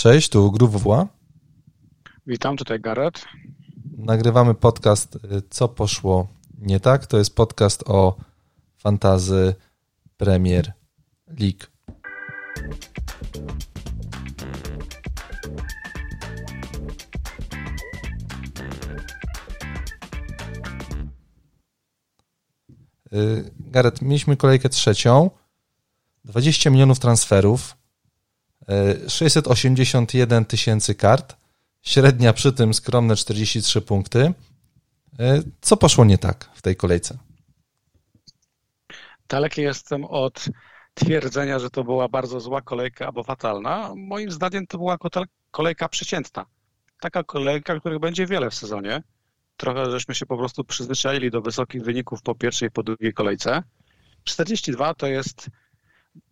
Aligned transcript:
Cześć, 0.00 0.28
tu 0.28 0.52
Grówła. 0.52 1.06
Witam, 2.26 2.56
tutaj 2.56 2.80
Gareth. 2.80 3.24
Nagrywamy 3.98 4.54
podcast 4.54 5.16
y, 5.16 5.18
Co 5.50 5.68
poszło 5.68 6.28
nie 6.58 6.80
tak. 6.80 7.06
To 7.06 7.18
jest 7.18 7.36
podcast 7.36 7.84
o 7.86 8.16
fantazy 8.78 9.54
Premier 10.16 10.72
League. 11.26 11.66
Y, 23.12 23.50
Gareth, 23.58 24.02
mieliśmy 24.02 24.36
kolejkę 24.36 24.68
trzecią. 24.68 25.30
20 26.24 26.70
milionów 26.70 26.98
transferów, 26.98 27.79
681 29.08 30.44
tysięcy 30.44 30.94
kart, 30.94 31.36
średnia 31.82 32.32
przy 32.32 32.52
tym 32.52 32.74
skromne 32.74 33.16
43 33.16 33.80
punkty. 33.80 34.32
Co 35.60 35.76
poszło 35.76 36.04
nie 36.04 36.18
tak 36.18 36.50
w 36.54 36.62
tej 36.62 36.76
kolejce? 36.76 37.18
Daleki 39.28 39.62
jestem 39.62 40.04
od 40.04 40.44
twierdzenia, 40.94 41.58
że 41.58 41.70
to 41.70 41.84
była 41.84 42.08
bardzo 42.08 42.40
zła 42.40 42.60
kolejka 42.62 43.06
albo 43.06 43.24
fatalna. 43.24 43.92
Moim 43.96 44.30
zdaniem 44.30 44.66
to 44.66 44.78
była 44.78 44.98
kolejka 45.50 45.88
przeciętna. 45.88 46.46
Taka 47.00 47.24
kolejka, 47.24 47.80
których 47.80 47.98
będzie 47.98 48.26
wiele 48.26 48.50
w 48.50 48.54
sezonie. 48.54 49.02
Trochę 49.56 49.90
żeśmy 49.90 50.14
się 50.14 50.26
po 50.26 50.36
prostu 50.36 50.64
przyzwyczaili 50.64 51.30
do 51.30 51.42
wysokich 51.42 51.82
wyników 51.82 52.22
po 52.22 52.34
pierwszej 52.34 52.68
i 52.68 52.70
po 52.70 52.82
drugiej 52.82 53.12
kolejce. 53.12 53.62
42 54.24 54.94
to 54.94 55.06
jest 55.06 55.50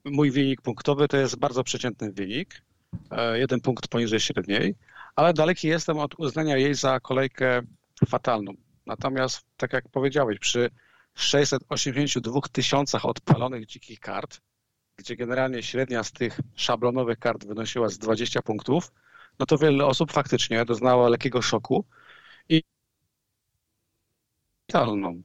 mój 0.05 0.30
wynik 0.30 0.62
punktowy, 0.62 1.09
to 1.09 1.16
jest 1.16 1.37
bardzo 1.37 1.64
przeciętny 1.64 2.12
wynik. 2.12 2.62
E, 3.10 3.38
jeden 3.38 3.60
punkt 3.60 3.88
poniżej 3.88 4.20
średniej, 4.20 4.74
ale 5.16 5.34
daleki 5.34 5.69
jestem 5.69 5.98
od 5.98 6.14
uznania 6.19 6.56
jej 6.56 6.75
za 6.75 7.00
kolejkę 7.00 7.61
fatalną. 8.08 8.52
Natomiast, 8.86 9.47
tak 9.56 9.72
jak 9.72 9.89
powiedziałeś, 9.89 10.39
przy 10.39 10.70
682 11.14 12.41
tysiącach 12.52 13.06
odpalonych 13.06 13.67
dzikich 13.67 14.00
kart, 14.00 14.41
gdzie 14.97 15.17
generalnie 15.17 15.62
średnia 15.62 16.05
z 16.05 16.12
tych 16.12 16.41
szablonowych 16.55 17.19
kart 17.19 17.47
wynosiła 17.47 17.89
z 17.89 17.98
20 17.98 18.42
punktów, 18.42 18.92
no 19.39 19.47
to 19.47 19.58
wiele 19.58 19.86
osób 19.86 20.12
faktycznie 20.12 20.64
doznało 20.64 21.08
lekkiego 21.08 21.42
szoku 21.42 21.84
i 22.48 22.62
fatalną. 24.72 25.22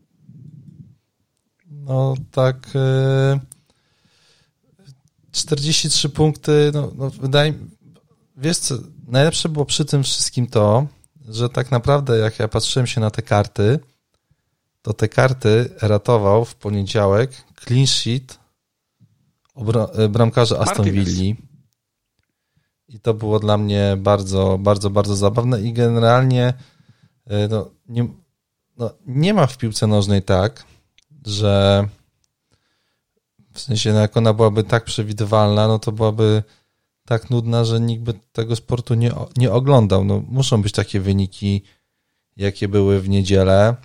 No 1.66 2.16
tak. 2.32 2.56
Yy... 2.76 3.53
43 5.34 6.10
punkty, 6.10 6.72
no, 6.74 6.92
no 6.96 7.10
wydaje 7.10 7.52
mi 7.52 7.60
wiesz 8.38 8.58
co, 8.58 8.76
najlepsze 9.08 9.50
było 9.50 9.66
przy 9.66 9.86
tym 9.86 10.04
wszystkim 10.04 10.48
to, 10.48 10.88
że 11.30 11.50
tak 11.50 11.72
naprawdę 11.72 12.18
jak 12.18 12.40
ja 12.40 12.48
patrzyłem 12.48 12.88
się 12.88 13.02
na 13.02 13.12
te 13.12 13.22
karty, 13.22 13.80
to 14.82 14.94
te 14.94 15.10
karty 15.10 15.70
ratował 15.82 16.46
w 16.46 16.56
poniedziałek 16.56 17.32
clean 17.66 17.88
sheet 17.88 18.40
e, 19.96 20.10
bramkarza 20.10 20.60
Aston 20.60 20.92
Villa. 20.92 21.36
I 22.88 23.00
to 23.00 23.14
było 23.14 23.40
dla 23.40 23.58
mnie 23.58 23.98
bardzo, 23.98 24.58
bardzo, 24.58 24.90
bardzo 24.90 25.16
zabawne 25.16 25.62
i 25.62 25.74
generalnie 25.74 26.54
e, 27.28 27.48
no, 27.48 27.72
nie, 27.88 28.08
no, 28.78 28.94
nie 29.06 29.34
ma 29.34 29.48
w 29.48 29.58
piłce 29.58 29.88
nożnej 29.88 30.24
tak, 30.24 30.66
że 31.26 31.88
w 33.54 33.60
sensie, 33.60 33.94
no 33.94 34.00
jak 34.00 34.18
ona 34.18 34.34
byłaby 34.34 34.64
tak 34.64 34.84
przewidywalna, 34.84 35.68
no 35.68 35.80
to 35.80 35.92
byłaby 35.92 36.44
tak 37.06 37.30
nudna, 37.30 37.66
że 37.66 37.80
nikt 37.80 38.04
by 38.04 38.14
tego 38.32 38.56
sportu 38.56 38.94
nie, 38.94 39.12
nie 39.38 39.52
oglądał. 39.52 40.06
No, 40.06 40.24
muszą 40.28 40.62
być 40.62 40.72
takie 40.72 41.00
wyniki, 41.00 41.64
jakie 42.38 42.68
były 42.68 43.02
w 43.02 43.10
niedzielę. 43.10 43.76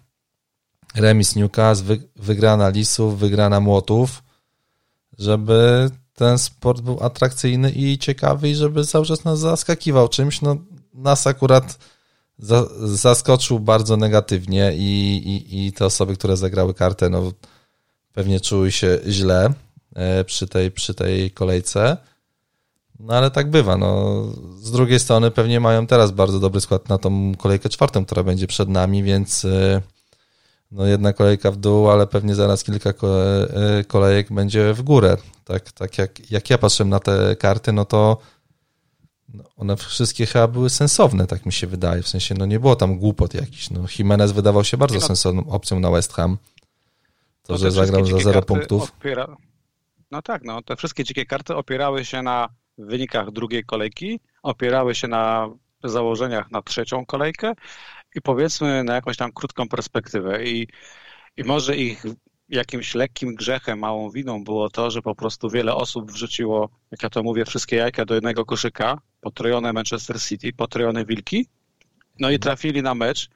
Remis 0.95 1.36
Newcastle, 1.36 1.84
wy, 1.84 2.08
wygrana 2.17 2.68
Lisów, 2.68 3.18
wygrana 3.18 3.61
Młotów, 3.61 4.23
żeby 5.18 5.90
ten 6.14 6.39
sport 6.39 6.80
był 6.80 7.05
atrakcyjny 7.05 7.70
i 7.70 7.98
ciekawy 7.98 8.48
i 8.48 8.55
żeby 8.55 8.84
cały 8.84 9.07
czas 9.07 9.24
nas 9.24 9.39
zaskakiwał 9.39 10.08
czymś. 10.08 10.40
No, 10.42 10.57
nas 10.95 11.27
akurat 11.27 11.78
za, 12.39 12.67
zaskoczył 12.84 13.61
bardzo 13.61 13.96
negatywnie 13.96 14.73
i, 14.77 15.17
i, 15.17 15.67
i 15.67 15.73
te 15.73 15.86
osoby, 15.86 16.17
które 16.17 16.36
zagrały 16.36 16.74
kartę, 16.74 17.11
no 17.11 17.33
pewnie 18.18 18.40
czuły 18.40 18.73
się 18.73 18.98
źle 19.08 19.52
e, 19.95 20.24
przy 20.24 20.46
tej, 20.46 20.70
przy 20.70 20.95
tej 20.95 21.30
kolejce. 21.30 21.96
No 23.01 23.14
ale 23.14 23.30
tak 23.30 23.51
bywa. 23.51 23.77
No. 23.77 24.23
Z 24.61 24.70
drugiej 24.70 25.01
strony 25.01 25.30
pewnie 25.30 25.61
mają 25.61 25.86
teraz 25.86 26.11
bardzo 26.11 26.40
dobry 26.40 26.61
skład 26.61 26.89
na 26.89 26.98
tą 26.98 27.34
kolejkę 27.34 27.68
czwartą, 27.68 28.05
która 28.05 28.23
będzie 28.23 28.46
przed 28.46 28.68
nami, 28.68 29.02
więc 29.02 29.45
e, 29.45 29.83
no 30.70 30.86
jedna 30.86 31.12
kolejka 31.12 31.51
w 31.51 31.57
dół, 31.57 31.90
ale 31.90 32.07
pewnie 32.07 32.34
zaraz 32.34 32.64
kilka 32.64 32.90
e, 32.90 33.84
kolejek 33.84 34.33
będzie 34.33 34.74
w 34.74 34.83
górę. 34.83 35.17
Tak, 35.45 35.73
tak 35.73 35.98
jak, 35.98 36.30
jak 36.30 36.51
ja 36.51 36.58
patrzę 36.58 36.84
na 36.84 37.01
te 37.01 37.36
karty, 37.36 37.73
no 37.73 37.84
to 37.84 38.18
no, 39.34 39.45
one 39.57 39.77
wszystkie 39.77 40.27
chyba 40.27 40.48
były 40.48 40.70
sensowne, 40.70 41.27
tak 41.27 41.46
mi 41.46 41.52
się 41.52 41.67
wydaje. 41.67 42.02
W 42.02 42.08
sensie, 42.08 42.34
no 42.39 42.46
nie 42.46 42.61
było 42.61 42.77
tam 42.77 42.98
głupot 42.98 43.34
jakichś. 43.34 43.70
No, 43.70 43.84
Jimenez 43.98 44.33
wydawał 44.33 44.64
się 44.64 44.77
bardzo 44.77 45.01
sensowną 45.01 45.51
opcją 45.51 45.80
na 45.80 45.90
West 45.90 46.12
Ham. 46.12 46.39
To, 47.48 47.55
no 47.55 47.59
że 47.59 47.70
zagrał 47.70 48.05
za 48.05 48.19
0 48.19 48.42
punktów. 48.42 48.92
Opiera... 48.98 49.36
No 50.11 50.23
tak, 50.23 50.42
no 50.45 50.63
te 50.63 50.77
wszystkie 50.77 51.05
dzikie 51.05 51.27
karty 51.27 51.55
opierały 51.55 52.05
się 52.05 52.23
na 52.23 52.48
wynikach 52.79 53.31
drugiej 53.31 53.64
kolejki, 53.64 54.20
opierały 54.42 54.95
się 54.95 55.09
na 55.09 55.48
założeniach 55.85 56.51
na 56.51 56.63
trzecią 56.63 57.07
kolejkę 57.07 57.53
i 58.14 58.20
powiedzmy 58.20 58.85
na 58.85 58.95
jakąś 58.95 59.17
tam 59.17 59.33
krótką 59.33 59.69
perspektywę. 59.69 60.45
I, 60.45 60.69
i 61.37 61.45
może 61.45 61.77
ich 61.77 62.05
jakimś 62.48 62.95
lekkim 62.95 63.35
grzechem, 63.35 63.79
małą 63.79 64.11
winą 64.11 64.45
było 64.45 64.70
to, 64.70 64.91
że 64.91 65.03
po 65.03 65.14
prostu 65.14 65.51
wiele 65.51 65.75
osób 65.75 66.13
wrzuciło, 66.13 66.69
jak 66.91 67.03
ja 67.03 67.11
to 67.11 67.23
mówię, 67.23 67.45
wszystkie 67.45 67.77
jajka 67.77 68.05
do 68.05 68.14
jednego 68.14 68.45
koszyka, 68.45 69.01
potrojone 69.20 69.73
Manchester 69.73 70.20
City, 70.20 70.53
potrojone 70.53 71.05
Wilki, 71.05 71.48
no 72.20 72.31
i 72.31 72.39
trafili 72.39 72.83
na 72.83 72.95
mecz, 72.95 73.29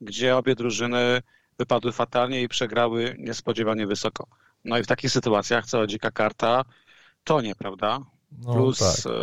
gdzie 0.00 0.36
obie 0.36 0.54
drużyny 0.54 1.22
wypadły 1.58 1.92
fatalnie 1.92 2.42
i 2.42 2.48
przegrały 2.48 3.16
niespodziewanie 3.18 3.86
wysoko. 3.86 4.26
No 4.64 4.78
i 4.78 4.82
w 4.82 4.86
takich 4.86 5.10
sytuacjach 5.10 5.66
cała 5.66 5.86
dzika 5.86 6.10
karta 6.10 6.64
to 7.24 7.40
nie, 7.40 7.54
prawda? 7.54 8.00
No, 8.32 8.52
Plus 8.52 8.78
tak. 8.78 9.12
E, 9.12 9.18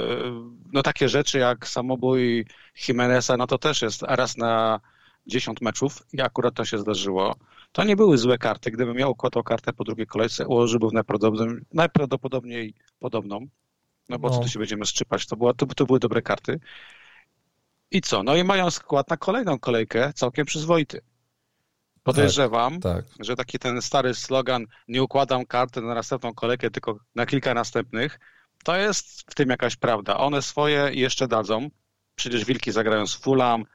no 0.73 0.83
takie 0.83 1.09
rzeczy 1.09 1.39
jak 1.39 1.67
samobój 1.67 2.45
Jimeneza, 2.87 3.37
no 3.37 3.47
to 3.47 3.57
też 3.57 3.81
jest 3.81 4.01
raz 4.01 4.37
na 4.37 4.79
10 5.27 5.61
meczów 5.61 6.03
i 6.13 6.21
akurat 6.21 6.53
to 6.53 6.65
się 6.65 6.77
zdarzyło. 6.77 7.35
To 7.71 7.83
nie 7.83 7.95
były 7.95 8.17
złe 8.17 8.37
karty. 8.37 8.71
Gdybym 8.71 8.97
miał 8.97 9.11
układał 9.11 9.43
kartę 9.43 9.73
po 9.73 9.83
drugiej 9.83 10.07
kolejce, 10.07 10.47
ułożyłbym 10.47 10.89
najprawdopodobniej, 10.93 11.61
najprawdopodobniej 11.73 12.73
podobną. 12.99 13.47
No 14.09 14.19
bo 14.19 14.29
no. 14.29 14.35
co 14.35 14.41
tu 14.41 14.49
się 14.49 14.59
będziemy 14.59 14.85
szczypać? 14.85 15.25
To, 15.25 15.35
była, 15.35 15.53
to, 15.53 15.65
to 15.65 15.85
były 15.85 15.99
dobre 15.99 16.21
karty. 16.21 16.59
I 17.91 18.01
co? 18.01 18.23
No 18.23 18.35
i 18.35 18.43
mają 18.43 18.71
skład 18.71 19.09
na 19.09 19.17
kolejną 19.17 19.59
kolejkę 19.59 20.13
całkiem 20.13 20.45
przyzwoity. 20.45 21.01
Podejrzewam, 22.05 22.79
tak, 22.79 23.05
tak. 23.05 23.25
że 23.25 23.35
taki 23.35 23.59
ten 23.59 23.81
stary 23.81 24.13
slogan 24.13 24.65
nie 24.87 25.03
układam 25.03 25.45
karty 25.45 25.81
na 25.81 25.93
następną 25.93 26.33
kolejkę, 26.33 26.71
tylko 26.71 26.99
na 27.15 27.25
kilka 27.25 27.53
następnych, 27.53 28.19
to 28.63 28.75
jest 28.75 29.21
w 29.31 29.35
tym 29.35 29.49
jakaś 29.49 29.75
prawda. 29.75 30.17
One 30.17 30.41
swoje 30.41 30.89
jeszcze 30.93 31.27
dadzą. 31.27 31.69
Przecież 32.15 32.45
Wilki 32.45 32.71
zagrają 32.71 33.07
z 33.07 33.15
Fulham, 33.15 33.65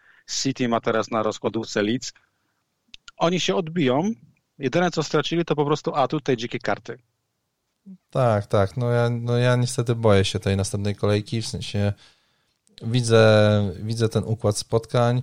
City 0.43 0.69
ma 0.69 0.81
teraz 0.81 1.11
na 1.11 1.23
rozkładówce 1.23 1.83
Leeds. 1.83 2.13
Oni 3.17 3.41
się 3.41 3.55
odbiją. 3.55 4.11
Jedyne, 4.59 4.91
co 4.91 5.03
stracili, 5.03 5.45
to 5.45 5.57
po 5.57 5.65
prostu 5.65 5.95
atut 5.95 6.25
tej 6.25 6.37
dzikiej 6.37 6.61
karty. 6.61 6.99
Tak, 8.11 8.47
tak. 8.47 8.77
No 8.77 8.91
ja, 8.91 9.11
no 9.11 9.39
ja 9.39 9.57
niestety 9.57 9.95
boję 9.95 10.25
się 10.25 10.39
tej 10.39 10.57
następnej 10.57 10.97
kolejki, 10.97 11.43
w 11.43 11.47
sensie 11.47 11.93
widzę, 12.83 13.73
widzę 13.83 14.09
ten 14.09 14.25
układ 14.25 14.59
spotkań, 14.59 15.23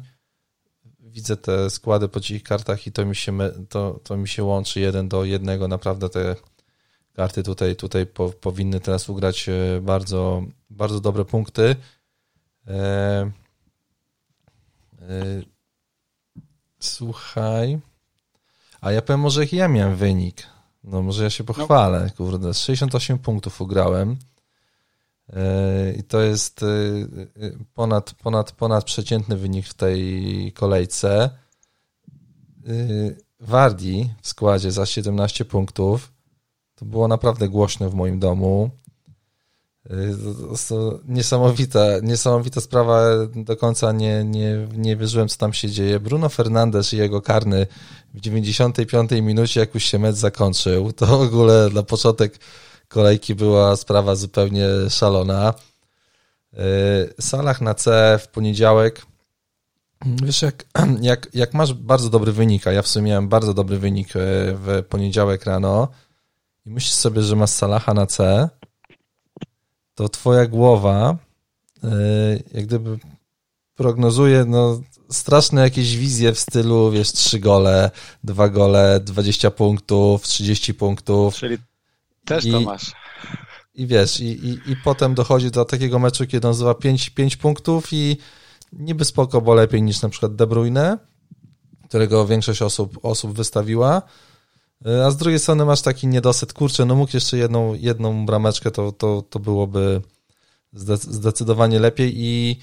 widzę 1.08 1.38
te 1.38 1.70
składy 1.70 2.10
po 2.10 2.20
dzikich 2.20 2.44
kartach 2.44 2.88
i 2.88 2.92
to 2.92 3.06
mi 3.06 3.16
się, 3.16 3.38
to, 3.70 4.00
to 4.04 4.18
mi 4.18 4.28
się 4.28 4.44
łączy 4.44 4.80
jeden 4.80 5.10
do 5.10 5.24
jednego. 5.24 5.68
Naprawdę 5.68 6.10
te 6.10 6.36
karty 7.14 7.44
tutaj, 7.44 7.76
tutaj 7.76 8.06
po, 8.06 8.30
powinny 8.30 8.80
teraz 8.80 9.10
ugrać 9.10 9.50
e, 9.50 9.82
bardzo, 9.82 10.44
bardzo 10.70 11.00
dobre 11.00 11.26
punkty. 11.26 11.76
E, 12.68 13.32
e, 15.02 15.42
słuchaj. 16.80 17.80
A 18.82 18.92
ja 18.92 19.02
powiem 19.02 19.20
może 19.20 19.42
jaki 19.42 19.56
ja 19.56 19.68
miałem 19.68 19.96
wynik. 19.96 20.44
No 20.84 21.02
może 21.02 21.24
ja 21.24 21.30
się 21.30 21.44
pochwalę. 21.44 22.04
No. 22.06 22.12
Kurde, 22.18 22.54
68 22.54 23.20
punktów 23.20 23.62
ugrałem. 23.62 24.18
E, 25.34 25.94
I 25.94 26.04
to 26.04 26.22
jest 26.22 26.64
e, 26.64 26.68
ponad, 27.74 28.14
ponad, 28.14 28.52
ponad 28.52 28.84
przeciętny 28.84 29.38
wynik 29.38 29.68
w 29.68 29.74
tej 29.74 30.52
kolejce. 30.54 31.30
Wardi 33.40 34.10
w 34.22 34.28
składzie 34.28 34.72
za 34.72 34.86
17 34.86 35.46
punktów. 35.46 36.14
To 36.76 36.86
było 36.86 37.08
naprawdę 37.08 37.50
głośno 37.50 37.90
w 37.90 37.94
moim 37.94 38.20
domu. 38.20 38.70
Niesamowita, 41.06 41.82
niesamowita 42.04 42.62
sprawa. 42.62 43.04
Do 43.36 43.58
końca 43.58 43.92
nie, 43.92 44.24
nie, 44.24 44.68
nie 44.78 44.96
wierzyłem, 44.96 45.28
co 45.28 45.38
tam 45.38 45.54
się 45.54 45.70
dzieje. 45.70 46.00
Bruno 46.00 46.30
Fernandes 46.30 46.94
i 46.94 46.98
jego 46.98 47.22
karny 47.22 47.68
w 48.14 48.20
95 48.20 49.12
minucie, 49.12 49.60
jak 49.60 49.74
już 49.74 49.84
się 49.84 50.00
mecz 50.00 50.16
zakończył, 50.16 50.94
to 50.94 51.06
w 51.06 51.22
ogóle 51.22 51.70
na 51.74 51.84
początek 51.84 52.40
kolejki 52.88 53.36
była 53.36 53.76
sprawa 53.76 54.16
zupełnie 54.16 54.68
szalona. 54.90 55.54
Salah 57.20 57.62
na 57.62 57.74
C 57.74 58.20
w 58.24 58.28
poniedziałek. 58.28 59.06
Wiesz, 60.06 60.42
jak, 60.42 60.66
jak, 61.02 61.28
jak 61.34 61.54
masz 61.54 61.74
bardzo 61.74 62.10
dobry 62.10 62.32
wynik, 62.32 62.68
a 62.68 62.72
ja 62.72 62.82
w 62.82 62.88
sumie 62.88 63.10
miałem 63.10 63.30
bardzo 63.30 63.54
dobry 63.54 63.78
wynik 63.80 64.10
w 64.14 64.84
poniedziałek 64.90 65.46
rano 65.46 65.88
i 66.66 66.70
myślisz 66.70 66.94
sobie, 66.94 67.22
że 67.22 67.36
masz 67.36 67.50
Salaha 67.50 67.94
na 67.94 68.06
C, 68.06 68.50
to 69.96 70.10
twoja 70.10 70.48
głowa 70.48 71.18
e, 71.84 71.90
jak 72.54 72.66
gdyby 72.66 73.00
prognozuje 73.76 74.46
no, 74.46 74.82
straszne 75.10 75.62
jakieś 75.62 75.98
wizje 75.98 76.34
w 76.34 76.40
stylu, 76.40 76.92
wiesz, 76.92 77.12
trzy 77.12 77.40
gole, 77.40 77.92
dwa 78.24 78.50
gole, 78.50 79.00
20 79.04 79.52
punktów, 79.52 80.24
30 80.24 80.74
punktów. 80.74 81.36
Czyli 81.36 81.58
też 82.28 82.46
I, 82.46 82.52
to 82.52 82.62
masz. 82.62 82.92
I 83.76 83.88
wiesz, 83.88 84.20
i, 84.20 84.26
i, 84.26 84.72
i 84.72 84.76
potem 84.84 85.14
dochodzi 85.14 85.52
do 85.52 85.66
takiego 85.66 86.00
meczu, 86.00 86.28
kiedy 86.28 86.48
on 86.48 86.54
zdobywa 86.54 86.76
5, 86.76 87.10
5 87.10 87.38
punktów 87.38 87.88
i 87.92 88.18
niby 88.74 89.06
spoko, 89.06 89.42
bo 89.42 89.54
lepiej 89.54 89.82
niż 89.82 90.02
na 90.02 90.10
przykład 90.10 90.36
De 90.36 90.48
Bruyne, 90.48 90.98
którego 91.90 92.28
większość 92.28 92.62
osób, 92.62 93.00
osób 93.04 93.34
wystawiła, 93.38 94.02
E, 94.86 95.06
a 95.06 95.12
z 95.12 95.18
drugiej 95.18 95.40
strony 95.40 95.66
masz 95.66 95.82
taki 95.82 96.08
niedosyt, 96.08 96.54
kurczę, 96.54 96.86
no 96.86 96.96
mógł 96.96 97.12
jeszcze 97.14 97.38
jedną, 97.38 97.74
jedną 97.74 98.26
brameczkę, 98.26 98.72
to, 98.72 98.92
to, 98.92 99.24
to 99.30 99.40
byłoby 99.40 100.02
zdecydowanie 100.74 101.80
lepiej 101.80 102.14
i 102.16 102.60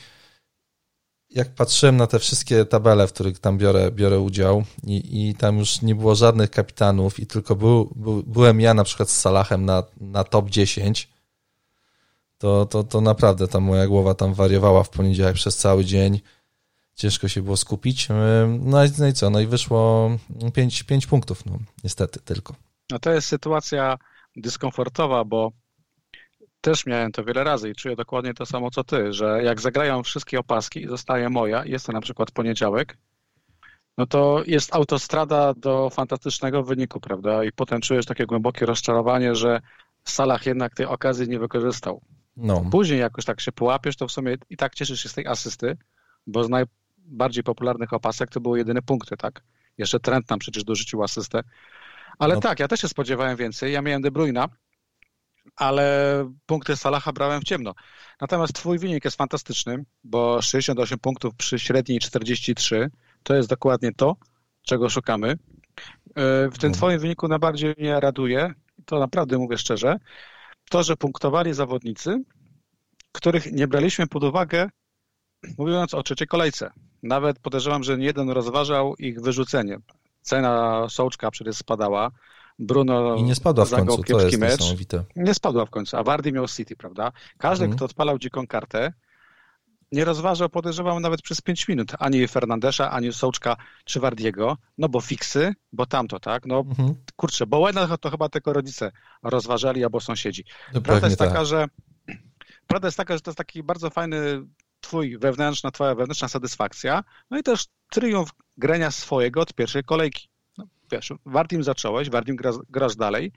jak 1.35 1.55
patrzyłem 1.55 1.97
na 1.97 2.07
te 2.07 2.19
wszystkie 2.19 2.65
tabele, 2.65 3.07
w 3.07 3.13
których 3.13 3.39
tam 3.39 3.59
biorę, 3.59 3.91
biorę 3.91 4.21
udział 4.21 4.65
i, 4.87 5.29
i 5.29 5.35
tam 5.35 5.59
już 5.59 5.83
nie 5.83 5.95
było 5.95 6.15
żadnych 6.15 6.51
kapitanów 6.51 7.21
i 7.21 7.27
tylko 7.27 7.57
był, 7.57 7.93
był, 7.97 8.23
byłem 8.23 8.61
ja 8.61 8.75
na 8.75 8.85
przykład 8.85 9.11
z 9.11 9.21
Salahem 9.21 9.65
na, 9.65 9.83
na 10.01 10.25
top 10.25 10.51
10, 10.51 11.09
to, 12.39 12.67
to, 12.67 12.85
to 12.85 13.01
naprawdę 13.01 13.49
ta 13.49 13.61
moja 13.61 13.87
głowa 13.87 14.15
tam 14.15 14.35
wariowała 14.35 14.83
w 14.83 14.91
poniedziałek 14.91 15.35
przez 15.35 15.57
cały 15.57 15.85
dzień 15.85 16.21
ciężko 16.95 17.29
się 17.29 17.43
było 17.43 17.57
skupić. 17.57 18.09
No 18.61 18.85
i, 18.85 18.89
no 18.99 19.07
i 19.07 19.13
co? 19.13 19.31
No 19.31 19.41
i 19.41 19.47
wyszło 19.47 20.11
5, 20.55 20.83
5 20.83 21.07
punktów, 21.07 21.47
no 21.47 21.59
niestety 21.85 22.21
tylko. 22.21 22.55
No 22.91 22.99
to 22.99 23.13
jest 23.13 23.29
sytuacja 23.29 23.99
dyskomfortowa, 24.37 25.25
bo 25.25 25.53
też 26.65 26.87
miałem 26.87 27.13
to 27.13 27.25
wiele 27.25 27.45
razy 27.45 27.71
i 27.71 27.75
czuję 27.75 27.97
dokładnie 27.97 28.35
to 28.35 28.47
samo 28.47 28.71
co 28.71 28.85
ty, 28.85 29.13
że 29.13 29.43
jak 29.45 29.61
zagrają 29.61 30.03
wszystkie 30.03 30.39
opaski 30.39 30.83
i 30.83 30.89
zostaje 30.89 31.29
moja, 31.29 31.65
jest 31.65 31.87
to 31.87 31.93
na 31.93 32.01
przykład 32.01 32.31
poniedziałek, 32.31 32.97
no 33.99 34.07
to 34.07 34.43
jest 34.47 34.75
autostrada 34.75 35.55
do 35.55 35.91
fantastycznego 35.91 36.63
wyniku, 36.63 37.01
prawda? 37.01 37.45
I 37.45 37.53
potem 37.53 37.81
czujesz 37.81 38.07
takie 38.07 38.27
głębokie 38.27 38.67
rozczarowanie, 38.67 39.35
że 39.35 39.61
Salah 40.05 40.47
jednak 40.47 40.75
tej 40.75 40.87
okazji 40.87 41.29
nie 41.29 41.39
wykorzystał. 41.39 42.01
No. 42.37 42.65
Później 42.71 42.99
jakoś 42.99 43.25
tak 43.25 43.41
się 43.41 43.53
połapiesz, 43.53 43.97
to 43.97 44.09
w 44.09 44.13
sumie 44.13 44.37
i 44.51 44.57
tak 44.57 44.75
cieszysz 44.75 45.03
się 45.03 45.09
z 45.09 45.15
tej 45.15 45.27
asysty, 45.27 45.77
bo 46.27 46.45
z 46.45 46.49
naj, 46.49 46.65
bardziej 46.99 47.45
popularnych 47.45 47.93
opasek 47.93 48.31
to 48.31 48.41
były 48.41 48.59
jedyne 48.59 48.83
punkty, 48.83 49.17
tak? 49.17 49.43
Jeszcze 49.79 50.01
trend 50.01 50.31
nam 50.31 50.39
przecież 50.39 50.65
dorzucił 50.65 51.03
asystę. 51.03 51.41
Ale 52.19 52.35
no. 52.35 52.41
tak, 52.41 52.61
ja 52.61 52.69
też 52.69 52.81
się 52.81 52.89
spodziewałem 52.89 53.37
więcej. 53.37 53.73
Ja 53.73 53.83
miałem 53.83 54.03
De 54.03 54.11
Bruyna, 54.11 54.49
ale 55.57 56.31
punkty 56.47 56.77
Salaha 56.77 57.13
brałem 57.13 57.41
w 57.41 57.45
ciemno. 57.45 57.75
Natomiast 58.21 58.53
twój 58.53 58.79
wynik 58.79 59.05
jest 59.05 59.17
fantastyczny, 59.17 59.85
bo 60.05 60.43
68 60.43 60.99
punktów 60.99 61.35
przy 61.35 61.59
średniej 61.59 61.99
43 61.99 62.91
to 63.23 63.35
jest 63.35 63.49
dokładnie 63.49 63.93
to, 63.93 64.17
czego 64.63 64.89
szukamy. 64.89 65.31
E, 65.31 65.37
w 66.51 66.59
tym 66.59 66.71
no. 66.71 66.77
twoim 66.77 66.99
wyniku 66.99 67.29
najbardziej 67.29 67.75
mnie 67.79 68.01
raduje, 68.01 68.55
to 68.85 68.99
naprawdę 68.99 69.39
mówię 69.39 69.59
szczerze, 69.59 69.97
to, 70.71 70.83
że 70.83 70.97
punktowali 70.97 71.55
zawodnicy, 71.55 72.23
których 73.13 73.53
nie 73.53 73.69
braliśmy 73.69 74.07
pod 74.07 74.25
uwagę, 74.25 74.69
mówiąc 75.59 75.95
o 75.95 76.03
trzeciej 76.03 76.27
kolejce. 76.27 76.71
Nawet 77.03 77.39
podejrzewam, 77.39 77.83
że 77.83 77.99
nie 77.99 78.05
jeden 78.05 78.31
rozważał 78.31 78.97
ich 78.97 79.21
wyrzucenie. 79.21 79.79
Cena 80.23 80.87
Sołczka 80.89 81.31
przecież 81.31 81.57
spadała. 81.57 82.11
Bruno 82.59 83.17
I 83.17 83.23
nie 83.23 83.35
spadła 83.35 83.65
w 83.65 83.71
końcu, 83.71 84.03
to 84.03 84.21
jest 84.21 84.39
mecz. 84.39 84.61
niesamowite. 84.61 85.05
Nie 85.17 85.35
spadła 85.35 85.67
w 85.67 85.71
końcu, 85.71 85.97
a 85.97 86.03
Wardy 86.03 86.33
miał 86.33 86.49
City, 86.49 86.77
prawda? 86.77 87.13
Każdy, 87.39 87.65
mm. 87.65 87.77
kto 87.77 87.85
odpalał 87.85 88.19
dziką 88.19 88.47
kartę, 88.47 88.93
nie 89.93 90.05
rozważał, 90.05 90.49
podejrzewam, 90.49 91.03
nawet 91.03 91.23
przez 91.23 91.41
5 91.41 91.69
minut 91.69 91.93
ani 91.99 92.29
Fernandesza, 92.29 92.91
ani 92.91 93.13
Sołczka 93.13 93.57
czy 93.85 94.01
Wardiego, 94.01 94.57
no 94.79 94.89
bo 94.89 95.01
fiksy, 95.01 95.55
bo 95.73 95.87
tamto, 95.87 96.21
tak? 96.21 96.47
No 96.47 96.63
mm-hmm. 96.63 96.95
kurczę, 97.17 97.47
bo 97.47 97.59
Łena 97.59 97.99
to 97.99 98.11
chyba 98.11 98.29
tylko 98.29 98.53
rodzice 98.53 98.93
rozważali 99.23 99.85
albo 99.85 100.01
sąsiedzi. 100.01 100.45
No 100.75 100.81
prawda 100.81 101.07
jest 101.07 101.19
taka, 101.19 101.35
tak. 101.35 101.47
że 101.47 101.67
prawda 102.67 102.89
jest 102.89 102.97
taka, 102.97 103.15
że 103.15 103.21
to 103.21 103.31
jest 103.31 103.39
taki 103.39 103.63
bardzo 103.63 103.91
fajny 103.91 104.47
twój 104.81 105.19
wewnętrzna, 105.19 105.71
twoja 105.71 105.95
wewnętrzna 105.95 106.29
satysfakcja, 106.29 107.05
no 107.31 107.39
i 107.39 107.43
też 107.43 107.67
triumf 107.91 108.31
grania 108.57 108.91
swojego 108.91 109.41
od 109.41 109.55
pierwszej 109.55 109.85
kolejki. 109.85 110.29
No, 110.95 110.99
wiesz, 110.99 111.13
Wardim 111.27 111.63
zacząłeś, 111.63 112.11
Wardim 112.11 112.37
grasz, 112.37 112.57
grasz 112.71 112.97
dalej, 112.97 113.33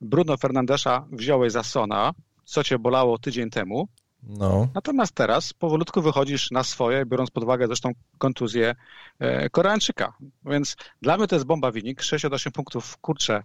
Bruno 0.00 0.36
Fernandesza 0.36 1.06
wziąłeś 1.12 1.52
za 1.52 1.62
Sona, 1.62 2.12
co 2.44 2.64
cię 2.64 2.78
bolało 2.78 3.18
tydzień 3.18 3.50
temu, 3.50 3.88
no. 4.22 4.68
Natomiast 4.74 5.12
teraz 5.14 5.52
powolutku 5.52 6.02
wychodzisz 6.02 6.50
na 6.50 6.64
swoje, 6.64 7.06
biorąc 7.06 7.30
pod 7.30 7.42
uwagę 7.44 7.66
zresztą 7.66 7.92
kontuzję 8.18 8.74
e, 9.18 9.50
Koreańczyka. 9.50 10.12
Więc 10.44 10.76
dla 11.02 11.16
mnie 11.16 11.26
to 11.26 11.36
jest 11.36 11.46
bomba 11.46 11.70
wynik, 11.70 12.02
68 12.02 12.52
punktów, 12.52 12.96
kurczę, 12.98 13.42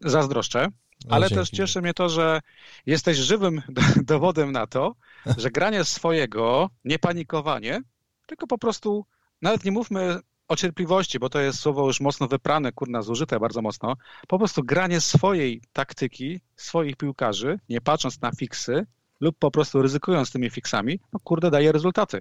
zazdroszczę. 0.00 0.68
No, 1.04 1.16
Ale 1.16 1.30
też 1.30 1.50
cieszy 1.50 1.82
mnie 1.82 1.94
to, 1.94 2.08
że 2.08 2.40
jesteś 2.86 3.16
żywym 3.16 3.62
dowodem 4.06 4.52
na 4.52 4.66
to, 4.66 4.94
że 5.36 5.50
granie 5.50 5.84
swojego, 5.84 6.70
nie 6.84 6.98
panikowanie, 6.98 7.80
tylko 8.26 8.46
po 8.46 8.58
prostu, 8.58 9.06
nawet 9.42 9.64
nie 9.64 9.72
mówmy 9.72 10.18
o 10.48 10.56
cierpliwości, 10.56 11.18
bo 11.18 11.28
to 11.28 11.40
jest 11.40 11.58
słowo 11.58 11.86
już 11.86 12.00
mocno 12.00 12.28
wyprane, 12.28 12.72
kurna, 12.72 13.02
zużyte 13.02 13.40
bardzo 13.40 13.62
mocno, 13.62 13.96
po 14.28 14.38
prostu 14.38 14.64
granie 14.64 15.00
swojej 15.00 15.62
taktyki, 15.72 16.40
swoich 16.56 16.96
piłkarzy, 16.96 17.58
nie 17.68 17.80
patrząc 17.80 18.20
na 18.20 18.30
fiksy 18.32 18.86
lub 19.20 19.38
po 19.38 19.50
prostu 19.50 19.82
ryzykując 19.82 20.32
tymi 20.32 20.50
fiksami, 20.50 21.00
no 21.12 21.20
kurde, 21.20 21.50
daje 21.50 21.72
rezultaty. 21.72 22.20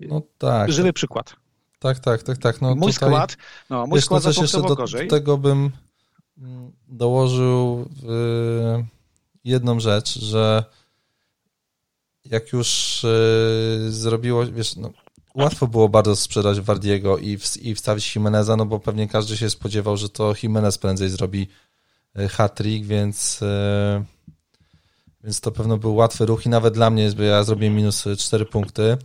No 0.00 0.22
tak. 0.38 0.72
Żywy 0.72 0.92
przykład. 0.92 1.36
Tak, 1.78 1.98
tak, 1.98 2.22
tak, 2.22 2.38
tak. 2.38 2.60
No 2.60 2.68
mój 2.74 2.92
tutaj, 2.92 3.08
skład, 3.08 3.36
no, 3.70 3.86
mój 3.86 4.02
skład 4.02 4.24
no, 4.24 4.30
jeszcze 4.42 4.62
do, 4.62 4.74
do 4.74 4.86
tego 5.08 5.38
bym 5.38 5.70
dołożył 6.88 7.88
jedną 9.44 9.80
rzecz, 9.80 10.18
że 10.18 10.64
jak 12.24 12.52
już 12.52 13.04
y, 13.04 13.86
zrobiło, 13.88 14.46
wiesz, 14.46 14.76
no, 14.76 14.90
łatwo 15.38 15.66
było 15.66 15.88
bardzo 15.88 16.16
sprzedać 16.16 16.60
Wardiego 16.60 17.18
i, 17.18 17.38
w, 17.38 17.56
i 17.56 17.74
wstawić 17.74 18.16
Jimeneza, 18.16 18.56
no 18.56 18.66
bo 18.66 18.80
pewnie 18.80 19.08
każdy 19.08 19.36
się 19.36 19.50
spodziewał, 19.50 19.96
że 19.96 20.08
to 20.08 20.34
Jimenez 20.42 20.78
prędzej 20.78 21.08
zrobi 21.08 21.48
y, 22.18 22.28
hat-trick, 22.28 22.86
więc, 22.86 23.42
y, 23.42 24.04
więc 25.24 25.40
to 25.40 25.52
pewno 25.52 25.78
był 25.78 25.94
łatwy 25.94 26.26
ruch 26.26 26.46
i 26.46 26.48
nawet 26.48 26.74
dla 26.74 26.90
mnie, 26.90 27.10
bo 27.16 27.22
ja 27.22 27.44
zrobiłem 27.44 27.76
minus 27.76 28.04
4 28.18 28.46
punkty, 28.46 28.98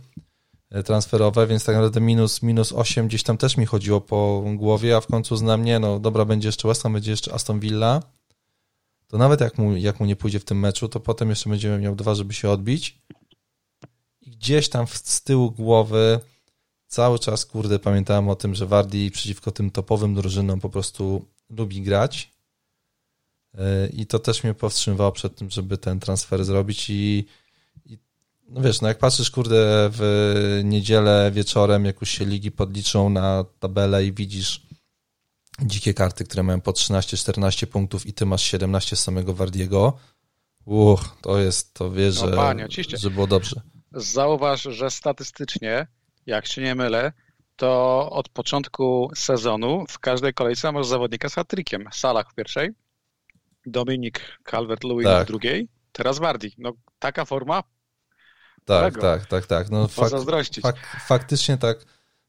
E, 0.74 0.82
transferowe, 0.82 1.46
więc 1.46 1.64
tak 1.64 1.74
naprawdę 1.74 2.00
minus, 2.00 2.42
minus 2.42 2.72
8 2.72 3.08
gdzieś 3.08 3.22
tam 3.22 3.36
też 3.36 3.56
mi 3.56 3.66
chodziło 3.66 4.00
po 4.00 4.44
głowie, 4.56 4.96
a 4.96 5.00
w 5.00 5.06
końcu 5.06 5.36
znam 5.36 5.64
nie, 5.64 5.78
no 5.78 5.98
dobra, 5.98 6.24
będzie 6.24 6.48
jeszcze 6.48 6.68
West 6.68 6.82
Ham, 6.82 6.92
będzie 6.92 7.10
jeszcze 7.10 7.34
Aston 7.34 7.60
Villa, 7.60 8.02
to 9.08 9.18
nawet 9.18 9.40
jak 9.40 9.58
mu, 9.58 9.76
jak 9.76 10.00
mu 10.00 10.06
nie 10.06 10.16
pójdzie 10.16 10.40
w 10.40 10.44
tym 10.44 10.60
meczu, 10.60 10.88
to 10.88 11.00
potem 11.00 11.30
jeszcze 11.30 11.50
będziemy 11.50 11.78
miał 11.78 11.94
dwa, 11.94 12.14
żeby 12.14 12.34
się 12.34 12.50
odbić. 12.50 12.98
I 14.34 14.36
gdzieś 14.36 14.68
tam 14.68 14.86
z 14.86 15.22
tyłu 15.22 15.50
głowy 15.50 16.20
cały 16.86 17.18
czas, 17.18 17.46
kurde, 17.46 17.78
pamiętałem 17.78 18.28
o 18.28 18.36
tym, 18.36 18.54
że 18.54 18.66
Wardi 18.66 19.10
przeciwko 19.10 19.50
tym 19.50 19.70
topowym 19.70 20.14
drużynom 20.14 20.60
po 20.60 20.70
prostu 20.70 21.26
lubi 21.50 21.82
grać. 21.82 22.30
E, 23.58 23.88
I 23.88 24.06
to 24.06 24.18
też 24.18 24.44
mnie 24.44 24.54
powstrzymywało 24.54 25.12
przed 25.12 25.36
tym, 25.36 25.50
żeby 25.50 25.78
ten 25.78 26.00
transfer 26.00 26.44
zrobić 26.44 26.90
i 26.90 27.26
no 28.48 28.60
wiesz, 28.60 28.80
no 28.80 28.88
jak 28.88 28.98
patrzysz, 28.98 29.30
kurde, 29.30 29.90
w 29.92 30.60
niedzielę 30.64 31.30
wieczorem, 31.34 31.84
jak 31.84 32.00
już 32.00 32.10
się 32.10 32.24
ligi 32.24 32.50
podliczą 32.50 33.10
na 33.10 33.44
tabelę 33.58 34.06
i 34.06 34.12
widzisz 34.12 34.66
dzikie 35.62 35.94
karty, 35.94 36.24
które 36.24 36.42
mają 36.42 36.60
po 36.60 36.72
13-14 36.72 37.66
punktów 37.66 38.06
i 38.06 38.12
ty 38.12 38.26
masz 38.26 38.42
17 38.42 38.96
z 38.96 39.00
samego 39.00 39.34
Wardiego, 39.34 39.92
uch, 40.64 41.16
to 41.22 41.38
jest, 41.38 41.74
to 41.74 41.90
no, 41.90 42.12
że, 42.12 42.36
panie, 42.36 42.68
że 42.96 43.10
było 43.10 43.26
dobrze. 43.26 43.73
Zauważ, 43.94 44.62
że 44.62 44.90
statystycznie, 44.90 45.86
jak 46.26 46.46
się 46.46 46.62
nie 46.62 46.74
mylę, 46.74 47.12
to 47.56 48.10
od 48.10 48.28
początku 48.28 49.10
sezonu 49.14 49.84
w 49.88 49.98
każdej 49.98 50.34
kolejce 50.34 50.72
masz 50.72 50.86
zawodnika 50.86 51.28
z 51.28 51.34
hat-trickiem. 51.34 51.84
Salah 51.92 52.30
w 52.30 52.34
pierwszej, 52.34 52.70
Dominik 53.66 54.20
Calvert-Lewin 54.44 55.04
tak. 55.04 55.24
w 55.24 55.26
drugiej, 55.26 55.68
teraz 55.92 56.18
Wardi. 56.18 56.54
No 56.58 56.72
taka 56.98 57.24
forma. 57.24 57.62
Tak, 58.64 59.00
tak, 59.00 59.26
tak, 59.26 59.46
tak. 59.46 59.70
No, 59.70 59.88
fak, 59.88 60.10
fak, 60.62 60.76
faktycznie 61.06 61.58
tak, 61.58 61.78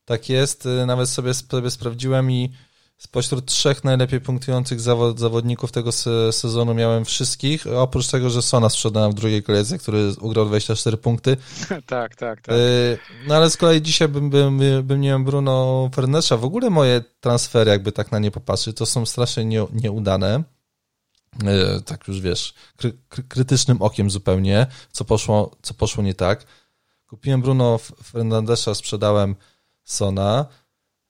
tak 0.05 0.29
jest. 0.29 0.67
Nawet 0.85 1.09
sobie, 1.09 1.33
sobie 1.33 1.71
sprawdziłem 1.71 2.31
i 2.31 2.53
Spośród 2.97 3.45
trzech 3.45 3.83
najlepiej 3.83 4.21
punktujących 4.21 4.81
zawod, 4.81 5.19
zawodników 5.19 5.71
tego 5.71 5.91
se, 5.91 6.31
sezonu 6.31 6.73
miałem 6.73 7.05
wszystkich, 7.05 7.67
oprócz 7.67 8.07
tego, 8.07 8.29
że 8.29 8.41
Sona 8.41 8.69
sprzedałem 8.69 9.11
w 9.11 9.13
drugiej 9.13 9.43
kolejce, 9.43 9.77
który 9.77 10.11
ugrał 10.19 10.45
24 10.45 10.97
punkty. 10.97 11.37
tak, 11.67 12.15
tak, 12.15 12.41
tak. 12.41 12.55
No 13.27 13.35
ale 13.35 13.49
z 13.49 13.57
kolei 13.57 13.81
dzisiaj 13.81 14.07
bym, 14.07 14.29
bym, 14.29 14.59
bym 14.83 15.01
nie 15.01 15.09
miał 15.09 15.19
Bruno 15.19 15.89
Fernandesza. 15.95 16.37
W 16.37 16.45
ogóle 16.45 16.69
moje 16.69 17.03
transfery, 17.19 17.71
jakby 17.71 17.91
tak 17.91 18.11
na 18.11 18.19
nie 18.19 18.31
popatrzeć, 18.31 18.77
to 18.77 18.85
są 18.85 19.05
strasznie 19.05 19.45
nie, 19.45 19.67
nieudane. 19.73 20.43
E, 21.43 21.81
tak 21.81 22.07
już 22.07 22.21
wiesz, 22.21 22.53
kry, 22.77 22.93
krytycznym 23.27 23.81
okiem 23.81 24.09
zupełnie, 24.09 24.67
co 24.91 25.05
poszło, 25.05 25.51
co 25.61 25.73
poszło 25.73 26.03
nie 26.03 26.13
tak. 26.13 26.45
Kupiłem 27.07 27.41
Bruno 27.41 27.79
Fernandesza, 28.03 28.75
sprzedałem 28.75 29.35
Sona. 29.83 30.45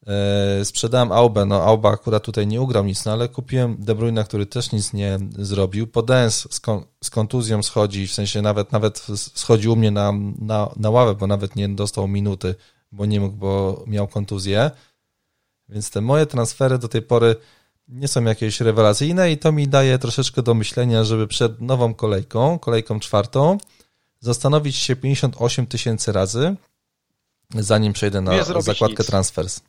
E, 0.08 0.66
sprzedałem 0.66 1.12
Aubę, 1.12 1.46
no 1.46 1.64
Auba 1.64 1.92
akurat 1.92 2.24
tutaj 2.24 2.48
nie 2.48 2.62
ugrał 2.62 2.86
nic, 2.86 3.06
no 3.06 3.12
ale 3.12 3.30
kupiłem 3.30 3.78
De 3.80 3.96
Bruyne, 3.96 4.24
który 4.24 4.46
też 4.46 4.72
nic 4.72 4.94
nie 4.94 5.20
zrobił. 5.38 5.88
Podens 5.88 6.48
z, 6.52 6.60
kon, 6.60 6.84
z 7.04 7.10
kontuzją 7.10 7.64
schodzi, 7.64 8.08
w 8.08 8.14
sensie 8.14 8.42
nawet 8.42 8.72
nawet 8.72 9.08
schodzi 9.18 9.70
u 9.70 9.76
mnie 9.76 9.92
na, 9.92 10.12
na, 10.40 10.70
na 10.76 10.90
ławę, 10.90 11.16
bo 11.16 11.28
nawet 11.28 11.56
nie 11.56 11.70
dostał 11.70 12.08
minuty, 12.08 12.56
bo 12.92 13.06
nie 13.06 13.20
mógł, 13.20 13.38
bo 13.38 13.84
miał 13.88 14.08
kontuzję. 14.08 14.72
Więc 15.70 15.92
te 15.92 16.02
moje 16.02 16.26
transfery 16.26 16.80
do 16.80 16.88
tej 16.88 17.02
pory 17.02 17.36
nie 17.88 18.08
są 18.08 18.24
jakieś 18.24 18.62
rewelacyjne 18.62 19.32
i 19.32 19.38
to 19.38 19.52
mi 19.52 19.68
daje 19.68 20.00
troszeczkę 20.00 20.44
do 20.44 20.54
myślenia, 20.54 21.04
żeby 21.04 21.28
przed 21.28 21.62
nową 21.62 21.94
kolejką, 21.94 22.60
kolejką 22.60 23.00
czwartą, 23.00 23.58
zastanowić 24.20 24.76
się 24.76 24.96
58 24.96 25.68
tysięcy 25.68 26.12
razy, 26.12 26.56
zanim 27.56 27.94
przejdę 27.94 28.22
na 28.22 28.44
zakładkę 28.44 29.04
nic. 29.04 29.08
transfers. 29.08 29.62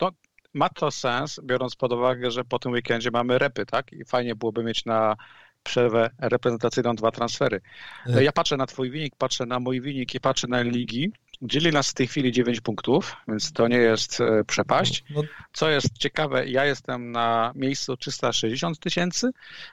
No, 0.00 0.10
to 0.10 0.16
ma 0.54 0.68
to 0.68 0.90
sens, 0.90 1.40
biorąc 1.44 1.76
pod 1.76 1.92
uwagę, 1.92 2.30
że 2.30 2.44
po 2.44 2.58
tym 2.58 2.72
weekendzie 2.72 3.10
mamy 3.10 3.38
repy, 3.38 3.66
tak? 3.66 3.92
I 3.92 4.04
fajnie 4.04 4.34
byłoby 4.34 4.64
mieć 4.64 4.84
na 4.84 5.16
przerwę 5.62 6.10
reprezentacyjną 6.18 6.96
dwa 6.96 7.10
transfery. 7.10 7.60
E. 8.06 8.24
Ja 8.24 8.32
patrzę 8.32 8.56
na 8.56 8.66
twój 8.66 8.90
wynik, 8.90 9.16
patrzę 9.16 9.46
na 9.46 9.60
mój 9.60 9.80
wynik 9.80 10.14
i 10.14 10.20
patrzę 10.20 10.48
na 10.48 10.62
ligi. 10.62 11.12
Dzieli 11.42 11.72
nas 11.72 11.90
w 11.90 11.94
tej 11.94 12.06
chwili 12.06 12.32
9 12.32 12.60
punktów, 12.60 13.16
więc 13.28 13.52
to 13.52 13.68
nie 13.68 13.76
jest 13.76 14.20
e, 14.20 14.44
przepaść. 14.44 15.04
No. 15.10 15.22
Co 15.52 15.70
jest 15.70 15.98
ciekawe, 15.98 16.48
ja 16.48 16.64
jestem 16.64 17.12
na 17.12 17.52
miejscu 17.54 17.96
360 17.96 18.78
tysięcy, 18.78 19.30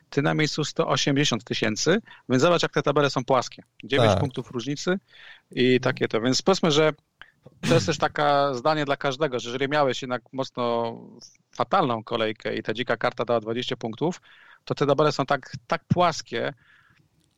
ty 0.09 0.21
na 0.21 0.33
miejscu 0.33 0.63
180 0.63 1.43
tysięcy, 1.43 2.01
więc 2.29 2.41
zobacz, 2.41 2.63
jak 2.63 2.71
te 2.71 2.81
tabele 2.81 3.09
są 3.09 3.25
płaskie. 3.25 3.63
9 3.83 4.09
tak. 4.09 4.19
punktów 4.19 4.51
różnicy 4.51 4.99
i 5.51 5.79
takie 5.79 6.07
to. 6.07 6.21
Więc 6.21 6.41
powiedzmy, 6.41 6.71
że 6.71 6.93
to 7.67 7.73
jest 7.73 7.85
też 7.85 7.97
taka 7.97 8.53
zdanie 8.53 8.85
dla 8.85 8.97
każdego, 8.97 9.39
że 9.39 9.49
jeżeli 9.49 9.69
miałeś 9.69 10.01
jednak 10.01 10.21
mocno 10.33 10.93
fatalną 11.55 12.03
kolejkę 12.03 12.55
i 12.55 12.63
ta 12.63 12.73
dzika 12.73 12.97
karta 12.97 13.25
dała 13.25 13.39
20 13.39 13.75
punktów, 13.75 14.21
to 14.65 14.75
te 14.75 14.85
tabele 14.87 15.11
są 15.11 15.25
tak, 15.25 15.51
tak 15.67 15.83
płaskie, 15.87 16.53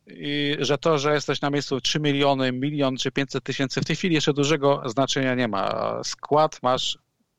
i 0.07 0.57
że 0.59 0.77
to, 0.77 0.97
że 0.97 1.13
jesteś 1.13 1.41
na 1.41 1.49
miejscu 1.49 1.81
3 1.81 1.99
miliony, 1.99 2.51
milion 2.51 2.97
czy 2.97 3.11
500 3.11 3.43
tysięcy, 3.43 3.81
w 3.81 3.85
tej 3.85 3.95
chwili 3.95 4.15
jeszcze 4.15 4.33
dużego 4.33 4.81
znaczenia 4.85 5.35
nie 5.35 5.47
ma. 5.47 5.99
Skład 6.03 6.63
masz, 6.63 6.97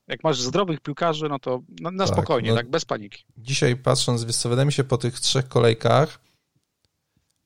jak 0.08 0.24
masz 0.24 0.40
zdrowych 0.40 0.80
piłkarzy, 0.80 1.28
no 1.28 1.38
to 1.38 1.62
na, 1.80 1.90
na 1.90 2.06
tak, 2.06 2.16
spokojnie, 2.16 2.50
no, 2.50 2.56
tak, 2.56 2.70
bez 2.70 2.84
paniki. 2.84 3.24
Dzisiaj 3.36 3.76
patrząc, 3.76 4.24
wiesz 4.24 4.36
co, 4.36 4.48
wydaje 4.48 4.66
mi 4.66 4.72
się 4.72 4.84
po 4.84 4.98
tych 4.98 5.20
trzech 5.20 5.48
kolejkach, 5.48 6.20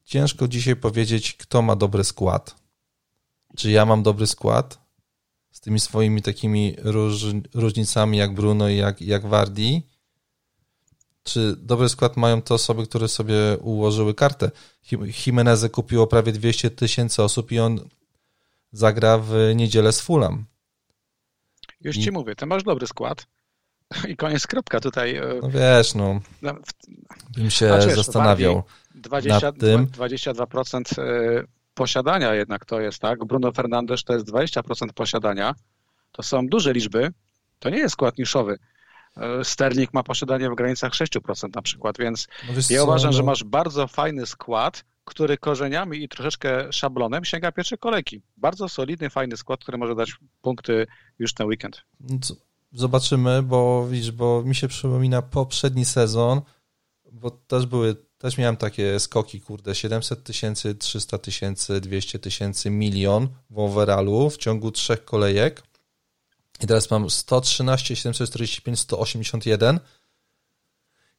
ciężko 0.05 0.49
dzisiaj 0.49 0.77
powiedzieć, 0.77 1.35
kto 1.35 1.63
ma 1.63 1.77
dobry 1.77 2.05
skład. 2.05 2.57
Czy 3.57 3.71
ja 3.71 3.87
mam 3.87 4.03
dobry 4.03 4.27
skład, 4.27 4.79
z 5.53 5.61
tymi 5.61 5.81
swoimi 5.81 6.23
takimi 6.23 6.77
róż, 6.79 7.25
różnicami 7.55 8.19
jak 8.19 8.35
Bruno 8.35 8.69
i 8.69 8.77
jak, 8.77 9.03
jak 9.03 9.27
Wardi, 9.27 9.83
czy 11.23 11.57
dobry 11.57 11.89
skład 11.89 12.17
mają 12.17 12.43
te 12.43 12.55
osoby, 12.55 12.87
które 12.87 13.09
sobie 13.09 13.37
ułożyły 13.61 14.15
kartę. 14.15 14.51
Jimenez 15.27 15.67
kupiło 15.73 16.07
prawie 16.07 16.33
200 16.33 16.71
tysięcy 16.71 17.23
osób 17.23 17.53
i 17.53 17.59
on 17.59 17.89
zagra 18.73 19.19
w 19.19 19.53
niedzielę 19.55 19.93
z 19.93 20.01
Fulham. 20.01 20.45
Już 21.81 21.97
I... 21.97 22.03
ci 22.03 22.13
mówię, 22.13 22.35
ty 22.37 22.47
masz 22.47 22.63
dobry 22.63 22.87
skład 22.87 23.27
i 24.09 24.17
koniec 24.17 24.47
kropka 24.47 24.81
tutaj. 24.81 25.17
E, 25.17 25.23
no 25.43 25.51
wiesz, 25.51 25.95
no, 25.95 26.21
bym 27.37 27.51
się 27.51 27.83
zastanawiał 27.95 28.63
20, 28.95 29.41
nad 29.41 29.59
tym. 29.59 29.87
22% 29.87 31.45
posiadania 31.75 32.35
jednak 32.35 32.65
to 32.65 32.81
jest, 32.81 32.99
tak? 32.99 33.25
Bruno 33.25 33.53
Fernandes 33.53 34.05
to 34.05 34.13
jest 34.13 34.27
20% 34.27 34.93
posiadania. 34.95 35.55
To 36.13 36.23
są 36.23 36.47
duże 36.47 36.73
liczby. 36.73 37.13
To 37.59 37.71
nie 37.71 37.79
jest 37.79 37.93
skład 37.93 38.19
niszowy. 38.19 38.59
E, 39.17 39.45
Sterling 39.45 39.95
ma 39.95 40.03
posiadanie 40.03 40.51
w 40.51 40.55
granicach 40.55 40.93
6% 40.93 41.55
na 41.55 41.63
przykład, 41.63 41.99
więc 41.99 42.29
no 42.49 42.55
ja 42.71 42.79
co, 42.79 42.85
uważam, 42.85 43.11
no... 43.11 43.17
że 43.17 43.23
masz 43.23 43.45
bardzo 43.45 43.89
fajny 43.89 44.27
skład, 44.27 44.85
który 45.05 45.39
korzeniami 45.39 46.05
i 46.05 46.09
troszeczkę 46.09 46.73
szablonem 46.73 47.25
sięga 47.25 47.53
pierwszej 47.53 47.79
kolejki. 47.79 48.23
Bardzo 48.37 48.69
solidny, 48.69 49.11
fajny 49.11 49.37
skład, 49.37 49.61
który 49.61 49.79
może 49.79 49.95
dać 49.95 50.17
punkty 50.43 50.87
już 51.19 51.35
ten 51.35 51.47
weekend. 51.47 51.83
No 52.01 52.19
zobaczymy, 52.73 53.43
bo 53.43 53.87
widzisz, 53.87 54.11
bo 54.11 54.43
mi 54.43 54.55
się 54.55 54.69
przypomina 54.69 55.23
poprzedni 55.23 55.85
sezon, 55.85 56.41
bo 57.13 57.31
też 57.31 57.67
były 57.67 57.97
też 58.23 58.39
miałem 58.39 58.57
takie 58.57 59.01
skoki, 59.01 59.41
kurde, 59.41 59.75
700 59.75 60.25
tysięcy, 60.25 60.75
300 60.75 61.19
tysięcy, 61.19 61.81
200 61.81 62.19
tysięcy, 62.19 62.71
milion 62.71 63.29
w 63.51 63.59
overallu 63.59 64.31
w 64.31 64.37
ciągu 64.37 64.71
trzech 64.71 65.05
kolejek. 65.05 65.63
I 66.61 66.67
teraz 66.67 66.91
mam 66.91 67.11
113, 67.11 67.97
745, 67.97 68.81
181. 68.81 69.81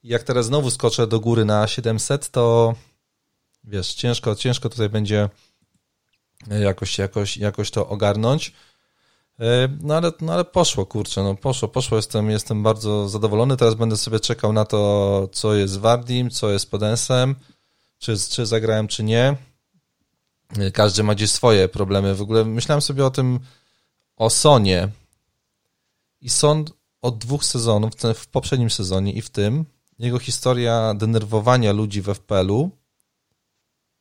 I 0.03 0.07
jak 0.07 0.23
teraz 0.23 0.45
znowu 0.45 0.71
skoczę 0.71 1.07
do 1.07 1.19
góry 1.19 1.45
na 1.45 1.67
700, 1.67 2.29
to 2.29 2.75
wiesz, 3.63 3.93
ciężko, 3.93 4.35
ciężko 4.35 4.69
tutaj 4.69 4.89
będzie 4.89 5.29
jakoś, 6.47 6.97
jakoś, 6.97 7.37
jakoś 7.37 7.71
to 7.71 7.89
ogarnąć. 7.89 8.53
E, 9.39 9.69
no 9.81 9.95
ale, 9.95 10.11
no 10.21 10.33
ale 10.33 10.45
poszło, 10.45 10.85
kurczę, 10.85 11.23
no 11.23 11.35
poszło, 11.35 11.67
poszło, 11.67 11.97
jestem, 11.97 12.29
jestem 12.29 12.63
bardzo 12.63 13.09
zadowolony, 13.09 13.57
teraz 13.57 13.75
będę 13.75 13.97
sobie 13.97 14.19
czekał 14.19 14.53
na 14.53 14.65
to, 14.65 15.29
co 15.31 15.53
jest 15.53 15.73
z 15.73 15.77
Wardim, 15.77 16.29
co 16.29 16.49
jest 16.49 16.71
Podensem, 16.71 17.35
czy, 17.97 18.17
czy 18.29 18.45
zagrałem, 18.45 18.87
czy 18.87 19.03
nie. 19.03 19.35
E, 20.57 20.71
każdy 20.71 21.03
ma 21.03 21.15
gdzieś 21.15 21.31
swoje 21.31 21.67
problemy. 21.67 22.15
W 22.15 22.21
ogóle 22.21 22.45
myślałem 22.45 22.81
sobie 22.81 23.05
o 23.05 23.11
tym, 23.11 23.39
o 24.15 24.29
Sonie 24.29 24.89
i 26.21 26.29
Son 26.29 26.65
od 27.01 27.17
dwóch 27.17 27.45
sezonów, 27.45 27.91
w 28.15 28.27
poprzednim 28.27 28.69
sezonie 28.69 29.13
i 29.13 29.21
w 29.21 29.29
tym, 29.29 29.65
jego 29.99 30.19
historia 30.19 30.93
denerwowania 30.93 31.71
ludzi 31.71 32.01
w 32.01 32.09
FPL-u 32.13 32.71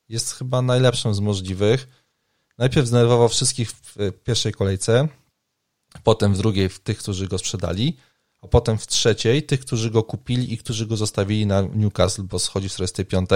jest 0.08 0.32
chyba 0.32 0.62
najlepszą 0.62 1.14
z 1.14 1.20
możliwych. 1.20 1.88
Najpierw 2.58 2.86
zdenerwował 2.86 3.28
wszystkich 3.28 3.70
w 3.70 3.96
pierwszej 4.24 4.52
kolejce, 4.52 5.08
potem 6.04 6.34
w 6.34 6.38
drugiej 6.38 6.68
w 6.68 6.80
tych, 6.80 6.98
którzy 6.98 7.28
go 7.28 7.38
sprzedali, 7.38 7.96
a 8.42 8.48
potem 8.48 8.78
w 8.78 8.86
trzeciej 8.86 9.42
tych, 9.42 9.60
którzy 9.60 9.90
go 9.90 10.02
kupili 10.02 10.52
i 10.52 10.58
którzy 10.58 10.86
go 10.86 10.96
zostawili 10.96 11.46
na 11.46 11.62
Newcastle, 11.62 12.22
bo 12.22 12.38
schodzi 12.38 12.68
w 12.68 12.72
45. 12.72 13.30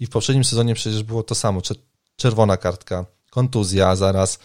I 0.00 0.06
w 0.06 0.10
poprzednim 0.10 0.44
sezonie 0.44 0.74
przecież 0.74 1.02
było 1.02 1.22
to 1.22 1.34
samo. 1.34 1.60
Czerwona 2.16 2.56
kartka, 2.56 3.06
kontuzja 3.30 3.96
zaraz. 3.96 4.38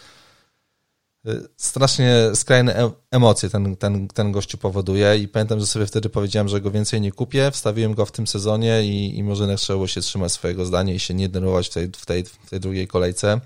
Y, 1.26 1.48
strasznie 1.56 2.14
skrajne 2.34 2.90
emocje 3.10 3.50
ten, 3.50 3.76
ten, 3.76 4.08
ten 4.08 4.32
gościu 4.32 4.58
powoduje 4.58 5.18
i 5.18 5.28
pamiętam, 5.28 5.60
że 5.60 5.66
sobie 5.66 5.86
wtedy 5.86 6.08
powiedziałem, 6.08 6.48
że 6.48 6.60
go 6.60 6.70
więcej 6.70 7.00
nie 7.00 7.12
kupię, 7.12 7.50
wstawiłem 7.50 7.94
go 7.94 8.06
w 8.06 8.12
tym 8.12 8.26
sezonie 8.26 8.82
i, 8.84 9.18
i 9.18 9.24
może 9.24 9.56
trzeba 9.56 9.86
się 9.86 10.00
trzymać 10.00 10.32
swojego 10.32 10.64
zdania 10.64 10.94
i 10.94 10.98
się 10.98 11.14
nie 11.14 11.28
denerwować 11.28 11.68
w 11.68 11.72
tej, 11.72 11.90
w 11.96 12.06
tej, 12.06 12.24
w 12.24 12.50
tej 12.50 12.60
drugiej 12.60 12.88
kolejce. 12.88 13.40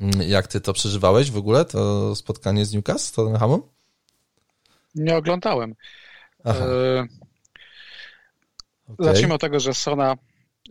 Mm, 0.00 0.28
jak 0.28 0.46
ty 0.46 0.60
to 0.60 0.72
przeżywałeś 0.72 1.30
w 1.30 1.36
ogóle, 1.36 1.64
to 1.64 2.14
spotkanie 2.14 2.64
z 2.64 2.72
Newcastle, 2.72 3.06
z 3.06 3.12
Tottenhamem? 3.12 3.60
Nie 4.94 5.16
oglądałem. 5.16 5.74
Aha. 6.44 6.64
E... 6.64 7.06
Okay. 8.88 9.06
Zacznijmy 9.06 9.34
od 9.34 9.40
tego, 9.40 9.60
że 9.60 9.74
Sona, 9.74 10.16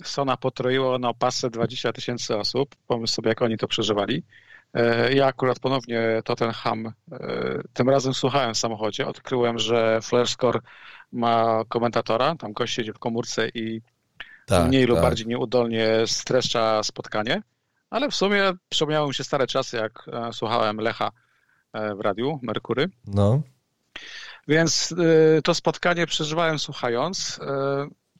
Sona 0.03 0.37
potroiło 0.37 0.99
na 0.99 1.13
pasę 1.13 1.49
20 1.49 1.93
tysięcy 1.93 2.37
osób. 2.37 2.75
Pomyśl 2.87 3.13
sobie, 3.13 3.29
jak 3.29 3.41
oni 3.41 3.57
to 3.57 3.67
przeżywali. 3.67 4.23
E, 4.73 5.13
ja 5.13 5.25
akurat 5.25 5.59
ponownie 5.59 6.21
Tottenham, 6.25 6.93
e, 7.11 7.61
tym 7.73 7.89
razem 7.89 8.13
słuchałem 8.13 8.53
w 8.53 8.57
samochodzie, 8.57 9.07
odkryłem, 9.07 9.59
że 9.59 9.99
Flashscore 10.01 10.59
ma 11.11 11.63
komentatora, 11.69 12.35
tam 12.35 12.53
gość 12.53 12.73
siedzi 12.73 12.93
w 12.93 12.99
komórce 12.99 13.49
i 13.49 13.81
tak, 14.45 14.67
mniej 14.67 14.83
tak. 14.83 14.89
lub 14.89 15.01
bardziej 15.01 15.27
nieudolnie 15.27 15.87
streszcza 16.05 16.83
spotkanie. 16.83 17.41
Ale 17.89 18.09
w 18.09 18.15
sumie 18.15 18.53
przypomniały 18.69 19.07
mi 19.07 19.13
się 19.13 19.23
stare 19.23 19.47
czasy, 19.47 19.77
jak 19.77 20.05
e, 20.07 20.33
słuchałem 20.33 20.77
Lecha 20.77 21.11
e, 21.73 21.95
w 21.95 22.01
radiu 22.01 22.39
Merkury. 22.43 22.89
No. 23.07 23.41
Więc 24.47 24.95
e, 25.37 25.41
to 25.41 25.53
spotkanie 25.53 26.07
przeżywałem 26.07 26.59
słuchając. 26.59 27.39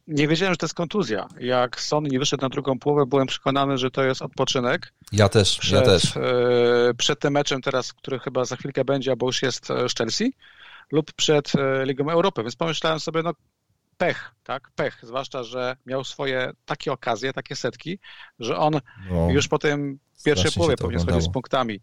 nie 0.08 0.28
wiedziałem, 0.28 0.54
że 0.54 0.58
to 0.58 0.66
jest 0.66 0.76
kontuzja. 0.76 1.28
Jak 1.40 1.82
Son 1.82 2.04
nie 2.04 2.20
wyszedł 2.20 2.42
na 2.42 2.50
drugą 2.50 2.80
połowę, 2.80 3.06
byłem 3.06 3.28
przekonany, 3.28 3.78
że 3.78 3.92
to 3.92 4.04
jest 4.04 4.22
odpoczynek. 4.22 4.94
Ja 5.12 5.30
też, 5.30 5.58
przed, 5.58 5.80
ja 5.80 5.82
też. 5.82 6.14
Przed 6.98 7.20
tym 7.20 7.34
meczem 7.34 7.62
teraz, 7.62 7.94
który 7.94 8.20
chyba 8.20 8.46
za 8.46 8.56
chwilkę 8.56 8.86
będzie, 8.86 9.16
bo 9.16 9.26
już 9.26 9.42
jest 9.42 9.68
z 9.68 9.96
Chelsea, 9.98 10.34
lub 10.92 11.14
przed 11.14 11.52
Ligą 11.86 12.10
Europy, 12.10 12.42
więc 12.44 12.56
pomyślałem 12.56 13.00
sobie, 13.00 13.24
no 13.24 13.34
pech, 13.98 14.32
tak, 14.44 14.72
pech, 14.76 15.00
zwłaszcza, 15.04 15.44
że 15.44 15.76
miał 15.86 16.04
swoje 16.04 16.52
takie 16.66 16.92
okazje, 16.92 17.34
takie 17.34 17.56
setki, 17.56 18.00
że 18.40 18.58
on 18.58 18.80
no, 19.10 19.32
już 19.32 19.48
po 19.48 19.60
tym 19.60 20.00
pierwszej 20.26 20.52
połowie 20.52 20.78
powinien 20.78 21.02
schodzić 21.02 21.24
z 21.24 21.34
punktami. 21.34 21.80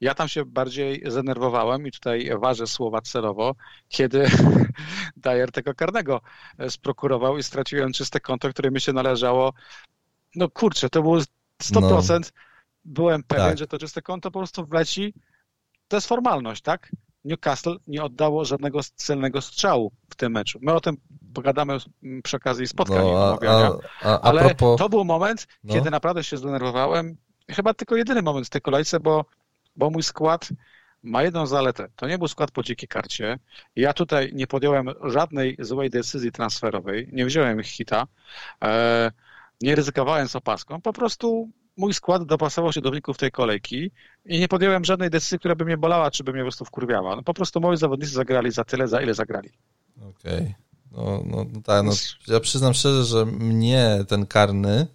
Ja 0.00 0.14
tam 0.14 0.28
się 0.28 0.44
bardziej 0.44 1.02
zdenerwowałem 1.06 1.86
i 1.86 1.92
tutaj 1.92 2.30
ważę 2.40 2.66
słowa 2.66 3.00
celowo, 3.00 3.54
kiedy 3.88 4.26
Dyer 5.16 5.52
tego 5.52 5.74
karnego 5.74 6.20
sprokurował 6.68 7.38
i 7.38 7.42
straciłem 7.42 7.92
czyste 7.92 8.20
konto, 8.20 8.48
które 8.50 8.70
mi 8.70 8.80
się 8.80 8.92
należało. 8.92 9.52
No 10.34 10.48
kurczę, 10.48 10.90
to 10.90 11.02
było 11.02 11.18
100%. 11.62 12.20
No. 12.20 12.20
Byłem 12.84 13.22
pewien, 13.22 13.48
tak. 13.48 13.58
że 13.58 13.66
to 13.66 13.78
czyste 13.78 14.02
konto 14.02 14.30
po 14.30 14.38
prostu 14.38 14.66
wleci. 14.66 15.14
To 15.88 15.96
jest 15.96 16.08
formalność, 16.08 16.62
tak? 16.62 16.90
Newcastle 17.24 17.76
nie 17.86 18.04
oddało 18.04 18.44
żadnego 18.44 18.80
celnego 18.94 19.40
strzału 19.40 19.92
w 20.10 20.16
tym 20.16 20.32
meczu. 20.32 20.58
My 20.62 20.72
o 20.72 20.80
tym 20.80 20.96
pogadamy 21.34 21.76
przy 22.22 22.36
okazji 22.36 22.66
spotkań 22.66 23.04
no, 23.04 23.38
a, 23.42 23.48
a, 23.48 23.78
a, 24.02 24.20
ale 24.20 24.44
propos... 24.44 24.78
to 24.78 24.88
był 24.88 25.04
moment, 25.04 25.46
no. 25.64 25.74
kiedy 25.74 25.90
naprawdę 25.90 26.24
się 26.24 26.36
zdenerwowałem. 26.36 27.16
Chyba 27.50 27.74
tylko 27.74 27.96
jedyny 27.96 28.22
moment 28.22 28.46
w 28.46 28.50
tej 28.50 28.60
kolejce, 28.60 29.00
bo, 29.00 29.24
bo 29.76 29.90
mój 29.90 30.02
skład 30.02 30.48
ma 31.02 31.22
jedną 31.22 31.46
zaletę. 31.46 31.88
To 31.96 32.08
nie 32.08 32.18
był 32.18 32.28
skład 32.28 32.50
po 32.50 32.62
dzikiej 32.62 32.88
karcie. 32.88 33.38
Ja 33.76 33.92
tutaj 33.92 34.30
nie 34.34 34.46
podjąłem 34.46 34.90
żadnej 35.04 35.56
złej 35.58 35.90
decyzji 35.90 36.32
transferowej. 36.32 37.08
Nie 37.12 37.26
wziąłem 37.26 37.62
hita. 37.62 38.06
E, 38.64 39.12
nie 39.60 39.74
ryzykowałem 39.74 40.28
z 40.28 40.36
opaską. 40.36 40.80
Po 40.80 40.92
prostu 40.92 41.50
mój 41.76 41.94
skład 41.94 42.24
dopasował 42.24 42.72
się 42.72 42.80
do 42.80 42.90
wyników 42.90 43.18
tej 43.18 43.30
kolejki 43.30 43.90
i 44.24 44.40
nie 44.40 44.48
podjąłem 44.48 44.84
żadnej 44.84 45.10
decyzji, 45.10 45.38
która 45.38 45.54
by 45.54 45.64
mnie 45.64 45.76
bolała, 45.76 46.10
czy 46.10 46.24
by 46.24 46.32
mnie 46.32 46.40
po 46.40 46.44
prostu 46.44 46.64
wkurwiała. 46.64 47.16
No 47.16 47.22
po 47.22 47.34
prostu 47.34 47.60
moi 47.60 47.76
zawodnicy 47.76 48.12
zagrali 48.12 48.50
za 48.50 48.64
tyle, 48.64 48.88
za 48.88 49.02
ile 49.02 49.14
zagrali. 49.14 49.50
Okej. 49.96 50.34
Okay. 50.34 50.54
No, 50.92 51.22
no, 51.26 51.46
no 51.52 51.60
tak, 51.60 51.84
no, 51.84 51.92
ja 52.28 52.40
przyznam 52.40 52.74
szczerze, 52.74 53.04
że 53.04 53.26
mnie 53.26 54.04
ten 54.08 54.26
karny 54.26 54.86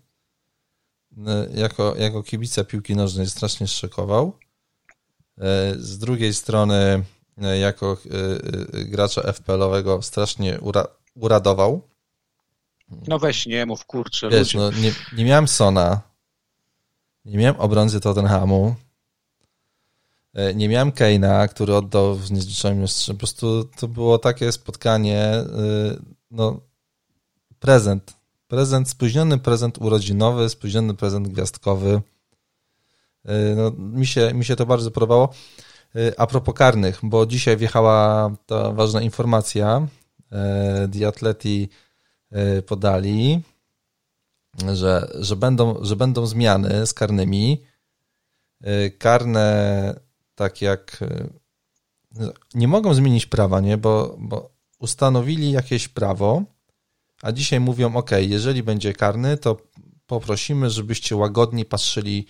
jako, 1.53 1.95
jako 1.95 2.23
kibica 2.23 2.63
piłki 2.63 2.95
nożnej 2.95 3.27
strasznie 3.27 3.67
szokował. 3.67 4.33
Y, 5.37 5.41
z 5.75 5.97
drugiej 5.97 6.33
strony 6.33 7.03
y, 7.43 7.57
jako 7.57 7.97
gracza 8.71 9.21
FPL-owego 9.21 10.01
strasznie 10.01 10.59
ura, 10.59 10.87
uradował. 11.15 11.81
No 13.07 13.19
weź 13.19 13.45
nie 13.45 13.65
mów, 13.65 13.85
kurczę. 13.85 14.29
Wiesz, 14.29 14.53
no, 14.53 14.71
nie, 14.71 14.91
nie 15.17 15.25
miałem 15.25 15.47
Sona, 15.47 16.01
nie 17.27 17.37
miałem 17.37 17.55
obrońcy 17.55 17.99
Tottenhamu. 17.99 18.75
E, 20.33 20.55
nie 20.55 20.69
miałem 20.69 20.91
Keina, 20.91 21.47
który 21.47 21.75
oddał 21.75 22.15
w 22.15 22.31
niezliczonym 22.31 22.85
Po 23.07 23.13
prostu 23.13 23.63
to 23.63 23.87
było 23.87 24.17
takie 24.17 24.51
spotkanie, 24.51 25.21
e, 25.21 25.45
no 26.31 26.59
prezent. 27.59 28.17
Prezent, 28.47 28.89
spóźniony 28.89 29.37
prezent 29.37 29.77
urodzinowy, 29.77 30.49
spóźniony 30.49 30.93
prezent 30.93 31.27
gwiazdkowy. 31.27 32.01
E, 33.25 33.55
no, 33.55 33.71
mi, 33.71 34.07
się, 34.07 34.33
mi 34.33 34.45
się 34.45 34.55
to 34.55 34.65
bardzo 34.65 34.91
podobało. 34.91 35.29
A 36.17 36.27
propos 36.27 36.55
karnych, 36.55 36.99
bo 37.03 37.25
dzisiaj 37.25 37.57
wjechała 37.57 38.31
ta 38.45 38.71
ważna 38.71 39.01
informacja. 39.01 39.87
The 40.91 41.07
Atleti 41.07 41.69
podali, 42.65 43.41
że, 44.73 45.11
że, 45.19 45.35
będą, 45.35 45.77
że 45.81 45.95
będą 45.95 46.25
zmiany 46.25 46.87
z 46.87 46.93
karnymi. 46.93 47.63
Y, 48.67 48.91
karne, 48.91 49.99
tak 50.35 50.61
jak 50.61 51.01
y, 51.01 52.29
nie 52.53 52.67
mogą 52.67 52.93
zmienić 52.93 53.25
prawa, 53.25 53.59
nie? 53.59 53.77
Bo, 53.77 54.15
bo 54.19 54.49
ustanowili 54.79 55.51
jakieś 55.51 55.87
prawo, 55.87 56.43
a 57.21 57.31
dzisiaj 57.31 57.59
mówią: 57.59 57.95
OK, 57.95 58.11
jeżeli 58.19 58.63
będzie 58.63 58.93
karny, 58.93 59.37
to 59.37 59.57
poprosimy, 60.07 60.69
żebyście 60.69 61.15
łagodnie 61.15 61.65
patrzyli 61.65 62.27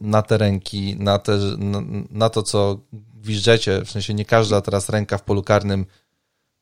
na 0.00 0.22
te 0.22 0.38
ręki, 0.38 0.96
na, 0.98 1.18
te, 1.18 1.36
na, 1.58 1.82
na 2.10 2.30
to, 2.30 2.42
co 2.42 2.80
gwiżdżecie. 3.14 3.84
W 3.84 3.90
sensie 3.90 4.14
nie 4.14 4.24
każda 4.24 4.60
teraz 4.60 4.88
ręka 4.88 5.18
w 5.18 5.22
polu 5.22 5.42
karnym 5.42 5.86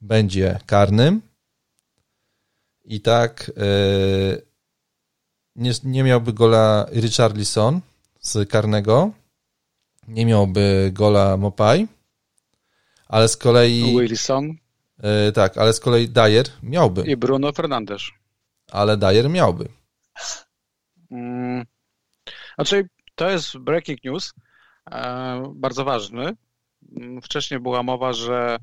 będzie 0.00 0.58
karnym 0.66 1.22
i 2.84 3.00
tak 3.00 3.52
yy, 3.56 4.42
nie, 5.56 5.72
nie 5.84 6.02
miałby 6.02 6.32
gola 6.32 6.86
Richarlison 6.92 7.80
z 8.20 8.50
karnego, 8.50 9.10
nie 10.08 10.26
miałby 10.26 10.90
gola 10.92 11.36
Mopai, 11.36 11.88
ale 13.08 13.28
z 13.28 13.36
kolei... 13.36 13.98
Wilson. 13.98 14.48
Yy, 15.02 15.32
tak, 15.32 15.58
ale 15.58 15.72
z 15.72 15.80
kolei 15.80 16.08
Dyer 16.08 16.46
miałby. 16.62 17.02
I 17.02 17.16
Bruno 17.16 17.52
Fernandes. 17.52 18.02
Ale 18.70 18.96
Dyer 18.96 19.30
miałby. 19.30 19.68
Hmm. 21.08 21.64
Znaczy, 22.54 22.88
to 23.14 23.30
jest 23.30 23.58
breaking 23.58 24.04
news, 24.04 24.32
e, 24.90 25.52
bardzo 25.54 25.84
ważny. 25.84 26.36
Mm, 26.96 27.22
wcześniej 27.22 27.60
była 27.60 27.82
mowa, 27.82 28.12
że 28.12 28.58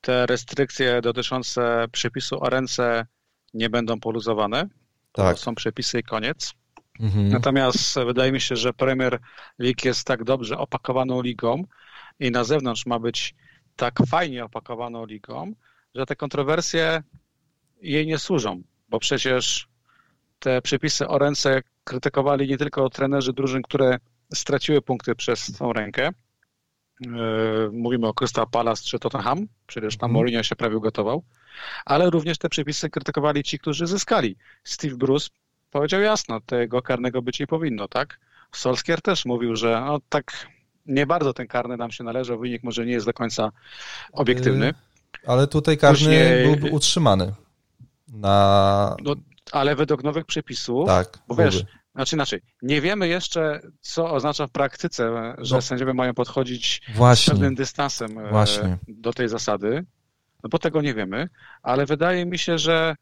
te 0.00 0.26
restrykcje 0.26 1.00
dotyczące 1.00 1.86
przepisu 1.92 2.42
o 2.42 2.50
ręce 2.50 3.06
nie 3.54 3.70
będą 3.70 4.00
poluzowane. 4.00 4.68
To 5.12 5.22
tak. 5.22 5.38
są 5.38 5.54
przepisy 5.54 5.98
i 5.98 6.02
koniec. 6.02 6.54
Mhm. 7.00 7.28
Natomiast 7.28 7.98
wydaje 8.06 8.32
mi 8.32 8.40
się, 8.40 8.56
że 8.56 8.72
Premier 8.72 9.18
League 9.58 9.80
jest 9.84 10.06
tak 10.06 10.24
dobrze 10.24 10.58
opakowaną 10.58 11.22
ligą 11.22 11.64
i 12.20 12.30
na 12.30 12.44
zewnątrz 12.44 12.86
ma 12.86 12.98
być 12.98 13.34
tak 13.76 13.98
fajnie 14.08 14.44
opakowaną 14.44 15.06
ligą, 15.06 15.52
że 15.94 16.06
te 16.06 16.16
kontrowersje 16.16 17.02
jej 17.82 18.06
nie 18.06 18.18
służą, 18.18 18.62
bo 18.88 18.98
przecież 18.98 19.68
te 20.38 20.62
przepisy 20.62 21.08
o 21.08 21.18
ręce 21.18 21.62
krytykowali 21.84 22.48
nie 22.48 22.58
tylko 22.58 22.90
trenerzy 22.90 23.32
drużyn, 23.32 23.62
które 23.62 23.98
straciły 24.34 24.82
punkty 24.82 25.14
przez 25.14 25.52
tą 25.58 25.72
rękę. 25.72 26.08
E, 26.08 26.10
mówimy 27.72 28.06
o 28.06 28.14
Crystal 28.14 28.46
Palace 28.50 28.82
czy 28.84 28.98
Tottenham, 28.98 29.46
przecież 29.66 29.96
tam 29.96 30.10
mhm. 30.10 30.12
Mourinho 30.12 30.42
się 30.42 30.56
prawie 30.56 30.80
gotował 30.80 31.24
ale 31.84 32.10
również 32.10 32.38
te 32.38 32.48
przepisy 32.48 32.90
krytykowali 32.90 33.42
ci, 33.42 33.58
którzy 33.58 33.86
zyskali. 33.86 34.36
Steve 34.64 34.96
Bruce 34.96 35.28
powiedział 35.70 36.00
jasno, 36.00 36.40
tego 36.40 36.82
karnego 36.82 37.22
być 37.22 37.40
nie 37.40 37.46
powinno, 37.46 37.88
tak? 37.88 38.18
Solskier 38.52 39.02
też 39.02 39.24
mówił, 39.24 39.56
że 39.56 39.82
no, 39.86 40.00
tak 40.08 40.46
nie 40.86 41.06
bardzo 41.06 41.32
ten 41.32 41.46
karny 41.46 41.76
nam 41.76 41.90
się 41.90 42.04
należy, 42.04 42.36
wynik 42.36 42.62
może 42.62 42.86
nie 42.86 42.92
jest 42.92 43.06
do 43.06 43.12
końca 43.12 43.52
obiektywny. 44.12 44.66
Yy, 44.66 44.74
ale 45.26 45.46
tutaj 45.46 45.78
karny 45.78 45.98
Później... 45.98 46.44
byłby 46.44 46.70
utrzymany. 46.70 47.32
Na... 48.08 48.96
No, 49.02 49.14
ale 49.52 49.76
według 49.76 50.04
nowych 50.04 50.24
przepisów, 50.26 50.86
tak, 50.86 51.18
bo 51.28 51.34
wiesz, 51.34 51.64
znaczy 51.94 52.16
inaczej, 52.16 52.40
nie 52.62 52.80
wiemy 52.80 53.08
jeszcze, 53.08 53.60
co 53.80 54.10
oznacza 54.10 54.46
w 54.46 54.50
praktyce, 54.50 55.34
że 55.38 55.54
no. 55.54 55.62
sędziowie 55.62 55.94
mają 55.94 56.14
podchodzić 56.14 56.82
Właśnie. 56.94 57.30
z 57.30 57.34
pewnym 57.34 57.54
dystansem 57.54 58.18
e, 58.18 58.30
Właśnie. 58.30 58.78
do 58.88 59.12
tej 59.12 59.28
zasady. 59.28 59.84
No 60.42 60.48
bo 60.48 60.58
tego 60.58 60.82
nie 60.82 60.94
wiemy, 60.94 61.28
ale 61.62 61.86
wydaje 61.86 62.26
mi 62.26 62.38
się, 62.38 62.58
że, 62.58 62.96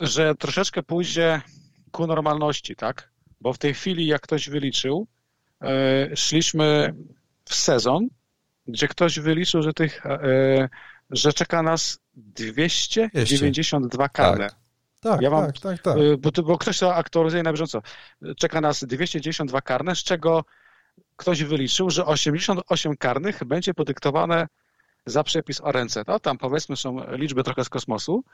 że 0.00 0.34
troszeczkę 0.34 0.82
pójdzie 0.82 1.40
ku 1.90 2.06
normalności, 2.06 2.76
tak? 2.76 3.12
Bo 3.40 3.52
w 3.52 3.58
tej 3.58 3.74
chwili, 3.74 4.06
jak 4.06 4.22
ktoś 4.22 4.48
wyliczył, 4.48 5.06
e, 5.62 6.16
szliśmy 6.16 6.94
w 7.44 7.54
sezon, 7.54 8.08
gdzie 8.66 8.88
ktoś 8.88 9.18
wyliczył, 9.18 9.62
że 9.62 9.72
tych, 9.72 10.06
e, 10.06 10.68
że 11.10 11.32
czeka 11.32 11.62
nas 11.62 11.98
292 12.14 14.08
karne. 14.08 14.48
Tak. 14.48 14.62
Tak, 15.00 15.20
ja 15.20 15.30
mam, 15.30 15.46
tak, 15.46 15.58
tak, 15.58 15.82
tak. 15.82 15.96
E, 15.96 16.16
bo, 16.16 16.42
bo 16.42 16.58
ktoś 16.58 16.78
to 16.78 16.94
aktualizuje 16.94 17.42
na 17.42 17.52
bieżąco. 17.52 17.82
Czeka 18.36 18.60
nas 18.60 18.84
292 18.84 19.60
karne, 19.60 19.96
z 19.96 19.98
czego 19.98 20.44
ktoś 21.16 21.42
wyliczył, 21.44 21.90
że 21.90 22.06
88 22.06 22.96
karnych 22.96 23.44
będzie 23.44 23.74
podyktowane 23.74 24.46
za 25.06 25.24
przepis 25.24 25.60
o 25.60 25.72
ręce. 25.72 26.04
No 26.06 26.20
tam 26.20 26.38
powiedzmy 26.38 26.76
są 26.76 27.16
liczby 27.16 27.44
trochę 27.44 27.64
z 27.64 27.68
kosmosu. 27.68 28.24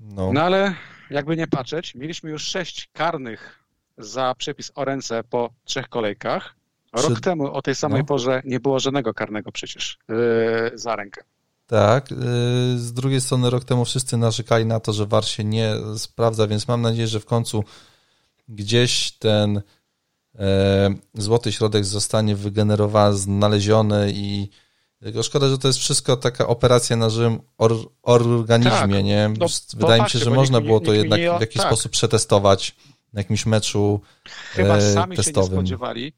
No. 0.00 0.32
no 0.32 0.42
ale 0.42 0.74
jakby 1.10 1.36
nie 1.36 1.46
patrzeć, 1.46 1.94
mieliśmy 1.94 2.30
już 2.30 2.42
sześć 2.42 2.88
karnych 2.92 3.64
za 3.98 4.34
przepis 4.38 4.72
o 4.74 4.84
ręce 4.84 5.24
po 5.24 5.50
trzech 5.64 5.88
kolejkach. 5.88 6.54
Rok 6.92 7.14
Czy... 7.14 7.20
temu 7.20 7.52
o 7.52 7.62
tej 7.62 7.74
samej 7.74 8.00
no. 8.00 8.06
porze 8.06 8.42
nie 8.44 8.60
było 8.60 8.80
żadnego 8.80 9.14
karnego 9.14 9.52
przecież 9.52 9.98
yy, 10.08 10.78
za 10.78 10.96
rękę. 10.96 11.22
Tak. 11.66 12.10
Yy, 12.10 12.16
z 12.78 12.92
drugiej 12.92 13.20
strony 13.20 13.50
rok 13.50 13.64
temu 13.64 13.84
wszyscy 13.84 14.16
narzekali 14.16 14.66
na 14.66 14.80
to, 14.80 14.92
że 14.92 15.06
VAR 15.06 15.24
się 15.24 15.44
nie 15.44 15.74
sprawdza, 15.96 16.46
więc 16.46 16.68
mam 16.68 16.82
nadzieję, 16.82 17.08
że 17.08 17.20
w 17.20 17.26
końcu 17.26 17.64
gdzieś 18.48 19.12
ten 19.12 19.62
yy, 20.34 20.42
złoty 21.14 21.52
środek 21.52 21.84
zostanie 21.84 22.36
wygenerowany, 22.36 23.16
znaleziony 23.16 24.12
i 24.14 24.48
Tylko 25.02 25.22
szkoda, 25.22 25.48
że 25.48 25.58
to 25.58 25.68
jest 25.68 25.78
wszystko 25.78 26.16
taka 26.16 26.46
operacja 26.46 26.96
na 26.96 27.10
żywym 27.10 27.40
or, 27.58 27.72
organizmie, 28.02 28.96
tak. 28.96 29.04
nie? 29.04 29.30
No, 29.38 29.46
Wydaje 29.76 30.02
mi 30.02 30.10
się, 30.10 30.18
że 30.18 30.30
można 30.30 30.60
było 30.60 30.80
to 30.80 30.92
jednak 30.92 31.20
w 31.20 31.40
jakiś 31.40 31.56
tak. 31.62 31.66
sposób 31.66 31.92
przetestować 31.92 32.76
na 33.12 33.20
jakimś 33.20 33.46
meczu 33.46 34.00
Chyba 34.52 34.76
e, 34.76 34.92
sami 34.92 35.16
testowym. 35.16 35.50
się 35.50 35.50
nie 35.50 35.58
spodziewali. 35.58 36.12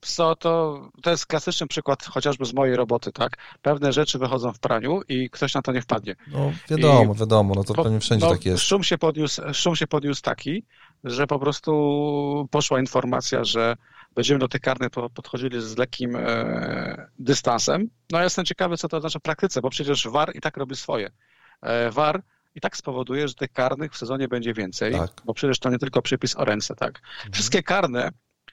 Co 0.00 0.36
to, 0.36 0.82
to 1.02 1.10
jest 1.10 1.26
klasyczny 1.26 1.66
przykład 1.66 2.04
chociażby 2.04 2.44
z 2.44 2.54
mojej 2.54 2.76
roboty, 2.76 3.12
tak? 3.12 3.36
Pewne 3.62 3.92
rzeczy 3.92 4.18
wychodzą 4.18 4.52
w 4.52 4.58
praniu 4.58 5.00
i 5.08 5.30
ktoś 5.30 5.54
na 5.54 5.62
to 5.62 5.72
nie 5.72 5.82
wpadnie. 5.82 6.16
No 6.32 6.52
wiadomo, 6.70 7.14
I 7.14 7.18
wiadomo, 7.18 7.54
no 7.54 7.64
to 7.64 7.74
po, 7.74 7.82
pewnie 7.82 8.00
wszędzie 8.00 8.26
no, 8.26 8.32
tak 8.32 8.44
jest. 8.44 8.62
Szum 8.62 8.84
się, 8.84 8.98
podniósł, 8.98 9.42
szum 9.52 9.76
się 9.76 9.86
podniósł 9.86 10.22
taki, 10.22 10.62
że 11.04 11.26
po 11.26 11.38
prostu 11.38 12.48
poszła 12.50 12.80
informacja, 12.80 13.44
że 13.44 13.76
będziemy 14.14 14.40
do 14.40 14.48
tych 14.48 14.60
karnych 14.60 14.90
podchodzili 14.90 15.60
z 15.60 15.76
lekkim 15.76 16.16
e, 16.16 17.08
dystansem. 17.18 17.90
No 18.12 18.18
ja 18.18 18.24
jestem 18.24 18.44
ciekawy, 18.44 18.76
co 18.76 18.88
to 18.88 18.96
oznacza 18.96 19.18
w 19.18 19.22
praktyce, 19.22 19.60
bo 19.60 19.70
przecież 19.70 20.08
VAR 20.08 20.36
i 20.36 20.40
tak 20.40 20.56
robi 20.56 20.76
swoje. 20.76 21.10
E, 21.62 21.90
VAR 21.90 22.22
i 22.54 22.60
tak 22.60 22.76
spowoduje, 22.76 23.28
że 23.28 23.34
tych 23.34 23.52
karnych 23.52 23.92
w 23.92 23.96
sezonie 23.96 24.28
będzie 24.28 24.54
więcej, 24.54 24.92
tak. 24.92 25.10
bo 25.24 25.34
przecież 25.34 25.58
to 25.58 25.70
nie 25.70 25.78
tylko 25.78 26.02
przypis 26.02 26.36
o 26.36 26.44
ręce, 26.44 26.74
tak. 26.74 27.00
Mhm. 27.16 27.32
Wszystkie 27.32 27.62
karne, 27.62 28.10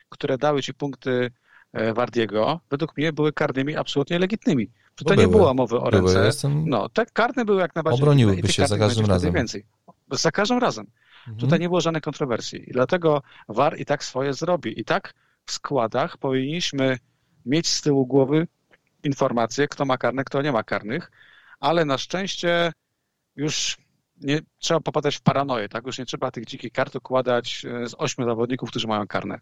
które 0.10 0.38
dały 0.38 0.62
ci 0.62 0.74
punkty 0.74 1.32
e, 1.74 1.94
Wardiego, 1.94 2.60
według 2.70 2.98
mnie 2.98 3.14
były 3.14 3.34
karnymi 3.34 3.76
absolutnie 3.76 4.20
legitnymi. 4.20 4.72
To 4.96 5.06
były, 5.06 5.18
nie 5.18 5.28
było 5.28 5.54
mowy 5.54 5.80
o 5.80 5.90
ręce. 5.90 6.14
Były, 6.14 6.26
jestem... 6.26 6.70
No, 6.70 6.90
te 6.90 7.06
karne 7.06 7.46
były 7.46 7.62
jak 7.62 7.76
najbardziej 7.76 8.04
Obroniłyby 8.04 8.48
się 8.48 8.68
za 8.68 8.78
każdym 8.78 9.06
razem. 9.06 9.34
Więcej. 9.34 9.66
Za 10.12 10.32
każdym 10.32 10.58
razem. 10.58 10.86
Mhm. 11.20 11.38
Tutaj 11.38 11.60
nie 11.60 11.68
było 11.68 11.82
żadnej 11.82 12.02
kontrowersji. 12.02 12.70
I 12.70 12.74
dlatego 12.74 13.22
VAR 13.48 13.80
i 13.80 13.86
tak 13.86 14.04
swoje 14.04 14.34
zrobi. 14.34 14.80
I 14.80 14.86
tak 14.86 15.14
w 15.46 15.52
składach 15.52 16.18
powinniśmy 16.18 16.98
mieć 17.46 17.68
z 17.68 17.82
tyłu 17.82 18.06
głowy 18.06 18.48
informacje, 19.04 19.68
kto 19.68 19.86
ma 19.86 19.98
karne, 19.98 20.24
kto 20.24 20.42
nie 20.42 20.52
ma 20.52 20.64
karnych, 20.64 21.12
ale 21.60 21.86
na 21.86 21.98
szczęście 21.98 22.74
już 23.36 23.78
nie 24.22 24.42
trzeba 24.60 24.80
popadać 24.80 25.16
w 25.16 25.22
paranoję, 25.22 25.70
tak? 25.70 25.86
Już 25.86 25.98
nie 26.00 26.06
trzeba 26.06 26.32
tych 26.32 26.46
dzikich 26.46 26.72
kart 26.72 26.96
układać 26.96 27.66
e, 27.66 27.90
z 27.90 27.96
ośmiu 27.98 28.26
zawodników, 28.26 28.70
którzy 28.70 28.88
mają 28.88 29.08
karne. 29.08 29.40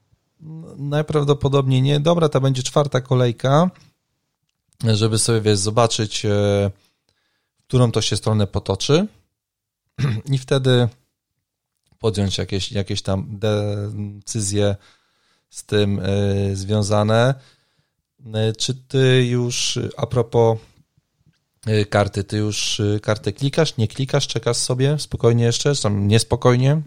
Najprawdopodobniej 0.78 1.82
nie. 1.82 2.00
Dobra, 2.00 2.30
to 2.30 2.42
będzie 2.42 2.64
czwarta 2.64 3.02
kolejka, 3.02 3.70
żeby 4.84 5.20
sobie 5.20 5.42
wiesz, 5.42 5.58
zobaczyć, 5.58 6.26
e, 6.26 6.72
którą 7.68 7.92
to 7.92 8.02
się 8.02 8.16
stronę 8.18 8.48
potoczy 8.48 9.08
i 10.34 10.38
wtedy 10.38 10.88
podjąć 12.00 12.38
jakieś, 12.38 12.72
jakieś 12.72 13.02
tam 13.02 13.26
decyzje 13.30 14.76
z 15.54 15.64
tym 15.64 16.00
e, 16.00 16.56
związane. 16.56 17.34
E, 18.34 18.54
czy 18.54 18.76
ty 18.76 19.26
już, 19.26 19.80
a 19.98 20.08
propos 20.08 20.58
e, 21.68 21.86
karty, 21.86 22.24
ty 22.24 22.38
już 22.38 22.82
kartę 23.02 23.34
klikasz, 23.34 23.78
nie 23.78 23.88
klikasz, 23.88 24.28
czekasz 24.28 24.58
sobie 24.58 25.00
spokojnie 25.00 25.44
jeszcze, 25.44 25.76
czy 25.76 25.84
tam 25.84 26.08
niespokojnie? 26.08 26.82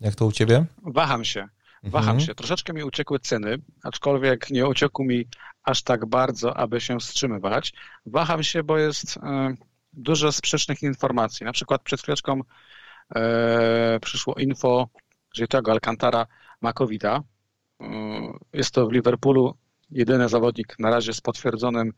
Jak 0.00 0.14
to 0.14 0.26
u 0.26 0.32
ciebie? 0.32 0.64
Waham 0.82 1.24
się. 1.24 1.48
Waham 1.82 2.10
mhm. 2.10 2.26
się. 2.26 2.34
Troszeczkę 2.34 2.72
mi 2.72 2.84
uciekły 2.84 3.18
ceny, 3.18 3.58
aczkolwiek 3.82 4.50
nie 4.50 4.66
uciekł 4.66 5.04
mi 5.04 5.24
aż 5.62 5.82
tak 5.82 6.06
bardzo, 6.06 6.56
aby 6.56 6.80
się 6.80 6.98
wstrzymywać. 6.98 7.72
Waham 8.06 8.42
się, 8.42 8.62
bo 8.62 8.78
jest 8.78 9.18
dużo 9.92 10.32
sprzecznych 10.32 10.82
informacji. 10.82 11.46
Na 11.46 11.52
przykład 11.52 11.82
przed 11.82 12.02
chwileczką 12.02 12.40
e, 13.14 13.98
przyszło 14.02 14.34
info, 14.34 14.88
że 15.34 15.48
tego 15.48 15.72
Alcantara 15.72 16.26
ma 16.60 16.72
covid 16.72 17.02
-a. 17.02 17.22
Mm, 17.80 18.38
jest 18.52 18.70
to 18.70 18.86
w 18.86 18.92
Liverpoolu 18.92 19.54
jedyny 19.90 20.28
zawodnik 20.28 20.78
na 20.78 20.90
razie 20.90 21.12
z 21.12 21.20
potwierdzonym 21.20 21.92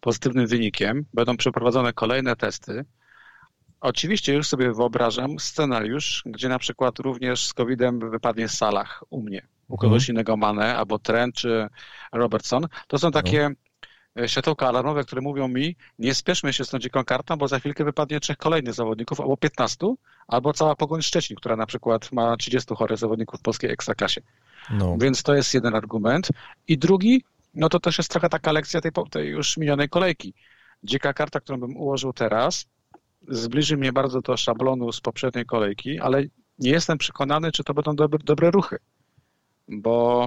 pozytywnym 0.00 0.46
wynikiem. 0.46 1.04
Będą 1.14 1.36
przeprowadzone 1.36 1.92
kolejne 1.92 2.36
testy. 2.36 2.84
Oczywiście 3.80 4.34
już 4.34 4.46
sobie 4.46 4.72
wyobrażam 4.72 5.38
scenariusz, 5.38 6.22
gdzie 6.26 6.48
na 6.48 6.58
przykład 6.58 6.98
również 6.98 7.46
z 7.46 7.54
COVID-em 7.54 8.10
wypadnie 8.10 8.48
Salah 8.48 9.02
u 9.10 9.22
mnie, 9.22 9.46
u 9.68 9.76
kogoś 9.76 10.02
mhm. 10.02 10.14
innego 10.14 10.36
Mane, 10.36 10.76
albo 10.76 10.98
Trent 10.98 11.34
czy 11.34 11.68
Robertson. 12.12 12.66
To 12.88 12.98
są 12.98 13.10
takie 13.10 13.50
no. 14.16 14.26
światełka 14.26 14.68
alarmowe, 14.68 15.04
które 15.04 15.22
mówią 15.22 15.48
mi, 15.48 15.76
nie 15.98 16.14
spieszmy 16.14 16.52
się 16.52 16.64
z 16.64 16.68
tą 16.68 16.78
dziką 16.78 17.04
kartą, 17.04 17.36
bo 17.36 17.48
za 17.48 17.58
chwilkę 17.58 17.84
wypadnie 17.84 18.20
trzech 18.20 18.36
kolejnych 18.36 18.74
zawodników, 18.74 19.20
albo 19.20 19.36
15, 19.36 19.94
albo 20.28 20.52
cała 20.52 20.76
Pogoń 20.76 21.02
Szczecin, 21.02 21.36
która 21.36 21.56
na 21.56 21.66
przykład 21.66 22.12
ma 22.12 22.36
30 22.36 22.74
chorych 22.74 22.98
zawodników 22.98 23.40
w 23.40 23.42
polskiej 23.42 23.70
ekstraklasie. 23.70 24.20
No. 24.70 24.96
Więc 25.00 25.22
to 25.22 25.34
jest 25.34 25.54
jeden 25.54 25.74
argument. 25.74 26.28
I 26.68 26.78
drugi, 26.78 27.24
no 27.54 27.68
to 27.68 27.80
też 27.80 27.98
jest 27.98 28.10
trochę 28.10 28.28
taka 28.28 28.52
lekcja 28.52 28.80
tej, 28.80 28.92
tej 29.10 29.28
już 29.28 29.56
minionej 29.56 29.88
kolejki. 29.88 30.34
Dzika 30.82 31.12
karta, 31.12 31.40
którą 31.40 31.60
bym 31.60 31.76
ułożył 31.76 32.12
teraz, 32.12 32.66
zbliży 33.28 33.76
mnie 33.76 33.92
bardzo 33.92 34.20
do 34.20 34.36
szablonu 34.36 34.92
z 34.92 35.00
poprzedniej 35.00 35.46
kolejki, 35.46 36.00
ale 36.00 36.24
nie 36.58 36.70
jestem 36.70 36.98
przekonany, 36.98 37.52
czy 37.52 37.64
to 37.64 37.74
będą 37.74 37.96
dobre, 37.96 38.18
dobre 38.24 38.50
ruchy. 38.50 38.78
Bo 39.68 40.26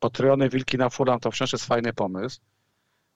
potrojone 0.00 0.48
wilki 0.48 0.78
na 0.78 0.90
Fulham 0.90 1.20
to 1.20 1.30
wciąż 1.30 1.52
jest 1.52 1.64
fajny 1.64 1.92
pomysł, 1.92 2.40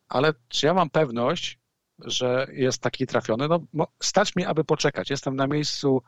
ale 0.09 0.35
czy 0.49 0.67
ja 0.67 0.75
mam 0.75 0.91
pewność, 0.91 1.59
że 1.99 2.47
jest 2.53 2.83
taki 2.83 3.07
trafiony? 3.07 3.49
No, 3.49 3.87
stać 4.01 4.37
mi, 4.37 4.45
aby 4.45 4.65
poczekać. 4.65 5.11
Jestem 5.11 5.37
na 5.37 5.47
miejscu, 5.47 6.03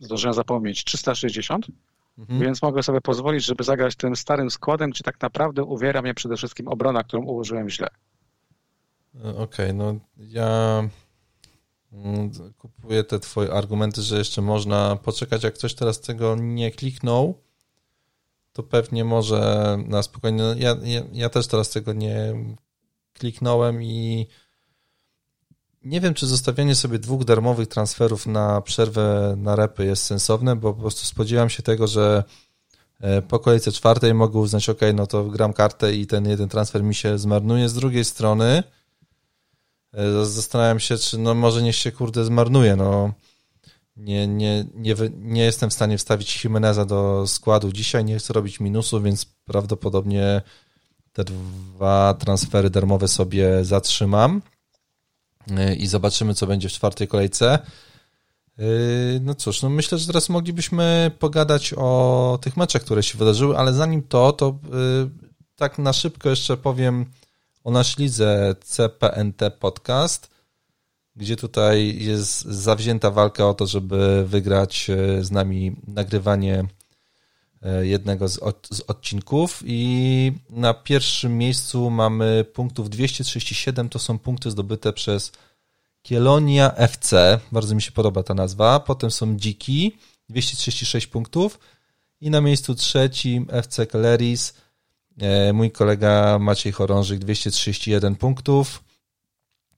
zdążyłem 0.00 0.34
zapomnieć, 0.34 0.84
360 0.84 1.66
Mhm. 2.18 2.40
Więc 2.40 2.62
mogę 2.62 2.82
sobie 2.82 3.00
pozwolić, 3.00 3.44
żeby 3.44 3.64
zagrać 3.64 3.96
tym 3.96 4.16
starym 4.16 4.50
składem, 4.50 4.90
gdzie 4.90 5.04
tak 5.04 5.20
naprawdę 5.20 5.64
uwiera 5.64 6.02
mnie 6.02 6.14
przede 6.14 6.36
wszystkim 6.36 6.68
obrona, 6.68 7.04
którą 7.04 7.22
ułożyłem 7.22 7.70
źle. 7.70 7.88
E, 9.14 9.28
okej, 9.28 9.42
okay, 9.42 9.72
no 9.72 9.94
ja 10.16 10.82
mm, 11.92 12.30
kupuję 12.58 13.04
te 13.04 13.20
twoje 13.20 13.52
argumenty, 13.52 14.02
że 14.02 14.18
jeszcze 14.18 14.42
można 14.42 14.96
poczekać, 14.96 15.44
jak 15.44 15.54
ktoś 15.54 15.74
teraz 15.74 16.00
tego 16.00 16.36
nie 16.36 16.70
kliknął, 16.70 17.34
to 18.52 18.62
pewnie 18.62 19.04
może 19.04 19.76
na 19.86 20.02
spokojnie, 20.02 20.42
no, 20.42 20.54
ja, 20.54 20.76
ja, 20.82 21.02
ja 21.12 21.28
też 21.28 21.46
teraz 21.46 21.70
tego 21.70 21.92
nie 21.92 22.34
kliknąłem 23.12 23.82
i 23.82 24.26
nie 25.84 26.00
wiem, 26.00 26.14
czy 26.14 26.26
zostawianie 26.26 26.74
sobie 26.74 26.98
dwóch 26.98 27.24
darmowych 27.24 27.68
transferów 27.68 28.26
na 28.26 28.60
przerwę 28.60 29.34
na 29.36 29.56
repy 29.56 29.84
jest 29.84 30.02
sensowne, 30.02 30.56
bo 30.56 30.74
po 30.74 30.80
prostu 30.80 31.06
spodziewam 31.06 31.50
się 31.50 31.62
tego, 31.62 31.86
że 31.86 32.24
e, 33.00 33.22
po 33.22 33.38
kolejce 33.38 33.72
czwartej 33.72 34.14
mogę 34.14 34.38
uznać, 34.38 34.68
ok, 34.68 34.80
no 34.94 35.06
to 35.06 35.24
gram 35.24 35.52
kartę 35.52 35.94
i 35.94 36.06
ten 36.06 36.28
jeden 36.28 36.48
transfer 36.48 36.82
mi 36.82 36.94
się 36.94 37.18
zmarnuje. 37.18 37.68
Z 37.68 37.74
drugiej 37.74 38.04
strony 38.04 38.62
e, 39.92 40.24
zastanawiam 40.24 40.80
się, 40.80 40.98
czy 40.98 41.18
no 41.18 41.34
może 41.34 41.62
niech 41.62 41.76
się 41.76 41.92
kurde 41.92 42.24
zmarnuje, 42.24 42.76
no. 42.76 43.12
Nie, 43.96 44.26
nie, 44.26 44.64
nie, 44.74 44.94
nie 45.18 45.42
jestem 45.42 45.70
w 45.70 45.72
stanie 45.72 45.98
wstawić 45.98 46.44
Jimeneza 46.44 46.84
do 46.84 47.26
składu. 47.26 47.72
Dzisiaj, 47.72 48.04
nie 48.04 48.18
chcę 48.18 48.32
robić 48.32 48.60
minusu, 48.60 49.00
więc 49.02 49.24
prawdopodobnie 49.24 50.42
te 51.12 51.24
dwa 51.24 52.14
transfery 52.14 52.70
darmowe 52.70 53.08
sobie 53.08 53.64
zatrzymam 53.64 54.42
i 55.78 55.86
zobaczymy, 55.86 56.34
co 56.34 56.46
będzie 56.46 56.68
w 56.68 56.72
czwartej 56.72 57.08
kolejce. 57.08 57.58
Yy, 58.58 59.20
no 59.22 59.34
cóż, 59.34 59.62
no 59.62 59.68
myślę, 59.68 59.98
że 59.98 60.06
teraz 60.06 60.28
moglibyśmy 60.28 61.10
pogadać 61.18 61.74
o 61.76 62.38
tych 62.42 62.56
meczach, 62.56 62.82
które 62.82 63.02
się 63.02 63.18
wydarzyły, 63.18 63.58
ale 63.58 63.72
zanim 63.72 64.02
to, 64.02 64.32
to 64.32 64.58
yy, 64.72 65.10
tak 65.56 65.78
na 65.78 65.92
szybko 65.92 66.30
jeszcze 66.30 66.56
powiem 66.56 67.06
o 67.64 67.70
naszej 67.70 68.04
lidze 68.04 68.54
CPNT 68.64 69.50
Podcast, 69.60 70.30
gdzie 71.16 71.36
tutaj 71.36 71.98
jest 71.98 72.42
zawzięta 72.42 73.10
walka 73.10 73.48
o 73.48 73.54
to, 73.54 73.66
żeby 73.66 74.24
wygrać 74.26 74.90
z 75.20 75.30
nami 75.30 75.76
nagrywanie 75.86 76.64
jednego 77.80 78.28
z, 78.28 78.38
od, 78.38 78.68
z, 78.70 78.80
odcinków 78.80 79.62
i 79.66 80.32
na 80.50 80.74
pierwszym 80.74 81.38
miejscu 81.38 81.90
mamy 81.90 82.44
punktów 82.44 82.90
237, 82.90 83.88
to 83.88 83.98
są 83.98 84.18
punkty 84.18 84.50
zdobyte 84.50 84.92
przez 84.92 85.32
Kielonia 86.02 86.74
FC, 86.76 87.40
bardzo 87.52 87.74
mi 87.74 87.82
się 87.82 87.92
podoba 87.92 88.22
ta 88.22 88.34
nazwa, 88.34 88.80
potem 88.80 89.10
są 89.10 89.36
Dziki, 89.36 89.98
236 90.28 91.06
punktów. 91.06 91.58
I 92.20 92.30
na 92.30 92.40
miejscu 92.40 92.74
trzecim 92.74 93.46
FC 93.50 93.86
Keleris, 93.86 94.54
e, 95.18 95.52
mój 95.52 95.70
kolega 95.70 96.38
Maciej 96.38 96.72
Chorążyk, 96.72 97.18
231 97.18 98.16
punktów, 98.16 98.84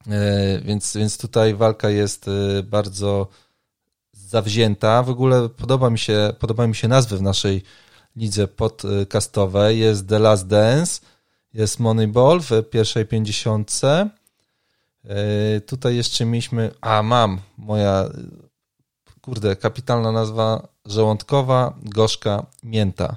e, 0.07 0.61
więc, 0.61 0.97
więc 0.97 1.19
tutaj 1.19 1.55
walka 1.55 1.91
jest 1.91 2.29
e, 2.29 2.63
bardzo 2.63 3.29
zawzięta. 4.33 5.03
W 5.03 5.11
ogóle 5.11 5.49
podoba 5.49 5.91
mi 5.91 5.99
się, 5.99 6.33
podoba 6.39 6.67
mi 6.67 6.75
się 6.75 6.89
nazwy 6.89 7.19
w 7.19 7.23
naszej 7.23 7.63
lidze 8.17 8.49
podcastowej. 8.49 9.79
Jest 9.79 10.09
The 10.09 10.19
Last 10.19 10.47
Dance, 10.47 11.01
jest 11.55 11.81
Moneyball 11.81 12.41
w 12.41 12.51
pierwszej 12.71 13.07
pięćdziesiątce. 13.07 14.11
E, 15.05 15.61
tutaj 15.61 15.97
jeszcze 15.97 16.25
mieliśmy, 16.25 16.71
a 16.81 17.03
mam, 17.03 17.41
moja, 17.59 18.09
kurde, 19.21 19.57
kapitalna 19.57 20.13
nazwa, 20.13 20.69
żołądkowa, 20.85 21.75
gorzka, 21.83 22.47
mięta. 22.63 23.17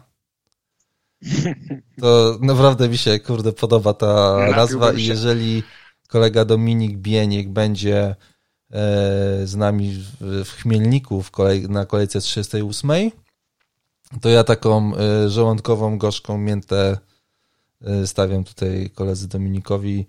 To 2.02 2.38
naprawdę 2.42 2.90
mi 2.90 2.98
się, 2.98 3.20
kurde, 3.20 3.52
podoba 3.54 3.94
ta 3.94 4.38
nazwa 4.56 4.94
i 4.94 5.04
jeżeli 5.04 5.64
kolega 6.08 6.46
Dominik 6.46 6.98
Bieniek 6.98 7.50
będzie 7.50 8.16
z 9.46 9.56
nami 9.56 10.04
w 10.22 10.50
Chmielniku 10.50 11.22
w 11.22 11.32
kolej, 11.32 11.70
na 11.70 11.86
kolejce 11.86 12.22
38, 12.22 13.12
to 14.22 14.30
ja 14.30 14.44
taką 14.44 14.96
e, 14.96 15.30
żołądkową, 15.30 15.98
gorzką 15.98 16.38
miętę 16.38 16.98
e, 17.82 18.08
stawiam 18.08 18.44
tutaj 18.44 18.90
koledzy 18.90 19.28
Dominikowi 19.28 20.06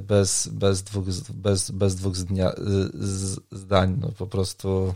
bez, 0.00 0.48
bez 0.48 0.82
dwóch, 0.82 1.04
bez, 1.34 1.70
bez 1.70 1.94
dwóch 1.94 2.16
z, 2.16 3.40
zdań. 3.52 3.98
No 4.00 4.08
po 4.08 4.26
prostu 4.26 4.94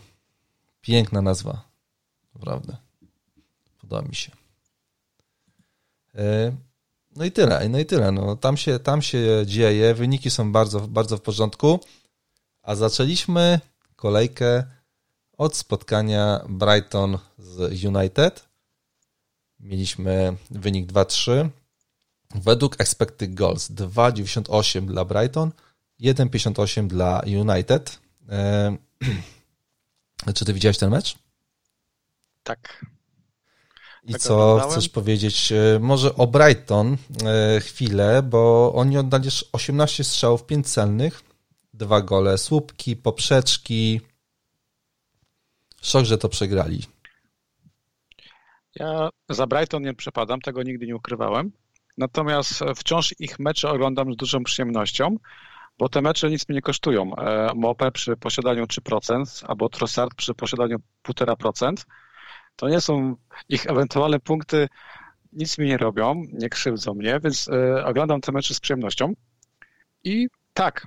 piękna 0.81 1.23
nazwa. 1.23 1.63
Naprawdę. 2.35 2.77
Podoba 3.81 4.09
mi 4.09 4.15
się. 4.15 4.33
No 7.17 7.25
i 7.25 7.33
tyle, 7.33 7.69
no 7.69 7.79
i 7.79 7.87
tyle. 7.87 8.13
No, 8.13 8.37
tam, 8.37 8.57
się, 8.57 8.79
tam 8.79 9.03
się 9.03 9.43
dzieje, 9.47 9.95
wyniki 9.95 10.31
są 10.31 10.53
bardzo, 10.53 10.81
bardzo 10.81 11.17
w 11.17 11.21
porządku, 11.21 11.81
a 12.67 12.75
zaczęliśmy 12.75 13.61
kolejkę 13.97 14.65
od 15.39 15.57
spotkania 15.57 16.41
Brighton 16.49 17.19
z 17.39 17.85
United. 17.85 18.49
Mieliśmy 19.61 20.37
wynik 20.51 20.93
2-3. 20.93 21.49
Według 22.35 22.81
expected 22.81 23.35
goals 23.35 23.71
2,98 23.71 24.87
dla 24.87 25.05
Brighton, 25.05 25.51
1,58 26.01 26.87
dla 26.87 27.23
United. 27.27 27.99
Eee, 28.29 28.79
czy 30.35 30.45
ty 30.45 30.53
widziałeś 30.53 30.79
ten 30.79 30.91
mecz? 30.91 31.19
Tak. 32.43 32.87
I 34.05 34.13
tak 34.13 34.21
co 34.21 34.61
chcesz 34.71 34.89
powiedzieć? 34.89 35.53
E, 35.53 35.79
może 35.81 36.15
o 36.15 36.27
Brighton 36.27 36.97
e, 37.25 37.61
chwilę, 37.61 38.23
bo 38.23 38.73
oni 38.75 38.99
oddali 38.99 39.29
18 39.53 40.05
strzałów, 40.05 40.47
5 40.47 40.69
celnych, 40.69 41.26
dwa 41.77 42.01
gole, 42.01 42.39
słupki, 42.39 42.97
poprzeczki. 42.97 44.01
Szok, 45.83 46.05
że 46.05 46.19
to 46.19 46.29
przegrali. 46.29 46.83
Ja 48.75 49.09
za 49.29 49.47
Brighton 49.47 49.83
nie 49.83 49.95
przepadam, 49.95 50.41
tego 50.41 50.63
nigdy 50.63 50.87
nie 50.87 50.97
ukrywałem. 50.97 51.53
Natomiast 51.99 52.65
wciąż 52.77 53.15
ich 53.19 53.39
mecze 53.39 53.71
oglądam 53.71 54.13
z 54.13 54.17
dużą 54.17 54.45
przyjemnością, 54.45 55.17
bo 55.79 55.89
te 55.89 56.03
mecze 56.03 56.31
nic 56.31 56.49
mi 56.49 56.55
nie 56.55 56.63
kosztują. 56.63 57.17
E, 57.17 57.53
Mopę 57.55 57.93
przy 57.93 58.17
posiadaniu 58.17 58.65
3%, 58.65 59.45
albo 59.49 59.69
Trossard 59.69 60.15
przy 60.15 60.35
posiadaniu 60.35 60.77
1,5%. 61.09 61.87
To 62.57 62.69
nie 62.69 62.81
są 62.81 63.17
ich 63.49 63.67
ewentualne 63.67 64.21
punkty, 64.21 64.69
nic 65.33 65.59
mi 65.59 65.67
nie 65.67 65.79
robią, 65.79 66.23
nie 66.33 66.49
krzywdzą 66.49 66.95
mnie, 66.95 67.21
więc 67.25 67.49
e, 67.49 67.85
oglądam 67.85 68.21
te 68.21 68.33
mecze 68.33 68.55
z 68.55 68.61
przyjemnością. 68.61 69.13
I 70.05 70.29
tak, 70.55 70.87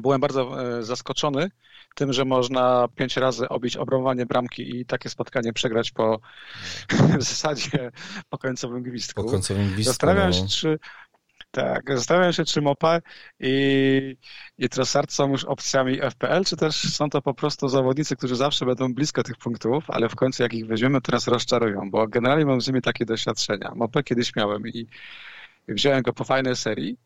byłem 0.00 0.20
bardzo 0.20 0.62
e, 0.78 0.82
zaskoczony 0.82 1.50
tym, 1.94 2.12
że 2.12 2.24
można 2.24 2.88
pięć 2.94 3.16
razy 3.16 3.48
obić 3.48 3.76
obromowanie 3.76 4.26
bramki 4.26 4.76
i 4.76 4.86
takie 4.86 5.08
spotkanie 5.08 5.52
przegrać 5.52 5.90
po 5.90 6.20
w 7.18 7.22
zasadzie 7.22 7.90
po 8.28 8.38
końcowym 8.38 8.82
gwizdku. 8.82 9.24
Po 9.24 9.30
końcowym 9.30 9.66
gwizdku. 9.66 9.92
Zastanawiam 9.92 10.32
się, 10.32 10.42
no. 10.42 10.48
czy 10.48 10.78
tak, 11.50 11.82
zastanawiam 11.96 12.32
się, 12.32 12.44
czy 12.44 12.62
Mopa 12.62 13.00
i, 13.40 14.16
i 14.58 14.68
Trossard 14.68 15.12
są 15.12 15.30
już 15.30 15.44
opcjami 15.44 16.00
FPL, 16.10 16.44
czy 16.44 16.56
też 16.56 16.94
są 16.94 17.10
to 17.10 17.22
po 17.22 17.34
prostu 17.34 17.68
zawodnicy, 17.68 18.16
którzy 18.16 18.36
zawsze 18.36 18.66
będą 18.66 18.94
blisko 18.94 19.22
tych 19.22 19.36
punktów, 19.36 19.84
ale 19.88 20.08
w 20.08 20.16
końcu 20.16 20.42
jak 20.42 20.54
ich 20.54 20.66
weźmiemy, 20.66 21.00
teraz 21.00 21.28
rozczarują, 21.28 21.90
bo 21.90 22.08
generalnie 22.08 22.46
mam 22.46 22.60
z 22.60 22.68
nimi 22.68 22.82
takie 22.82 23.04
doświadczenia. 23.04 23.72
Mopę 23.74 24.02
kiedyś 24.02 24.36
miałem 24.36 24.68
i 24.68 24.86
wziąłem 25.68 26.02
go 26.02 26.12
po 26.12 26.24
fajnej 26.24 26.56
serii, 26.56 26.96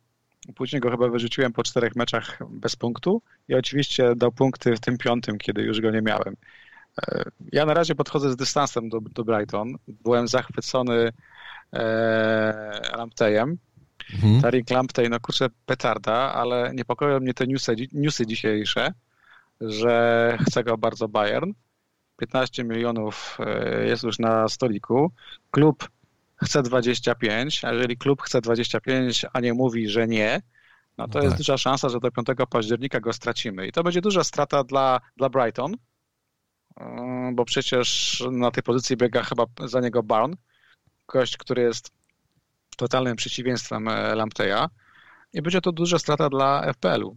później 0.54 0.80
go 0.80 0.90
chyba 0.90 1.08
wyrzuciłem 1.08 1.52
po 1.52 1.62
czterech 1.62 1.96
meczach 1.96 2.38
bez 2.50 2.76
punktu 2.76 3.22
i 3.48 3.54
oczywiście 3.54 4.14
dał 4.16 4.32
punkty 4.32 4.76
w 4.76 4.80
tym 4.80 4.98
piątym, 4.98 5.38
kiedy 5.38 5.62
już 5.62 5.80
go 5.80 5.90
nie 5.90 6.02
miałem. 6.02 6.36
E, 7.02 7.24
ja 7.52 7.66
na 7.66 7.74
razie 7.74 7.94
podchodzę 7.94 8.32
z 8.32 8.36
dystansem 8.36 8.88
do, 8.88 9.00
do 9.00 9.24
Brighton. 9.24 9.76
Byłem 9.88 10.28
zachwycony 10.28 11.12
e, 11.72 12.80
Lamptejem, 12.96 13.58
Mhm. 14.12 14.40
Tarik 14.42 14.70
Lamptey, 14.70 15.10
no 15.10 15.20
kurczę, 15.20 15.46
petarda, 15.66 16.12
ale 16.12 16.72
niepokoją 16.74 17.20
mnie 17.20 17.34
te 17.34 17.46
newsy, 17.46 17.76
newsy 17.92 18.26
dzisiejsze, 18.26 18.92
że 19.60 20.38
chce 20.46 20.64
go 20.64 20.78
bardzo 20.78 21.08
Bayern. 21.08 21.52
15 22.16 22.64
milionów 22.64 23.38
e, 23.40 23.86
jest 23.86 24.02
już 24.02 24.18
na 24.18 24.48
stoliku. 24.48 25.12
Klub 25.50 25.88
chce 26.36 26.62
25, 26.62 27.64
a 27.64 27.72
jeżeli 27.72 27.96
klub 27.96 28.22
chce 28.22 28.40
25, 28.40 29.26
a 29.32 29.40
nie 29.40 29.54
mówi, 29.54 29.88
że 29.88 30.08
nie, 30.08 30.40
no 30.98 31.08
to 31.08 31.18
no 31.18 31.24
jest 31.24 31.32
tak. 31.32 31.38
duża 31.38 31.58
szansa, 31.58 31.88
że 31.88 32.00
do 32.00 32.10
5 32.10 32.28
października 32.50 33.00
go 33.00 33.12
stracimy. 33.12 33.66
I 33.66 33.72
to 33.72 33.82
będzie 33.82 34.00
duża 34.00 34.24
strata 34.24 34.64
dla, 34.64 35.00
dla 35.16 35.28
Brighton, 35.28 35.74
e, 36.80 37.32
bo 37.34 37.44
przecież 37.44 38.22
na 38.30 38.50
tej 38.50 38.62
pozycji 38.62 38.96
biega 38.96 39.22
chyba 39.22 39.44
za 39.64 39.80
niego 39.80 40.02
Barn, 40.02 40.34
gość, 41.08 41.36
który 41.36 41.62
jest 41.62 41.90
totalnym 42.76 43.16
przeciwieństwem 43.16 43.88
e, 43.88 44.14
Lampteja 44.14 44.70
i 45.32 45.42
będzie 45.42 45.60
to 45.60 45.72
duża 45.72 45.98
strata 45.98 46.28
dla 46.28 46.72
FPL-u. 46.72 47.16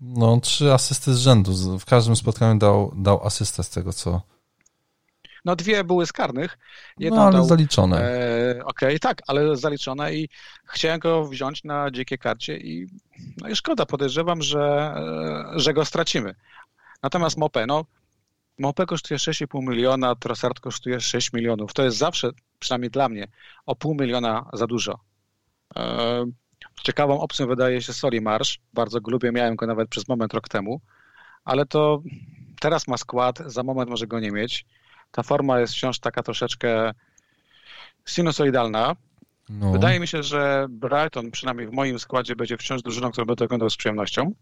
No, 0.00 0.40
trzy 0.40 0.72
asysty 0.72 1.14
z 1.14 1.18
rzędu. 1.18 1.78
W 1.78 1.84
każdym 1.84 2.16
spotkaniu 2.16 2.58
dał, 2.58 2.92
dał 2.96 3.26
asystę 3.26 3.62
z 3.62 3.70
tego, 3.70 3.92
co... 3.92 4.35
No 5.46 5.56
dwie 5.56 5.84
były 5.84 6.06
z 6.06 6.12
karnych. 6.12 6.58
Jedną 6.98 7.16
no, 7.16 7.22
ale 7.22 7.32
dał, 7.32 7.44
zaliczone. 7.44 8.00
E, 8.00 8.64
Okej, 8.64 8.88
okay, 8.88 8.98
tak, 8.98 9.22
ale 9.26 9.56
zaliczone 9.56 10.14
i 10.14 10.28
chciałem 10.64 11.00
go 11.00 11.24
wziąć 11.24 11.64
na 11.64 11.90
dzikie 11.90 12.18
karcie 12.18 12.56
i, 12.56 12.86
no 13.36 13.48
i 13.48 13.56
szkoda, 13.56 13.86
podejrzewam, 13.86 14.42
że, 14.42 14.94
e, 15.54 15.60
że 15.60 15.74
go 15.74 15.84
stracimy. 15.84 16.34
Natomiast 17.02 17.38
Mopé, 17.38 17.66
no 17.66 17.84
Mopé 18.60 18.86
kosztuje 18.86 19.18
6,5 19.18 19.68
miliona, 19.68 20.14
Trossard 20.14 20.60
kosztuje 20.60 21.00
6 21.00 21.32
milionów. 21.32 21.74
To 21.74 21.82
jest 21.82 21.96
zawsze 21.96 22.30
przynajmniej 22.58 22.90
dla 22.90 23.08
mnie, 23.08 23.28
o 23.66 23.76
pół 23.76 23.94
miliona 23.94 24.50
za 24.52 24.66
dużo. 24.66 24.98
E, 25.76 26.24
ciekawą 26.82 27.20
opcją 27.20 27.46
wydaje 27.46 27.82
się 27.82 27.92
Soli 27.92 28.20
Marsz. 28.20 28.58
Bardzo 28.72 29.00
go 29.00 29.10
lubię, 29.10 29.32
miałem 29.32 29.56
go 29.56 29.66
nawet 29.66 29.88
przez 29.88 30.08
moment 30.08 30.34
rok 30.34 30.48
temu, 30.48 30.80
ale 31.44 31.66
to 31.66 32.02
teraz 32.60 32.88
ma 32.88 32.96
skład, 32.96 33.38
za 33.46 33.62
moment 33.62 33.90
może 33.90 34.06
go 34.06 34.20
nie 34.20 34.30
mieć. 34.30 34.66
Ta 35.10 35.22
forma 35.22 35.60
jest 35.60 35.74
wciąż 35.74 35.98
taka 35.98 36.22
troszeczkę 36.22 36.92
sinusoidalna. 38.06 38.96
No. 39.48 39.72
Wydaje 39.72 40.00
mi 40.00 40.08
się, 40.08 40.22
że 40.22 40.66
Brighton, 40.70 41.30
przynajmniej 41.30 41.68
w 41.68 41.72
moim 41.72 41.98
składzie, 41.98 42.36
będzie 42.36 42.56
wciąż 42.56 42.82
drużyną, 42.82 43.10
którą 43.10 43.26
będę 43.26 43.44
oglądał 43.44 43.70
z 43.70 43.76
przyjemnością. 43.76 44.32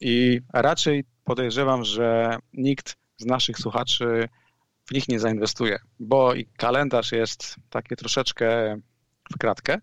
I 0.00 0.40
raczej 0.52 1.04
podejrzewam, 1.24 1.84
że 1.84 2.38
nikt 2.52 2.96
z 3.16 3.24
naszych 3.26 3.58
słuchaczy 3.58 4.28
w 4.84 4.92
nich 4.94 5.08
nie 5.08 5.20
zainwestuje, 5.20 5.78
bo 6.00 6.34
i 6.34 6.46
kalendarz 6.46 7.12
jest 7.12 7.56
taki 7.70 7.96
troszeczkę 7.96 8.76
w 9.34 9.38
kratkę. 9.38 9.78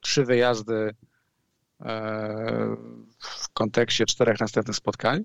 Trzy 0.00 0.24
wyjazdy 0.24 0.94
e, 1.80 2.76
w 3.18 3.48
kontekście 3.52 4.06
czterech 4.06 4.40
następnych 4.40 4.76
spotkań. 4.76 5.24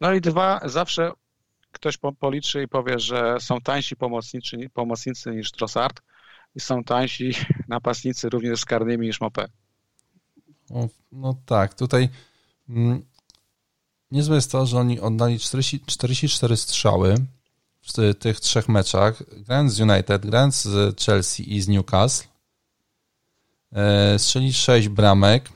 No 0.00 0.12
i 0.12 0.20
dwa, 0.20 0.60
zawsze 0.64 1.12
ktoś 1.74 1.98
policzy 2.18 2.62
i 2.62 2.68
powie, 2.68 2.98
że 2.98 3.36
są 3.40 3.60
tańsi 3.60 3.96
pomocnicy, 4.74 5.30
niż 5.30 5.52
Trossard 5.52 6.02
i 6.54 6.60
są 6.60 6.84
tańsi 6.84 7.32
napastnicy 7.68 8.28
również 8.28 8.60
z 8.60 8.64
karnymi 8.64 9.06
niż 9.06 9.20
Mopé. 9.20 9.46
No, 10.70 10.88
no 11.12 11.36
tak, 11.46 11.74
tutaj 11.74 12.08
mm, 12.68 13.04
niezłe 14.10 14.34
jest 14.34 14.52
to, 14.52 14.66
że 14.66 14.78
oni 14.78 15.00
oddali 15.00 15.38
40, 15.38 15.80
44 15.86 16.56
strzały, 16.56 17.14
w 17.82 18.14
tych 18.14 18.40
trzech 18.40 18.68
meczach, 18.68 19.22
grając 19.42 19.72
z 19.72 19.80
United, 19.80 20.26
grając 20.26 20.62
z 20.62 21.00
Chelsea 21.00 21.54
i 21.54 21.60
z 21.60 21.68
Newcastle, 21.68 22.28
e, 23.72 24.18
strzeli 24.18 24.52
6 24.52 24.88
bramek. 24.88 25.48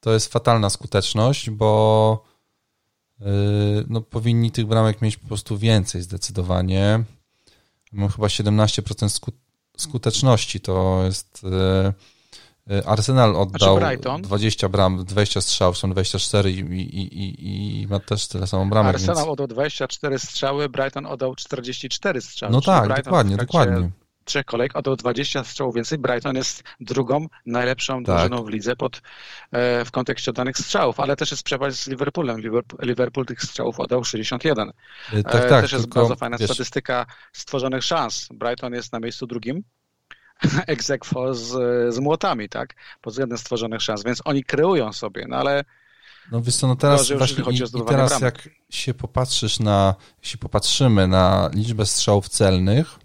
To 0.00 0.12
jest 0.12 0.32
fatalna 0.32 0.70
skuteczność, 0.70 1.50
bo 1.50 2.27
no, 3.88 4.00
powinni 4.00 4.50
tych 4.50 4.66
bramek 4.66 5.02
mieć 5.02 5.16
po 5.16 5.28
prostu 5.28 5.58
więcej 5.58 6.02
zdecydowanie. 6.02 7.04
Mam 7.92 8.08
chyba 8.08 8.26
17% 8.26 9.32
skuteczności. 9.76 10.60
To 10.60 11.02
jest 11.04 11.42
e, 11.44 11.92
Y, 12.70 12.86
Arsenal 12.86 13.36
oddał 13.36 13.78
znaczy 13.78 14.22
20 14.22 14.68
bram, 14.68 15.04
20 15.04 15.40
strzałów, 15.40 15.78
są 15.78 15.90
24 15.90 16.52
i, 16.52 16.58
i, 16.58 17.00
i, 17.00 17.82
i 17.82 17.86
ma 17.86 18.00
też 18.00 18.28
tyle 18.28 18.46
samo 18.46 18.66
bramek. 18.66 18.94
Arsenal 18.94 19.16
więc... 19.16 19.28
oddał 19.28 19.46
24 19.46 20.18
strzały, 20.18 20.68
Brighton 20.68 21.06
oddał 21.06 21.34
44 21.34 22.20
strzały. 22.20 22.52
No 22.52 22.60
tak, 22.60 22.84
Brighton 22.84 23.04
dokładnie, 23.04 23.36
dokładnie. 23.36 23.90
Trzech 24.28 24.44
kolejk 24.44 24.76
oddał 24.76 24.96
20 24.96 25.44
strzałów 25.44 25.74
więcej. 25.74 25.98
Brighton 25.98 26.36
jest 26.36 26.62
drugą 26.80 27.26
najlepszą 27.46 28.04
tak. 28.04 28.16
drużyną 28.16 28.44
w 28.44 28.48
lidze 28.48 28.76
pod, 28.76 29.02
e, 29.52 29.84
w 29.84 29.90
kontekście 29.90 30.30
oddanych 30.30 30.58
strzałów, 30.58 31.00
ale 31.00 31.16
też 31.16 31.30
jest 31.30 31.42
przepaść 31.42 31.76
z 31.76 31.86
Liverpoolem. 31.86 32.40
Liverpool, 32.40 32.88
Liverpool 32.88 33.26
tych 33.26 33.42
strzałów 33.42 33.80
oddał 33.80 34.04
61. 34.04 34.72
E, 35.12 35.22
tak, 35.22 35.32
tak, 35.32 35.62
też 35.62 35.72
jest 35.72 35.84
tylko, 35.84 36.00
bardzo 36.00 36.16
fajna 36.16 36.38
wiesz... 36.38 36.50
statystyka 36.50 37.06
stworzonych 37.32 37.84
szans. 37.84 38.28
Brighton 38.34 38.72
jest 38.72 38.92
na 38.92 39.00
miejscu 39.00 39.26
drugim 39.26 39.62
egzekwo 40.66 41.34
z, 41.34 41.48
z 41.94 41.98
młotami, 41.98 42.48
tak? 42.48 42.74
Pod 43.00 43.12
względem 43.12 43.38
stworzonych 43.38 43.82
szans, 43.82 44.04
więc 44.04 44.22
oni 44.24 44.44
kreują 44.44 44.92
sobie, 44.92 45.26
no 45.28 45.36
ale 45.36 45.64
no 46.32 46.42
wiesz 46.42 46.56
co, 46.56 46.66
no 46.66 46.76
teraz 46.76 47.12
właśnie 47.12 47.44
i, 47.50 47.56
i 47.56 47.84
teraz 47.86 48.10
bramek. 48.10 48.22
jak 48.22 48.48
się 48.70 48.94
popatrzysz 48.94 49.60
na, 49.60 49.94
się 50.22 50.38
popatrzymy 50.38 51.08
na 51.08 51.50
liczbę 51.54 51.86
strzałów 51.86 52.28
celnych, 52.28 52.98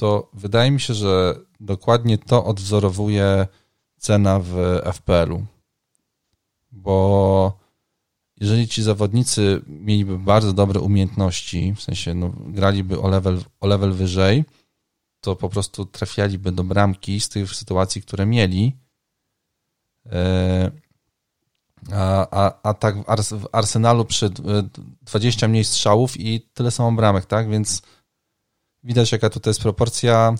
to 0.00 0.30
wydaje 0.32 0.70
mi 0.70 0.80
się, 0.80 0.94
że 0.94 1.34
dokładnie 1.60 2.18
to 2.18 2.44
odwzorowuje 2.44 3.46
cena 3.98 4.40
w 4.42 4.80
FPL-u. 4.92 5.46
Bo 6.72 7.58
jeżeli 8.36 8.68
ci 8.68 8.82
zawodnicy 8.82 9.62
mieliby 9.66 10.18
bardzo 10.18 10.52
dobre 10.52 10.80
umiejętności, 10.80 11.74
w 11.74 11.82
sensie 11.82 12.14
no, 12.14 12.32
graliby 12.46 13.00
o 13.00 13.08
level, 13.08 13.44
o 13.60 13.66
level 13.66 13.92
wyżej, 13.92 14.44
to 15.20 15.36
po 15.36 15.48
prostu 15.48 15.84
trafialiby 15.84 16.52
do 16.52 16.64
bramki 16.64 17.20
z 17.20 17.28
tych 17.28 17.54
sytuacji, 17.54 18.02
które 18.02 18.26
mieli. 18.26 18.76
E, 20.12 20.70
a, 21.92 22.26
a, 22.30 22.60
a 22.62 22.74
tak 22.74 22.96
w 23.30 23.48
Arsenalu 23.52 24.04
przy 24.04 24.30
20 25.02 25.48
mniej 25.48 25.64
strzałów 25.64 26.20
i 26.20 26.40
tyle 26.40 26.70
samo 26.70 26.92
bramek, 26.92 27.26
tak? 27.26 27.50
Więc 27.50 27.82
widać, 28.84 29.12
jaka 29.12 29.30
tutaj 29.30 29.50
jest 29.50 29.60
proporcja. 29.60 30.34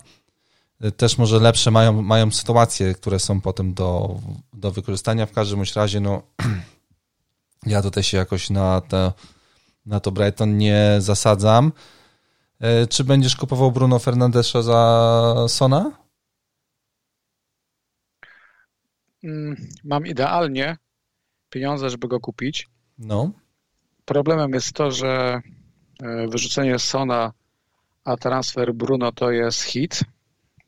Też 0.97 1.19
może 1.19 1.39
lepsze 1.39 1.71
mają, 1.71 2.03
mają 2.03 2.31
sytuacje, 2.31 2.95
które 2.95 3.19
są 3.19 3.41
potem 3.41 3.75
do, 3.75 4.19
do 4.53 4.71
wykorzystania. 4.71 5.27
W 5.27 5.33
każdym 5.33 5.63
razie, 5.77 6.01
no, 6.01 6.23
ja 7.67 7.83
tutaj 7.83 8.03
się 8.03 8.17
jakoś 8.17 8.51
na, 8.51 8.81
te, 8.81 9.13
na 9.87 10.01
to 10.01 10.13
Brighton 10.13 10.59
nie 10.59 10.97
zasadzam. 10.99 11.73
E, 12.61 12.87
czy 12.87 13.05
będziesz 13.05 13.37
kupował 13.37 13.73
Bruno 13.73 13.99
Fernandesza 13.99 14.63
za 14.63 15.35
Sona? 15.49 15.91
Mm, 19.25 19.69
mam 19.85 20.07
idealnie 20.07 20.77
pieniądze, 21.51 21.91
żeby 21.91 22.09
go 22.09 22.21
kupić. 22.21 22.69
No. 22.99 23.31
Problemem 24.05 24.51
jest 24.53 24.73
to, 24.73 24.91
że 24.91 25.41
e, 26.03 26.29
wyrzucenie 26.29 26.79
Sona, 26.79 27.33
a 28.11 28.17
transfer 28.17 28.75
Bruno 28.75 29.13
to 29.13 29.31
jest 29.31 29.63
hit. 29.63 30.01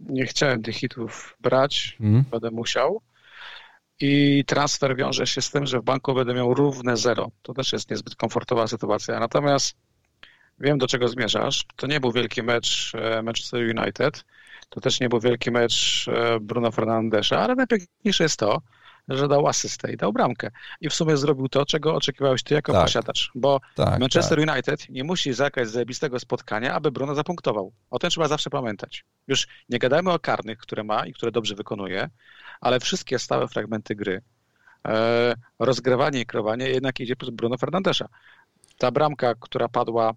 Nie 0.00 0.26
chciałem 0.26 0.62
tych 0.62 0.76
hitów 0.76 1.36
brać, 1.40 1.96
mm. 2.00 2.24
będę 2.30 2.50
musiał. 2.50 3.02
I 4.00 4.44
transfer 4.46 4.96
wiąże 4.96 5.26
się 5.26 5.42
z 5.42 5.50
tym, 5.50 5.66
że 5.66 5.80
w 5.80 5.84
banku 5.84 6.14
będę 6.14 6.34
miał 6.34 6.54
równe 6.54 6.96
zero. 6.96 7.30
To 7.42 7.54
też 7.54 7.72
jest 7.72 7.90
niezbyt 7.90 8.16
komfortowa 8.16 8.66
sytuacja. 8.66 9.20
Natomiast 9.20 9.76
wiem, 10.60 10.78
do 10.78 10.86
czego 10.86 11.08
zmierzasz. 11.08 11.64
To 11.76 11.86
nie 11.86 12.00
był 12.00 12.12
wielki 12.12 12.42
mecz 12.42 12.92
e, 12.94 13.22
Manchester 13.22 13.60
United. 13.60 14.24
To 14.68 14.80
też 14.80 15.00
nie 15.00 15.08
był 15.08 15.20
wielki 15.20 15.50
mecz 15.50 16.06
e, 16.08 16.40
Bruno 16.40 16.70
Fernandesza, 16.70 17.40
ale 17.40 17.54
najpiękniejsze 17.54 18.24
jest 18.24 18.38
to, 18.38 18.62
że 19.08 19.28
dał 19.28 19.46
asystę 19.46 19.92
i 19.92 19.96
dał 19.96 20.12
bramkę. 20.12 20.50
I 20.80 20.88
w 20.88 20.94
sumie 20.94 21.16
zrobił 21.16 21.48
to, 21.48 21.66
czego 21.66 21.94
oczekiwałeś 21.94 22.42
ty 22.42 22.54
jako 22.54 22.72
tak. 22.72 22.82
posiadacz. 22.82 23.30
Bo 23.34 23.60
tak, 23.74 24.00
Manchester 24.00 24.38
tak. 24.38 24.48
United 24.48 24.88
nie 24.88 25.04
musi 25.04 25.32
zagrać 25.32 25.68
zajebistego 25.68 26.18
spotkania, 26.18 26.74
aby 26.74 26.90
Bruno 26.90 27.14
zapunktował. 27.14 27.72
O 27.90 27.98
tym 27.98 28.10
trzeba 28.10 28.28
zawsze 28.28 28.50
pamiętać. 28.50 29.04
Już 29.28 29.46
nie 29.68 29.78
gadajmy 29.78 30.12
o 30.12 30.18
karnych, 30.18 30.58
które 30.58 30.84
ma 30.84 31.06
i 31.06 31.12
które 31.12 31.32
dobrze 31.32 31.54
wykonuje, 31.54 32.10
ale 32.60 32.80
wszystkie 32.80 33.18
stałe 33.18 33.48
fragmenty 33.48 33.94
gry, 33.94 34.22
e, 34.88 35.34
rozgrywanie 35.58 36.20
i 36.20 36.26
kreowanie 36.26 36.68
jednak 36.68 37.00
idzie 37.00 37.16
przez 37.16 37.30
Bruno 37.30 37.58
Fernandesza. 37.58 38.08
Ta 38.78 38.90
bramka, 38.90 39.34
która 39.34 39.68
padła 39.68 40.14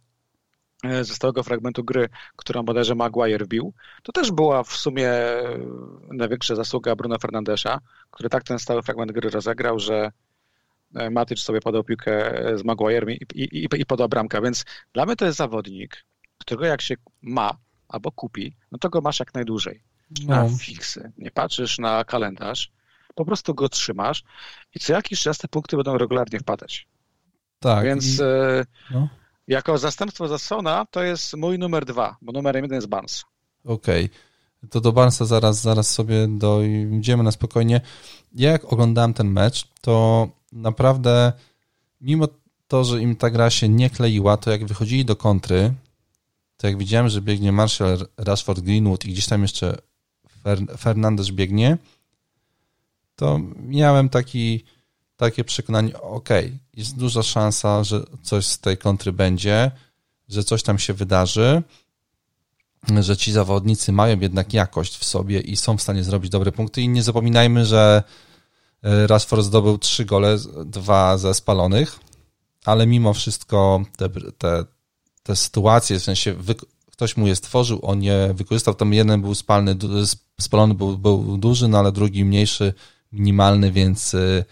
ze 0.83 1.13
stałego 1.13 1.43
fragmentu 1.43 1.83
gry, 1.83 2.09
którą 2.35 2.63
bodajże 2.63 2.95
Maguire 2.95 3.45
wbił, 3.45 3.73
to 4.03 4.11
też 4.11 4.31
była 4.31 4.63
w 4.63 4.73
sumie 4.73 5.09
e, 5.09 5.59
największa 6.11 6.55
zasługa 6.55 6.95
Bruno 6.95 7.19
Fernandesza, 7.19 7.79
który 8.11 8.29
tak 8.29 8.43
ten 8.43 8.59
stały 8.59 8.81
fragment 8.81 9.11
gry 9.11 9.29
rozegrał, 9.29 9.79
że 9.79 10.11
e, 10.95 11.09
Matycz 11.09 11.41
sobie 11.41 11.61
podał 11.61 11.83
piłkę 11.83 12.33
z 12.55 12.63
Maguirem 12.63 13.09
i, 13.11 13.19
i, 13.35 13.43
i, 13.43 13.67
i 13.81 13.85
podał 13.85 14.09
bramkę, 14.09 14.41
więc 14.41 14.65
dla 14.93 15.05
mnie 15.05 15.15
to 15.15 15.25
jest 15.25 15.37
zawodnik, 15.37 16.05
którego 16.37 16.65
jak 16.65 16.81
się 16.81 16.95
ma 17.21 17.57
albo 17.87 18.11
kupi, 18.11 18.55
no 18.71 18.77
to 18.77 18.89
go 18.89 19.01
masz 19.01 19.19
jak 19.19 19.33
najdłużej. 19.33 19.83
No. 20.25 20.35
Na 20.35 20.57
fiksy, 20.57 21.11
nie 21.17 21.31
patrzysz 21.31 21.79
na 21.79 22.03
kalendarz, 22.03 22.71
po 23.15 23.25
prostu 23.25 23.53
go 23.55 23.69
trzymasz 23.69 24.23
i 24.75 24.79
co 24.79 24.93
jakiś 24.93 25.21
czas 25.21 25.37
te 25.37 25.47
punkty 25.47 25.75
będą 25.75 25.97
regularnie 25.97 26.39
wpadać. 26.39 26.87
Tak. 27.59 27.85
Więc 27.85 28.05
i... 28.05 28.21
no. 28.91 29.09
Jako 29.47 29.77
zastępstwo 29.77 30.27
Zassona 30.27 30.85
to 30.91 31.03
jest 31.03 31.33
mój 31.33 31.59
numer 31.59 31.85
dwa, 31.85 32.17
bo 32.21 32.31
numerem 32.31 32.63
jeden 32.63 32.75
jest 32.75 32.87
Barnes. 32.87 33.23
Okej. 33.65 34.05
Okay. 34.05 34.69
To 34.69 34.81
do 34.81 34.91
Barnesa 34.91 35.25
zaraz, 35.25 35.61
zaraz 35.61 35.91
sobie 35.91 36.27
dojdziemy 36.27 37.23
na 37.23 37.31
spokojnie. 37.31 37.81
Ja 38.33 38.51
jak 38.51 38.73
oglądałem 38.73 39.13
ten 39.13 39.27
mecz, 39.27 39.67
to 39.81 40.27
naprawdę 40.51 41.33
mimo 42.01 42.27
to, 42.67 42.83
że 42.83 43.01
im 43.01 43.15
ta 43.15 43.29
gra 43.29 43.49
się 43.49 43.69
nie 43.69 43.89
kleiła, 43.89 44.37
to 44.37 44.51
jak 44.51 44.65
wychodzili 44.65 45.05
do 45.05 45.15
kontry, 45.15 45.73
to 46.57 46.67
jak 46.67 46.77
widziałem, 46.77 47.09
że 47.09 47.21
biegnie 47.21 47.51
Marshall, 47.51 48.07
Rashford, 48.17 48.59
Greenwood 48.59 49.05
i 49.05 49.11
gdzieś 49.11 49.27
tam 49.27 49.41
jeszcze 49.41 49.77
Fernandez 50.77 51.31
biegnie, 51.31 51.77
to 53.15 53.39
miałem 53.57 54.09
taki 54.09 54.63
takie 55.17 55.43
przekonanie, 55.43 56.01
ok, 56.01 56.29
jest 56.75 56.97
duża 56.97 57.23
szansa, 57.23 57.83
że 57.83 58.03
coś 58.23 58.45
z 58.45 58.59
tej 58.59 58.77
kontry 58.77 59.11
będzie, 59.11 59.71
że 60.29 60.43
coś 60.43 60.63
tam 60.63 60.79
się 60.79 60.93
wydarzy, 60.93 61.63
że 63.01 63.17
ci 63.17 63.31
zawodnicy 63.31 63.91
mają 63.91 64.19
jednak 64.19 64.53
jakość 64.53 64.97
w 64.97 65.05
sobie 65.05 65.39
i 65.39 65.55
są 65.55 65.77
w 65.77 65.81
stanie 65.81 66.03
zrobić 66.03 66.31
dobre 66.31 66.51
punkty. 66.51 66.81
I 66.81 66.89
nie 66.89 67.03
zapominajmy, 67.03 67.65
że 67.65 68.03
e, 68.83 69.07
Rashford 69.07 69.43
zdobył 69.43 69.77
trzy 69.77 70.05
gole, 70.05 70.37
dwa 70.65 71.17
ze 71.17 71.33
spalonych, 71.33 71.99
ale 72.65 72.87
mimo 72.87 73.13
wszystko 73.13 73.81
te, 73.97 74.09
te, 74.09 74.65
te 75.23 75.35
sytuacje, 75.35 75.99
w 75.99 76.03
sensie 76.03 76.33
wy, 76.33 76.55
ktoś 76.91 77.17
mu 77.17 77.27
je 77.27 77.35
stworzył, 77.35 77.79
on 77.83 78.03
je 78.03 78.33
wykorzystał, 78.33 78.73
tam 78.73 78.93
jeden 78.93 79.21
był 79.21 79.35
spalny, 79.35 79.75
spalony 80.41 80.73
był, 80.73 80.97
był 80.97 81.37
duży, 81.37 81.67
no 81.67 81.79
ale 81.79 81.91
drugi 81.91 82.25
mniejszy, 82.25 82.73
minimalny, 83.11 83.71
więc 83.71 84.13
e, 84.13 84.45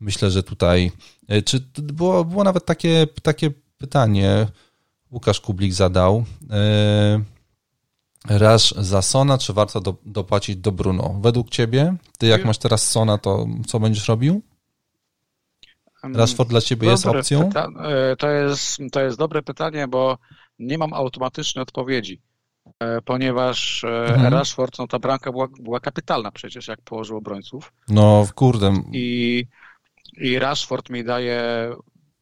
Myślę, 0.00 0.30
że 0.30 0.42
tutaj. 0.42 0.92
E, 1.28 1.42
czy 1.42 1.60
było, 1.74 2.24
było 2.24 2.44
nawet 2.44 2.64
takie, 2.64 3.06
takie 3.22 3.50
pytanie, 3.78 4.46
Łukasz 5.10 5.40
Kublik 5.40 5.72
zadał. 5.72 6.24
E, 6.50 7.20
raz 8.28 8.74
za 8.78 9.02
Sona, 9.02 9.38
czy 9.38 9.52
warto 9.52 9.80
do, 9.80 9.94
dopłacić 10.06 10.56
do 10.56 10.72
Bruno? 10.72 11.18
Według 11.20 11.50
ciebie, 11.50 11.96
ty 12.18 12.26
jak 12.26 12.44
masz 12.44 12.58
teraz 12.58 12.88
Sona, 12.88 13.18
to 13.18 13.46
co 13.66 13.80
będziesz 13.80 14.08
robił? 14.08 14.42
Rashford 16.14 16.50
dla 16.50 16.60
ciebie 16.60 16.80
dobre 16.80 16.90
jest 16.90 17.06
opcją? 17.06 17.50
E, 17.80 18.16
to 18.16 18.30
jest, 18.30 18.78
to 18.92 19.00
jest 19.00 19.18
dobre 19.18 19.42
pytanie, 19.42 19.88
bo 19.88 20.18
nie 20.58 20.78
mam 20.78 20.94
automatycznej 20.94 21.62
odpowiedzi, 21.62 22.20
ponieważ 23.04 23.84
mhm. 23.84 24.34
Rashford, 24.34 24.78
no 24.78 24.86
ta 24.86 24.98
bramka 24.98 25.32
była, 25.32 25.48
była 25.60 25.80
kapitalna 25.80 26.30
przecież, 26.30 26.68
jak 26.68 26.80
położył 26.80 27.16
obrońców. 27.16 27.72
No, 27.88 28.26
kurde. 28.34 28.72
I 28.92 29.46
i 30.16 30.38
Rashford 30.38 30.90
mi 30.90 31.04
daje 31.04 31.70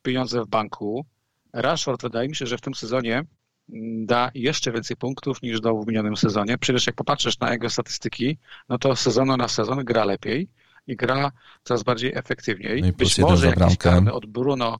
pieniądze 0.02 0.44
w 0.44 0.48
banku. 0.48 1.06
Rashford 1.52 2.02
wydaje 2.02 2.28
mi 2.28 2.36
się, 2.36 2.46
że 2.46 2.58
w 2.58 2.60
tym 2.60 2.74
sezonie 2.74 3.24
da 4.06 4.30
jeszcze 4.34 4.72
więcej 4.72 4.96
punktów 4.96 5.42
niż 5.42 5.60
dał 5.60 5.82
w 5.82 5.86
minionym 5.86 6.16
sezonie. 6.16 6.58
Przecież 6.58 6.86
jak 6.86 6.96
popatrzysz 6.96 7.38
na 7.38 7.52
jego 7.52 7.70
statystyki, 7.70 8.38
no 8.68 8.78
to 8.78 8.96
sezonu 8.96 9.36
na 9.36 9.48
sezon 9.48 9.84
gra 9.84 10.04
lepiej 10.04 10.48
i 10.86 10.96
gra 10.96 11.32
coraz 11.64 11.82
bardziej 11.82 12.12
efektywniej. 12.14 12.82
No 12.82 12.92
być 12.92 13.18
może 13.18 13.54
od 14.12 14.26
Bruno, 14.26 14.78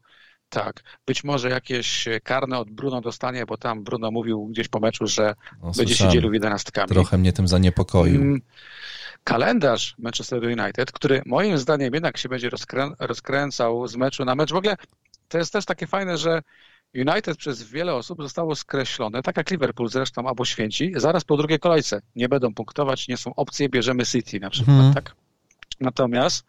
tak, 0.48 0.82
być 1.06 1.24
może 1.24 1.50
jakieś 1.50 2.08
karne 2.22 2.58
od 2.58 2.70
Bruno 2.70 3.00
dostanie, 3.00 3.46
bo 3.46 3.56
tam 3.56 3.84
Bruno 3.84 4.10
mówił 4.10 4.46
gdzieś 4.46 4.68
po 4.68 4.80
meczu, 4.80 5.06
że 5.06 5.34
no, 5.62 5.72
będzie 5.76 5.94
się 5.94 6.08
dzielił 6.08 6.32
jedenastkami. 6.32 6.88
Trochę 6.88 7.18
mnie 7.18 7.32
tym 7.32 7.48
zaniepokoił. 7.48 8.20
Mm, 8.20 8.40
kalendarz 9.24 9.94
Manchester 9.98 10.44
United, 10.44 10.92
który 10.92 11.22
moim 11.26 11.58
zdaniem 11.58 11.94
jednak 11.94 12.16
się 12.16 12.28
będzie 12.28 12.50
rozkrę 12.50 12.90
rozkręcał 12.98 13.88
z 13.88 13.96
meczu 13.96 14.24
na 14.24 14.34
mecz. 14.34 14.52
W 14.52 14.56
ogóle 14.56 14.76
to 15.28 15.38
jest 15.38 15.52
też 15.52 15.64
takie 15.64 15.86
fajne, 15.86 16.18
że 16.18 16.42
United 16.94 17.36
przez 17.36 17.62
wiele 17.62 17.94
osób 17.94 18.22
zostało 18.22 18.54
skreślone, 18.54 19.22
tak 19.22 19.36
jak 19.36 19.50
Liverpool 19.50 19.88
zresztą, 19.88 20.28
albo 20.28 20.44
święci, 20.44 20.92
zaraz 20.96 21.24
po 21.24 21.36
drugiej 21.36 21.58
kolejce. 21.58 22.00
Nie 22.16 22.28
będą 22.28 22.54
punktować, 22.54 23.08
nie 23.08 23.16
są 23.16 23.34
opcje, 23.34 23.68
bierzemy 23.68 24.06
City 24.06 24.40
na 24.40 24.50
przykład, 24.50 24.76
hmm. 24.76 24.94
tak? 24.94 25.14
Natomiast 25.80 26.46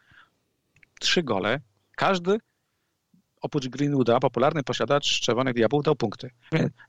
trzy 1.00 1.24
gole, 1.24 1.60
każdy 1.95 2.38
oprócz 3.42 3.68
Greenwooda, 3.68 4.20
popularny 4.20 4.64
posiadacz 4.64 5.20
Czerwonych 5.20 5.54
Diabłów, 5.54 5.84
dał 5.84 5.96
punkty. 5.96 6.30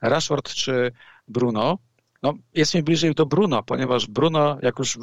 Rashford 0.02 0.54
czy 0.54 0.92
Bruno, 1.28 1.78
no 2.22 2.34
jest 2.54 2.74
mi 2.74 2.82
bliżej 2.82 3.14
do 3.14 3.26
Bruno, 3.26 3.62
ponieważ 3.62 4.06
Bruno, 4.06 4.58
jak 4.62 4.78
już 4.78 4.98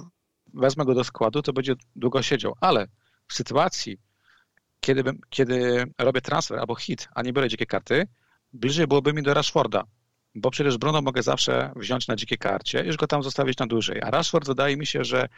wezmę 0.53 0.85
go 0.85 0.93
do 0.93 1.03
składu, 1.03 1.41
to 1.41 1.53
będzie 1.53 1.75
długo 1.95 2.21
siedział. 2.21 2.53
Ale 2.61 2.87
w 3.27 3.33
sytuacji, 3.33 3.97
kiedy, 4.79 5.03
kiedy 5.29 5.85
robię 5.97 6.21
transfer 6.21 6.59
albo 6.59 6.75
hit, 6.75 7.07
a 7.15 7.21
nie 7.21 7.33
biorę 7.33 7.49
dzikie 7.49 7.65
karty, 7.65 8.07
bliżej 8.53 8.87
byłoby 8.87 9.13
mi 9.13 9.23
do 9.23 9.33
Rashforda. 9.33 9.83
Bo 10.35 10.51
przecież 10.51 10.77
Bruno 10.77 11.01
mogę 11.01 11.23
zawsze 11.23 11.71
wziąć 11.75 12.07
na 12.07 12.15
dzikiej 12.15 12.37
karcie 12.37 12.83
i 12.83 12.87
już 12.87 12.97
go 12.97 13.07
tam 13.07 13.23
zostawić 13.23 13.57
na 13.57 13.67
dłużej. 13.67 14.01
A 14.01 14.11
Rashford 14.11 14.47
wydaje 14.47 14.77
mi 14.77 14.85
się, 14.85 15.03
że 15.03 15.29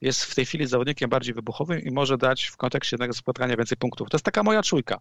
jest 0.00 0.24
w 0.24 0.34
tej 0.34 0.46
chwili 0.46 0.66
zawodnikiem 0.66 1.10
bardziej 1.10 1.34
wybuchowym 1.34 1.80
i 1.80 1.90
może 1.90 2.18
dać 2.18 2.44
w 2.44 2.56
kontekście 2.56 2.94
jednego 2.94 3.14
spotkania 3.14 3.56
więcej 3.56 3.78
punktów. 3.78 4.10
To 4.10 4.16
jest 4.16 4.24
taka 4.24 4.42
moja 4.42 4.62
czujka. 4.62 5.00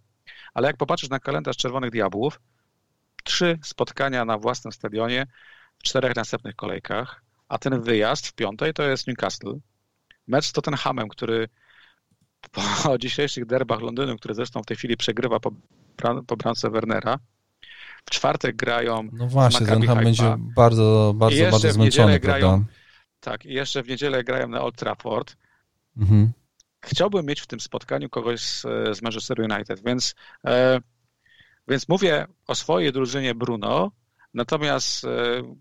Ale 0.54 0.68
jak 0.68 0.78
popatrzysz 0.78 1.10
na 1.10 1.20
kalendarz 1.20 1.58
Czerwonych 1.58 1.92
Diabłów, 1.92 2.40
trzy 3.24 3.60
spotkania 3.64 4.26
na 4.26 4.38
własnym 4.38 4.72
stadionie 4.72 5.28
w 5.80 5.84
czterech 5.84 6.16
następnych 6.16 6.56
kolejkach, 6.56 7.24
a 7.48 7.58
ten 7.58 7.82
wyjazd 7.82 8.28
w 8.28 8.34
piątej 8.34 8.74
to 8.74 8.84
jest 8.84 9.08
Newcastle. 9.08 9.60
Mecz 10.28 10.46
z 10.46 10.52
Tottenhamem, 10.52 11.08
który 11.10 11.50
po 12.52 12.62
dzisiejszych 13.04 13.46
derbach 13.46 13.82
Londynu, 13.82 14.18
który 14.18 14.34
zresztą 14.34 14.62
w 14.62 14.66
tej 14.66 14.78
chwili 14.78 14.98
przegrywa 14.98 15.40
po, 15.40 15.52
po 16.28 16.38
bramce 16.38 16.70
Wernera, 16.70 17.20
w 18.06 18.10
czwartek 18.10 18.56
grają. 18.56 19.10
No 19.14 19.28
właśnie, 19.28 19.68
ten 19.68 19.82
tam 19.82 20.04
będzie 20.04 20.36
bardzo, 20.56 21.14
bardzo, 21.16 21.52
bardzo 21.52 21.72
zmęczony, 21.72 22.20
grają, 22.20 22.66
Tak, 23.20 23.46
i 23.46 23.54
jeszcze 23.54 23.84
w 23.84 23.88
niedzielę 23.88 24.24
grają 24.24 24.48
na 24.48 24.62
Old 24.62 24.76
Trafford. 24.76 25.38
Mhm. 25.98 26.32
Chciałbym 26.82 27.26
mieć 27.26 27.42
w 27.42 27.48
tym 27.48 27.60
spotkaniu 27.60 28.10
kogoś 28.10 28.42
z, 28.42 28.62
z 28.98 29.02
Manchester 29.02 29.42
United, 29.42 29.84
więc, 29.86 30.16
e, 30.46 30.80
więc 31.68 31.90
mówię 31.90 32.28
o 32.48 32.56
swojej 32.56 32.92
drużynie 32.92 33.36
Bruno, 33.36 33.92
natomiast 34.36 35.06
e, 35.06 35.08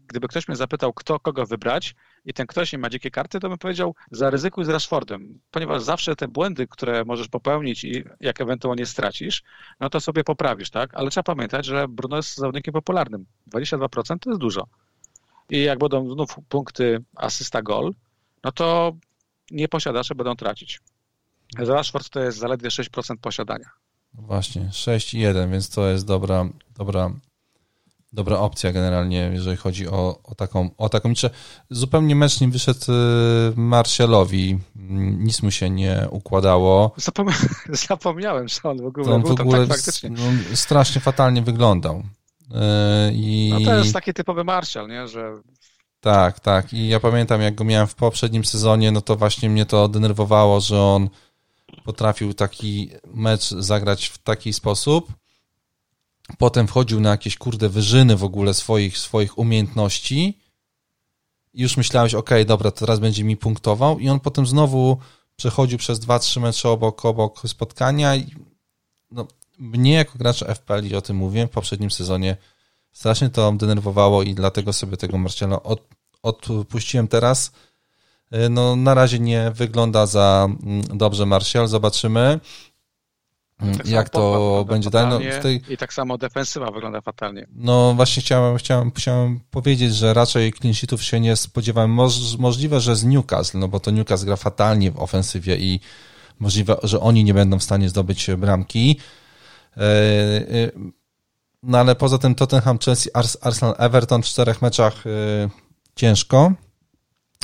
gdyby 0.07 0.29
ktoś 0.29 0.49
mnie 0.49 0.57
zapytał, 0.57 0.93
kto 0.93 1.21
kogo 1.21 1.47
wybrać, 1.47 1.95
i 2.25 2.33
ten 2.33 2.47
ktoś 2.47 2.73
nie 2.73 2.79
ma 2.79 2.91
dzikie 2.91 3.11
karty, 3.11 3.41
to 3.41 3.49
bym 3.49 3.59
powiedział, 3.59 3.95
zaryzykuj 4.11 4.65
z 4.65 4.69
Rashfordem, 4.69 5.41
ponieważ 5.51 5.83
zawsze 5.83 6.17
te 6.17 6.29
błędy, 6.29 6.67
które 6.67 7.05
możesz 7.05 7.29
popełnić 7.29 7.85
i 7.85 8.05
jak 8.21 8.41
ewentualnie 8.41 8.87
stracisz, 8.87 9.43
no 9.81 9.91
to 9.91 10.01
sobie 10.01 10.25
poprawisz, 10.25 10.71
tak? 10.71 10.95
Ale 10.95 11.11
trzeba 11.11 11.35
pamiętać, 11.35 11.67
że 11.67 11.89
Bruno 11.89 12.17
jest 12.17 12.37
zawodnikiem 12.37 12.75
popularnym. 12.75 13.27
22% 13.55 14.19
to 14.19 14.31
jest 14.31 14.41
dużo. 14.41 14.67
I 15.51 15.63
jak 15.63 15.79
będą 15.79 16.11
znów 16.11 16.37
punkty 16.49 17.05
asysta 17.17 17.63
gol, 17.63 17.95
no 18.45 18.53
to 18.53 18.93
nie 19.51 19.69
posiadacze 19.69 20.15
będą 20.15 20.37
tracić. 20.37 20.81
Rashford 21.59 22.09
to 22.09 22.21
jest 22.21 22.39
zaledwie 22.39 22.69
6% 22.69 23.17
posiadania. 23.21 23.71
Właśnie, 24.15 24.69
6,1, 24.73 25.51
więc 25.51 25.69
to 25.69 25.89
jest 25.89 26.07
dobra, 26.07 26.49
dobra 26.77 27.11
dobra 28.15 28.39
opcja 28.39 28.73
generalnie, 28.73 29.31
jeżeli 29.33 29.57
chodzi 29.57 29.89
o, 29.89 30.19
o 30.25 30.35
taką, 30.35 30.71
o 30.79 30.89
taką 30.89 31.09
liczę. 31.09 31.31
Zupełnie 31.71 32.17
mecz 32.17 32.41
nie 32.41 32.49
wyszedł 32.49 32.93
y, 32.93 33.53
Marshallowi, 33.57 34.59
nic 35.19 35.43
mu 35.43 35.51
się 35.51 35.71
nie 35.71 36.09
układało. 36.11 36.93
Zapomniałem, 36.97 37.49
zapomniałem 37.89 38.49
że 38.49 38.61
on 38.65 38.83
w 38.83 38.87
ogóle 38.87 39.15
on 39.15 39.23
w 39.23 39.41
ogóle 39.41 39.67
tak 39.67 39.77
faktycznie. 39.77 40.11
No, 40.11 40.23
strasznie 40.55 41.01
fatalnie 41.01 41.43
wyglądał. 41.43 41.97
Y, 41.99 42.55
I... 43.13 43.51
No 43.53 43.61
to 43.71 43.77
jest 43.77 43.93
taki 43.93 44.15
typowy 44.15 44.45
Marshall, 44.45 44.89
nie, 44.89 45.09
że 45.09 45.35
tak, 46.01 46.41
tak. 46.41 46.73
I 46.73 46.89
ja 46.89 47.01
pamiętam, 47.01 47.41
jak 47.41 47.55
go 47.55 47.65
miałem 47.65 47.87
w 47.87 47.95
poprzednim 47.95 48.45
sezonie, 48.45 48.93
no 48.93 49.01
to 49.01 49.17
właśnie 49.17 49.51
mnie 49.51 49.67
to 49.67 49.89
denerwowało, 49.89 50.61
że 50.61 50.83
on 50.83 51.09
potrafił 51.85 52.35
taki 52.35 52.91
mecz 53.15 53.51
zagrać 53.51 54.07
w 54.07 54.19
taki 54.19 54.53
sposób, 54.53 55.13
Potem 56.39 56.67
wchodził 56.67 57.01
na 57.01 57.11
jakieś 57.11 57.37
kurde 57.37 57.69
wyżyny 57.69 58.17
w 58.17 58.25
ogóle 58.25 58.55
swoich, 58.55 58.99
swoich 58.99 59.39
umiejętności 59.39 60.39
i 61.55 61.63
już 61.63 61.77
myślałeś, 61.77 62.15
ok, 62.15 62.31
dobra, 62.47 62.71
teraz 62.71 62.99
będzie 62.99 63.25
mi 63.25 63.37
punktował 63.37 63.99
i 63.99 64.09
on 64.09 64.21
potem 64.21 64.47
znowu 64.47 64.99
przechodził 65.37 65.79
przez 65.79 66.01
2-3 66.01 66.41
mecze 66.41 66.69
obok, 66.69 67.05
obok 67.05 67.43
spotkania 67.47 68.17
i 68.17 68.35
no, 69.11 69.27
mnie 69.59 69.93
jako 69.93 70.19
gracza 70.19 70.55
FPL 70.55 70.87
i 70.87 70.95
o 70.95 71.03
tym 71.03 71.17
mówiłem 71.17 71.49
w 71.49 71.51
poprzednim 71.51 71.91
sezonie 71.91 72.37
strasznie 72.93 73.31
to 73.31 73.53
denerwowało 73.53 74.23
i 74.23 74.35
dlatego 74.35 74.73
sobie 74.73 74.97
tego 74.97 75.19
Marciela 75.19 75.63
od, 75.63 75.89
odpuściłem 76.23 77.09
teraz. 77.09 77.53
No, 78.51 78.77
na 78.77 78.95
razie 78.95 79.19
nie 79.19 79.51
wygląda 79.51 80.07
za 80.07 80.49
mm, 80.63 80.83
dobrze 80.99 81.27
Martial, 81.27 81.69
zobaczymy. 81.69 82.41
Tak 83.59 83.89
jak 83.89 84.09
to 84.09 84.65
będzie 84.69 84.91
dalej. 84.91 85.29
No, 85.37 85.43
tej... 85.43 85.63
I 85.69 85.77
tak 85.77 85.93
samo 85.93 86.19
defensywa 86.19 86.71
wygląda 86.71 87.01
fatalnie. 87.01 87.47
No 87.53 87.95
właśnie 87.95 88.23
chciałem, 88.23 88.57
chciałem, 88.57 88.91
chciałem 88.91 89.41
powiedzieć, 89.51 89.95
że 89.95 90.15
raczej 90.15 90.53
clean 90.53 90.75
się 90.75 91.21
nie 91.21 91.37
spodziewałem. 91.37 91.91
Moż, 91.91 92.39
możliwe, 92.39 92.81
że 92.81 92.97
z 92.97 93.05
Newcastle, 93.05 93.59
no 93.59 93.69
bo 93.69 93.81
to 93.81 93.91
Newcastle 93.91 94.27
gra 94.27 94.37
fatalnie 94.37 94.91
w 94.91 94.99
ofensywie 94.99 95.57
i 95.57 95.81
możliwe, 96.39 96.77
że 96.83 97.01
oni 97.01 97.25
nie 97.25 97.35
będą 97.35 97.59
w 97.59 97.63
stanie 97.63 97.89
zdobyć 97.89 98.31
bramki. 98.39 99.01
E, 99.77 99.81
e, 99.81 100.71
no 101.63 101.79
ale 101.79 101.95
poza 101.95 102.19
tym 102.19 102.35
Tottenham, 102.35 102.79
Chelsea, 102.79 103.11
Arsenal, 103.41 103.75
Everton 103.79 104.23
w 104.23 104.27
czterech 104.27 104.63
meczach 104.63 105.07
e, 105.07 105.11
ciężko. 105.97 106.53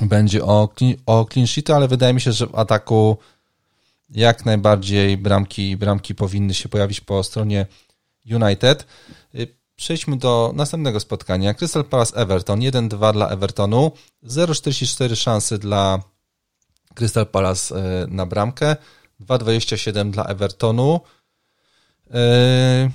Będzie 0.03 0.45
o, 0.45 0.69
o 1.07 1.27
clean 1.33 1.47
sheety, 1.47 1.75
ale 1.75 1.89
wydaje 1.89 2.15
mi 2.15 2.21
się, 2.21 2.33
że 2.33 2.47
w 2.47 2.55
ataku 2.55 3.17
jak 4.11 4.45
najbardziej 4.45 5.17
bramki, 5.17 5.77
bramki 5.77 6.15
powinny 6.15 6.55
się 6.55 6.69
pojawić 6.69 7.01
po 7.01 7.23
stronie 7.23 7.67
United. 8.31 8.87
Y, 9.35 9.57
przejdźmy 9.77 10.17
do 10.17 10.53
następnego 10.55 11.01
spotkania. 11.01 11.55
Crystal 11.55 11.85
Palace 11.85 12.17
Everton 12.17 12.61
1-2 12.61 13.13
dla 13.13 13.29
Evertonu, 13.29 13.93
0,44 14.25 15.17
szansy 15.17 15.59
dla 15.59 16.03
Crystal 16.95 17.27
Palace 17.27 17.75
y, 18.05 18.07
na 18.09 18.27
bramkę, 18.27 18.77
2,27 19.21 20.11
dla 20.11 20.25
Evertonu. 20.25 21.01
Y, 22.07 22.91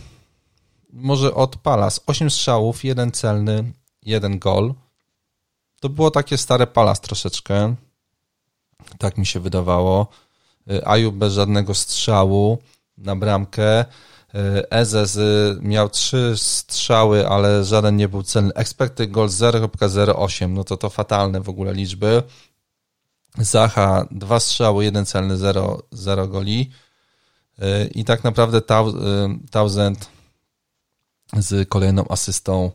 może 0.94 1.34
od 1.34 1.56
Palace 1.56 2.02
8 2.06 2.30
strzałów, 2.30 2.84
1 2.84 3.12
celny, 3.12 3.72
1 4.02 4.40
gol. 4.40 4.74
To 5.80 5.90
było 5.90 6.12
takie 6.12 6.38
stare 6.38 6.68
Palace 6.68 7.02
troszeczkę. 7.02 7.76
Tak 8.98 9.18
mi 9.18 9.26
się 9.26 9.40
wydawało. 9.40 10.08
Y, 10.72 10.86
Ajub 10.88 11.16
bez 11.16 11.34
żadnego 11.34 11.74
strzału 11.74 12.58
na 12.98 13.16
bramkę. 13.16 13.82
Y, 13.82 14.70
Ezez 14.70 15.20
miał 15.62 15.90
trzy 15.90 16.34
strzały, 16.38 17.28
ale 17.28 17.66
żaden 17.66 17.96
nie 17.96 18.08
był 18.08 18.24
celny. 18.24 18.54
Expected 18.54 19.12
goal 19.12 19.28
0.08, 19.28 20.50
no 20.50 20.64
to 20.64 20.78
to 20.78 20.90
fatalne 20.90 21.42
w 21.42 21.50
ogóle 21.50 21.74
liczby. 21.74 22.24
Zacha 23.38 24.06
dwa 24.12 24.40
strzały, 24.40 24.84
jeden 24.84 25.06
celny, 25.06 25.38
0, 25.38 25.82
0 25.92 26.28
goli. 26.28 26.72
Y, 27.60 27.88
I 27.88 28.06
tak 28.06 28.24
naprawdę 28.24 28.62
Townsend 29.52 30.10
z 31.38 31.70
kolejną 31.70 32.08
asystą 32.08 32.72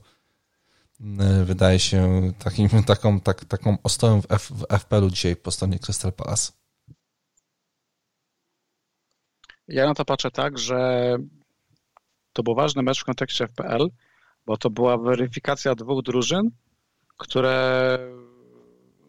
wydaje 1.45 1.79
się 1.79 2.33
takim, 2.39 2.69
taką, 2.87 3.21
tak, 3.21 3.45
taką 3.45 3.79
ostoją 3.83 4.23
w, 4.23 4.27
F, 4.29 4.51
w 4.51 4.65
FPL-u 4.79 5.11
dzisiaj 5.11 5.37
po 5.37 5.51
stronie 5.51 5.79
Crystal 5.79 6.13
Palace. 6.13 6.60
Ja 9.71 9.87
na 9.87 9.95
to 9.95 10.05
patrzę 10.05 10.31
tak, 10.31 10.59
że 10.59 11.17
to 12.33 12.43
był 12.43 12.55
ważny 12.55 12.83
mecz 12.83 13.01
w 13.01 13.05
kontekście 13.05 13.47
FPL, 13.47 13.89
bo 14.47 14.57
to 14.57 14.71
była 14.71 14.99
weryfikacja 14.99 15.75
dwóch 15.75 16.03
drużyn, 16.03 16.51
które 17.17 17.99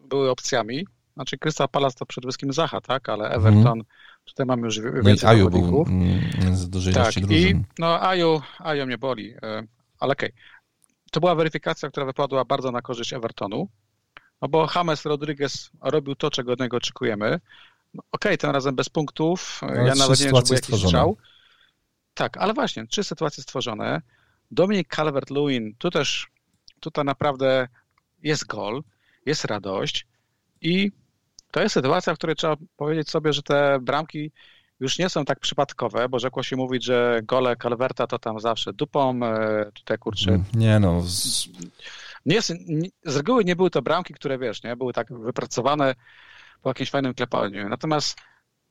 były 0.08 0.30
opcjami. 0.30 0.86
Znaczy 1.14 1.38
Crystal 1.38 1.68
Palace 1.68 1.96
to 1.98 2.06
przede 2.06 2.26
wszystkim 2.26 2.52
Zacha, 2.52 2.80
tak, 2.80 3.08
ale 3.08 3.24
mhm. 3.24 3.40
Everton, 3.40 3.78
mm. 3.78 3.86
tutaj 4.24 4.46
mamy 4.46 4.62
już 4.62 4.80
więcej 4.80 5.16
no 5.22 5.28
Aju 5.28 5.50
był 5.50 5.86
z 6.52 6.70
dużej 6.70 6.94
tak, 6.94 7.14
drużyn. 7.14 7.58
I, 7.58 7.64
no 7.78 8.00
Aju, 8.00 8.40
Aju 8.58 8.86
mnie 8.86 8.98
boli, 8.98 9.34
e, 9.42 9.66
ale 10.00 10.12
okej. 10.12 10.30
Okay. 10.30 10.42
To 11.12 11.20
była 11.20 11.34
weryfikacja, 11.34 11.88
która 11.90 12.06
wypadła 12.06 12.44
bardzo 12.44 12.70
na 12.70 12.82
korzyść 12.82 13.12
Evertonu, 13.12 13.68
no 14.42 14.48
bo 14.48 14.68
James 14.74 15.04
Rodriguez 15.04 15.70
robił 15.82 16.14
to, 16.14 16.30
czego 16.30 16.52
od 16.52 16.60
niego 16.60 16.76
oczekujemy. 16.76 17.40
No, 17.94 18.02
Okej, 18.12 18.30
okay, 18.30 18.38
tym 18.38 18.50
razem 18.50 18.74
bez 18.74 18.88
punktów. 18.88 19.60
No, 19.62 19.74
ja 19.74 19.94
nawet 19.94 20.20
nie 20.20 20.26
wiem, 20.26 20.34
czy 20.34 20.48
był 20.48 20.54
jakiś 20.54 20.84
strzał. 20.84 21.16
Tak, 22.14 22.36
ale 22.36 22.54
właśnie, 22.54 22.86
trzy 22.86 23.04
sytuacje 23.04 23.42
stworzone. 23.42 24.02
Dominik 24.50 24.96
Calvert-Lewin, 24.96 25.72
tu 25.78 25.90
też, 25.90 26.26
tutaj 26.80 27.04
naprawdę 27.04 27.68
jest 28.22 28.46
gol, 28.46 28.82
jest 29.26 29.44
radość 29.44 30.06
i 30.60 30.92
to 31.50 31.62
jest 31.62 31.74
sytuacja, 31.74 32.14
w 32.14 32.16
której 32.16 32.36
trzeba 32.36 32.56
powiedzieć 32.76 33.10
sobie, 33.10 33.32
że 33.32 33.42
te 33.42 33.78
bramki 33.82 34.32
już 34.80 34.98
nie 34.98 35.08
są 35.08 35.24
tak 35.24 35.40
przypadkowe, 35.40 36.08
bo 36.08 36.18
rzekło 36.18 36.42
się 36.42 36.56
mówić, 36.56 36.84
że 36.84 37.20
gole 37.24 37.56
Calverta 37.56 38.06
to 38.06 38.18
tam 38.18 38.40
zawsze 38.40 38.72
dupą, 38.72 39.20
e, 39.24 39.70
tutaj 39.74 39.98
kurczę. 39.98 40.30
Mm, 40.30 40.44
nie 40.54 40.80
no. 40.80 41.02
Z... 41.02 41.48
Nie, 42.26 42.40
nie, 42.66 42.88
z 43.04 43.16
reguły 43.16 43.44
nie 43.44 43.56
były 43.56 43.70
to 43.70 43.82
bramki, 43.82 44.14
które 44.14 44.38
wiesz, 44.38 44.62
nie, 44.62 44.76
były 44.76 44.92
tak 44.92 45.12
wypracowane 45.12 45.94
po 46.62 46.70
jakimś 46.70 46.90
fajnym 46.90 47.14
klepaniu. 47.14 47.68
Natomiast 47.68 48.18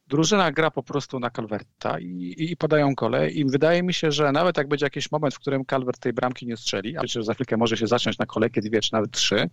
drużyna 0.07 0.51
gra 0.51 0.71
po 0.71 0.83
prostu 0.83 1.19
na 1.19 1.29
Calverta 1.29 1.99
i, 1.99 2.35
i, 2.37 2.57
podają 2.57 2.95
kole 2.95 3.29
i 3.29 3.45
wydaje 3.45 3.83
mi 3.83 3.93
się, 3.93 4.11
że 4.11 4.31
nawet 4.31 4.57
jak 4.57 4.67
będzie 4.67 4.85
jakiś 4.85 5.11
moment, 5.11 5.35
w 5.35 5.39
którym 5.39 5.65
Calvert 5.65 5.99
tej 5.99 6.13
bramki 6.13 6.47
nie 6.47 6.57
strzeli, 6.57 6.97
a 6.97 7.01
przecież 7.01 7.25
za 7.25 7.33
chwilkę 7.33 7.57
może 7.57 7.77
się 7.77 7.87
zacząć 7.87 8.17
na 8.17 8.25
kolejkę 8.25 8.61
dwie 8.61 8.81
czy 8.81 8.93
nawet 8.93 9.11
trzy, 9.11 9.49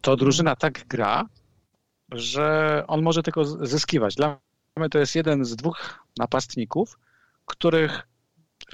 to 0.00 0.16
drużyna 0.16 0.56
tak 0.56 0.86
gra, 0.86 1.24
że 2.12 2.84
on 2.86 3.02
może 3.02 3.22
tylko 3.22 3.44
zyskiwać. 3.44 4.14
Dla 4.14 4.40
mnie 4.76 4.88
to 4.88 4.98
jest 4.98 5.14
jeden 5.14 5.44
z 5.44 5.56
dwóch 5.56 6.04
napastników, 6.18 6.98
których 7.44 8.08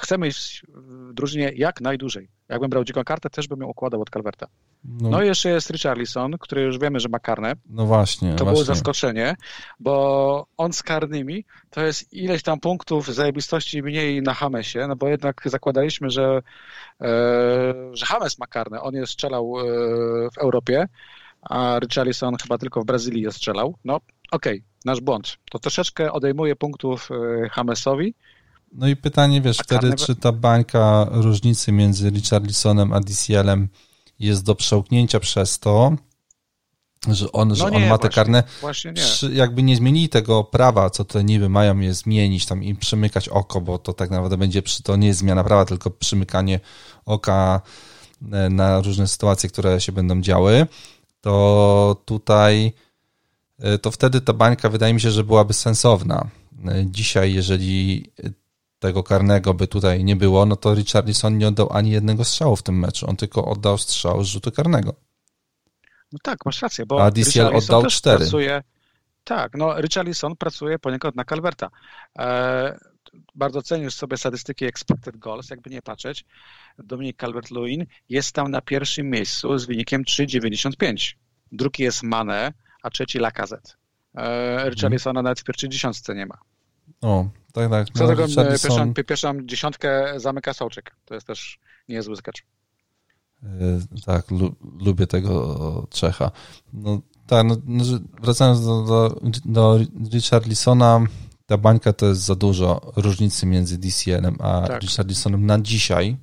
chcę 0.01 0.19
mieć 0.19 0.63
w 0.69 1.13
drużynie 1.15 1.53
jak 1.57 1.81
najdłużej. 1.81 2.29
Jakbym 2.49 2.71
brał 2.71 2.85
dziką 2.85 3.05
kartę, 3.05 3.31
też 3.31 3.49
bym 3.49 3.61
ją 3.61 3.67
układał 3.67 4.03
od 4.03 4.11
Calverta. 4.11 4.47
No, 4.85 5.11
no 5.11 5.23
i 5.23 5.27
jeszcze 5.27 5.51
jest 5.51 5.71
Richarlison, 5.71 6.39
który 6.39 6.63
już 6.63 6.79
wiemy, 6.79 7.01
że 7.01 7.09
ma 7.09 7.19
karne. 7.19 7.53
No 7.69 7.87
właśnie. 7.87 8.35
To 8.35 8.45
właśnie. 8.45 8.53
było 8.53 8.65
zaskoczenie, 8.65 9.37
bo 9.81 10.47
on 10.57 10.73
z 10.73 10.83
karnymi 10.83 11.45
to 11.71 11.81
jest 11.81 12.13
ileś 12.13 12.43
tam 12.43 12.61
punktów 12.61 13.15
zajebistości 13.15 13.83
mniej 13.83 14.23
na 14.23 14.35
Hamesie, 14.35 14.87
no 14.89 14.97
bo 14.97 15.09
jednak 15.09 15.43
zakładaliśmy, 15.45 16.11
że, 16.11 16.43
e, 17.01 17.75
że 17.93 18.07
Hames 18.07 18.39
ma 18.39 18.47
karne. 18.47 18.81
On 18.81 18.95
je 18.95 19.07
strzelał 19.07 19.55
e, 19.59 19.65
w 20.31 20.39
Europie, 20.39 20.89
a 21.43 21.79
Richarlison 21.79 22.37
chyba 22.43 22.59
tylko 22.59 22.81
w 22.81 22.85
Brazylii 22.85 23.23
je 23.23 23.33
strzelał. 23.33 23.75
No 23.85 23.97
okej, 24.31 24.59
okay, 24.59 24.63
nasz 24.85 25.01
błąd. 25.01 25.37
To 25.51 25.59
troszeczkę 25.59 26.13
odejmuje 26.13 26.57
punktów 26.57 27.09
e, 27.11 27.49
Hamesowi. 27.49 28.15
No 28.73 28.89
i 28.89 28.97
pytanie, 28.97 29.41
wiesz, 29.41 29.59
wtedy, 29.59 29.95
czy 29.95 30.17
ta 30.17 30.33
bańka 30.33 31.07
różnicy 31.11 31.73
między 31.73 32.11
Richarlisonem 32.11 32.93
a 32.93 33.01
DCL-em 33.01 33.69
jest 34.19 34.45
do 34.45 34.55
przełknięcia 34.55 35.21
przez 35.21 35.59
to, 35.59 35.97
że 37.09 37.33
on, 37.33 37.55
że 37.55 37.65
no 37.65 37.71
nie, 37.71 37.77
on 37.77 37.83
ma 37.83 37.99
te 37.99 38.03
właśnie, 38.03 38.11
karne, 38.11 38.43
właśnie 38.61 38.93
nie. 38.93 39.35
jakby 39.35 39.63
nie 39.63 39.77
zmienili 39.77 40.09
tego 40.09 40.45
prawa, 40.45 40.91
co 40.91 41.05
te 41.05 41.25
niby 41.25 41.49
mają 41.49 41.79
je 41.79 41.95
zmienić 41.95 42.47
tam 42.47 42.65
i 42.65 42.75
przymykać 42.75 43.29
oko, 43.29 43.61
bo 43.61 43.79
to 43.79 43.93
tak 43.93 44.11
naprawdę 44.11 44.37
będzie, 44.37 44.63
to 44.83 44.97
nie 44.97 45.07
jest 45.07 45.21
zmiana 45.21 45.45
prawa, 45.45 45.65
tylko 45.65 45.91
przymykanie 45.91 46.61
oka 47.07 47.61
e, 48.33 48.51
na 48.51 48.81
różne 48.81 49.09
sytuacje, 49.09 49.49
które 49.49 49.81
się 49.81 49.93
będą 49.93 50.21
działy, 50.21 50.67
to 51.21 52.03
tutaj 52.05 52.73
e, 53.59 53.79
to 53.79 53.91
wtedy 53.91 54.21
ta 54.21 54.33
bańka 54.33 54.69
wydaje 54.69 54.95
mi 54.95 55.01
się, 55.01 55.11
że 55.11 55.25
byłaby 55.25 55.53
sensowna. 55.55 56.29
E, 56.69 56.87
dzisiaj, 56.87 57.35
jeżeli 57.35 58.11
tego 58.81 59.03
karnego 59.03 59.55
by 59.55 59.69
tutaj 59.69 60.05
nie 60.05 60.17
było, 60.17 60.47
no 60.47 60.57
to 60.57 60.75
Richarlison 60.75 61.39
nie 61.39 61.49
oddał 61.49 61.73
ani 61.73 61.91
jednego 61.91 62.25
strzału 62.25 62.57
w 62.57 62.63
tym 62.63 62.79
meczu. 62.79 63.07
On 63.11 63.17
tylko 63.17 63.45
oddał 63.45 63.79
strzał 63.79 64.25
z 64.25 64.27
rzutu 64.27 64.53
karnego. 64.53 64.95
No 66.13 66.19
tak, 66.23 66.47
masz 66.47 66.63
rację, 66.63 66.87
bo 66.87 67.05
A 67.05 67.11
DCL 67.11 67.57
oddał 67.57 67.87
cztery. 67.87 68.19
Pracuje, 68.19 68.63
tak, 69.25 69.57
no 69.57 69.81
Richarlison 69.81 70.37
pracuje 70.37 70.79
poniekąd 70.79 71.17
na 71.17 71.25
Calverta. 71.25 71.71
E, 72.19 72.79
bardzo 73.35 73.63
cenisz 73.63 73.95
sobie 73.95 74.17
statystyki 74.17 74.65
expected 74.65 75.17
goals, 75.17 75.51
jakby 75.51 75.71
nie 75.71 75.83
patrzeć. 75.83 76.25
Dominik 76.79 77.23
Calvert-Lewin 77.23 77.87
jest 78.09 78.33
tam 78.33 78.51
na 78.51 78.61
pierwszym 78.61 79.11
miejscu 79.11 79.59
z 79.59 79.67
wynikiem 79.67 80.05
3,95. 80.05 81.15
Drugi 81.53 81.83
jest 81.83 82.03
Mane, 82.03 82.53
a 82.83 82.91
trzeci 82.91 83.19
Lacazette. 83.19 83.73
E, 84.15 84.71
Richarlisona 84.71 85.13
hmm. 85.13 85.25
nawet 85.25 85.41
w 85.41 85.45
pierwszej 85.45 85.71
dziesiątce 85.71 86.15
nie 86.15 86.27
ma. 86.27 86.39
O, 87.01 87.29
tak, 87.53 87.71
tak. 87.71 87.89
Co 87.95 88.05
no, 88.05 88.09
tego 88.11 88.27
pierwszą, 88.51 88.95
pierwszą 88.95 89.47
dziesiątkę 89.47 90.21
zamyka 90.21 90.55
Sołczyk. 90.55 90.97
To 91.05 91.15
jest 91.15 91.27
też 91.27 91.59
niezły 91.89 92.17
sketch. 92.17 92.43
Yy, 93.43 94.03
tak, 94.07 94.31
lu, 94.31 94.55
lubię 94.81 95.07
tego 95.07 95.87
Czecha. 95.91 96.31
No 96.73 97.01
tak, 97.27 97.47
no, 97.47 97.57
no 97.65 97.85
wracając 98.23 98.65
do, 98.65 98.83
do, 98.83 99.17
do 99.45 99.81
Richarlisona, 100.13 101.01
ta 101.47 101.59
bańka 101.59 101.93
to 101.93 102.07
jest 102.07 102.21
za 102.21 102.35
dużo 102.35 102.93
różnicy 102.97 103.47
między 103.47 103.79
DCL-em 103.79 104.37
a 104.41 104.69
tak. 104.69 104.83
Richarlisonem 104.83 105.47
na 105.47 105.61
dzisiaj. 105.61 106.17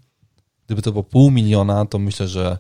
Gdyby 0.66 0.82
to 0.82 0.92
było 0.92 1.04
pół 1.04 1.32
miliona, 1.32 1.86
to 1.86 2.00
myślę, 2.00 2.28
że, 2.28 2.58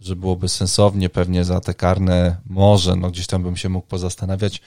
że 0.00 0.16
byłoby 0.16 0.48
sensownie 0.48 1.08
pewnie 1.08 1.44
za 1.44 1.60
te 1.60 1.74
karne. 1.74 2.36
Może, 2.46 2.96
no 2.96 3.10
gdzieś 3.10 3.26
tam 3.26 3.42
bym 3.42 3.56
się 3.56 3.68
mógł 3.68 3.86
pozastanawiać. 3.86 4.60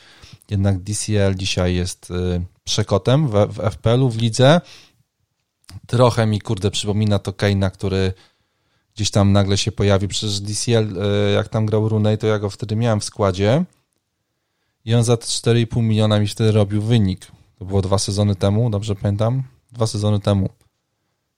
Jednak 0.49 0.79
DCL 0.79 1.35
dzisiaj 1.35 1.75
jest 1.75 2.11
y, 2.11 2.45
przekotem 2.63 3.27
w, 3.27 3.31
w 3.31 3.71
FPL-u, 3.71 4.09
w 4.09 4.17
lidze. 4.17 4.61
Trochę 5.87 6.25
mi, 6.25 6.41
kurde, 6.41 6.71
przypomina 6.71 7.19
to 7.19 7.33
Keina, 7.33 7.69
który 7.69 8.13
gdzieś 8.95 9.11
tam 9.11 9.31
nagle 9.31 9.57
się 9.57 9.71
pojawił. 9.71 10.09
Przecież 10.09 10.39
DCL, 10.39 10.97
y, 10.97 11.33
jak 11.33 11.47
tam 11.47 11.65
grał 11.65 11.89
Runej, 11.89 12.17
to 12.17 12.27
ja 12.27 12.39
go 12.39 12.49
wtedy 12.49 12.75
miałem 12.75 12.99
w 12.99 13.03
składzie 13.03 13.65
i 14.85 14.95
on 14.95 15.03
za 15.03 15.15
4,5 15.15 15.83
miliona 15.83 16.19
mi 16.19 16.27
wtedy 16.27 16.51
robił 16.51 16.81
wynik. 16.81 17.27
To 17.59 17.65
było 17.65 17.81
dwa 17.81 17.97
sezony 17.97 18.35
temu, 18.35 18.69
dobrze 18.69 18.95
pamiętam? 18.95 19.43
Dwa 19.71 19.87
sezony 19.87 20.19
temu. 20.19 20.49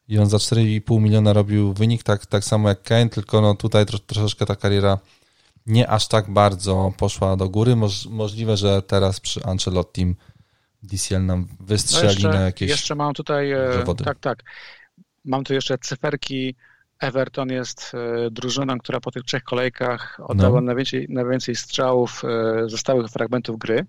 I 0.08 0.20
on 0.20 0.30
za 0.30 0.38
4,5 0.38 1.02
miliona 1.02 1.34
robił 1.34 1.74
wynik, 1.74 2.04
tak, 2.04 2.26
tak 2.26 2.44
samo 2.44 2.70
jak 2.70 2.84
Kane, 2.84 3.10
tylko 3.10 3.42
no 3.42 3.56
tutaj 3.56 3.86
troszeczkę 3.86 4.46
ta 4.46 4.56
kariera 4.56 4.98
nie 5.68 5.90
aż 5.90 6.08
tak 6.08 6.30
bardzo 6.30 6.94
poszła 6.98 7.38
do 7.38 7.50
góry. 7.50 7.76
Moż, 7.76 8.06
możliwe, 8.06 8.58
że 8.58 8.82
teraz 8.82 9.20
przy 9.20 9.44
Ancelottim 9.44 10.16
DCL 10.84 11.26
nam 11.26 11.48
wystrzeli 11.60 12.06
no 12.08 12.12
jeszcze, 12.12 12.30
na 12.30 12.42
jakieś 12.42 12.70
Jeszcze 12.70 12.96
mam 12.96 13.14
tutaj, 13.14 13.52
e, 13.52 13.84
tak, 14.06 14.20
tak, 14.20 14.44
mam 15.26 15.44
tu 15.44 15.54
jeszcze 15.54 15.78
cyferki. 15.78 16.56
Everton 17.00 17.50
jest 17.50 17.92
e, 17.94 18.32
drużyną, 18.32 18.78
która 18.78 19.00
po 19.00 19.12
tych 19.12 19.24
trzech 19.24 19.44
kolejkach 19.44 20.20
oddała 20.24 20.62
no. 20.62 20.66
najwięcej, 20.66 21.06
najwięcej 21.10 21.56
strzałów 21.56 22.24
e, 22.26 22.70
ze 22.70 22.78
stałych 22.78 23.08
fragmentów 23.08 23.58
gry. 23.58 23.86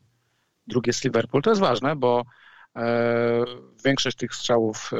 Drugie 0.66 0.89
jest 0.89 1.05
Liverpool. 1.05 1.43
To 1.43 1.51
jest 1.51 1.61
ważne, 1.61 1.97
bo 1.97 2.22
większość 3.85 4.16
tych 4.16 4.35
strzałów 4.35 4.91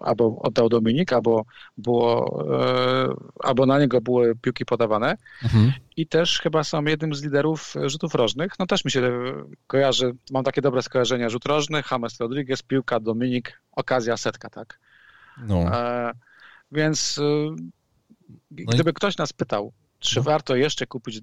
albo 0.00 0.38
oddał 0.42 0.68
Dominik, 0.68 1.12
albo, 1.12 1.44
było, 1.78 2.44
e, 2.60 3.08
albo 3.40 3.66
na 3.66 3.78
niego 3.78 4.00
były 4.00 4.36
piłki 4.36 4.64
podawane. 4.64 5.16
Mhm. 5.42 5.72
I 5.96 6.06
też 6.06 6.40
chyba 6.40 6.64
są 6.64 6.84
jednym 6.84 7.14
z 7.14 7.22
liderów 7.22 7.74
rzutów 7.86 8.14
rożnych. 8.14 8.52
No 8.58 8.66
też 8.66 8.84
mi 8.84 8.90
się 8.90 9.12
kojarzy, 9.66 10.14
mam 10.30 10.44
takie 10.44 10.60
dobre 10.60 10.82
skojarzenia. 10.82 11.28
Rzut 11.28 11.46
rożny, 11.46 11.82
James 11.90 12.20
Rodriguez, 12.20 12.62
piłka, 12.62 13.00
Dominik, 13.00 13.62
okazja, 13.72 14.16
setka, 14.16 14.50
tak? 14.50 14.78
No. 15.46 15.56
E, 15.56 16.12
więc 16.72 17.18
e, 17.18 17.22
no 18.50 18.72
gdyby 18.72 18.90
i... 18.90 18.94
ktoś 18.94 19.16
nas 19.16 19.32
pytał, 19.32 19.72
czy 20.00 20.16
no. 20.16 20.22
warto 20.22 20.56
jeszcze 20.56 20.86
kupić 20.86 21.20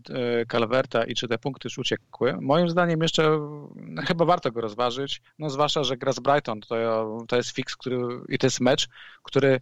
Calverta 0.52 1.04
i 1.04 1.16
czy 1.16 1.28
te 1.28 1.38
punkty 1.38 1.68
już 1.68 1.78
uciekły? 1.78 2.38
Moim 2.42 2.70
zdaniem 2.70 3.02
jeszcze 3.02 3.40
no, 3.76 4.02
chyba 4.02 4.26
warto 4.26 4.52
go 4.52 4.62
rozważyć, 4.62 5.22
no 5.40 5.50
zwłaszcza, 5.50 5.84
że 5.84 5.98
gra 5.98 6.12
z 6.12 6.20
Brighton, 6.20 6.62
to, 6.62 6.76
to 7.28 7.36
jest 7.36 7.50
fix, 7.50 7.76
który, 7.76 7.98
i 8.30 8.38
to 8.38 8.48
jest 8.48 8.60
mecz, 8.60 8.90
który 9.24 9.62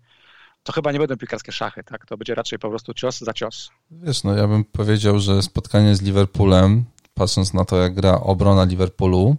to 0.64 0.74
chyba 0.74 0.92
nie 0.92 1.00
będą 1.00 1.18
piłkarskie 1.18 1.52
szachy, 1.52 1.84
tak? 1.84 2.06
To 2.06 2.18
będzie 2.18 2.36
raczej 2.36 2.60
po 2.60 2.70
prostu 2.70 2.94
cios 2.94 3.20
za 3.20 3.34
cios. 3.34 3.70
Wiesz, 3.92 4.24
no 4.24 4.36
ja 4.36 4.48
bym 4.48 4.64
powiedział, 4.64 5.20
że 5.20 5.42
spotkanie 5.42 5.96
z 5.96 6.02
Liverpoolem, 6.02 6.86
patrząc 7.14 7.54
na 7.54 7.66
to, 7.66 7.78
jak 7.78 7.94
gra 7.94 8.22
obrona 8.22 8.64
Liverpoolu, 8.64 9.36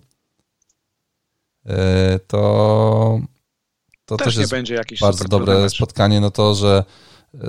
e, 1.67 2.19
to 2.27 3.21
to 4.07 4.17
też, 4.17 4.25
też 4.25 4.37
jest 4.37 4.51
będzie 4.51 4.75
jakieś 4.75 5.01
bardzo 5.01 5.25
dobre 5.25 5.71
spotkanie. 5.71 6.21
No 6.21 6.31
to, 6.31 6.55
że 6.55 6.85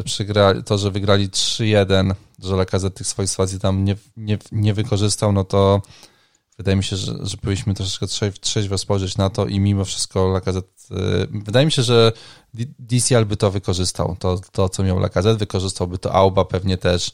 przegrali, 0.06 0.64
to, 0.64 0.78
że 0.78 0.92
wygrali 0.92 1.30
3-1, 1.30 2.14
że 2.44 2.56
Lakazet 2.56 2.94
tych 2.96 3.08
swoich 3.08 3.30
sytuacji 3.30 3.60
tam 3.60 3.86
nie, 3.86 3.96
nie, 4.18 4.38
nie 4.52 4.74
wykorzystał, 4.74 5.32
no 5.32 5.44
to 5.44 5.82
wydaje 6.58 6.78
mi 6.78 6.84
się, 6.84 6.96
że, 6.96 7.14
że 7.22 7.38
powinniśmy 7.38 7.74
troszeczkę 7.74 8.32
trzeźwo 8.42 8.78
spojrzeć 8.78 9.18
na 9.18 9.30
to 9.30 9.46
i 9.46 9.60
mimo 9.60 9.86
wszystko 9.86 10.28
Lakazet, 10.28 10.66
wydaje 11.30 11.66
mi 11.66 11.72
się, 11.72 11.84
że 11.84 12.12
DCL 12.80 13.26
by 13.26 13.38
to 13.38 13.52
wykorzystał, 13.52 14.16
to, 14.20 14.42
to 14.52 14.70
co 14.70 14.84
miał 14.84 15.00
Lakazet, 15.00 15.38
wykorzystałby 15.38 15.98
to 15.98 16.14
Auba 16.14 16.46
pewnie 16.46 16.78
też. 16.78 17.12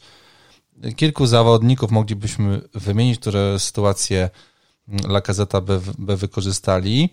Kilku 0.96 1.26
zawodników 1.26 1.90
moglibyśmy 1.90 2.60
wymienić, 2.74 3.20
które 3.20 3.58
sytuacje 3.58 4.30
Lakazeta 5.08 5.60
by, 5.60 5.80
by 5.98 6.16
wykorzystali. 6.16 7.10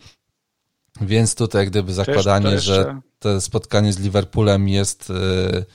Więc 1.01 1.35
tutaj 1.35 1.67
gdyby 1.67 1.93
zakładanie, 1.93 2.59
że 2.59 3.01
to 3.19 3.41
spotkanie 3.41 3.93
z 3.93 3.99
Liverpoolem 3.99 4.67
jest 4.67 5.09
yy, 5.09 5.65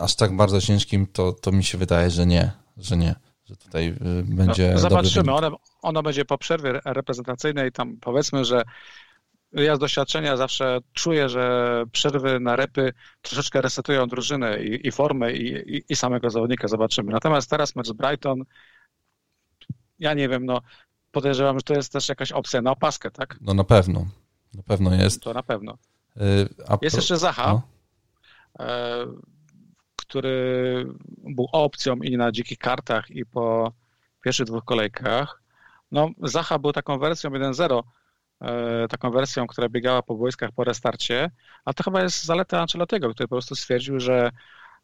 aż 0.00 0.16
tak 0.16 0.36
bardzo 0.36 0.60
ciężkim, 0.60 1.06
to, 1.06 1.32
to 1.32 1.52
mi 1.52 1.64
się 1.64 1.78
wydaje, 1.78 2.10
że 2.10 2.26
nie, 2.26 2.50
że 2.76 2.96
nie, 2.96 3.14
że 3.44 3.56
tutaj 3.56 3.86
yy, 3.86 4.22
będzie. 4.24 4.70
No, 4.74 4.78
zobaczymy, 4.78 5.32
ono, 5.32 5.58
ono 5.82 6.02
będzie 6.02 6.24
po 6.24 6.38
przerwie 6.38 6.80
reprezentacyjnej, 6.84 7.72
tam 7.72 7.96
powiedzmy, 8.00 8.44
że 8.44 8.62
ja 9.52 9.76
z 9.76 9.78
doświadczenia 9.78 10.36
zawsze 10.36 10.78
czuję, 10.92 11.28
że 11.28 11.84
przerwy 11.92 12.40
na 12.40 12.56
repy 12.56 12.92
troszeczkę 13.22 13.60
resetują 13.60 14.06
drużynę 14.06 14.64
i, 14.64 14.88
i 14.88 14.92
formę 14.92 15.32
i, 15.32 15.76
i, 15.76 15.84
i, 15.88 15.96
samego 15.96 16.30
zawodnika. 16.30 16.68
Zobaczymy. 16.68 17.12
Natomiast 17.12 17.50
teraz 17.50 17.76
mecz 17.76 17.86
z 17.86 17.92
Brighton, 17.92 18.44
ja 19.98 20.14
nie 20.14 20.28
wiem, 20.28 20.46
no 20.46 20.60
podejrzewam, 21.14 21.58
że 21.58 21.62
to 21.62 21.74
jest 21.74 21.92
też 21.92 22.08
jakaś 22.08 22.32
opcja 22.32 22.62
na 22.62 22.70
opaskę, 22.70 23.10
tak? 23.10 23.38
No 23.40 23.54
na 23.54 23.64
pewno. 23.64 24.06
Na 24.54 24.62
pewno 24.62 24.94
jest. 24.94 25.22
To 25.22 25.34
na 25.34 25.42
pewno. 25.42 25.78
Y, 26.16 26.48
jest 26.82 26.96
jeszcze 26.96 27.16
Zaha, 27.16 27.52
no. 27.52 27.62
E, 28.66 29.06
który 29.96 30.86
był 31.18 31.46
opcją 31.52 31.96
i 31.96 32.16
na 32.16 32.32
dzikich 32.32 32.58
kartach, 32.58 33.10
i 33.10 33.26
po 33.26 33.72
pierwszych 34.24 34.46
dwóch 34.46 34.64
kolejkach. 34.64 35.42
No, 35.92 36.10
Zaha 36.22 36.58
był 36.58 36.72
taką 36.72 36.98
wersją 36.98 37.30
1.0, 37.30 37.82
e, 38.40 38.88
taką 38.88 39.10
wersją, 39.10 39.46
która 39.46 39.68
biegała 39.68 40.02
po 40.02 40.16
wojskach 40.16 40.52
po 40.52 40.64
restarcie, 40.64 41.30
a 41.64 41.72
to 41.72 41.84
chyba 41.84 42.02
jest 42.02 42.24
zaleta 42.24 42.60
Ancelottiego, 42.60 43.10
który 43.14 43.28
po 43.28 43.34
prostu 43.34 43.54
stwierdził, 43.54 44.00
że 44.00 44.30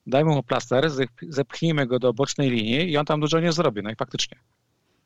dajmy 0.06 0.30
mu 0.30 0.42
plaster, 0.42 0.90
zepchnijmy 1.28 1.86
go 1.86 1.98
do 1.98 2.12
bocznej 2.12 2.50
linii 2.50 2.90
i 2.90 2.96
on 2.96 3.06
tam 3.06 3.20
dużo 3.20 3.40
nie 3.40 3.52
zrobi. 3.52 3.82
No 3.82 3.90
i 3.90 3.96
faktycznie. 3.96 4.38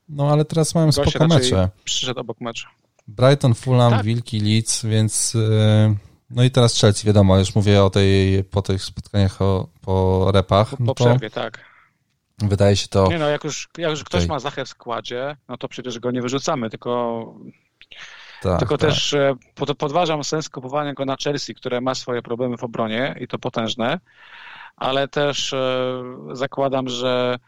No 0.09 0.31
ale 0.31 0.45
teraz 0.45 0.75
mają 0.75 0.93
spoko 0.93 1.29
mecze. 1.29 1.69
Przyszedł 1.85 2.21
obok 2.21 2.41
meczu. 2.41 2.69
Brighton, 3.09 3.55
Fulham, 3.55 3.93
tak. 3.93 4.05
Wilki, 4.05 4.41
Leeds, 4.41 4.85
więc 4.87 5.35
e, 5.35 5.95
no 6.31 6.43
i 6.43 6.51
teraz 6.51 6.81
Chelsea, 6.81 7.07
wiadomo, 7.07 7.39
już 7.39 7.55
mówię 7.55 7.85
o 7.85 7.91
tej, 7.91 8.45
po 8.45 8.63
tych 8.63 8.83
spotkaniach 8.83 9.43
o, 9.43 9.69
po 9.81 10.31
repach. 10.33 10.71
Po, 10.71 10.77
po 10.77 10.85
no 10.85 10.95
przerwie, 10.95 11.31
tak. 11.31 11.65
Wydaje 12.39 12.77
się 12.77 12.89
to... 12.89 13.09
Nie 13.09 13.19
no, 13.19 13.29
jak 13.29 13.45
już, 13.45 13.69
jak 13.79 13.91
już 13.91 14.05
ktoś 14.05 14.27
ma 14.27 14.39
Zachę 14.39 14.65
w 14.65 14.69
składzie, 14.69 15.37
no 15.49 15.57
to 15.57 15.69
przecież 15.69 15.99
go 15.99 16.11
nie 16.11 16.23
wyrzucamy, 16.23 16.71
tylko 16.71 17.35
tak, 18.45 18.59
Tylko 18.59 18.79
tak. 18.79 18.91
też 18.91 19.15
e, 19.15 19.35
podważam 19.79 20.25
sens 20.25 20.49
kupowania 20.49 20.95
go 20.95 21.05
na 21.05 21.17
Chelsea, 21.25 21.55
które 21.55 21.81
ma 21.81 21.95
swoje 21.95 22.23
problemy 22.23 22.57
w 22.57 22.65
obronie 22.65 23.17
i 23.21 23.29
to 23.29 23.39
potężne, 23.39 24.01
ale 24.77 25.09
też 25.09 25.53
e, 25.53 26.03
zakładam, 26.33 26.89
że 26.89 27.39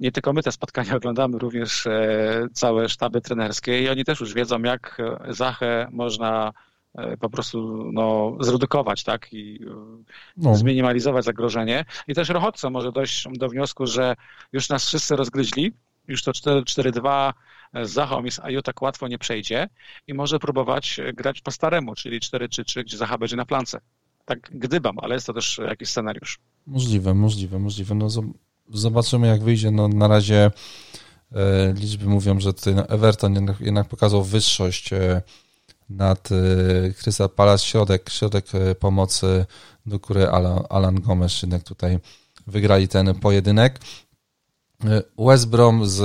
nie 0.00 0.12
tylko 0.12 0.32
my 0.32 0.42
te 0.42 0.52
spotkania 0.52 0.96
oglądamy, 1.00 1.38
również 1.38 1.86
e, 1.86 2.46
całe 2.52 2.88
sztaby 2.88 3.20
trenerskie 3.20 3.82
i 3.82 3.88
oni 3.88 4.04
też 4.04 4.20
już 4.20 4.34
wiedzą, 4.34 4.62
jak 4.62 4.98
Zachę 5.28 5.88
można 5.92 6.52
po 7.20 7.30
prostu 7.30 7.84
no, 7.92 8.36
zredukować 8.40 9.04
tak? 9.04 9.32
i 9.32 9.60
no. 10.36 10.54
zminimalizować 10.54 11.24
zagrożenie. 11.24 11.84
I 12.08 12.14
też 12.14 12.28
Rochotco 12.28 12.70
może 12.70 12.92
dojść 12.92 13.28
do 13.32 13.48
wniosku, 13.48 13.86
że 13.86 14.14
już 14.52 14.68
nas 14.68 14.86
wszyscy 14.86 15.16
rozgryźli, 15.16 15.72
już 16.08 16.22
to 16.22 16.32
4-4-2 16.32 17.32
z 17.82 17.90
Zachą 17.90 18.30
z 18.30 18.38
Aju 18.38 18.62
tak 18.62 18.82
łatwo 18.82 19.08
nie 19.08 19.18
przejdzie 19.18 19.68
i 20.06 20.14
może 20.14 20.38
próbować 20.38 21.00
grać 21.14 21.40
po 21.40 21.50
staremu, 21.50 21.94
czyli 21.94 22.20
4-3-3, 22.20 22.82
gdzie 22.84 22.96
Zacha 22.96 23.18
będzie 23.18 23.36
na 23.36 23.46
plance. 23.46 23.80
Tak 24.24 24.50
gdybam, 24.54 24.98
ale 24.98 25.14
jest 25.14 25.26
to 25.26 25.32
też 25.32 25.60
jakiś 25.68 25.88
scenariusz. 25.88 26.38
Możliwe, 26.66 27.14
możliwe, 27.14 27.58
możliwe. 27.58 27.94
No 27.94 28.08
zobaczymy 28.72 29.26
jak 29.26 29.42
wyjdzie. 29.42 29.70
No, 29.70 29.88
na 29.88 30.08
razie 30.08 30.50
e, 31.32 31.72
liczby 31.72 32.06
mówią, 32.06 32.40
że 32.40 32.52
tutaj 32.52 32.74
no, 32.74 32.88
Everton 32.88 33.46
jednak, 33.60 33.88
pokazał 33.88 34.24
wyższość 34.24 34.92
e, 34.92 35.22
nad 35.90 36.28
e, 36.32 36.36
Crystal 36.92 37.30
Palace, 37.30 37.64
środek, 37.64 38.10
środek 38.10 38.46
pomocy, 38.80 39.46
do 39.86 40.00
której 40.00 40.24
Alan, 40.24 40.64
Alan 40.68 41.00
Gomes 41.00 41.42
jednak 41.42 41.62
tutaj 41.62 41.98
wygrali 42.46 42.88
ten 42.88 43.14
pojedynek. 43.14 43.80
West 45.18 45.48
Brom 45.48 45.86
z 45.86 46.02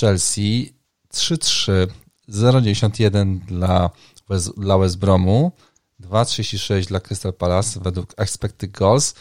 Chelsea 0.00 0.74
3-3, 1.12 1.86
0,91 2.28 3.38
dla 3.38 3.90
West, 4.28 4.60
dla 4.60 4.78
West 4.78 4.98
Bromu, 4.98 5.52
2,36 6.00 6.86
dla 6.86 7.00
Crystal 7.00 7.32
Palace 7.32 7.80
według 7.80 8.14
expected 8.16 8.70
goals. 8.70 9.14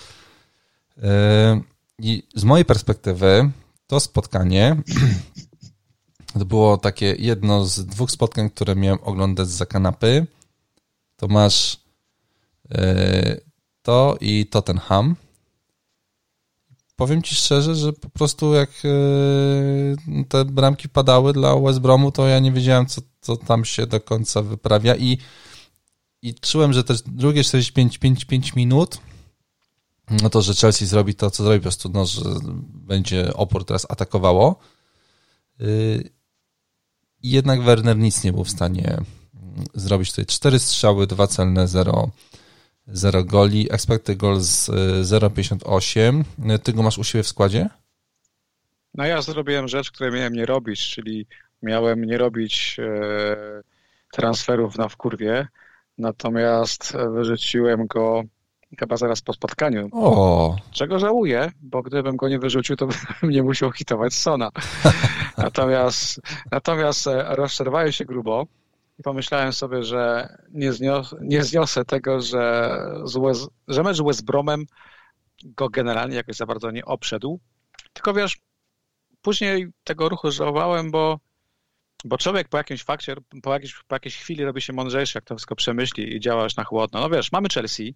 Yy, 0.98 1.04
I 2.00 2.24
z 2.36 2.44
mojej 2.44 2.66
perspektywy 2.66 3.52
to 3.88 4.00
spotkanie 4.00 4.76
to 6.40 6.46
było 6.46 6.78
takie 6.78 7.16
jedno 7.20 7.66
z 7.66 7.86
dwóch 7.86 8.12
spotkań, 8.12 8.50
które 8.50 8.76
miałem 8.76 9.00
oglądać 9.04 9.50
za 9.50 9.66
kanapy. 9.66 10.28
To 11.16 11.28
masz 11.28 11.80
yy, 12.70 13.42
to 13.82 14.18
i 14.22 14.46
Tottenham 14.46 15.16
powiem 16.96 17.22
ci 17.22 17.36
szczerze, 17.36 17.76
że 17.76 17.94
po 17.94 18.10
prostu 18.10 18.54
jak 18.54 18.70
e, 18.70 20.24
te 20.30 20.46
bramki 20.46 20.90
padały 20.90 21.34
dla 21.34 21.60
West 21.60 21.80
Bromu, 21.80 22.12
to 22.12 22.28
ja 22.28 22.40
nie 22.40 22.52
wiedziałem, 22.52 22.86
co, 22.86 23.02
co 23.22 23.38
tam 23.38 23.66
się 23.66 23.88
do 23.88 24.02
końca 24.02 24.42
wyprawia 24.42 24.96
i, 24.96 25.18
i 26.22 26.36
czułem, 26.36 26.74
że 26.74 26.84
te 26.84 26.94
drugie 27.06 27.44
45 27.44 27.98
5, 27.98 28.26
5 28.26 28.56
minut 28.56 28.98
no 30.10 30.30
to, 30.30 30.42
że 30.42 30.54
Chelsea 30.54 30.86
zrobi 30.86 31.16
to, 31.16 31.32
co 31.32 31.44
zrobi, 31.44 31.60
po 31.60 31.64
prostu, 31.64 31.90
no, 31.90 32.06
że 32.06 32.22
będzie 32.74 33.34
opór 33.34 33.66
teraz 33.66 33.88
atakowało. 33.90 34.60
Y, 35.62 36.10
jednak 37.24 37.62
Werner 37.62 37.98
nic 37.98 38.24
nie 38.24 38.34
był 38.34 38.44
w 38.44 38.50
stanie 38.50 38.88
mm, 38.88 39.04
zrobić 39.74 40.10
tutaj. 40.10 40.26
Cztery 40.26 40.60
strzały, 40.60 41.08
dwa 41.08 41.28
celne, 41.28 41.68
zero 41.68 42.10
0 42.88 43.24
goli, 43.24 43.68
expected 43.72 44.18
goals 44.18 44.70
0,58. 44.70 46.24
Y, 46.52 46.60
Ty 46.60 46.74
go 46.74 46.84
masz 46.84 46.98
u 46.98 47.04
siebie 47.04 47.24
w 47.24 47.28
składzie? 47.28 47.70
No 48.94 49.06
ja 49.06 49.22
zrobiłem 49.22 49.68
rzecz, 49.68 49.92
której 49.92 50.14
miałem 50.14 50.34
nie 50.34 50.46
robić, 50.46 50.90
czyli 50.90 51.28
miałem 51.62 52.06
nie 52.06 52.18
robić 52.18 52.78
e, 52.80 53.62
transferów 54.12 54.78
na 54.78 54.90
wkurwie, 54.90 55.48
natomiast 55.98 56.94
wyrzuciłem 57.14 57.88
go 57.88 58.24
chyba 58.80 58.98
zaraz 58.98 59.22
po 59.22 59.34
spotkaniu. 59.34 59.90
O. 59.92 60.56
Czego 60.72 61.00
żałuję, 61.00 61.52
bo 61.62 61.82
gdybym 61.82 62.16
go 62.16 62.30
nie 62.30 62.40
wyrzucił, 62.40 62.76
to 62.76 62.88
bym 62.88 63.30
nie 63.30 63.44
musiał 63.44 63.72
hitować 63.72 64.14
Sona. 64.14 64.52
natomiast, 65.38 66.22
natomiast 66.52 67.08
e, 67.08 67.36
rozczerwałem 67.36 67.92
się 67.92 68.06
grubo 68.06 68.46
i 69.00 69.04
pomyślałem 69.04 69.54
sobie, 69.54 69.84
że 69.84 70.30
nie, 70.52 70.74
znios 70.74 71.16
nie 71.22 71.44
zniosę 71.44 71.86
tego, 71.86 72.22
że, 72.22 72.78
z 73.04 73.48
że 73.68 73.84
mecz 73.84 73.98
z 74.12 74.22
Bromem 74.22 74.66
go 75.44 75.70
generalnie 75.70 76.16
jakoś 76.16 76.36
za 76.36 76.46
bardzo 76.46 76.72
nie 76.72 76.86
obszedł. 76.86 77.40
Tylko 77.94 78.14
wiesz, 78.14 78.38
później 79.22 79.68
tego 79.84 80.10
ruchu 80.10 80.32
żałowałem, 80.32 80.92
bo, 80.92 81.20
bo 82.06 82.18
człowiek 82.18 82.50
po 82.50 82.58
jakimś 82.58 82.84
fakcie, 82.84 83.16
po 83.44 83.54
jakiejś, 83.54 83.76
po 83.88 83.96
jakiejś 83.96 84.18
chwili 84.18 84.46
robi 84.46 84.62
się 84.62 84.74
mądrzejszy, 84.74 85.18
jak 85.18 85.26
to 85.26 85.36
wszystko 85.36 85.56
przemyśli 85.56 86.16
i 86.16 86.20
działa 86.20 86.44
już 86.44 86.56
na 86.56 86.64
chłodno. 86.64 87.00
No 87.00 87.10
wiesz, 87.10 87.32
mamy 87.32 87.48
Chelsea, 87.54 87.96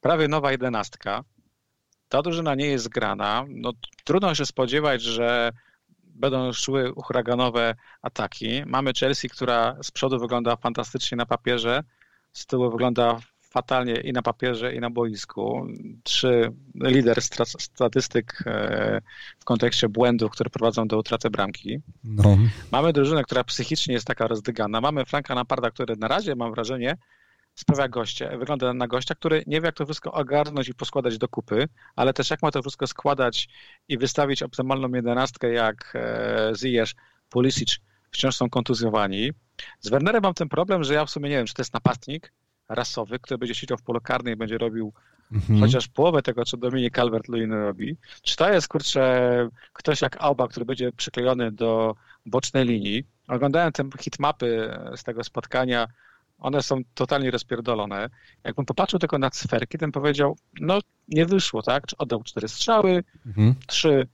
prawie 0.00 0.28
nowa 0.28 0.52
jedenastka, 0.52 1.24
ta 2.08 2.22
drużyna 2.22 2.54
nie 2.54 2.66
jest 2.66 2.84
zgrana, 2.84 3.44
no 3.48 3.72
trudno 4.04 4.34
się 4.34 4.46
spodziewać, 4.46 5.02
że 5.02 5.52
będą 6.04 6.52
szły 6.52 6.92
huraganowe 6.96 7.74
ataki. 8.02 8.62
Mamy 8.66 8.92
Chelsea, 9.00 9.28
która 9.28 9.76
z 9.82 9.90
przodu 9.90 10.18
wygląda 10.18 10.56
fantastycznie 10.56 11.16
na 11.16 11.26
papierze, 11.26 11.82
z 12.32 12.46
tyłu 12.46 12.70
wygląda 12.70 13.20
fatalnie 13.40 13.94
i 13.94 14.12
na 14.12 14.22
papierze, 14.22 14.74
i 14.74 14.80
na 14.80 14.90
boisku. 14.90 15.66
Trzy 16.02 16.52
lider 16.74 17.22
statystyk 17.58 18.42
e, 18.46 19.00
w 19.38 19.44
kontekście 19.44 19.88
błędów, 19.88 20.32
które 20.32 20.50
prowadzą 20.50 20.88
do 20.88 20.98
utraty 20.98 21.30
bramki. 21.30 21.78
No. 22.04 22.38
Mamy 22.72 22.92
drużynę, 22.92 23.22
która 23.22 23.44
psychicznie 23.44 23.94
jest 23.94 24.06
taka 24.06 24.26
rozdygana. 24.26 24.80
Mamy 24.80 25.04
Franka 25.04 25.34
Naparda, 25.34 25.70
który 25.70 25.96
na 25.96 26.08
razie, 26.08 26.36
mam 26.36 26.52
wrażenie, 26.52 26.96
sprawia 27.58 27.88
goście, 27.88 28.38
wygląda 28.38 28.74
na 28.74 28.86
gościa, 28.86 29.14
który 29.14 29.44
nie 29.46 29.60
wie, 29.60 29.66
jak 29.66 29.74
to 29.74 29.84
wszystko 29.84 30.12
ogarnąć 30.12 30.68
i 30.68 30.74
poskładać 30.74 31.18
do 31.18 31.28
kupy, 31.28 31.68
ale 31.96 32.12
też 32.12 32.30
jak 32.30 32.42
ma 32.42 32.50
to 32.50 32.62
wszystko 32.62 32.86
składać 32.86 33.48
i 33.88 33.98
wystawić 33.98 34.42
optymalną 34.42 34.88
jedenastkę, 34.94 35.52
jak 35.52 35.92
e, 35.94 36.52
Ziyech, 36.56 36.88
Pulisic 37.30 37.78
wciąż 38.10 38.36
są 38.36 38.50
kontuzjowani. 38.50 39.32
Z 39.80 39.88
Wernerem 39.88 40.22
mam 40.22 40.34
ten 40.34 40.48
problem, 40.48 40.84
że 40.84 40.94
ja 40.94 41.04
w 41.04 41.10
sumie 41.10 41.30
nie 41.30 41.36
wiem, 41.36 41.46
czy 41.46 41.54
to 41.54 41.62
jest 41.62 41.74
napastnik 41.74 42.32
rasowy, 42.68 43.18
który 43.18 43.38
będzie 43.38 43.54
siedział 43.54 43.78
w 43.78 43.82
polu 43.82 44.00
karnym 44.00 44.34
i 44.34 44.36
będzie 44.36 44.58
robił 44.58 44.92
mhm. 45.32 45.60
chociaż 45.60 45.88
połowę 45.88 46.22
tego, 46.22 46.44
co 46.44 46.56
Dominik 46.56 46.98
Calvert-Lewin 46.98 47.52
robi. 47.52 47.96
Czy 48.22 48.36
to 48.36 48.52
jest, 48.52 48.68
kurczę, 48.68 49.48
ktoś 49.72 50.02
jak 50.02 50.16
Alba, 50.20 50.48
który 50.48 50.66
będzie 50.66 50.92
przyklejony 50.92 51.52
do 51.52 51.94
bocznej 52.26 52.64
linii. 52.64 53.04
Oglądałem 53.28 53.72
te 53.72 53.84
hitmapy 54.00 54.78
z 54.96 55.04
tego 55.04 55.24
spotkania, 55.24 55.88
one 56.38 56.62
są 56.62 56.80
totalnie 56.94 57.30
rozpierdolone. 57.30 58.08
Jakbym 58.44 58.66
popatrzył 58.66 58.98
tylko 58.98 59.18
na 59.18 59.30
cyferki, 59.30 59.78
to 59.78 59.82
bym 59.82 59.92
powiedział, 59.92 60.36
no 60.60 60.78
nie 61.08 61.26
wyszło, 61.26 61.62
tak? 61.62 61.84
Oddał 61.98 62.22
cztery 62.22 62.48
strzały, 62.48 63.04
mhm. 63.26 63.54
trzy 63.66 64.08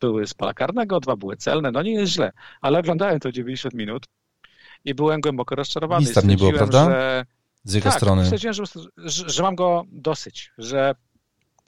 były 0.00 0.26
z 0.26 0.34
pola 0.34 0.54
karnego, 0.54 1.00
dwa 1.00 1.16
były 1.16 1.36
celne, 1.36 1.70
no 1.70 1.82
nie 1.82 1.92
jest 1.92 2.12
źle. 2.12 2.32
Ale 2.60 2.78
oglądałem 2.78 3.20
to 3.20 3.32
90 3.32 3.74
minut 3.74 4.06
i 4.84 4.94
byłem 4.94 5.20
głęboko 5.20 5.54
rozczarowany. 5.54 6.06
Nic 6.06 6.14
tam 6.14 6.28
nie 6.28 6.36
było, 6.36 6.52
prawda? 6.52 6.84
Że... 6.84 7.26
Z 7.64 7.74
jego 7.74 7.88
tak, 7.88 7.98
strony. 7.98 8.24
Stwierdziłem, 8.24 8.54
że, 8.54 8.64
że, 8.96 9.28
że 9.28 9.42
mam 9.42 9.54
go 9.54 9.84
dosyć, 9.92 10.52
że 10.58 10.94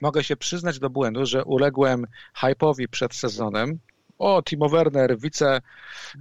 mogę 0.01 0.23
się 0.23 0.35
przyznać 0.37 0.79
do 0.79 0.89
błędu, 0.89 1.25
że 1.25 1.45
uległem 1.45 2.05
hype'owi 2.41 2.87
przed 2.87 3.15
sezonem, 3.15 3.79
o, 4.21 4.41
Timo 4.41 4.69
Werner, 4.69 5.19
wice, 5.19 5.61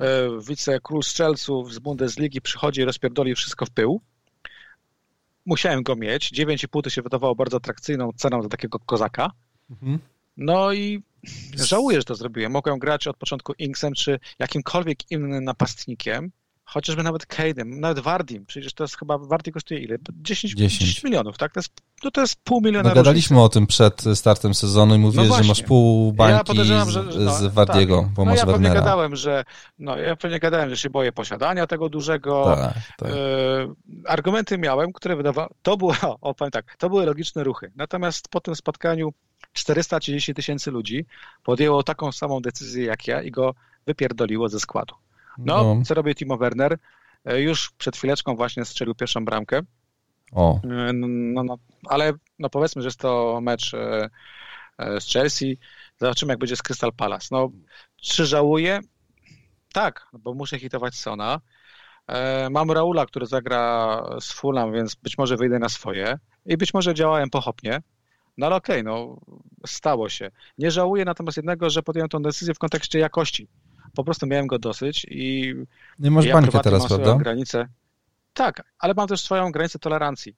e, 0.01 0.29
wice 0.49 0.81
król 0.83 1.03
strzelców 1.03 1.75
z 1.75 1.79
Bundesligi 1.79 2.41
przychodzi 2.41 2.81
i 2.81 2.85
rozpierdoli 2.85 3.35
wszystko 3.35 3.67
w 3.67 3.71
pył. 3.71 4.01
Musiałem 5.47 5.83
go 5.83 5.97
mieć. 5.97 6.33
9,5 6.33 6.83
to 6.83 6.91
się 6.91 7.03
wydawało 7.03 7.35
bardzo 7.35 7.57
atrakcyjną 7.57 8.11
ceną 8.17 8.43
za 8.43 8.49
takiego 8.49 8.79
kozaka. 8.79 9.31
Mhm. 9.71 9.99
No 10.37 10.73
i 10.73 11.03
żałuję, 11.55 11.99
że 11.99 12.05
to 12.05 12.15
zrobiłem. 12.15 12.53
Mogłem 12.53 12.79
grać 12.79 13.07
od 13.07 13.17
początku 13.17 13.53
Inksem 13.59 13.95
czy 13.95 14.19
jakimkolwiek 14.39 15.11
innym 15.11 15.45
napastnikiem 15.45 16.31
chociażby 16.73 17.03
nawet 17.03 17.27
Cade'em, 17.27 17.65
nawet 17.67 17.99
Wardim, 17.99 18.47
przecież 18.47 18.75
to 18.75 18.85
jest 18.85 18.99
chyba, 18.99 19.19
Wardy 19.19 19.53
kosztuje 19.53 19.81
ile? 19.81 19.99
10, 20.23 20.55
10. 20.55 20.81
10 20.81 21.05
milionów, 21.05 21.39
tak? 21.39 21.53
To 21.53 21.61
jest, 21.61 21.73
no 22.05 22.11
to 22.11 22.21
jest 22.21 22.37
pół 22.45 22.61
miliona 22.61 22.89
no, 22.89 22.95
Gadaliśmy 22.95 23.35
różnicy. 23.35 23.45
o 23.45 23.49
tym 23.49 23.67
przed 23.67 24.05
startem 24.15 24.55
sezonu 24.55 24.95
i 24.95 24.99
mówiłeś, 24.99 25.29
no 25.29 25.37
że 25.37 25.45
masz 25.45 25.63
pół 25.63 26.13
bańki 26.13 26.57
ja 26.57 26.65
że, 26.85 27.03
no, 27.19 27.35
z 27.35 27.55
Wardiego, 27.55 28.03
tak. 28.03 28.11
bo 28.11 28.25
no 28.25 28.31
masz 28.31 28.39
ja 28.39 28.47
Wernera. 28.47 28.75
pewnie 28.75 28.81
gadałem, 28.81 29.17
że, 29.17 29.45
no 29.79 29.97
ja 29.97 30.17
pewnie 30.17 30.39
gadałem, 30.39 30.71
że 30.71 30.77
się 30.77 30.91
boję 30.91 31.13
posiadania 31.13 31.67
tego 31.67 31.89
dużego. 31.89 32.57
Tak, 32.57 32.75
tak. 32.99 33.11
E, 33.11 33.15
argumenty 34.07 34.59
miałem, 34.59 34.93
które 34.93 35.17
wydawały, 35.17 35.49
to 35.63 35.77
było, 35.77 35.95
o 36.21 36.35
tak, 36.53 36.77
to 36.77 36.91
były 36.91 37.07
logiczne 37.07 37.45
ruchy. 37.45 37.73
Natomiast 37.77 38.29
po 38.29 38.41
tym 38.41 38.57
spotkaniu 38.57 39.13
430 39.53 40.35
tysięcy 40.35 40.71
ludzi 40.71 41.07
podjęło 41.45 41.83
taką 41.83 42.13
samą 42.13 42.41
decyzję 42.41 42.85
jak 42.85 43.07
ja 43.07 43.23
i 43.23 43.31
go 43.31 43.55
wypierdoliło 43.87 44.49
ze 44.49 44.61
składu. 44.61 44.95
No, 45.45 45.75
no, 45.75 45.83
co 45.85 45.95
robi 45.95 46.15
Timo 46.15 46.37
Werner? 46.37 46.79
e, 47.25 47.41
już 47.41 47.71
przed 47.71 47.97
chwileczką 47.97 48.37
właśnie 48.37 48.65
strzelił 48.65 48.95
pierwszą 48.95 49.25
bramkę. 49.25 49.61
O. 50.33 50.61
No, 50.93 51.43
no, 51.45 51.57
ale 51.89 52.13
no 52.39 52.51
powiedzmy, 52.51 52.83
że 52.83 52.89
jest 52.89 53.01
to 53.01 53.41
mecz 53.43 53.73
z 55.01 55.13
Chelsea. 55.13 55.59
Zobaczymy, 55.99 56.33
jak 56.33 56.39
będzie 56.39 56.57
z 56.57 56.63
Crystal 56.63 56.93
Palace. 56.93 57.29
No, 57.31 57.51
czy 57.97 58.27
żałuję? 58.27 58.81
Tak, 59.73 60.07
bo 60.13 60.35
muszę 60.35 60.59
hitować 60.59 60.95
Sona. 60.95 61.41
Mam 62.51 62.71
Raula, 62.71 63.07
który 63.07 63.27
zagra 63.27 64.03
z 64.21 64.33
Fulham, 64.33 64.73
więc 64.73 64.95
być 64.95 65.19
może 65.19 65.37
wyjdę 65.37 65.59
na 65.59 65.69
swoje 65.69 66.19
i 66.47 66.57
być 66.57 66.75
może 66.75 66.95
działałem 66.95 67.31
pochopnie. 67.31 67.83
No 68.39 68.47
ale 68.47 68.57
okej, 68.57 68.81
okay, 68.81 68.93
no 68.93 69.21
stało 69.67 70.09
się. 70.09 70.31
Nie 70.59 70.71
żałuję 70.71 71.05
natomiast 71.05 71.37
jednego, 71.37 71.71
że 71.71 71.83
podjąłem 71.83 72.09
tę 72.09 72.23
decyzję 72.23 72.55
w 72.55 72.59
kontekście 72.59 72.99
jakości. 72.99 73.49
Po 73.95 74.05
prostu 74.05 74.27
miałem 74.27 74.47
go 74.47 74.59
dosyć 74.59 75.07
i 75.11 75.55
nie 75.99 76.11
masz 76.11 76.25
ja 76.25 76.35
bańkę 76.35 76.61
teraz, 76.61 76.87
prawda? 76.89 77.15
Granicę. 77.15 77.69
Tak, 78.35 78.63
ale 78.79 78.95
mam 78.95 79.09
też 79.09 79.21
swoją 79.21 79.53
granicę 79.53 79.79
tolerancji, 79.79 80.37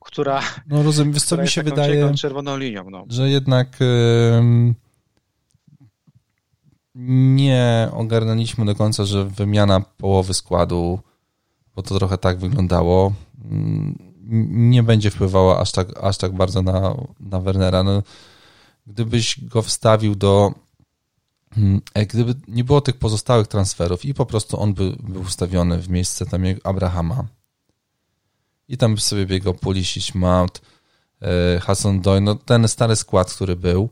która. 0.00 0.40
No 0.66 0.82
rozumiem, 0.82 1.12
wiesz 1.12 1.22
co 1.22 1.36
mi 1.36 1.48
się 1.48 1.62
wydaje. 1.62 2.14
czerwoną 2.14 2.56
linią. 2.56 2.90
No. 2.90 3.04
Że 3.08 3.30
jednak. 3.30 3.80
Yy 3.80 4.74
nie 6.98 7.88
ogarnęliśmy 7.92 8.64
do 8.64 8.74
końca, 8.74 9.04
że 9.04 9.24
wymiana 9.24 9.80
połowy 9.80 10.34
składu, 10.34 11.00
bo 11.76 11.82
to 11.82 11.98
trochę 11.98 12.18
tak 12.18 12.38
wyglądało, 12.38 13.12
mm, 13.44 13.98
nie 14.70 14.82
będzie 14.82 15.10
wpływała 15.10 15.60
aż 15.60 15.72
tak, 15.72 15.88
aż 16.02 16.18
tak 16.18 16.32
bardzo 16.32 16.62
na, 16.62 16.94
na 17.20 17.40
Wernera. 17.40 17.82
No, 17.82 18.02
gdybyś 18.86 19.44
go 19.44 19.62
wstawił 19.62 20.14
do. 20.14 20.52
Mm, 21.56 21.80
e, 21.94 22.06
gdyby 22.06 22.34
nie 22.48 22.64
było 22.64 22.80
tych 22.80 22.96
pozostałych 22.96 23.46
transferów 23.46 24.04
i 24.04 24.14
po 24.14 24.26
prostu 24.26 24.60
on 24.60 24.74
by 24.74 24.96
był 25.00 25.22
ustawiony 25.22 25.78
w 25.78 25.88
miejsce 25.88 26.26
tam 26.26 26.42
Abrahama 26.64 27.24
i 28.68 28.76
tam 28.76 28.94
by 28.94 29.00
sobie 29.00 29.26
biegał 29.26 29.54
Pulisic, 29.54 30.14
Mount, 30.14 30.60
e, 31.22 31.60
Hassan 31.60 32.00
Doy, 32.00 32.20
no 32.20 32.34
ten 32.34 32.68
stary 32.68 32.96
skład, 32.96 33.34
który 33.34 33.56
był, 33.56 33.90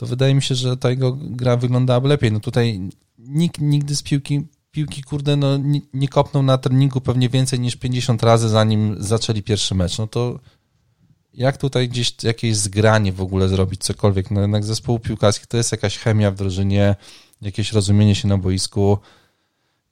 to 0.00 0.06
wydaje 0.06 0.34
mi 0.34 0.42
się, 0.42 0.54
że 0.54 0.76
ta 0.76 0.90
jego 0.90 1.16
gra 1.20 1.56
wyglądałaby 1.56 2.08
lepiej. 2.08 2.32
No 2.32 2.40
tutaj 2.40 2.88
nikt 3.18 3.60
nigdy 3.60 3.96
z 3.96 4.02
piłki, 4.02 4.46
piłki 4.70 5.02
kurde, 5.02 5.36
no 5.36 5.56
nie, 5.56 5.80
nie 5.94 6.08
kopnął 6.08 6.42
na 6.42 6.58
treningu 6.58 7.00
pewnie 7.00 7.28
więcej 7.28 7.60
niż 7.60 7.76
50 7.76 8.22
razy, 8.22 8.48
zanim 8.48 8.96
zaczęli 8.98 9.42
pierwszy 9.42 9.74
mecz. 9.74 9.98
No 9.98 10.06
to 10.06 10.38
jak 11.34 11.56
tutaj 11.56 11.88
gdzieś 11.88 12.14
jakieś 12.22 12.56
zgranie 12.56 13.12
w 13.12 13.20
ogóle 13.20 13.48
zrobić, 13.48 13.80
cokolwiek? 13.80 14.30
No 14.30 14.40
jednak 14.40 14.64
zespół 14.64 14.98
piłkarski 14.98 15.46
to 15.46 15.56
jest 15.56 15.72
jakaś 15.72 15.98
chemia 15.98 16.30
w 16.30 16.34
drużynie, 16.34 16.96
jakieś 17.40 17.72
rozumienie 17.72 18.14
się 18.14 18.28
na 18.28 18.38
boisku, 18.38 18.98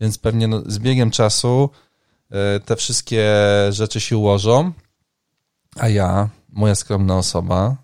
więc 0.00 0.18
pewnie 0.18 0.48
no, 0.48 0.62
z 0.66 0.78
biegiem 0.78 1.10
czasu 1.10 1.70
e, 2.30 2.60
te 2.60 2.76
wszystkie 2.76 3.34
rzeczy 3.70 4.00
się 4.00 4.16
ułożą, 4.16 4.72
a 5.76 5.88
ja, 5.88 6.28
moja 6.48 6.74
skromna 6.74 7.18
osoba, 7.18 7.76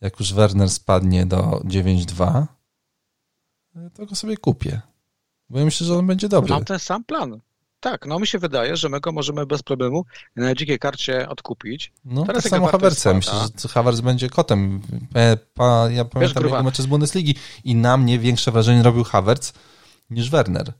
jak 0.00 0.20
już 0.20 0.32
Werner 0.32 0.70
spadnie 0.70 1.26
do 1.26 1.38
9.2, 1.64 2.46
to 3.94 4.06
go 4.06 4.14
sobie 4.14 4.36
kupię. 4.36 4.80
Bo 5.50 5.58
ja 5.58 5.64
myślę, 5.64 5.86
że 5.86 5.98
on 5.98 6.06
będzie 6.06 6.28
dobry. 6.28 6.50
Mam 6.50 6.64
ten 6.64 6.78
sam 6.78 7.04
plan. 7.04 7.40
Tak, 7.82 8.06
no 8.06 8.18
mi 8.18 8.26
się 8.26 8.38
wydaje, 8.38 8.76
że 8.76 8.88
my 8.88 9.00
go 9.00 9.12
możemy 9.12 9.46
bez 9.46 9.62
problemu 9.62 10.04
na 10.36 10.54
dzikiej 10.54 10.78
karcie 10.78 11.28
odkupić. 11.28 11.92
No 12.04 12.24
Teraz 12.24 12.42
tak 12.42 12.50
samo 12.50 12.66
Havertzem. 12.66 13.16
Myślę, 13.16 13.32
że 13.62 13.68
Havertz 13.68 14.00
będzie 14.00 14.28
kotem. 14.28 14.82
Pa, 15.54 15.90
ja 15.90 16.04
pamiętam 16.04 16.44
jego 16.44 16.62
mecze 16.62 16.82
z 16.82 16.86
Bundesligi 16.86 17.34
i 17.64 17.74
na 17.74 17.96
mnie 17.96 18.18
większe 18.18 18.52
wrażenie 18.52 18.82
robił 18.82 19.04
Havertz 19.04 19.52
niż 20.10 20.30
Werner. 20.30 20.72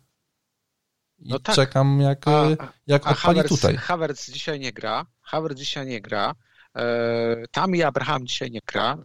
I 1.18 1.28
no 1.28 1.38
tak. 1.38 1.54
czekam 1.54 2.00
jak, 2.00 2.28
a, 2.28 2.46
jak 2.86 3.06
a 3.06 3.10
odpali 3.10 3.38
Havertz, 3.38 3.48
tutaj. 3.48 3.76
Havertz 3.76 4.30
dzisiaj 4.30 4.60
nie 4.60 4.72
gra. 4.72 5.06
Havertz 5.22 5.58
dzisiaj 5.58 5.86
nie 5.86 6.00
gra. 6.00 6.34
E, 6.76 6.84
tam 7.50 7.76
i 7.76 7.82
Abraham 7.82 8.26
dzisiaj 8.26 8.50
nie 8.50 8.60
gra. 8.66 8.98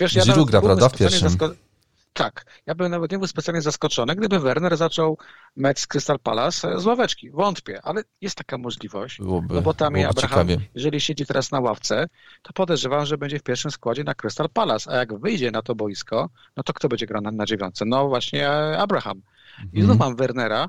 Wiesz, 0.00 0.14
ja 0.14 0.24
gra, 0.46 0.60
prawda, 0.60 0.88
w 0.88 0.96
pierwszym? 0.96 1.36
Tak, 2.12 2.44
ja 2.66 2.74
bym 2.74 2.90
nawet 2.90 3.12
nie 3.12 3.18
był 3.18 3.26
specjalnie 3.26 3.62
zaskoczony, 3.62 4.16
gdyby 4.16 4.38
Werner 4.38 4.76
zaczął 4.76 5.18
mecz 5.56 5.80
z 5.80 5.86
Crystal 5.86 6.18
Palace 6.18 6.80
z 6.80 6.86
ławeczki. 6.86 7.30
Wątpię, 7.30 7.80
ale 7.82 8.02
jest 8.20 8.36
taka 8.36 8.58
możliwość. 8.58 9.18
Byłoby, 9.18 9.54
no 9.54 9.62
bo 9.62 9.74
tam 9.74 9.96
i 9.96 10.04
Abraham, 10.04 10.48
ciekawie. 10.48 10.68
jeżeli 10.74 11.00
siedzi 11.00 11.26
teraz 11.26 11.50
na 11.50 11.60
ławce, 11.60 12.06
to 12.42 12.52
podejrzewam, 12.52 13.06
że 13.06 13.18
będzie 13.18 13.38
w 13.38 13.42
pierwszym 13.42 13.70
składzie 13.70 14.04
na 14.04 14.14
Crystal 14.14 14.48
Palace, 14.48 14.90
a 14.90 14.96
jak 14.96 15.18
wyjdzie 15.18 15.50
na 15.50 15.62
to 15.62 15.74
boisko, 15.74 16.30
no 16.56 16.62
to 16.62 16.72
kto 16.72 16.88
będzie 16.88 17.06
grał 17.06 17.22
na, 17.22 17.30
na 17.30 17.46
dziewiątce? 17.46 17.84
No 17.84 18.08
właśnie 18.08 18.50
Abraham. 18.78 19.22
I 19.72 19.82
znów 19.82 19.92
mhm. 19.92 19.98
mam 19.98 20.16
Wernera, 20.16 20.68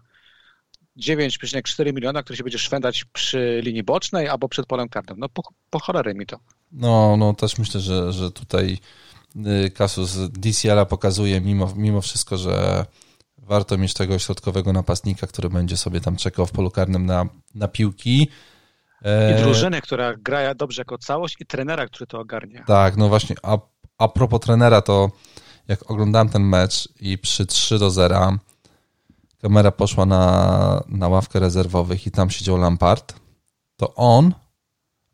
9,4 0.97 1.93
miliona, 1.93 2.23
który 2.23 2.37
się 2.37 2.43
będzie 2.43 2.59
szwendać 2.59 3.05
przy 3.13 3.61
linii 3.63 3.83
bocznej 3.83 4.27
albo 4.27 4.49
przed 4.49 4.65
polem 4.65 4.89
karnym. 4.89 5.19
No 5.19 5.29
po, 5.29 5.41
po 5.69 5.79
cholery 5.79 6.15
mi 6.15 6.25
to. 6.25 6.39
No, 6.71 7.17
no 7.17 7.33
też 7.33 7.57
myślę, 7.57 7.81
że, 7.81 8.13
że 8.13 8.31
tutaj 8.31 8.77
Kasus 9.73 10.17
DCL-a 10.29 10.85
pokazuje 10.85 11.41
mimo, 11.41 11.73
mimo 11.75 12.01
wszystko, 12.01 12.37
że 12.37 12.85
warto 13.37 13.77
mieć 13.77 13.93
tego 13.93 14.19
środkowego 14.19 14.73
napastnika, 14.73 15.27
który 15.27 15.49
będzie 15.49 15.77
sobie 15.77 16.01
tam 16.01 16.15
czekał 16.15 16.45
w 16.45 16.51
polu 16.51 16.71
karnym 16.71 17.05
na, 17.05 17.25
na 17.55 17.67
piłki. 17.67 18.27
E, 19.01 19.39
I 19.39 19.43
drużynę, 19.43 19.81
która 19.81 20.13
gra 20.17 20.55
dobrze 20.55 20.81
jako 20.81 20.97
całość 20.97 21.35
i 21.39 21.45
trenera, 21.45 21.85
który 21.85 22.07
to 22.07 22.19
ogarnia. 22.19 22.63
Tak, 22.67 22.97
no 22.97 23.09
właśnie, 23.09 23.35
a, 23.43 23.57
a 23.97 24.07
propos 24.07 24.39
trenera, 24.39 24.81
to 24.81 25.11
jak 25.67 25.91
oglądałem 25.91 26.29
ten 26.29 26.43
mecz 26.43 26.89
i 26.99 27.17
przy 27.17 27.45
3 27.45 27.79
do 27.79 27.91
0 27.91 28.37
kamera 29.41 29.71
poszła 29.71 30.05
na, 30.05 30.83
na 30.87 31.07
ławkę 31.07 31.39
rezerwowych 31.39 32.07
i 32.07 32.11
tam 32.11 32.29
siedział 32.29 32.57
Lampard, 32.57 33.15
to 33.77 33.95
on 33.95 34.33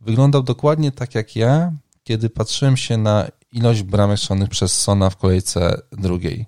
wyglądał 0.01 0.43
dokładnie 0.43 0.91
tak 0.91 1.15
jak 1.15 1.35
ja, 1.35 1.71
kiedy 2.03 2.29
patrzyłem 2.29 2.77
się 2.77 2.97
na 2.97 3.27
ilość 3.51 3.83
bramek 3.83 4.19
strzelonych 4.19 4.49
przez 4.49 4.81
Sona 4.81 5.09
w 5.09 5.17
kolejce 5.17 5.81
drugiej. 5.91 6.45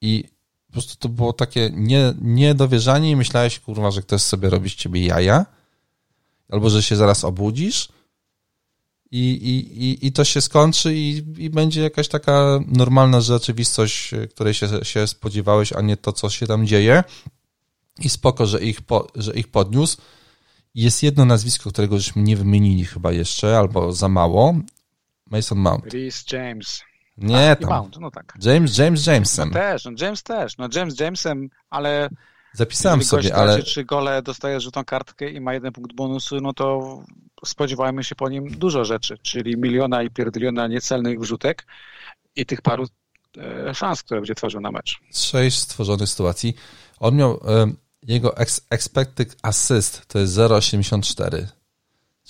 I 0.00 0.24
po 0.66 0.72
prostu 0.72 0.96
to 0.96 1.08
było 1.08 1.32
takie 1.32 1.70
nie, 1.74 2.14
niedowierzanie 2.20 3.10
i 3.10 3.16
myślałeś, 3.16 3.58
kurwa, 3.58 3.90
że 3.90 4.02
ktoś 4.02 4.22
sobie 4.22 4.50
robi 4.50 4.70
z 4.70 4.74
ciebie 4.74 5.06
jaja, 5.06 5.46
albo 6.48 6.70
że 6.70 6.82
się 6.82 6.96
zaraz 6.96 7.24
obudzisz 7.24 7.88
i, 9.10 9.30
i, 9.30 9.84
i, 9.84 10.06
i 10.06 10.12
to 10.12 10.24
się 10.24 10.40
skończy 10.40 10.94
i, 10.94 11.24
i 11.38 11.50
będzie 11.50 11.82
jakaś 11.82 12.08
taka 12.08 12.60
normalna 12.66 13.20
rzeczywistość, 13.20 14.10
której 14.30 14.54
się, 14.54 14.84
się 14.84 15.06
spodziewałeś, 15.06 15.72
a 15.72 15.80
nie 15.80 15.96
to, 15.96 16.12
co 16.12 16.30
się 16.30 16.46
tam 16.46 16.66
dzieje. 16.66 17.04
I 17.98 18.08
spoko, 18.08 18.46
że 18.46 18.62
ich, 18.62 18.82
po, 18.82 19.06
że 19.14 19.32
ich 19.32 19.48
podniósł. 19.48 19.96
Jest 20.74 21.02
jedno 21.02 21.24
nazwisko, 21.24 21.70
którego 21.70 21.98
żeśmy 21.98 22.22
nie 22.22 22.36
wymienili 22.36 22.84
chyba 22.84 23.12
jeszcze, 23.12 23.58
albo 23.58 23.92
za 23.92 24.08
mało. 24.08 24.54
Mason 25.30 25.58
Mount. 25.58 25.84
Rhys 25.84 26.24
James. 26.32 26.82
Nie, 27.18 27.56
tam. 27.60 27.70
Mount, 27.70 27.96
no 28.00 28.10
tak. 28.10 28.34
James, 28.42 28.78
James 28.78 29.06
Jamesem. 29.06 29.48
No 29.48 29.54
też, 29.54 29.84
no 29.84 29.90
James 30.00 30.22
też. 30.22 30.58
No 30.58 30.68
James 30.74 31.00
Jamesem, 31.00 31.50
ale 31.70 32.10
Zapisałem 32.52 33.02
sobie, 33.02 33.34
ale... 33.34 33.62
Czy 33.62 33.84
gole 33.84 34.22
dostaje 34.22 34.60
rzutą 34.60 34.84
kartkę 34.84 35.30
i 35.30 35.40
ma 35.40 35.54
jeden 35.54 35.72
punkt 35.72 35.92
bonusu, 35.92 36.40
no 36.40 36.52
to 36.52 36.98
spodziewajmy 37.44 38.04
się 38.04 38.14
po 38.14 38.28
nim 38.28 38.50
dużo 38.50 38.84
rzeczy, 38.84 39.18
czyli 39.22 39.56
miliona 39.56 40.02
i 40.02 40.10
pierdyliona 40.10 40.66
niecelnych 40.66 41.20
wrzutek 41.20 41.66
i 42.36 42.46
tych 42.46 42.62
paru 42.62 42.86
e, 43.38 43.74
szans, 43.74 44.02
które 44.02 44.20
będzie 44.20 44.34
tworzył 44.34 44.60
na 44.60 44.70
mecz. 44.70 45.00
Sześć 45.14 45.58
stworzonych 45.58 46.08
sytuacji. 46.08 46.54
On 47.00 47.16
miał, 47.16 47.40
e, 47.48 47.72
jego 48.02 48.36
expected 48.70 49.36
assist 49.42 50.06
to 50.06 50.18
jest 50.18 50.36
0,84, 50.36 51.46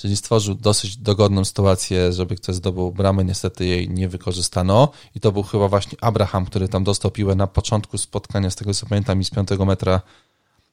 czyli 0.01 0.17
stworzył 0.17 0.55
dosyć 0.55 0.97
dogodną 0.97 1.45
sytuację, 1.45 2.13
żeby 2.13 2.37
ktoś 2.37 2.55
zdobył 2.55 2.93
bramę, 2.93 3.25
niestety 3.25 3.67
jej 3.67 3.91
nie 3.91 4.09
wykorzystano 4.09 4.89
i 5.15 5.21
to 5.21 5.33
był 5.33 5.43
chyba 5.43 5.69
właśnie 5.69 5.99
Abraham, 6.01 6.47
który 6.47 6.69
tam 6.69 6.85
dostał 6.85 7.11
piłę 7.11 7.35
na 7.35 7.47
początku 7.47 7.99
spotkania, 7.99 8.51
z 8.51 8.57
tego 8.57 8.75
co 8.75 8.87
pamiętam 8.87 9.21
i 9.21 9.25
z 9.25 9.31
piątego 9.31 9.65
metra 9.65 10.01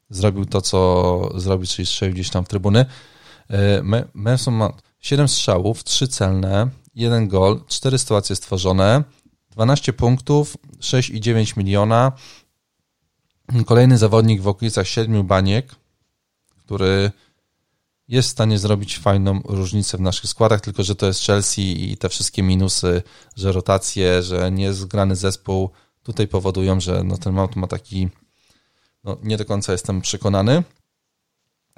zrobił 0.09 0.45
to, 0.45 0.61
co 0.61 1.31
zrobił, 1.35 1.67
czyli 1.67 1.85
strzelił 1.85 2.13
gdzieś 2.13 2.29
tam 2.29 2.45
w 2.45 2.47
trybuny. 2.47 2.85
E, 3.49 3.81
Manson 4.13 4.53
ma 4.53 4.73
7 4.99 5.27
strzałów, 5.27 5.83
3 5.83 6.07
celne, 6.07 6.69
1 6.95 7.27
gol, 7.27 7.61
4 7.67 7.97
sytuacje 7.97 8.35
stworzone, 8.35 9.03
12 9.51 9.93
punktów, 9.93 10.57
6,9 10.79 11.57
miliona. 11.57 12.11
Kolejny 13.65 13.97
zawodnik 13.97 14.41
w 14.41 14.47
okolicach 14.47 14.87
7 14.87 15.27
baniek, 15.27 15.75
który 16.57 17.11
jest 18.07 18.27
w 18.27 18.31
stanie 18.31 18.59
zrobić 18.59 18.99
fajną 18.99 19.41
różnicę 19.45 19.97
w 19.97 20.01
naszych 20.01 20.29
składach, 20.29 20.61
tylko 20.61 20.83
że 20.83 20.95
to 20.95 21.05
jest 21.07 21.21
Chelsea 21.21 21.91
i 21.91 21.97
te 21.97 22.09
wszystkie 22.09 22.43
minusy, 22.43 23.03
że 23.35 23.51
rotacje, 23.51 24.23
że 24.23 24.51
niezgrany 24.51 25.15
zespół 25.15 25.69
tutaj 26.03 26.27
powodują, 26.27 26.79
że 26.79 27.03
no 27.03 27.17
ten 27.17 27.33
Mount 27.33 27.55
ma 27.55 27.67
taki, 27.67 28.09
no 29.03 29.17
nie 29.23 29.37
do 29.37 29.45
końca 29.45 29.71
jestem 29.71 30.01
przekonany. 30.01 30.63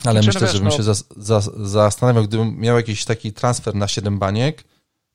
Ale 0.06 0.22
myślę, 0.22 0.42
wiesz, 0.42 0.52
żebym 0.52 0.68
no... 0.68 0.78
się 0.78 0.84
za, 0.84 0.94
za, 1.18 1.42
zastanawiał, 1.58 2.24
gdybym 2.24 2.60
miał 2.60 2.78
jakiś 2.78 3.06
taki 3.06 3.34
transfer 3.34 3.76
na 3.76 3.88
7 3.88 4.20
baniek, 4.20 4.64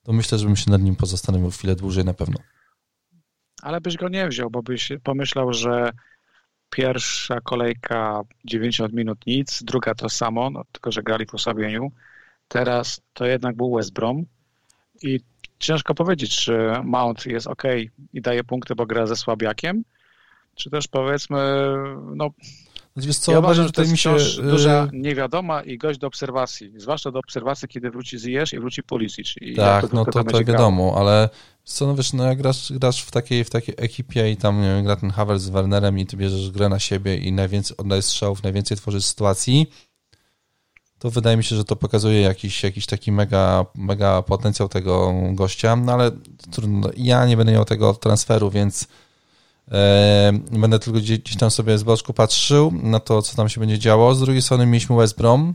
to 0.02 0.12
myślę, 0.12 0.38
żebym 0.38 0.56
się 0.56 0.70
nad 0.70 0.82
nim 0.82 0.96
pozastanowił 0.96 1.50
chwilę 1.50 1.76
dłużej 1.76 2.04
na 2.04 2.14
pewno. 2.14 2.38
Ale 3.62 3.80
byś 3.80 3.96
go 3.96 4.08
nie 4.08 4.28
wziął, 4.28 4.50
bo 4.50 4.62
byś 4.62 4.92
pomyślał, 5.02 5.52
że 5.52 5.90
pierwsza 6.76 7.40
kolejka 7.40 8.22
90 8.44 8.92
minut 8.92 9.26
nic, 9.26 9.62
druga 9.62 9.94
to 9.94 10.08
samo, 10.08 10.50
no, 10.50 10.64
tylko 10.72 10.92
że 10.92 11.02
grali 11.02 11.26
w 11.26 11.34
osłabieniu. 11.34 11.92
Teraz 12.48 13.00
to 13.12 13.26
jednak 13.26 13.56
był 13.56 13.74
West 13.76 13.92
Brom 13.92 14.24
i 15.02 15.20
ciężko 15.58 15.94
powiedzieć, 15.94 16.36
czy 16.36 16.58
Mount 16.84 17.26
jest 17.26 17.46
ok 17.46 17.62
i 18.12 18.20
daje 18.20 18.44
punkty, 18.44 18.74
bo 18.74 18.86
gra 18.86 19.06
ze 19.06 19.16
słabiakiem, 19.16 19.84
czy 20.54 20.70
też 20.70 20.88
powiedzmy, 20.88 21.38
no 22.14 22.30
znaczy, 22.94 23.08
Wiesz 23.08 23.18
co, 23.18 23.32
ja 23.32 23.38
uważam, 23.38 23.66
że 23.66 23.72
to 23.72 23.82
jest 23.82 23.92
mi 23.92 23.98
się... 23.98 24.16
duża 24.42 24.88
niewiadoma 24.92 25.62
i 25.62 25.78
gość 25.78 25.98
do 25.98 26.06
obserwacji. 26.06 26.72
Zwłaszcza 26.76 27.10
do 27.10 27.18
obserwacji, 27.18 27.68
kiedy 27.68 27.90
wróci 27.90 28.18
Ziyech 28.18 28.52
i 28.52 28.58
wróci 28.58 28.82
Pulisic. 28.82 29.34
I 29.40 29.54
tak, 29.54 29.92
no 29.92 30.04
to, 30.04 30.24
to 30.24 30.44
wiadomo, 30.44 30.90
grał. 30.90 31.02
ale 31.02 31.28
co, 31.64 31.86
no 31.86 31.94
wiesz, 31.94 32.12
no 32.12 32.24
jak 32.24 32.38
grasz, 32.38 32.72
grasz 32.72 33.02
w, 33.02 33.10
takiej, 33.10 33.44
w 33.44 33.50
takiej 33.50 33.74
ekipie 33.78 34.30
i 34.30 34.36
tam, 34.36 34.62
wiem, 34.62 34.84
gra 34.84 34.96
ten 34.96 35.10
Havertz 35.10 35.42
z 35.42 35.48
Wernerem 35.48 35.98
i 35.98 36.06
ty 36.06 36.16
bierzesz 36.16 36.50
grę 36.50 36.68
na 36.68 36.78
siebie 36.78 37.16
i 37.16 37.32
najwięcej 37.32 37.76
oddajesz 37.76 38.04
strzałów, 38.04 38.42
najwięcej 38.42 38.76
tworzysz 38.76 39.04
sytuacji, 39.04 39.70
to 40.98 41.10
wydaje 41.10 41.36
mi 41.36 41.44
się, 41.44 41.56
że 41.56 41.64
to 41.64 41.76
pokazuje 41.76 42.20
jakiś, 42.20 42.62
jakiś 42.62 42.86
taki 42.86 43.12
mega, 43.12 43.66
mega 43.74 44.22
potencjał 44.22 44.68
tego 44.68 45.14
gościa, 45.32 45.76
no 45.76 45.92
ale 45.92 46.10
trudno, 46.50 46.90
ja 46.96 47.26
nie 47.26 47.36
będę 47.36 47.52
miał 47.52 47.64
tego 47.64 47.94
transferu, 47.94 48.50
więc 48.50 48.88
będę 50.50 50.78
tylko 50.78 50.98
gdzieś 50.98 51.36
tam 51.38 51.50
sobie 51.50 51.78
z 51.78 51.82
boczku 51.82 52.12
patrzył 52.12 52.72
na 52.82 53.00
to, 53.00 53.22
co 53.22 53.36
tam 53.36 53.48
się 53.48 53.60
będzie 53.60 53.78
działo. 53.78 54.14
Z 54.14 54.20
drugiej 54.20 54.42
strony 54.42 54.66
mieliśmy 54.66 54.96
West 54.96 55.16
Brom, 55.16 55.54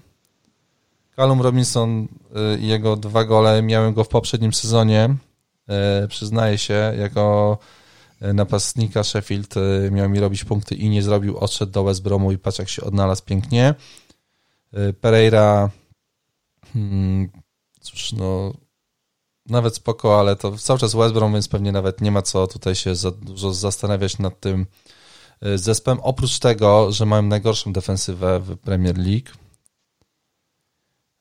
Callum 1.16 1.42
Robinson 1.42 2.08
e, 2.36 2.58
i 2.58 2.68
jego 2.68 2.96
dwa 2.96 3.26
gole, 3.26 3.62
miałem 3.62 3.94
go 3.94 4.04
w 4.04 4.08
poprzednim 4.08 4.54
sezonie, 4.54 5.16
e, 5.68 6.08
przyznaję 6.08 6.58
się, 6.58 6.94
jako 7.00 7.58
napastnika 8.34 9.04
Sheffield 9.04 9.56
miał 9.92 10.10
mi 10.10 10.20
robić 10.20 10.44
punkty 10.44 10.76
i 10.76 10.90
nie 10.90 11.04
zrobił, 11.04 11.38
odszedł 11.38 11.72
do 11.72 11.84
West 11.84 12.04
Bromu 12.04 12.32
i 12.32 12.38
patrz 12.38 12.60
jak 12.60 12.70
się 12.70 12.84
odnalazł 12.84 13.24
pięknie. 13.24 13.76
Y, 14.78 14.94
Pereira, 14.94 15.70
hmm, 16.74 17.30
cóż, 17.82 18.14
no, 18.14 18.54
nawet 19.50 19.76
spoko, 19.76 20.20
ale 20.20 20.36
to 20.36 20.58
cały 20.58 20.80
czas 20.80 20.96
West 20.96 21.14
Brom, 21.14 21.34
więc 21.34 21.48
pewnie 21.48 21.72
nawet 21.72 22.02
nie 22.02 22.12
ma 22.12 22.22
co 22.22 22.48
tutaj 22.48 22.76
się 22.76 22.96
za 22.96 23.12
dużo 23.12 23.54
zastanawiać 23.54 24.20
nad 24.20 24.40
tym 24.40 24.66
y, 25.46 25.58
zespołem. 25.58 26.00
Oprócz 26.00 26.40
tego, 26.40 26.92
że 26.92 27.06
mają 27.06 27.22
najgorszą 27.22 27.74
defensywę 27.74 28.40
w 28.40 28.58
Premier 28.58 28.98
League. 28.98 29.30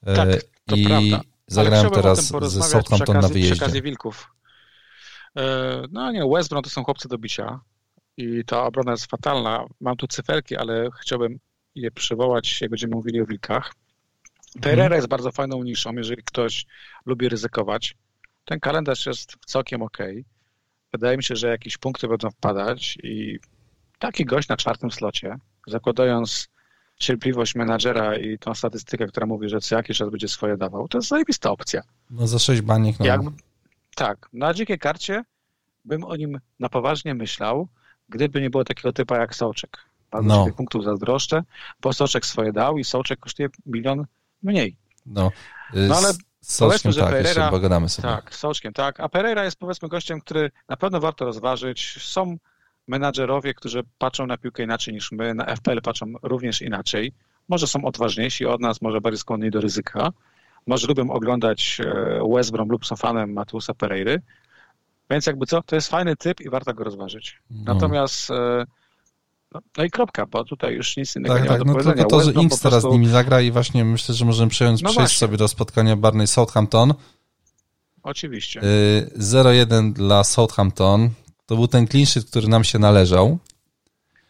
Y, 0.09 0.17
tak, 0.17 0.29
to 0.67 0.77
I 0.77 0.87
prawda. 0.87 1.21
zagrałem 1.47 1.91
teraz 1.91 2.33
ze 2.43 2.63
Southampton 2.63 3.21
na 3.21 3.29
wyjeździe. 3.29 3.83
Wilków. 3.83 4.35
No 5.91 6.13
nie, 6.13 6.29
West 6.35 6.51
Brom 6.51 6.63
to 6.63 6.71
są 6.71 6.85
chłopcy 6.85 7.09
do 7.09 7.19
bicia 7.19 7.61
i 8.17 8.45
ta 8.45 8.65
obrona 8.65 8.91
jest 8.91 9.07
fatalna. 9.07 9.65
Mam 9.81 9.97
tu 9.97 10.07
cyferki, 10.07 10.57
ale 10.57 10.89
chciałbym 11.01 11.39
je 11.75 11.91
przywołać, 11.91 12.61
jak 12.61 12.71
będziemy 12.71 12.95
mówili 12.95 13.21
o 13.21 13.27
wilkach. 13.27 13.75
Pereira 14.61 14.85
mhm. 14.85 14.99
jest 14.99 15.09
bardzo 15.09 15.33
fajną 15.33 15.63
niszą, 15.63 15.93
jeżeli 15.93 16.23
ktoś 16.23 16.67
lubi 17.07 17.29
ryzykować. 17.29 17.95
Ten 18.49 18.61
kalendarz 18.61 19.07
jest 19.07 19.37
całkiem 19.47 19.83
ok. 19.83 19.99
Wydaje 20.93 21.17
mi 21.17 21.25
się, 21.25 21.37
że 21.37 21.49
jakieś 21.49 21.79
punkty 21.79 22.09
będą 22.09 22.31
wpadać 22.31 22.99
i 23.03 23.39
taki 23.99 24.25
gość 24.25 24.49
na 24.49 24.57
czwartym 24.57 24.91
slocie, 24.91 25.37
zakładając 25.67 26.49
cierpliwość 26.97 27.55
menadżera 27.55 28.17
i 28.17 28.39
tą 28.39 28.55
statystykę, 28.55 29.07
która 29.07 29.27
mówi, 29.27 29.49
że 29.49 29.61
co 29.61 29.77
jakiś 29.77 29.99
czas 29.99 30.11
będzie 30.11 30.29
swoje 30.29 30.57
dawał, 30.57 30.89
to 30.89 30.99
jest 30.99 31.09
zajebista 31.09 31.51
opcja. 31.51 31.83
No 32.11 32.27
za 32.27 32.39
sześć 32.39 32.61
baniek. 32.63 32.99
No. 32.99 33.07
Jak, 33.07 33.21
tak, 33.95 34.29
na 34.33 34.55
dzikiej 34.55 34.79
karcie 34.79 35.25
bym 35.85 36.05
o 36.05 36.17
nim 36.17 36.41
na 36.61 36.69
poważnie 36.69 37.15
myślał, 37.15 37.69
gdyby 38.09 38.41
nie 38.41 38.51
było 38.51 38.65
takiego 38.65 38.93
typa 38.93 39.19
jak 39.19 39.35
Sołczek. 39.35 39.79
Bardzo 40.11 40.29
no. 40.29 40.45
tych 40.45 40.55
punktów 40.55 40.85
zazdroszczę, 40.85 41.43
bo 41.81 41.93
Soczek 41.93 42.27
swoje 42.27 42.53
dał 42.53 42.79
i 42.79 42.85
Soczek 42.85 43.19
kosztuje 43.19 43.49
milion 43.67 44.07
mniej. 44.43 44.77
No, 45.07 45.33
no 45.75 45.97
ale 45.97 46.13
z 46.41 46.59
że 46.85 47.01
tak, 47.01 47.11
Pereira, 47.11 47.51
pogadamy 47.51 47.89
sobie. 47.89 48.09
Tak, 48.09 48.35
Soczkiem, 48.35 48.73
tak. 48.73 49.01
A 49.01 49.09
Pereira 49.09 49.45
jest 49.45 49.59
powiedzmy 49.59 49.89
gościem, 49.89 50.21
który 50.21 50.51
na 50.69 50.77
pewno 50.77 51.01
warto 51.01 51.25
rozważyć. 51.25 51.99
Są 52.03 52.37
menadżerowie, 52.89 53.55
którzy 53.55 53.83
patrzą 53.99 54.27
na 54.27 54.37
piłkę 54.37 54.63
inaczej 54.63 54.95
niż 54.95 55.13
my, 55.13 55.35
na 55.35 55.57
FPL 55.57 55.81
patrzą 55.83 56.13
również 56.23 56.63
inaczej. 56.63 57.13
Może 57.49 57.67
są 57.67 57.85
odważniejsi 57.85 58.47
od 58.47 58.61
nas, 58.61 58.83
może 58.83 59.01
bardziej 59.01 59.19
skłonni 59.19 59.51
do 59.51 59.61
ryzyka. 59.61 60.13
Może 60.67 60.87
lubią 60.87 61.11
oglądać 61.11 61.81
e, 61.81 62.21
West 62.35 62.53
Brom 62.53 62.69
lub 62.69 62.87
są 62.87 62.97
fanem 62.97 63.33
Matusa 63.33 63.75
Pereiry. 63.75 64.23
Więc 65.11 65.27
jakby 65.27 65.47
co, 65.47 65.63
to 65.63 65.77
jest 65.77 65.89
fajny 65.89 66.17
typ 66.17 66.41
i 66.41 66.51
warto 66.51 66.75
go 66.75 66.85
rozważyć. 66.85 67.39
No. 67.51 67.75
Natomiast 67.75 68.31
e, 68.31 68.65
no, 69.53 69.61
no, 69.77 69.85
i 69.85 69.91
kropka, 69.91 70.27
bo 70.27 70.45
tutaj 70.45 70.75
już 70.75 70.97
nic 70.97 71.17
innego 71.17 71.35
tak, 71.35 71.43
nie 71.43 71.49
tak, 71.49 71.59
ma 71.59 71.75
do 71.75 71.79
no 71.79 71.93
tylko 71.95 72.05
to, 72.05 72.21
że 72.21 72.33
Inks 72.33 72.61
teraz 72.61 72.83
z 72.83 72.87
nimi 72.87 73.09
zagra 73.09 73.41
i 73.41 73.51
właśnie 73.51 73.85
myślę, 73.85 74.15
że 74.15 74.25
możemy 74.25 74.51
przejąć, 74.51 74.83
no 74.83 74.91
przejść 74.91 74.99
właśnie. 74.99 75.19
sobie 75.19 75.37
do 75.37 75.49
spotkania 75.49 75.97
Barney 75.97 76.27
Southampton. 76.27 76.95
Oczywiście. 78.03 78.61
0-1 79.19 79.91
y, 79.91 79.93
dla 79.93 80.25
Southampton. 80.25 81.11
To 81.47 81.57
był 81.57 81.69
ten 81.69 81.89
clean 81.89 82.07
sheet, 82.07 82.27
który 82.27 82.49
nam 82.49 82.65
się 82.65 82.79
należał. 82.79 83.39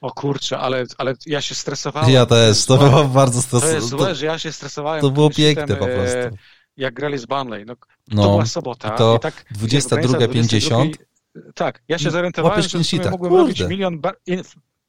O 0.00 0.10
kurczę, 0.10 0.58
ale, 0.58 0.84
ale 0.98 1.14
ja 1.26 1.40
się 1.40 1.54
stresowałem. 1.54 2.10
Ja 2.10 2.26
też, 2.26 2.64
to, 2.64 2.78
to 2.78 2.90
było 2.90 3.04
bardzo 3.04 3.42
stresujące. 3.42 3.78
To 3.78 3.84
jest 3.84 3.88
złe, 3.88 4.14
że 4.14 4.26
ja 4.26 4.38
się 4.38 4.52
stresowałem. 4.52 5.00
To 5.00 5.10
było 5.10 5.30
piękne 5.30 5.76
po 5.76 5.86
prostu. 5.86 6.18
E, 6.18 6.30
jak 6.76 6.94
grali 6.94 7.18
z 7.18 7.26
Burnley. 7.26 7.64
No, 7.66 7.74
no, 8.08 8.22
to 8.22 8.28
była 8.28 8.46
sobota. 8.46 8.90
To 8.90 9.16
i 9.16 9.20
tak 9.20 9.44
22.50. 9.54 10.92
Tak, 11.54 11.82
ja 11.88 11.98
się 11.98 12.10
zorientowałem, 12.10 12.62
że 12.62 13.10
mogłem 13.10 13.34
robić 13.34 13.60
milion 13.60 14.00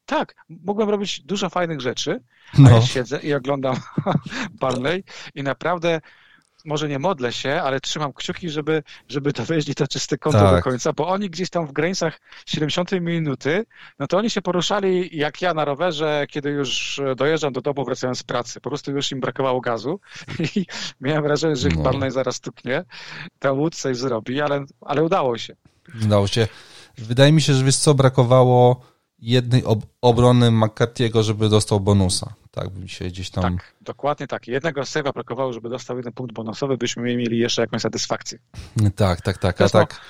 tak, 0.09 0.35
mogłem 0.49 0.89
robić 0.89 1.21
dużo 1.21 1.49
fajnych 1.49 1.81
rzeczy, 1.81 2.21
no. 2.57 2.69
a 2.69 2.71
ja 2.71 2.81
siedzę 2.81 3.19
i 3.19 3.33
oglądam 3.33 3.75
Barney 4.61 5.03
i 5.35 5.43
naprawdę 5.43 6.01
może 6.65 6.89
nie 6.89 6.99
modlę 6.99 7.33
się, 7.33 7.61
ale 7.61 7.79
trzymam 7.79 8.13
kciuki, 8.13 8.49
żeby, 8.49 8.83
żeby 9.07 9.31
dowieźli 9.31 9.75
to 9.75 9.87
czyste 9.87 10.17
konto 10.17 10.39
tak. 10.39 10.55
do 10.55 10.61
końca, 10.61 10.93
bo 10.93 11.07
oni 11.07 11.29
gdzieś 11.29 11.49
tam 11.49 11.67
w 11.67 11.71
granicach 11.71 12.19
70 12.45 12.91
minuty, 12.91 13.65
no 13.99 14.07
to 14.07 14.17
oni 14.17 14.29
się 14.29 14.41
poruszali 14.41 15.17
jak 15.17 15.41
ja 15.41 15.53
na 15.53 15.65
rowerze, 15.65 16.25
kiedy 16.29 16.49
już 16.49 17.01
dojeżdżam 17.15 17.53
do 17.53 17.61
domu 17.61 17.85
wracając 17.85 18.19
z 18.19 18.23
pracy. 18.23 18.61
Po 18.61 18.69
prostu 18.69 18.91
już 18.91 19.11
im 19.11 19.19
brakowało 19.19 19.61
gazu 19.61 19.99
i 20.55 20.65
miałem 21.01 21.23
wrażenie, 21.23 21.55
że 21.55 21.67
ich 21.67 21.77
no. 21.77 21.83
Barney 21.83 22.11
zaraz 22.11 22.35
stuknie, 22.35 22.83
ten 23.39 23.51
łód 23.51 23.75
coś 23.75 23.97
zrobi, 23.97 24.41
ale, 24.41 24.65
ale 24.81 25.03
udało 25.03 25.37
się. 25.37 25.55
Udało 26.03 26.27
się. 26.27 26.47
Wydaje 26.97 27.31
mi 27.31 27.41
się, 27.41 27.53
że 27.53 27.63
wiesz 27.63 27.77
co, 27.77 27.93
brakowało 27.93 28.88
jednej 29.21 29.65
ob 29.65 29.85
obrony 30.01 30.51
McCarthy'ego, 30.51 31.23
żeby 31.23 31.49
dostał 31.49 31.79
bonusa. 31.79 32.33
Tak 32.51 32.69
bym 32.69 32.87
się 32.87 33.05
gdzieś 33.05 33.29
tam... 33.29 33.43
Tak, 33.43 33.73
dokładnie 33.81 34.27
tak. 34.27 34.47
Jednego 34.47 34.81
save'a 34.81 35.13
brakowało, 35.13 35.53
żeby 35.53 35.69
dostał 35.69 35.97
jeden 35.97 36.13
punkt 36.13 36.33
bonusowy, 36.33 36.77
byśmy 36.77 37.15
mieli 37.15 37.37
jeszcze 37.37 37.61
jakąś 37.61 37.81
satysfakcję. 37.81 38.39
Tak, 38.95 39.21
tak, 39.21 39.37
tak. 39.37 39.61
A 39.61 39.69
tak 39.69 40.01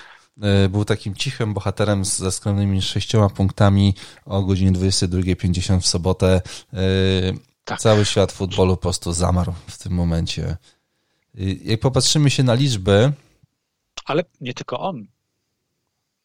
e, 0.42 0.68
był 0.68 0.84
takim 0.84 1.14
cichym 1.14 1.54
bohaterem 1.54 2.04
ze 2.04 2.32
skromnymi 2.32 2.82
sześcioma 2.82 3.28
punktami 3.28 3.94
o 4.24 4.42
godzinie 4.42 4.72
22.50 4.72 5.80
w 5.80 5.86
sobotę. 5.86 6.42
E, 6.72 6.78
tak. 7.64 7.80
Cały 7.80 8.04
świat 8.04 8.32
futbolu 8.32 8.76
po 8.76 8.82
prostu 8.82 9.12
zamarł 9.12 9.52
w 9.66 9.78
tym 9.78 9.92
momencie. 9.92 10.56
E, 11.38 11.42
jak 11.42 11.80
popatrzymy 11.80 12.30
się 12.30 12.42
na 12.42 12.54
liczby... 12.54 13.12
Ale 14.04 14.24
nie 14.40 14.54
tylko 14.54 14.80
on. 14.80 15.06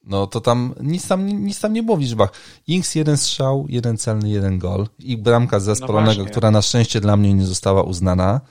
No 0.05 0.27
to 0.27 0.41
tam 0.41 0.73
nic 0.81 1.07
tam, 1.07 1.27
nic 1.27 1.59
tam 1.59 1.73
nie 1.73 1.83
było 1.83 1.97
w 1.97 1.99
liczbach. 1.99 2.29
Inks 2.67 2.95
jeden 2.95 3.17
strzał, 3.17 3.65
jeden 3.69 3.97
celny, 3.97 4.29
jeden 4.29 4.59
gol 4.59 4.87
i 4.99 5.17
bramka 5.17 5.59
zespolonego, 5.59 6.23
no 6.23 6.29
która 6.29 6.51
na 6.51 6.61
szczęście 6.61 7.01
dla 7.01 7.17
mnie 7.17 7.33
nie 7.33 7.45
została 7.45 7.83
uznana. 7.83 8.41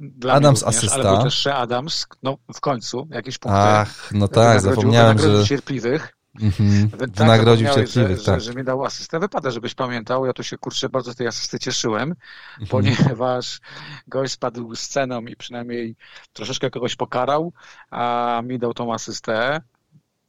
Dla 0.00 0.32
Adams 0.32 0.62
również, 0.62 0.78
asysta. 0.78 1.00
Ale 1.00 1.16
był 1.16 1.22
też 1.22 1.46
Adams, 1.46 2.06
no 2.22 2.38
w 2.54 2.60
końcu, 2.60 3.08
jakieś 3.10 3.38
punkty. 3.38 3.60
Ach, 3.60 4.12
no 4.12 4.28
tak, 4.28 4.60
zapomniałem, 4.60 5.18
że... 5.18 5.44
cierpliwych. 5.44 6.16
Mhm. 6.40 6.90
Tak, 6.90 7.10
wynagrodził 7.10 7.68
cierpliwych, 7.68 8.18
że, 8.18 8.24
tak. 8.24 8.40
Że, 8.40 8.52
że 8.52 8.58
mi 8.58 8.64
dał 8.64 8.84
asystę. 8.84 9.20
Wypada, 9.20 9.50
żebyś 9.50 9.74
pamiętał. 9.74 10.26
Ja 10.26 10.32
tu 10.32 10.42
się 10.42 10.58
kurczę 10.58 10.88
bardzo 10.88 11.12
z 11.12 11.16
tej 11.16 11.26
asysty 11.26 11.58
cieszyłem, 11.58 12.14
mhm. 12.60 12.68
ponieważ 12.68 13.60
gość 14.08 14.32
spadł 14.32 14.74
sceną 14.74 15.20
i 15.20 15.36
przynajmniej 15.36 15.96
troszeczkę 16.32 16.70
kogoś 16.70 16.96
pokarał, 16.96 17.52
a 17.90 18.42
mi 18.44 18.58
dał 18.58 18.74
tą 18.74 18.94
asystę 18.94 19.60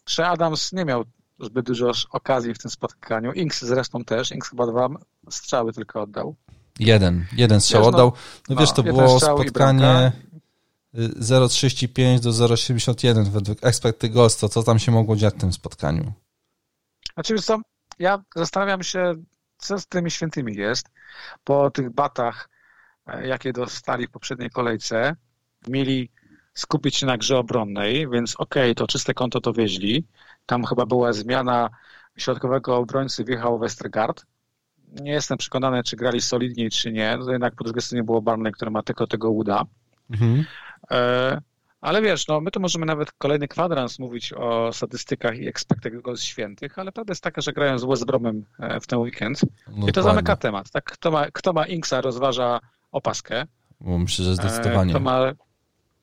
że 0.08 0.28
Adams 0.28 0.74
nie 0.74 0.86
miał 0.86 1.06
zbyt 1.40 1.66
dużo 1.66 1.92
okazji 2.12 2.54
w 2.54 2.58
tym 2.58 2.72
spotkaniu. 2.72 3.34
Inks 3.34 3.62
zresztą 3.62 4.04
też. 4.04 4.32
Inks 4.32 4.50
chyba 4.50 4.68
dwa 4.68 4.90
strzały 5.30 5.74
tylko 5.74 6.02
oddał. 6.02 6.36
Jeden, 6.80 7.26
jeden 7.34 7.62
strzał 7.62 7.82
wiesz, 7.82 7.92
no, 7.92 7.98
oddał. 7.98 8.14
No, 8.50 8.56
no 8.56 8.62
wiesz, 8.62 8.72
to 8.72 8.84
było 8.84 9.20
spotkanie 9.20 10.12
0,35 10.94 12.20
do 12.20 12.30
0,71 12.30 13.28
według 13.28 13.58
expected 13.62 14.14
goals, 14.14 14.38
to 14.38 14.50
co 14.50 14.64
tam 14.64 14.80
się 14.80 14.92
mogło 14.92 15.16
dziać 15.16 15.34
w 15.34 15.38
tym 15.38 15.54
spotkaniu? 15.54 16.14
Znaczy, 17.14 17.34
wiesz 17.34 17.46
co, 17.46 17.60
ja 18.00 18.24
zastanawiam 18.36 18.84
się, 18.84 19.14
co 19.58 19.80
z 19.80 19.88
tymi 19.88 20.12
świętymi 20.12 20.56
jest. 20.56 20.90
Po 21.44 21.72
tych 21.72 21.90
batach, 21.90 22.50
e, 23.08 23.28
jakie 23.28 23.54
dostali 23.54 24.08
w 24.08 24.12
poprzedniej 24.12 24.50
kolejce, 24.50 25.16
mieli 25.68 26.10
skupić 26.58 26.96
się 26.96 27.06
na 27.06 27.18
grze 27.18 27.38
obronnej, 27.38 28.10
więc 28.10 28.36
okej, 28.36 28.64
okay, 28.64 28.76
to 28.76 28.88
czyste 28.88 29.14
konto 29.14 29.42
to 29.42 29.54
wieźli. 29.54 30.06
Tam 30.46 30.66
chyba 30.66 30.86
była 30.86 31.14
zmiana 31.14 31.70
środkowego 32.18 32.78
obrońcy, 32.78 33.24
wjechał 33.24 33.60
Westergaard. 33.60 34.26
nie 35.02 35.12
jestem 35.12 35.38
przekonany, 35.38 35.84
czy 35.84 35.96
grali 35.96 36.22
solidniej, 36.22 36.70
czy 36.70 36.92
nie. 36.92 37.18
To 37.26 37.32
jednak 37.32 37.56
po 37.56 37.64
drugiej 37.64 37.82
stronie 37.82 38.04
było 38.04 38.22
Barney, 38.22 38.52
które 38.52 38.72
ma 38.72 38.84
tylko 38.84 39.08
tego 39.08 39.32
uda. 39.32 39.64
Mhm. 40.10 40.46
E, 40.92 41.42
ale 41.82 42.02
wiesz, 42.02 42.28
no, 42.28 42.42
my 42.42 42.52
tu 42.52 42.60
możemy 42.60 42.86
nawet 42.86 43.12
kolejny 43.12 43.48
kwadrans 43.48 44.00
mówić 44.00 44.34
o 44.34 44.74
statystykach 44.74 45.38
i 45.38 45.48
expected 45.48 46.02
goals 46.02 46.22
świętych, 46.22 46.80
ale 46.80 46.92
prawda 46.92 47.12
jest 47.12 47.24
taka, 47.24 47.42
że 47.42 47.54
grają 47.54 47.80
z 47.80 47.86
West 47.86 48.06
Bromem 48.06 48.46
e, 48.60 48.80
w 48.80 48.88
ten 48.88 49.00
weekend 49.00 49.42
no 49.78 49.88
i 49.88 49.92
to 49.92 50.04
zamyka 50.04 50.36
temat. 50.36 50.72
Tak? 50.72 50.84
Kto, 50.84 51.12
ma, 51.12 51.32
kto 51.32 51.54
ma 51.54 51.66
Inksa 51.66 52.02
rozważa 52.02 52.60
opaskę. 52.92 53.46
Myślę, 53.82 54.26
że 54.26 54.36
zdecydowanie. 54.36 54.94
Kto 54.94 55.00
ma, 55.00 55.34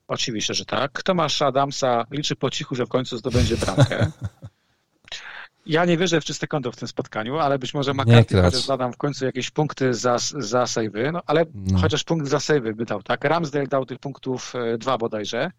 oczywiście, 0.09 0.55
że 0.55 0.65
tak. 0.65 0.93
Kto 0.93 1.15
ma 1.15 1.27
Adamsa 1.41 2.05
liczy 2.11 2.37
po 2.37 2.51
cichu, 2.51 2.75
że 2.75 2.87
w 2.87 2.89
końcu 2.89 3.19
zdobędzie 3.19 3.57
bramkę. 3.57 4.11
Ja 5.67 5.85
nie 5.85 5.97
wierzę 5.97 6.21
w 6.21 6.25
czyste 6.25 6.47
konto 6.47 6.73
w 6.73 6.77
tym 6.77 6.89
spotkaniu, 6.89 7.39
ale 7.39 7.59
być 7.59 7.75
może 7.75 7.95
McCarthy 7.95 8.43
chociaż 8.43 8.61
zadam 8.61 8.93
w 8.93 8.97
końcu 8.97 9.25
jakieś 9.25 9.51
punkty 9.51 9.95
za, 9.95 10.17
za 10.39 10.67
sejwy, 10.67 11.13
no 11.13 11.23
ale 11.27 11.45
no. 11.55 11.79
chociaż 11.79 12.05
punkt 12.05 12.29
za 12.29 12.41
sejwy 12.41 12.75
by 12.75 12.85
dał, 12.85 13.03
tak? 13.03 13.25
Ramsdale 13.25 13.67
dał 13.67 13.87
tych 13.87 13.99
punktów 13.99 14.53
e, 14.55 14.79
dwa 14.79 14.99
bodajże, 14.99 15.51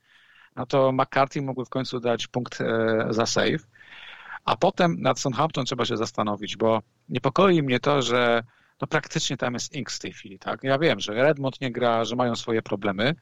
no 0.55 0.65
to 0.65 0.91
McCarthy 0.91 1.41
mógłby 1.41 1.65
w 1.65 1.69
końcu 1.69 1.99
dać 1.99 2.27
punkt 2.27 2.61
e, 2.61 3.05
za 3.09 3.25
save. 3.25 3.67
A 4.45 4.57
potem 4.57 5.01
nad 5.01 5.19
Southampton 5.19 5.65
trzeba 5.65 5.85
się 5.85 5.97
zastanowić, 5.97 6.57
bo 6.57 6.81
niepokoi 7.09 7.63
mnie 7.63 7.79
to, 7.79 8.01
że 8.01 8.43
no 8.81 8.87
praktycznie 8.87 9.37
tam 9.37 9.53
jest 9.53 9.75
Inks 9.75 9.95
w 9.95 9.99
tej 9.99 10.13
chwili, 10.13 10.39
tak? 10.39 10.63
Ja 10.63 10.79
wiem, 10.79 10.99
że 10.99 11.13
Redmond 11.13 11.61
nie 11.61 11.71
gra, 11.71 12.05
że 12.05 12.15
mają 12.15 12.35
swoje 12.35 12.61
problemy, 12.61 13.15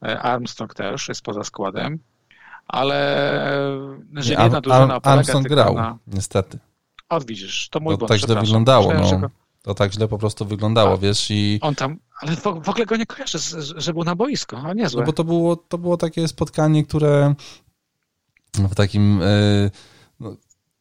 Armstrong 0.00 0.74
też 0.74 1.08
jest 1.08 1.22
poza 1.22 1.44
składem, 1.44 1.98
ale 2.68 3.30
że 4.14 4.36
nie, 4.36 4.42
jedna 4.42 4.60
drużyna 4.60 5.00
Armstrong 5.02 5.48
grał, 5.48 5.74
na... 5.74 5.98
niestety. 6.06 6.58
A 7.08 7.20
widzisz, 7.20 7.68
to 7.68 7.80
mój 7.80 7.98
to 7.98 8.06
tak 8.06 8.18
źle 8.18 8.40
wyglądało, 8.40 8.94
no. 8.94 9.30
To 9.62 9.74
tak 9.74 9.92
źle 9.92 10.08
po 10.08 10.18
prostu 10.18 10.44
wyglądało, 10.44 10.92
A, 10.92 10.96
wiesz, 10.96 11.30
i... 11.30 11.58
On 11.62 11.74
tam, 11.74 11.98
ale 12.20 12.36
w, 12.36 12.42
w 12.42 12.68
ogóle 12.68 12.86
go 12.86 12.96
nie 12.96 13.06
kojarzę, 13.06 13.38
że 13.76 13.92
był 13.92 14.04
na 14.04 14.14
boisko, 14.14 14.58
a 14.58 14.74
niezłe. 14.74 15.00
No 15.00 15.06
bo 15.06 15.12
to 15.12 15.24
było, 15.24 15.56
to 15.56 15.78
było 15.78 15.96
takie 15.96 16.28
spotkanie, 16.28 16.84
które 16.84 17.34
w 18.54 18.74
takim, 18.74 19.20
yy, 19.20 19.70
no, 20.20 20.36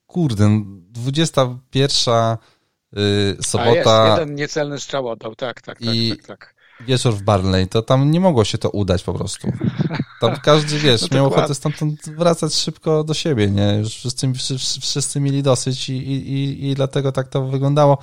kurde, 0.08 0.62
21 0.90 2.38
yy, 2.92 3.38
sobota... 3.42 4.04
A 4.04 4.08
jest, 4.08 4.20
jeden 4.20 4.36
niecelny 4.36 4.80
strzał 4.80 5.08
oddał, 5.08 5.36
tak, 5.36 5.62
tak, 5.62 5.80
tak, 5.80 5.96
i, 5.96 6.10
tak, 6.10 6.26
tak 6.26 6.57
wieczór 6.80 7.14
w 7.14 7.22
Barnley, 7.22 7.68
to 7.68 7.82
tam 7.82 8.12
nie 8.12 8.20
mogło 8.20 8.46
się 8.46 8.58
to 8.58 8.70
udać 8.70 9.04
po 9.04 9.14
prostu. 9.14 9.52
Tam 10.22 10.36
każdy, 10.44 10.80
wiesz, 10.90 11.02
no 11.02 11.16
miał 11.16 11.26
ochotę 11.26 11.56
stamtąd 11.56 12.10
wracać 12.10 12.54
szybko 12.54 13.04
do 13.04 13.14
siebie, 13.14 13.48
nie? 13.48 13.74
Już 13.74 13.96
wszyscy, 13.96 14.34
wszyscy, 14.82 15.20
mieli 15.20 15.44
dosyć 15.44 15.90
i, 15.90 15.94
i, 15.94 16.70
i 16.70 16.76
dlatego 16.76 17.12
tak 17.12 17.28
to 17.28 17.46
wyglądało. 17.46 17.98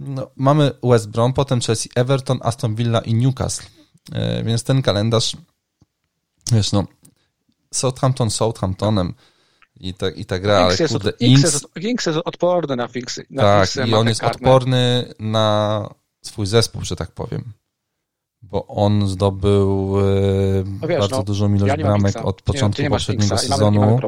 No, 0.00 0.30
mamy 0.36 0.70
West 0.82 1.08
Brom, 1.08 1.32
potem 1.32 1.60
Chelsea, 1.60 1.88
Everton, 1.94 2.38
Aston 2.42 2.74
Villa 2.74 3.00
i 3.00 3.14
Newcastle. 3.14 3.66
E, 4.12 4.44
więc 4.44 4.64
ten 4.64 4.82
kalendarz, 4.82 5.36
wiesz, 6.52 6.72
no, 6.72 6.86
Southampton 7.74 8.30
Southamptonem 8.30 9.14
i 9.80 9.94
ta, 9.94 10.10
i 10.10 10.24
ta 10.24 10.38
gra, 10.38 10.58
ale 10.58 10.88
kurde, 10.88 11.12
Inks, 11.20 11.42
jest, 11.42 11.66
Inks 11.76 12.06
jest 12.06 12.18
odporny 12.24 12.76
na. 12.76 12.88
Na 13.30 13.42
tak, 13.42 13.88
i 13.88 13.94
on 13.94 14.08
jest 14.08 14.24
odporny 14.24 15.14
na 15.18 15.88
swój 16.22 16.46
zespół, 16.46 16.84
że 16.84 16.96
tak 16.96 17.10
powiem 17.10 17.52
bo 18.50 18.66
on 18.66 19.08
zdobył 19.08 20.00
e, 20.00 20.04
no 20.80 20.88
wiesz, 20.88 21.00
bardzo 21.00 21.16
no, 21.16 21.22
dużą 21.22 21.54
ilość 21.54 21.68
ja 21.68 21.76
bramek 21.76 22.24
od 22.24 22.42
początku 22.42 22.82
nie, 22.82 22.90
poprzedniego 22.90 23.38
sezonu. 23.38 24.00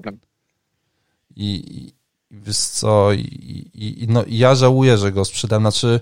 I, 1.37 1.77
i 1.77 1.93
wiesz 2.31 2.57
co, 2.57 3.13
i, 3.13 3.71
i, 3.75 4.07
no, 4.09 4.25
ja 4.29 4.55
żałuję, 4.55 4.99
że 4.99 5.13
go 5.13 5.25
sprzedam. 5.25 5.63
Znaczy, 5.63 6.01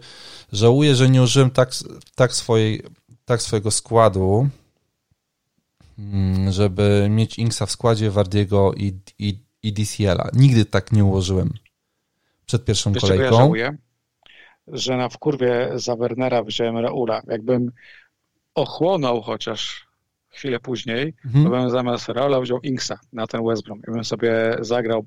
żałuję, 0.52 0.94
że 0.94 1.08
nie 1.08 1.22
użyłem 1.22 1.50
tak, 1.50 1.70
tak, 2.14 2.32
swojej, 2.32 2.82
tak 3.24 3.42
swojego 3.42 3.70
składu, 3.70 4.48
mm, 5.98 6.52
żeby 6.52 7.06
mieć 7.10 7.38
Inksa 7.38 7.66
w 7.66 7.70
składzie 7.70 8.10
Wardiego 8.10 8.72
i, 8.76 8.98
i, 9.18 9.38
i 9.62 9.72
DCL-a. 9.72 10.30
Nigdy 10.32 10.64
tak 10.64 10.92
nie 10.92 11.04
ułożyłem 11.04 11.52
przed 12.46 12.64
pierwszą 12.64 12.92
wiesz, 12.92 13.00
kolejką. 13.00 13.24
Ja 13.24 13.32
żałuję? 13.32 13.76
Że 14.66 14.96
na 14.96 15.08
wkurwie 15.08 15.70
za 15.74 15.96
Wernera 15.96 16.42
wziąłem 16.42 16.78
Raula. 16.78 17.22
Jakbym 17.26 17.72
ochłonął 18.58 19.22
chociaż 19.22 19.88
chwilę 20.28 20.60
później, 20.60 21.14
mhm. 21.24 21.44
to 21.44 21.50
bym 21.50 21.70
zamiast 21.70 22.08
Raula 22.08 22.40
wziął 22.40 22.60
Inksa 22.60 22.98
na 23.12 23.26
ten 23.26 23.46
West 23.46 23.62
Brom. 23.64 23.78
I 23.88 23.92
bym 23.92 24.04
sobie 24.04 24.56
zagrał 24.60 25.06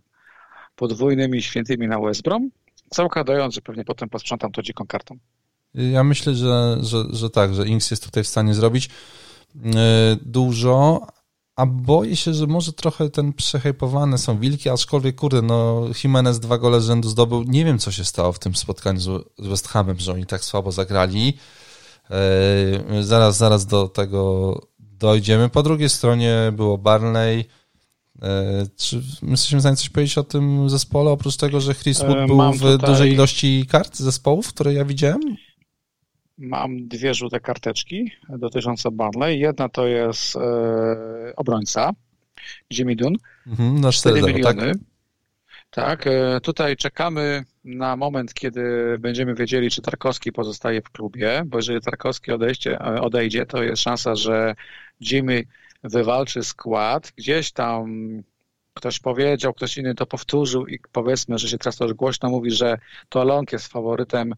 podwójnymi 0.76 1.41
świętymi 1.41 1.88
na 1.88 1.99
West 1.99 2.22
Brom, 2.22 2.49
zakładając, 2.95 3.56
że 3.56 3.62
pewnie 3.62 3.86
potem 3.86 4.10
posprzątam 4.10 4.52
to 4.52 4.62
dziką 4.62 4.88
kartą. 4.88 5.18
Ja 5.74 6.04
myślę, 6.04 6.36
że, 6.36 6.78
że, 6.82 7.04
że 7.10 7.30
tak, 7.30 7.56
że 7.56 7.68
Inks 7.68 7.91
jest 7.91 8.04
tutaj 8.04 8.24
w 8.24 8.28
stanie 8.28 8.54
zrobić 8.54 8.89
yy, 9.56 9.72
dużo, 10.22 11.08
a 11.56 11.66
boję 11.66 12.16
się, 12.16 12.34
że 12.34 12.47
może 12.47 12.74
trochę 12.74 13.10
ten 13.10 13.34
przehejpowane 13.34 14.18
są 14.18 14.39
wilki, 14.39 14.70
aczkolwiek 14.70 15.16
kurde, 15.16 15.41
no 15.41 15.88
Jimenez 16.04 16.39
dwa 16.39 16.58
gole 16.58 16.82
rzędu 16.82 17.10
zdobył. 17.10 17.43
Nie 17.43 17.66
wiem, 17.66 17.80
co 17.80 17.91
się 17.91 18.06
stało 18.06 18.32
w 18.32 18.39
tym 18.39 18.56
spotkaniu 18.56 18.99
z 18.99 19.47
West 19.47 19.68
Hamem, 19.68 19.99
że 19.99 20.14
oni 20.14 20.26
tak 20.26 20.43
słabo 20.43 20.72
zagrali. 20.72 21.38
E, 22.12 23.03
zaraz, 23.03 23.38
zaraz 23.38 23.66
do 23.66 23.88
tego 23.88 24.55
dojdziemy. 24.80 25.49
Po 25.49 25.64
drugiej 25.64 25.89
stronie 25.89 26.51
było 26.53 26.78
Barnley. 26.78 27.45
E, 28.22 28.66
czy 28.78 29.01
jesteśmy 29.22 29.57
w 29.57 29.62
stanie 29.62 29.76
coś 29.76 29.89
powiedzieć 29.89 30.18
o 30.18 30.24
tym 30.24 30.70
zespole, 30.70 31.12
oprócz 31.12 31.38
tego, 31.38 31.62
że 31.62 31.76
Chris 31.76 31.99
Wood 31.99 32.18
e, 32.18 32.26
był 32.28 32.36
Mam 32.36 32.53
w 32.53 32.59
tutaj... 32.59 32.89
dużej 32.89 33.12
ilości 33.12 33.66
kart 33.70 33.97
zespołów, 33.97 34.47
które 34.47 34.74
ja 34.74 34.86
widziałem? 34.86 35.22
Mam 36.38 36.88
dwie 36.88 37.14
żółte 37.14 37.39
karteczki 37.39 38.12
dotyczące 38.30 38.91
Barnley. 38.91 39.39
Jedna 39.39 39.70
to 39.70 39.88
jest 39.88 40.36
e, 40.36 40.39
obrońca, 41.36 41.91
Jimmy 42.72 42.95
Dunn. 42.95 43.16
Mhm, 43.47 43.82
na 43.82 43.91
4 43.91 44.22
tak? 44.22 44.36
miliony. 44.36 44.72
Tak? 44.72 44.78
Tak, 45.72 46.09
tutaj 46.43 46.78
czekamy 46.78 47.45
na 47.64 47.95
moment, 47.95 48.34
kiedy 48.34 48.95
będziemy 48.99 49.36
wiedzieli, 49.36 49.72
czy 49.72 49.82
Tarkowski 49.82 50.32
pozostaje 50.32 50.82
w 50.82 50.89
klubie, 50.89 51.43
bo 51.45 51.57
jeżeli 51.57 51.82
Tarkowski 51.82 52.32
odejdzie, 52.32 52.80
e, 52.80 53.01
odejdzie 53.01 53.45
to 53.45 53.64
jest 53.64 53.82
szansa, 53.82 54.16
że 54.16 54.55
Jimmy 55.01 55.43
wywalczy 55.84 56.43
skład. 56.43 57.14
Gdzieś 57.18 57.51
tam 57.51 57.88
ktoś 58.74 58.99
powiedział, 58.99 59.53
ktoś 59.53 59.78
inny 59.78 59.95
to 59.95 60.05
powtórzył 60.05 60.68
i 60.68 60.80
powiedzmy, 60.91 61.38
że 61.38 61.47
się 61.47 61.57
teraz 61.57 61.78
to 61.78 61.86
już 61.86 61.93
głośno 61.93 62.30
mówi, 62.30 62.51
że 62.51 62.78
to 63.09 63.24
Long 63.24 63.51
jest 63.51 63.68
faworytem 63.68 64.34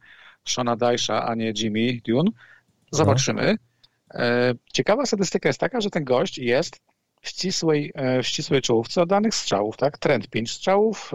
Shona 0.46 0.76
Dysha, 0.76 1.26
a 1.28 1.36
nie 1.36 1.54
Jimmy 1.58 2.00
Dune. 2.08 2.32
Zobaczymy. 2.92 3.56
E, 4.14 4.54
ciekawa 4.74 5.06
statystyka 5.06 5.50
jest 5.50 5.60
taka, 5.60 5.82
że 5.82 5.90
ten 5.90 6.04
gość 6.04 6.38
jest 6.38 6.82
w 7.22 7.30
ścisłej, 7.30 7.92
e, 7.96 8.24
w 8.24 8.28
ścisłej 8.28 8.62
czołówce 8.62 9.02
oddanych 9.02 9.36
strzałów, 9.36 9.78
tak? 9.78 9.98
Trend 9.98 10.28
5 10.28 10.52
strzałów, 10.52 11.12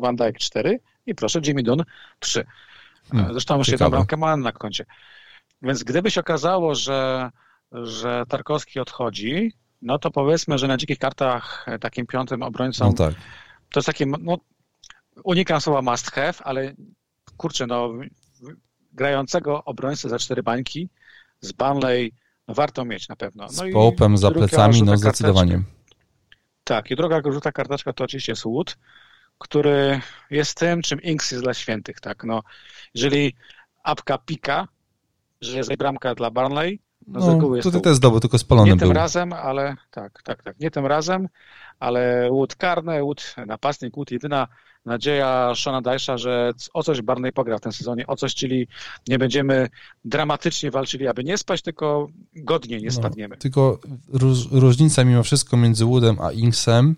Van 0.00 0.16
Dijk 0.16 0.38
4 0.38 0.80
i 1.10 1.14
proszę, 1.14 1.40
Jimmy 1.46 1.62
Dunn 1.62 1.82
3. 2.18 2.40
E, 2.40 2.44
hmm, 3.12 3.32
Zresztą 3.32 3.58
już 3.58 3.68
jedną 3.68 3.90
bramkę 3.90 4.16
ma 4.16 4.36
na 4.36 4.52
koncie. 4.52 4.86
Więc 5.62 5.84
gdyby 5.84 6.10
się 6.10 6.20
okazało, 6.20 6.74
że, 6.74 7.30
że 7.72 8.24
Tarkowski 8.28 8.80
odchodzi, 8.80 9.52
no 9.82 9.98
to 9.98 10.10
powiedzmy, 10.10 10.58
że 10.58 10.68
na 10.68 10.76
dzikich 10.76 10.98
kartach 10.98 11.66
takim 11.80 12.06
piątym 12.06 12.42
obrońcą 12.42 12.84
no 12.86 12.92
tak. 12.92 13.14
to 13.70 13.80
jest 13.80 13.86
takie, 13.86 14.06
no, 14.06 14.38
unikam 15.24 15.60
słowa 15.60 15.82
must 15.82 16.10
have, 16.10 16.34
ale 16.44 16.74
kurczę, 17.36 17.66
no 17.66 17.92
grającego 18.92 19.64
obrońcę 19.64 20.08
za 20.08 20.18
cztery 20.18 20.42
bańki 20.42 20.88
z 21.40 21.52
Banley 21.52 22.12
no 22.48 22.54
warto 22.54 22.84
mieć 22.84 23.08
na 23.08 23.16
pewno. 23.16 23.44
No 23.44 23.48
z 23.48 23.72
Popem 23.72 24.16
za 24.16 24.30
plecami, 24.30 24.82
no 24.82 24.96
zdecydowanie. 24.96 25.62
Tak, 26.64 26.90
i 26.90 26.96
druga 26.96 27.20
żółta 27.24 27.52
karteczka 27.52 27.92
to 27.92 28.04
oczywiście 28.04 28.32
jest 28.32 28.42
Wood, 28.42 28.76
który 29.40 30.00
jest 30.30 30.58
tym, 30.58 30.82
czym 30.82 31.02
Inks 31.02 31.30
jest 31.30 31.44
dla 31.44 31.54
świętych, 31.54 32.00
tak, 32.00 32.24
no, 32.24 32.42
jeżeli 32.94 33.34
apka 33.82 34.18
pika, 34.18 34.68
że 35.40 35.56
jest 35.56 35.76
bramka 35.76 36.14
dla 36.14 36.30
Barnley, 36.30 36.80
no, 37.06 37.20
no 37.20 37.26
z 37.26 37.28
reguły 37.28 37.58
jest 37.58 37.72
to 37.72 37.80
też 37.80 37.96
zdobył, 37.96 38.20
tylko 38.20 38.38
spalony 38.38 38.70
Nie 38.70 38.76
był. 38.76 38.88
tym 38.88 38.96
razem, 38.96 39.32
ale 39.32 39.76
tak, 39.90 40.22
tak, 40.22 40.42
tak, 40.42 40.60
nie 40.60 40.70
tym 40.70 40.86
razem, 40.86 41.28
ale 41.78 42.28
Wood 42.30 42.56
karny, 42.56 43.02
Wood 43.02 43.34
napastnik, 43.46 43.94
Wood 43.94 44.10
jedyna 44.10 44.48
nadzieja 44.84 45.52
Shona 45.54 45.82
Dysha, 45.82 46.18
że 46.18 46.52
o 46.74 46.82
coś 46.82 47.02
Barney 47.02 47.32
pogra 47.32 47.58
w 47.58 47.60
tym 47.60 47.72
sezonie, 47.72 48.06
o 48.06 48.16
coś, 48.16 48.34
czyli 48.34 48.68
nie 49.08 49.18
będziemy 49.18 49.68
dramatycznie 50.04 50.70
walczyli, 50.70 51.08
aby 51.08 51.24
nie 51.24 51.38
spać, 51.38 51.62
tylko 51.62 52.08
godnie 52.36 52.78
nie 52.78 52.86
no, 52.86 52.92
spadniemy. 52.92 53.34
No, 53.34 53.40
tylko 53.40 53.78
róż, 54.08 54.38
różnica 54.50 55.04
mimo 55.04 55.22
wszystko 55.22 55.56
między 55.56 55.84
Woodem 55.84 56.16
a 56.20 56.32
Inksem 56.32 56.96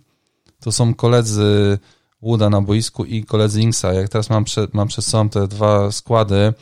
to 0.60 0.72
są 0.72 0.94
koledzy 0.94 1.78
Wooda 2.22 2.50
na 2.50 2.60
boisku 2.60 3.04
i 3.04 3.24
koledzy 3.24 3.60
Inksa. 3.60 3.92
Jak 3.92 4.08
teraz 4.08 4.30
mam, 4.30 4.44
przed, 4.44 4.74
mam 4.74 4.88
przed 4.88 5.04
sobą 5.04 5.28
te 5.28 5.48
dwa 5.48 5.92
składy, 5.92 6.54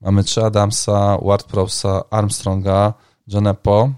mamy 0.00 0.24
trzy 0.24 0.44
Adamsa, 0.44 1.18
Ward-Prowsa, 1.22 2.02
Armstronga, 2.10 2.94
Jonepo, 3.26 3.92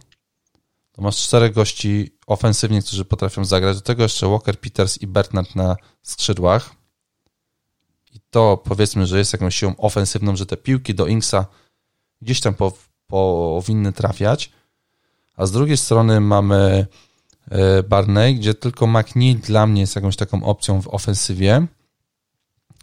to 0.93 1.03
masz 1.03 1.17
czterech 1.17 1.55
gości 1.55 2.19
ofensywnie, 2.27 2.83
którzy 2.83 3.05
potrafią 3.05 3.45
zagrać. 3.45 3.77
Do 3.77 3.83
tego 3.83 4.03
jeszcze 4.03 4.29
Walker, 4.29 4.61
Peters 4.61 5.03
i 5.03 5.07
Bernard 5.07 5.55
na 5.55 5.77
skrzydłach. 6.03 6.75
I 8.13 8.21
to 8.31 8.63
powiedzmy, 8.65 9.07
że 9.07 9.19
jest 9.19 9.33
jakąś 9.33 9.57
siłą 9.57 9.77
ofensywną, 9.77 10.37
że 10.37 10.47
te 10.47 10.57
piłki 10.57 10.95
do 10.95 11.07
Inksa 11.07 11.47
gdzieś 12.23 12.41
tam 12.41 12.55
powinny 13.07 13.93
trafiać, 13.93 14.53
a 15.37 15.47
z 15.47 15.53
drugiej 15.53 15.77
strony 15.77 16.21
mamy 16.21 16.87
Barney, 17.88 18.34
gdzie 18.34 18.55
tylko 18.55 18.86
McNeil 18.86 19.38
dla 19.38 19.66
mnie 19.66 19.80
jest 19.80 19.97
jakąś 19.97 20.16
taką 20.16 20.42
opcją 20.42 20.82
w 20.82 20.88
ofensywie 20.88 21.66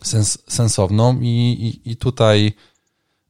sens, 0.03 0.38
sensowną 0.47 1.20
i, 1.22 1.28
i, 1.28 1.91
i 1.91 1.95
tutaj 1.97 2.53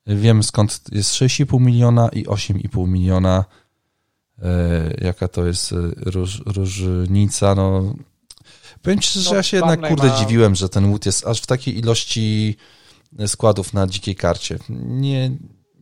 wiem 0.07 0.43
skąd 0.43 0.81
jest 0.91 1.11
6,5 1.11 1.61
miliona 1.61 2.09
i 2.09 2.25
8,5 2.25 2.87
miliona 2.87 3.45
e, 4.41 4.93
jaka 5.01 5.27
to 5.27 5.45
jest 5.47 5.71
e, 5.71 5.75
róż, 5.97 6.41
różnica, 6.45 7.55
no 7.55 7.95
powiem 8.81 8.99
Ci, 8.99 9.19
że 9.19 9.29
no, 9.29 9.35
ja 9.35 9.43
się 9.43 9.57
jednak 9.57 9.87
kurde 9.87 10.07
ma... 10.07 10.19
dziwiłem, 10.19 10.55
że 10.55 10.69
ten 10.69 10.91
łód 10.91 11.05
jest 11.05 11.27
aż 11.27 11.41
w 11.41 11.47
takiej 11.47 11.77
ilości 11.77 12.55
składów 13.27 13.73
na 13.73 13.87
dzikiej 13.87 14.15
karcie. 14.15 14.59
Nie, 14.69 15.31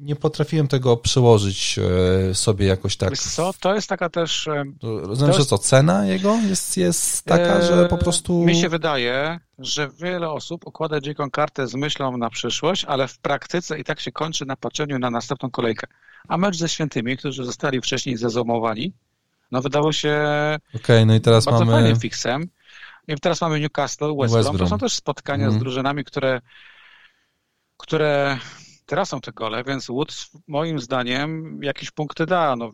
nie 0.02 0.16
potrafiłem 0.16 0.68
tego 0.68 0.98
przełożyć 0.98 1.80
e, 2.30 2.36
sobie 2.36 2.66
jakoś 2.66 2.98
tak. 2.98 3.10
Wiesz 3.10 3.20
co, 3.20 3.52
to 3.60 3.76
jest 3.76 3.90
taka 3.90 4.10
też... 4.10 4.48
E, 4.48 4.64
rozumiem, 4.84 5.34
że 5.34 5.46
co, 5.46 5.58
cena 5.58 6.06
jego 6.06 6.36
jest, 6.36 6.78
jest 6.78 7.24
taka, 7.26 7.62
że 7.62 7.86
po 7.86 7.98
prostu... 7.98 8.44
Mi 8.46 8.56
się 8.56 8.70
wydaje, 8.70 9.40
że 9.60 9.90
wiele 10.00 10.30
osób 10.30 10.68
układa 10.68 11.02
dziką 11.02 11.32
kartę 11.32 11.68
z 11.68 11.76
myślą 11.76 12.18
na 12.18 12.30
przyszłość, 12.30 12.86
ale 12.86 13.08
w 13.08 13.20
praktyce 13.20 13.80
i 13.80 13.84
tak 13.84 14.00
się 14.00 14.12
kończy 14.12 14.46
na 14.46 14.56
patrzeniu 14.56 15.00
na 15.00 15.10
następną 15.10 15.52
kolejkę. 15.52 15.88
A 16.28 16.38
mecz 16.38 16.58
ze 16.58 16.70
Świętymi, 16.70 17.18
którzy 17.18 17.46
zostali 17.46 17.82
wcześniej 17.82 18.18
zezomowani, 18.18 18.94
no 19.52 19.62
wydało 19.62 19.92
się 19.92 20.20
okay, 20.76 21.06
no 21.06 21.16
i 21.16 21.22
teraz 21.22 21.46
bardzo 21.46 21.66
mamy... 21.66 21.72
fajnym 21.72 22.00
fixem. 22.00 22.50
I 23.08 23.16
teraz 23.16 23.42
mamy 23.42 23.60
Newcastle, 23.60 24.16
West, 24.22 24.34
West 24.34 24.50
Brom. 24.50 24.60
To 24.60 24.68
są 24.68 24.78
też 24.78 24.94
spotkania 24.94 25.46
mm. 25.46 25.58
z 25.58 25.60
drużynami, 25.60 26.04
które, 26.04 26.42
które 27.78 28.38
teraz 28.92 29.10
są 29.10 29.22
te 29.22 29.32
gole, 29.32 29.64
więc 29.64 29.88
Wood 29.88 30.30
moim 30.48 30.80
zdaniem 30.80 31.60
jakieś 31.64 31.92
punkty 31.92 32.26
da. 32.26 32.56
No, 32.56 32.72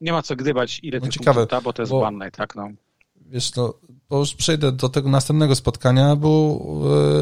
nie 0.00 0.12
ma 0.12 0.22
co 0.22 0.36
gdybać, 0.36 0.80
ile 0.82 0.98
no 0.98 1.04
tych 1.04 1.12
ciekawe, 1.14 1.40
punktów 1.40 1.58
da, 1.58 1.60
bo 1.60 1.72
to 1.72 1.82
jest 1.82 1.92
bo, 1.92 2.02
one 2.02 2.30
tak? 2.30 2.56
No. 2.56 2.68
Wiesz, 3.16 3.50
to, 3.50 3.78
bo 4.08 4.18
już 4.18 4.34
przejdę 4.34 4.72
do 4.72 4.88
tego 4.88 5.08
następnego 5.08 5.54
spotkania, 5.54 6.16
był 6.16 6.62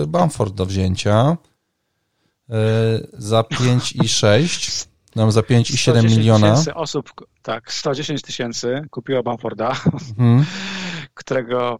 e, 0.02 0.06
Bamford 0.06 0.54
do 0.54 0.66
wzięcia 0.66 1.36
e, 2.50 2.56
za 3.12 3.42
5 3.42 3.92
i 3.92 4.08
6. 4.08 4.88
Nam 5.16 5.32
za 5.32 5.42
5 5.42 5.70
i 5.70 5.78
7 5.78 6.06
miliona. 6.06 6.50
tysięcy 6.50 6.74
osób, 6.74 7.12
tak, 7.42 7.72
110 7.72 8.22
tysięcy 8.22 8.82
kupiło 8.90 9.22
Bamforda, 9.22 9.76
mhm. 10.18 10.44
którego, 11.14 11.78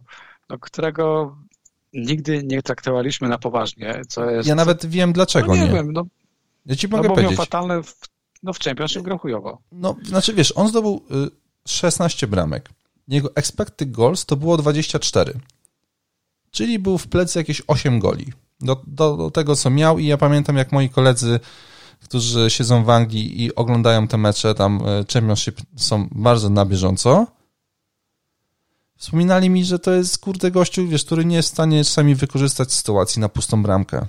no, 0.49 0.59
którego 0.59 1.35
nigdy 1.93 2.43
nie 2.43 2.61
traktowaliśmy 2.61 3.29
na 3.29 3.37
poważnie, 3.37 4.01
co 4.07 4.29
jest... 4.29 4.49
Ja 4.49 4.55
nawet 4.55 4.85
wiem 4.85 5.13
dlaczego 5.13 5.47
no, 5.47 5.55
nie. 5.55 5.61
nie. 5.61 5.73
Wiem, 5.73 5.93
no, 5.93 6.05
ja 6.69 6.75
ci 6.75 6.87
mogę 6.87 7.09
no, 7.09 7.15
powiedzieć. 7.15 7.37
fatalne 7.37 7.83
w, 7.83 7.95
no, 8.43 8.53
w 8.53 8.59
Championship 8.59 9.01
grał 9.01 9.17
chujowo. 9.17 9.61
No, 9.71 9.95
znaczy 10.03 10.33
wiesz, 10.33 10.53
on 10.55 10.67
zdobył 10.67 11.03
16 11.67 12.25
y, 12.25 12.29
bramek. 12.29 12.69
Jego 13.07 13.35
expected 13.35 13.91
goals 13.91 14.25
to 14.25 14.35
było 14.35 14.57
24. 14.57 15.39
Czyli 16.51 16.79
był 16.79 16.97
w 16.97 17.07
plecy 17.07 17.39
jakieś 17.39 17.61
8 17.67 17.99
goli. 17.99 18.33
Do, 18.61 18.81
do, 18.87 19.17
do 19.17 19.31
tego, 19.31 19.55
co 19.55 19.69
miał 19.69 19.99
i 19.99 20.05
ja 20.05 20.17
pamiętam, 20.17 20.57
jak 20.57 20.71
moi 20.71 20.89
koledzy, 20.89 21.39
którzy 22.03 22.49
siedzą 22.49 22.83
w 22.83 22.89
Anglii 22.89 23.43
i 23.43 23.55
oglądają 23.55 24.07
te 24.07 24.17
mecze, 24.17 24.55
tam 24.55 24.81
y, 24.87 25.05
Championship 25.13 25.61
są 25.75 26.07
bardzo 26.11 26.49
na 26.49 26.65
bieżąco, 26.65 27.27
wspominali 28.97 29.49
mi, 29.49 29.65
że 29.65 29.79
to 29.79 29.91
jest 29.91 30.17
kurde 30.17 30.51
gościu, 30.51 30.87
wiesz, 30.87 31.05
który 31.05 31.25
nie 31.25 31.35
jest 31.35 31.49
w 31.49 31.51
stanie 31.51 31.83
czasami 31.83 32.15
wykorzystać 32.15 32.73
sytuacji 32.73 33.19
na 33.19 33.29
pustą 33.29 33.63
bramkę. 33.63 34.05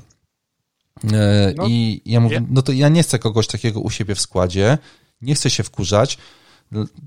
E, 1.12 1.54
no, 1.56 1.66
I 1.68 2.02
ja 2.04 2.20
mówię, 2.20 2.44
no 2.50 2.62
to 2.62 2.72
ja 2.72 2.88
nie 2.88 3.02
chcę 3.02 3.18
kogoś 3.18 3.46
takiego 3.46 3.80
u 3.80 3.90
siebie 3.90 4.14
w 4.14 4.20
składzie, 4.20 4.78
nie 5.22 5.34
chcę 5.34 5.50
się 5.50 5.62
wkurzać. 5.62 6.18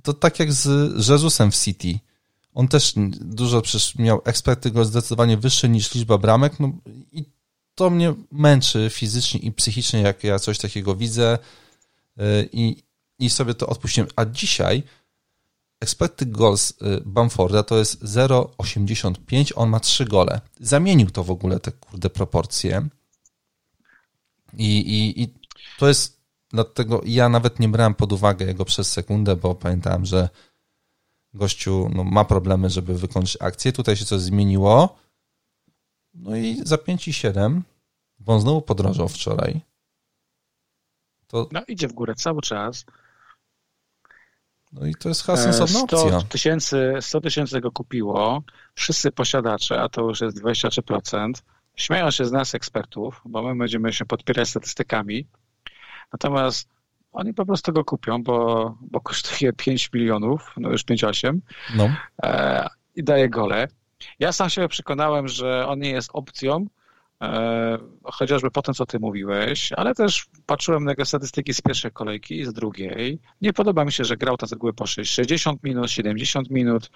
To 0.03 0.13
tak 0.13 0.39
jak 0.39 0.53
z 0.53 0.93
Jezusem 1.09 1.51
w 1.51 1.55
City. 1.55 1.99
On 2.53 2.67
też 2.67 2.93
dużo 3.21 3.61
przecież 3.61 3.95
miał 3.95 4.21
eksperty 4.25 4.71
go 4.71 4.85
zdecydowanie 4.85 5.37
wyższe 5.37 5.69
niż 5.69 5.93
liczba 5.95 6.17
bramek, 6.17 6.59
no 6.59 6.71
i 7.11 7.25
to 7.75 7.89
mnie 7.89 8.13
męczy 8.31 8.89
fizycznie 8.91 9.39
i 9.39 9.51
psychicznie, 9.51 10.01
jak 10.01 10.23
ja 10.23 10.39
coś 10.39 10.57
takiego 10.57 10.95
widzę 10.95 11.37
e, 12.17 12.43
i, 12.51 12.83
i 13.19 13.29
sobie 13.29 13.53
to 13.53 13.67
odpuściłem. 13.67 14.09
A 14.15 14.25
dzisiaj 14.25 14.83
expected 15.79 16.31
goals 16.31 16.73
e, 16.81 17.01
Bamforda 17.05 17.63
to 17.63 17.77
jest 17.77 18.03
0,85, 18.03 19.51
on 19.55 19.69
ma 19.69 19.79
3 19.79 20.05
gole. 20.05 20.41
Zamienił 20.59 21.09
to 21.09 21.23
w 21.23 21.31
ogóle 21.31 21.59
te 21.59 21.71
kurde 21.71 22.09
proporcje. 22.09 22.87
I, 24.57 24.77
i, 24.77 25.21
I 25.21 25.33
to 25.77 25.87
jest 25.87 26.23
dlatego 26.49 27.01
ja 27.05 27.29
nawet 27.29 27.59
nie 27.59 27.69
brałem 27.69 27.95
pod 27.95 28.13
uwagę 28.13 28.45
jego 28.45 28.65
przez 28.65 28.91
sekundę, 28.91 29.35
bo 29.35 29.55
pamiętałem, 29.55 30.05
że 30.05 30.29
gościu 31.33 31.89
no, 31.95 32.03
ma 32.03 32.25
problemy, 32.25 32.69
żeby 32.69 32.97
wykończyć 32.97 33.37
akcję. 33.41 33.71
Tutaj 33.71 33.95
się 33.95 34.05
coś 34.05 34.21
zmieniło. 34.21 34.97
No 36.13 36.35
i 36.35 36.61
za 36.63 36.75
5,7, 36.75 37.61
bo 38.19 38.33
on 38.33 38.41
znowu 38.41 38.61
podrożał 38.61 39.09
wczoraj. 39.09 39.61
To... 41.27 41.49
No 41.51 41.61
idzie 41.67 41.87
w 41.87 41.93
górę 41.93 42.15
cały 42.15 42.41
czas. 42.41 42.85
No 44.71 44.85
i 44.85 44.95
to 44.95 45.09
jest 45.09 45.21
chyba 45.23 45.37
sensowna 45.37 45.79
100 45.79 46.03
opcja. 46.03 46.21
Tysięcy, 46.21 46.93
100 47.01 47.21
tysięcy 47.21 47.61
go 47.61 47.71
kupiło, 47.71 48.43
wszyscy 48.75 49.11
posiadacze, 49.11 49.81
a 49.81 49.89
to 49.89 50.01
już 50.01 50.21
jest 50.21 50.37
23%, 50.37 51.31
Śmieją 51.75 52.11
się 52.11 52.25
z 52.25 52.31
nas 52.31 52.55
ekspertów, 52.55 53.21
bo 53.25 53.41
my 53.41 53.55
będziemy 53.55 53.93
się 53.93 54.05
podpierać 54.05 54.49
statystykami. 54.49 55.27
Natomiast 56.13 56.69
oni 57.11 57.33
po 57.33 57.45
prostu 57.45 57.73
go 57.73 57.85
kupią, 57.85 58.23
bo, 58.23 58.77
bo 58.81 59.01
kosztuje 59.01 59.53
5 59.53 59.93
milionów, 59.93 60.53
no 60.57 60.69
już 60.69 60.83
5,8 60.83 61.39
no. 61.75 61.89
e, 62.23 62.67
i 62.95 63.03
daje 63.03 63.29
gole. 63.29 63.67
Ja 64.19 64.31
sam 64.31 64.49
się 64.49 64.67
przekonałem, 64.67 65.27
że 65.27 65.67
on 65.67 65.79
nie 65.79 65.89
jest 65.89 66.09
opcją, 66.13 66.65
chociażby 68.03 68.51
po 68.51 68.61
tym, 68.61 68.73
co 68.73 68.85
ty 68.85 68.99
mówiłeś, 68.99 69.71
ale 69.71 69.95
też 69.95 70.25
patrzyłem 70.45 70.83
na 70.83 70.91
jego 70.91 71.05
statystyki 71.05 71.53
z 71.53 71.61
pierwszej 71.61 71.91
kolejki 71.91 72.39
i 72.39 72.45
z 72.45 72.53
drugiej. 72.53 73.19
Nie 73.41 73.53
podoba 73.53 73.85
mi 73.85 73.91
się, 73.91 74.03
że 74.03 74.17
grał 74.17 74.37
tam 74.37 74.49
z 74.49 74.51
reguły 74.51 74.73
po 74.73 74.87
6, 74.87 75.13
60 75.13 75.63
minut, 75.63 75.91
70 75.91 76.49
minut. 76.49 76.91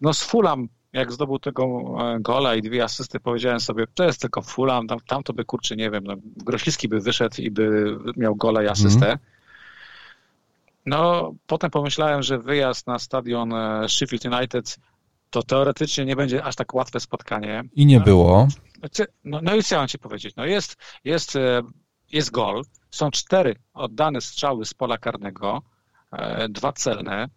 No 0.00 0.14
z 0.14 0.24
Fulham 0.24 0.68
jak 0.94 1.12
zdobył 1.12 1.38
tego 1.38 1.64
e, 2.00 2.20
gola 2.20 2.54
i 2.54 2.62
dwie 2.62 2.84
asysty, 2.84 3.20
powiedziałem 3.20 3.60
sobie, 3.60 3.86
to 3.94 4.04
jest 4.04 4.20
tylko 4.20 4.42
Fulham, 4.42 4.86
tam, 4.86 4.98
tam 5.06 5.22
to 5.22 5.32
by, 5.32 5.44
kurczę, 5.44 5.76
nie 5.76 5.90
wiem, 5.90 6.04
no, 6.04 6.14
by 6.88 7.00
wyszedł 7.00 7.42
i 7.42 7.50
by 7.50 7.96
miał 8.16 8.36
gola 8.36 8.62
i 8.62 8.66
asystę. 8.66 9.06
Mm. 9.06 9.18
No, 10.86 11.32
potem 11.46 11.70
pomyślałem, 11.70 12.22
że 12.22 12.38
wyjazd 12.38 12.86
na 12.86 12.98
stadion 12.98 13.52
e, 13.52 13.88
Sheffield 13.88 14.24
United 14.24 14.76
to 15.34 15.42
teoretycznie 15.42 16.04
nie 16.04 16.16
będzie 16.16 16.44
aż 16.44 16.56
tak 16.56 16.74
łatwe 16.74 17.00
spotkanie. 17.00 17.62
I 17.72 17.86
nie 17.86 18.00
było. 18.00 18.48
No, 19.24 19.40
no 19.42 19.54
i 19.54 19.62
co 19.62 19.76
mam 19.76 19.88
ci 19.88 19.98
powiedzieć? 19.98 20.36
No 20.36 20.44
jest, 20.46 20.76
jest, 21.04 21.36
e, 21.36 21.62
jest 22.12 22.30
gol, 22.30 22.62
są 22.90 23.10
cztery 23.10 23.56
oddane 23.72 24.20
strzały 24.20 24.64
z 24.64 24.74
pola 24.74 24.98
karnego, 24.98 25.62
dwa 26.48 26.72
celne, 26.72 27.28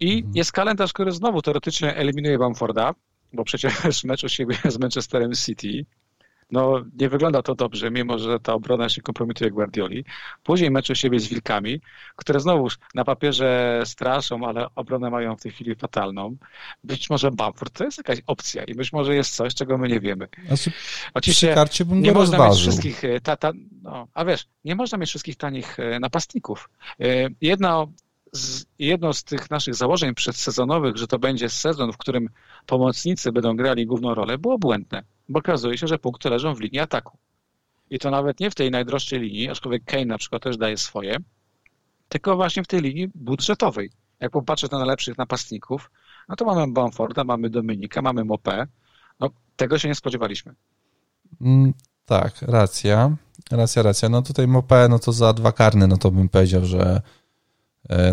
i 0.00 0.16
mhm. 0.16 0.36
jest 0.36 0.52
kalendarz, 0.52 0.92
który 0.92 1.12
znowu 1.12 1.42
teoretycznie 1.42 1.96
eliminuje 1.96 2.38
Bamforda, 2.38 2.94
bo 3.32 3.44
przecież 3.44 3.72
mecz 4.04 4.24
u 4.24 4.28
siebie 4.28 4.56
z 4.64 4.78
Manchesterem 4.78 5.32
City. 5.32 5.86
No, 6.50 6.84
nie 7.00 7.08
wygląda 7.08 7.42
to 7.42 7.54
dobrze, 7.54 7.90
mimo 7.90 8.18
że 8.18 8.40
ta 8.40 8.52
obrona 8.54 8.88
się 8.88 9.02
kompromituje 9.02 9.50
Guardioli. 9.50 10.04
Później 10.42 10.70
mecz 10.70 10.90
u 10.90 10.94
siebie 10.94 11.20
z 11.20 11.28
Wilkami, 11.28 11.80
które 12.16 12.40
znowu 12.40 12.68
na 12.94 13.04
papierze 13.04 13.82
straszą, 13.84 14.48
ale 14.48 14.66
obronę 14.74 15.10
mają 15.10 15.36
w 15.36 15.42
tej 15.42 15.52
chwili 15.52 15.74
fatalną. 15.74 16.36
Być 16.84 17.10
może 17.10 17.30
Bamford 17.30 17.78
to 17.78 17.84
jest 17.84 17.98
jakaś 17.98 18.18
opcja 18.26 18.64
i 18.64 18.74
być 18.74 18.92
może 18.92 19.14
jest 19.14 19.34
coś, 19.36 19.54
czego 19.54 19.78
my 19.78 19.88
nie 19.88 20.00
wiemy. 20.00 20.28
Znaczy, 20.46 20.72
Oczywiście 21.14 21.54
karcie 21.54 21.84
bym 21.84 22.00
nie 22.02 22.12
można 22.12 22.36
rozważył. 22.38 22.54
mieć 22.54 22.60
wszystkich, 22.60 23.04
e, 23.04 23.20
ta, 23.20 23.36
ta, 23.36 23.52
no, 23.82 24.08
a 24.14 24.24
wiesz, 24.24 24.46
nie 24.64 24.74
można 24.74 24.98
mieć 24.98 25.08
wszystkich 25.08 25.36
tanich 25.36 25.80
e, 25.80 26.00
napastników. 26.00 26.70
E, 27.00 27.04
jedno 27.40 27.88
z, 28.32 28.64
jedno 28.78 29.12
z 29.12 29.24
tych 29.24 29.50
naszych 29.50 29.74
założeń 29.74 30.14
przedsezonowych, 30.14 30.96
że 30.96 31.06
to 31.06 31.18
będzie 31.18 31.48
sezon, 31.48 31.92
w 31.92 31.96
którym 31.96 32.28
pomocnicy 32.66 33.32
będą 33.32 33.56
grali 33.56 33.86
główną 33.86 34.14
rolę, 34.14 34.38
było 34.38 34.58
błędne, 34.58 35.02
bo 35.28 35.38
okazuje 35.38 35.78
się, 35.78 35.86
że 35.86 35.98
punkty 35.98 36.30
leżą 36.30 36.54
w 36.54 36.60
linii 36.60 36.80
ataku. 36.80 37.18
I 37.90 37.98
to 37.98 38.10
nawet 38.10 38.40
nie 38.40 38.50
w 38.50 38.54
tej 38.54 38.70
najdroższej 38.70 39.20
linii, 39.20 39.48
aczkolwiek 39.48 39.84
Kane 39.84 40.04
na 40.04 40.18
przykład 40.18 40.42
też 40.42 40.56
daje 40.56 40.76
swoje, 40.76 41.16
tylko 42.08 42.36
właśnie 42.36 42.62
w 42.62 42.66
tej 42.66 42.80
linii 42.80 43.08
budżetowej. 43.14 43.90
Jak 44.20 44.32
popatrzeć 44.32 44.70
na 44.70 44.78
najlepszych 44.78 45.18
napastników, 45.18 45.90
no 46.28 46.36
to 46.36 46.44
mamy 46.44 46.72
Bamforda, 46.72 47.24
mamy 47.24 47.50
Dominika, 47.50 48.02
mamy 48.02 48.22
Mopé. 48.22 48.66
No, 49.20 49.30
tego 49.56 49.78
się 49.78 49.88
nie 49.88 49.94
spodziewaliśmy. 49.94 50.54
Mm, 51.40 51.74
tak, 52.06 52.42
racja. 52.42 53.16
Racja, 53.50 53.82
racja. 53.82 54.08
No 54.08 54.22
tutaj 54.22 54.46
Mopé, 54.46 54.90
no 54.90 54.98
to 54.98 55.12
za 55.12 55.32
dwa 55.32 55.52
karne, 55.52 55.86
no 55.86 55.96
to 55.96 56.10
bym 56.10 56.28
powiedział, 56.28 56.64
że 56.64 57.02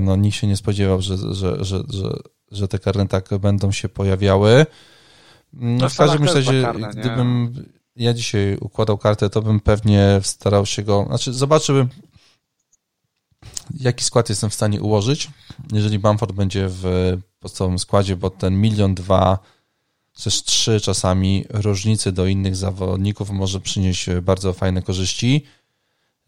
no 0.01 0.15
nikt 0.15 0.37
się 0.37 0.47
nie 0.47 0.57
spodziewał, 0.57 1.01
że, 1.01 1.17
że, 1.17 1.63
że, 1.63 1.83
że, 2.51 2.67
te 2.67 2.79
karne 2.79 3.07
tak 3.07 3.29
będą 3.37 3.71
się 3.71 3.89
pojawiały. 3.89 4.65
No, 5.53 5.89
w 5.89 5.95
każdym 5.97 6.23
razie, 6.23 6.73
gdybym 6.91 7.53
ja 7.95 8.13
dzisiaj 8.13 8.57
układał 8.61 8.97
kartę, 8.97 9.29
to 9.29 9.41
bym 9.41 9.59
pewnie 9.59 10.19
starał 10.23 10.65
się 10.65 10.83
go, 10.83 11.05
znaczy 11.07 11.33
zobaczyłbym, 11.33 11.89
jaki 13.73 14.03
skład 14.03 14.29
jestem 14.29 14.49
w 14.49 14.53
stanie 14.53 14.81
ułożyć, 14.81 15.29
jeżeli 15.71 15.99
Bamford 15.99 16.31
będzie 16.31 16.67
w 16.69 17.13
podstawowym 17.39 17.79
składzie, 17.79 18.15
bo 18.15 18.29
ten 18.29 18.61
milion 18.61 18.95
dwa, 18.95 19.39
też 20.23 20.43
trzy 20.43 20.81
czasami 20.81 21.45
różnicy 21.49 22.11
do 22.11 22.27
innych 22.27 22.55
zawodników 22.55 23.29
może 23.29 23.59
przynieść 23.59 24.09
bardzo 24.21 24.53
fajne 24.53 24.81
korzyści. 24.81 25.43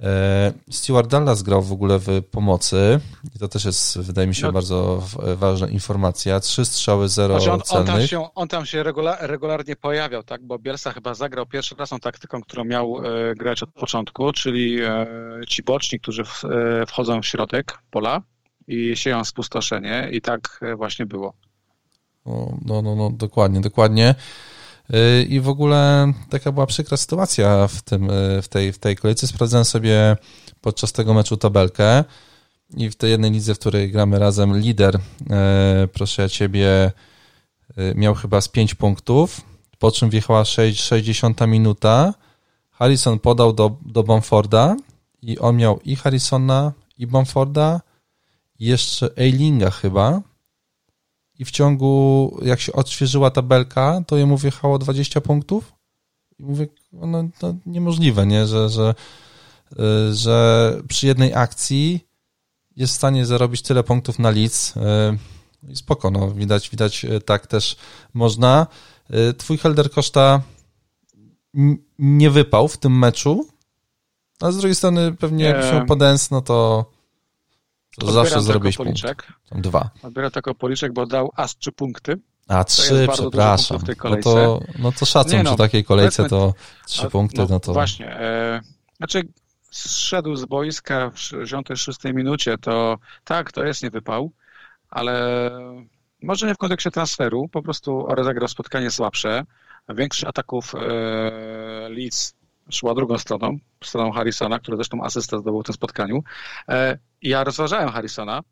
E, 0.03 0.53
Stuart 0.71 1.07
Dallas 1.07 1.43
grał 1.43 1.61
w 1.61 1.71
ogóle 1.71 1.99
w 1.99 2.07
pomocy 2.31 2.99
i 3.35 3.39
to 3.39 3.47
też 3.47 3.65
jest, 3.65 3.99
wydaje 3.99 4.27
mi 4.27 4.35
się, 4.35 4.45
no, 4.45 4.51
bardzo 4.51 5.03
ważna 5.35 5.67
informacja. 5.67 6.39
Trzy 6.39 6.65
strzały, 6.65 7.09
zero 7.09 7.39
znaczy 7.39 7.51
on. 7.51 7.79
On 7.79 7.85
tam 7.85 8.07
się, 8.07 8.33
on 8.35 8.47
tam 8.47 8.65
się 8.65 8.83
regular, 8.83 9.17
regularnie 9.21 9.75
pojawiał, 9.75 10.23
tak? 10.23 10.43
bo 10.43 10.59
Bielsa 10.59 10.91
chyba 10.91 11.13
zagrał 11.13 11.45
pierwszy 11.45 11.75
raz 11.75 11.89
tą 11.89 11.99
taktyką, 11.99 12.41
którą 12.41 12.63
miał 12.63 12.97
e, 12.97 13.35
grać 13.35 13.63
od 13.63 13.69
początku, 13.69 14.31
czyli 14.31 14.81
e, 14.81 15.07
ci 15.47 15.63
boczni, 15.63 15.99
którzy 15.99 16.23
w, 16.23 16.45
e, 16.45 16.85
wchodzą 16.85 17.21
w 17.21 17.25
środek 17.25 17.77
pola 17.91 18.21
i 18.67 18.95
sieją 18.95 19.23
spustoszenie 19.23 20.09
i 20.11 20.21
tak 20.21 20.59
e, 20.61 20.75
właśnie 20.75 21.05
było. 21.05 21.33
No, 22.25 22.57
no, 22.65 22.81
no, 22.81 22.95
no 22.95 23.09
dokładnie, 23.11 23.61
dokładnie. 23.61 24.15
Y, 24.93 25.23
I 25.23 25.39
w 25.39 25.49
ogóle 25.49 26.13
taka 26.29 26.51
była 26.51 26.65
przykra 26.65 26.97
sytuacja 26.97 27.67
w, 27.67 27.81
tym, 27.81 28.09
y, 28.09 28.41
w, 28.41 28.47
tej, 28.47 28.73
w 28.73 28.79
tej 28.79 28.95
kolejce. 28.95 29.27
Sprawdzałem 29.27 29.65
sobie 29.65 30.17
podczas 30.61 30.91
tego 30.91 31.13
meczu 31.13 31.37
tabelkę 31.37 32.03
i 32.77 32.89
w 32.89 32.95
tej 32.95 33.11
jednej 33.11 33.31
lidze, 33.31 33.55
w 33.55 33.59
której 33.59 33.91
gramy 33.91 34.19
razem, 34.19 34.59
lider, 34.59 34.95
y, 34.95 34.99
proszę 35.87 36.21
ja 36.21 36.29
ciebie, 36.29 36.91
miał 37.95 38.15
chyba 38.15 38.41
z 38.41 38.47
5 38.47 38.75
punktów, 38.75 39.41
po 39.79 39.91
czym 39.91 40.09
wjechała 40.09 40.45
6, 40.45 40.81
60 40.81 41.47
minuta. 41.47 42.13
Harrison 42.71 43.19
podał 43.19 43.53
do, 43.53 43.77
do 43.85 44.03
Bamforda 44.03 44.75
i 45.21 45.39
on 45.39 45.57
miał 45.57 45.79
i 45.85 45.95
Harrisona, 45.95 46.71
i 46.97 47.07
Bamforda, 47.07 47.81
i 48.59 48.65
jeszcze 48.65 49.09
Eilinga 49.17 49.71
chyba 49.71 50.21
i 51.39 51.45
w 51.45 51.51
ciągu, 51.51 52.37
jak 52.41 52.59
się 52.59 52.73
odświeżyła 52.73 53.31
tabelka, 53.31 54.01
to 54.07 54.17
jemu 54.17 54.37
wjechało 54.37 54.79
20 54.79 55.21
punktów. 55.21 55.73
I 56.39 56.43
mówię, 56.43 56.67
no, 56.93 57.23
no 57.41 57.55
niemożliwe, 57.65 58.25
nie? 58.25 58.47
Że, 58.47 58.69
że, 58.69 58.95
y, 59.71 60.15
że 60.15 60.77
przy 60.87 61.07
jednej 61.07 61.33
akcji 61.33 62.07
jest 62.75 62.93
w 62.93 62.95
stanie 62.95 63.25
zarobić 63.25 63.61
tyle 63.61 63.83
punktów 63.83 64.19
na 64.19 64.29
lic. 64.29 64.73
Y, 64.77 65.71
I 65.71 65.75
spoko, 65.75 66.11
no, 66.11 66.31
widać, 66.31 66.69
widać 66.69 67.05
y, 67.05 67.21
tak 67.21 67.47
też 67.47 67.75
można. 68.13 68.67
Twój 69.37 69.57
Helder 69.57 69.91
Koszta 69.91 70.41
nie 71.99 72.31
wypał 72.31 72.67
w 72.67 72.77
tym 72.77 72.99
meczu, 72.99 73.47
a 74.41 74.51
z 74.51 74.57
drugiej 74.57 74.75
strony 74.75 75.13
pewnie 75.13 75.45
jak 75.45 75.63
się 75.63 75.85
podens, 75.85 76.31
no 76.31 76.41
to 76.41 76.85
to 77.99 78.11
zawsze 78.11 78.41
zrobić 78.41 78.77
policzek. 78.77 79.27
Dwa. 79.51 79.89
Odbieram 80.03 80.31
tylko 80.31 80.55
policzek, 80.55 80.93
bo 80.93 81.05
dał 81.05 81.31
aż 81.35 81.57
trzy 81.57 81.71
punkty. 81.71 82.19
A 82.47 82.63
trzy, 82.63 83.07
przepraszam. 83.13 83.79
No 84.03 84.17
to, 84.23 84.59
no 84.79 84.91
to 84.91 85.05
szacun 85.05 85.43
no, 85.43 85.49
przy 85.49 85.57
takiej 85.57 85.83
kolejce 85.83 86.29
to 86.29 86.53
trzy 86.85 87.09
punkty, 87.09 87.37
no, 87.37 87.47
no 87.49 87.59
to... 87.59 87.73
Właśnie. 87.73 88.11
E, 88.11 88.61
znaczy 88.97 89.27
zszedł 89.71 90.35
z 90.35 90.45
boiska 90.45 91.09
w 91.09 91.19
66 91.19 92.03
minucie, 92.03 92.57
to 92.57 92.97
tak, 93.23 93.51
to 93.51 93.63
jest 93.63 93.83
niewypał, 93.83 94.31
ale 94.89 95.51
może 96.23 96.47
nie 96.47 96.55
w 96.55 96.57
kontekście 96.57 96.91
transferu, 96.91 97.47
po 97.47 97.61
prostu 97.61 98.05
rozegrał 98.09 98.47
spotkanie 98.47 98.91
słabsze. 98.91 99.43
Większość 99.89 100.23
ataków 100.23 100.75
e, 100.75 100.79
Leeds 101.89 102.36
szła 102.69 102.93
drugą 102.93 103.17
stroną, 103.17 103.57
stroną 103.83 104.11
Harrisona, 104.11 104.59
który 104.59 104.77
zresztą 104.77 105.03
asystę 105.03 105.39
zdobył 105.39 105.61
w 105.61 105.65
tym 105.65 105.73
spotkaniu. 105.75 106.23
E, 106.69 106.97
ja 107.21 107.43
rozważałem 107.43 107.89
Harrisona, 107.89 108.43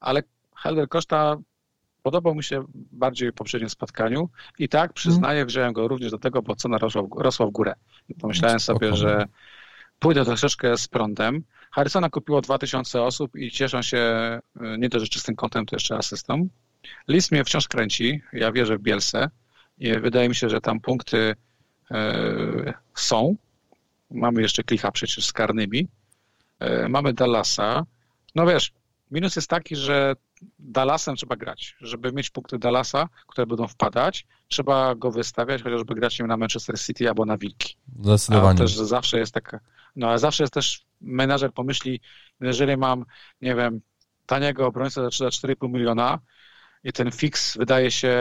ale 0.00 0.22
Helder 0.56 0.88
Koszta 0.88 1.36
podobał 2.02 2.34
mi 2.34 2.44
się 2.44 2.64
bardziej 2.74 3.30
w 3.30 3.34
poprzednim 3.34 3.70
spotkaniu 3.70 4.28
i 4.58 4.68
tak, 4.68 4.92
przyznaję, 4.92 5.46
wziąłem 5.46 5.72
go 5.72 5.88
również 5.88 6.10
do 6.10 6.18
tego, 6.18 6.42
bo 6.42 6.56
cena 6.56 6.78
rosła 6.78 7.02
w, 7.02 7.08
rosła 7.16 7.46
w 7.46 7.50
górę. 7.50 7.74
Pomyślałem 8.20 8.60
sobie, 8.60 8.96
że 8.96 9.26
pójdę 9.98 10.24
troszeczkę 10.24 10.76
z 10.76 10.88
prądem. 10.88 11.44
Harrisona 11.70 12.10
kupiło 12.10 12.40
2000 12.40 13.02
osób 13.02 13.36
i 13.36 13.50
cieszą 13.50 13.82
się 13.82 13.98
e, 13.98 14.40
nie 14.78 14.88
dość 14.88 15.12
czystym 15.12 15.36
kątem, 15.36 15.66
to 15.66 15.76
jeszcze 15.76 15.96
asystą. 15.96 16.48
List 17.08 17.32
mnie 17.32 17.44
wciąż 17.44 17.68
kręci, 17.68 18.22
ja 18.32 18.52
wierzę 18.52 18.78
w 18.78 18.82
Bielsę 18.82 19.30
i 19.78 19.92
wydaje 19.92 20.28
mi 20.28 20.34
się, 20.34 20.48
że 20.48 20.60
tam 20.60 20.80
punkty 20.80 21.34
są. 22.94 23.36
Mamy 24.10 24.42
jeszcze 24.42 24.62
klicha 24.62 24.92
przecież 24.92 25.26
z 25.26 25.32
karnymi. 25.32 25.88
E, 26.60 26.88
mamy 26.88 27.12
Dallasa. 27.12 27.86
No 28.34 28.46
wiesz, 28.46 28.72
minus 29.10 29.36
jest 29.36 29.50
taki, 29.50 29.76
że 29.76 30.14
Dallasem 30.58 31.16
trzeba 31.16 31.36
grać. 31.36 31.76
Żeby 31.80 32.12
mieć 32.12 32.30
punkty 32.30 32.58
Dallasa, 32.58 33.08
które 33.26 33.46
będą 33.46 33.68
wpadać, 33.68 34.26
trzeba 34.48 34.94
go 34.94 35.10
wystawiać, 35.10 35.62
chociażby 35.62 35.94
grać 35.94 36.18
nim 36.18 36.28
na 36.28 36.36
Manchester 36.36 36.80
City 36.80 37.08
albo 37.08 37.24
na 37.24 37.38
Wilki. 37.38 37.76
Zdecydowanie. 38.00 38.58
A 38.60 38.62
też 38.62 38.76
zawsze 38.76 39.18
jest 39.18 39.34
taka, 39.34 39.60
no 39.96 40.10
a 40.10 40.18
zawsze 40.18 40.42
jest 40.42 40.54
też 40.54 40.86
menadżer 41.00 41.52
pomyśli, 41.52 42.00
jeżeli 42.40 42.76
mam, 42.76 43.04
nie 43.42 43.54
wiem, 43.54 43.80
taniego 44.26 44.66
obrońcę 44.66 45.02
za 45.02 45.08
4,5 45.08 45.70
miliona 45.70 46.18
i 46.84 46.92
ten 46.92 47.12
fix 47.12 47.56
wydaje 47.56 47.90
się 47.90 48.20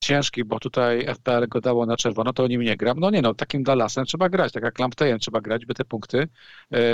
ciężki, 0.00 0.44
bo 0.44 0.60
tutaj 0.60 1.06
FPL 1.14 1.48
go 1.48 1.60
dało 1.60 1.86
na 1.86 1.96
czerwono, 1.96 2.32
to 2.32 2.44
o 2.44 2.46
nim 2.46 2.62
nie 2.62 2.76
gram. 2.76 3.00
No 3.00 3.10
nie 3.10 3.22
no, 3.22 3.34
takim 3.34 3.62
Dallasem 3.62 4.04
trzeba 4.04 4.28
grać, 4.28 4.52
tak 4.52 4.62
jak 4.62 4.78
Lamptejem 4.78 5.18
trzeba 5.18 5.40
grać, 5.40 5.66
by 5.66 5.74
te 5.74 5.84
punkty 5.84 6.28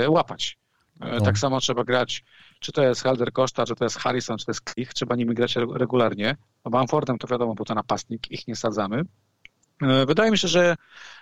y, 0.03 0.09
łapać. 0.09 0.57
E, 1.01 1.15
no. 1.15 1.21
Tak 1.21 1.37
samo 1.37 1.59
trzeba 1.59 1.83
grać, 1.83 2.23
czy 2.59 2.71
to 2.71 2.83
jest 2.83 3.03
Helder 3.03 3.33
Costa, 3.33 3.65
czy 3.65 3.75
to 3.75 3.83
jest 3.83 3.97
Harrison, 3.97 4.37
czy 4.37 4.45
to 4.45 4.51
jest 4.51 4.61
Klich, 4.61 4.93
trzeba 4.93 5.15
nimi 5.15 5.35
grać 5.35 5.55
regularnie. 5.55 6.35
No 6.65 6.71
Bamfordem 6.71 7.17
to 7.17 7.27
wiadomo, 7.27 7.55
bo 7.55 7.65
to 7.65 7.75
napastnik, 7.75 8.31
ich 8.31 8.47
nie 8.47 8.55
sadzamy. 8.55 9.01
E, 9.81 10.05
wydaje 10.05 10.31
mi 10.31 10.37
się, 10.37 10.47
że 10.47 10.75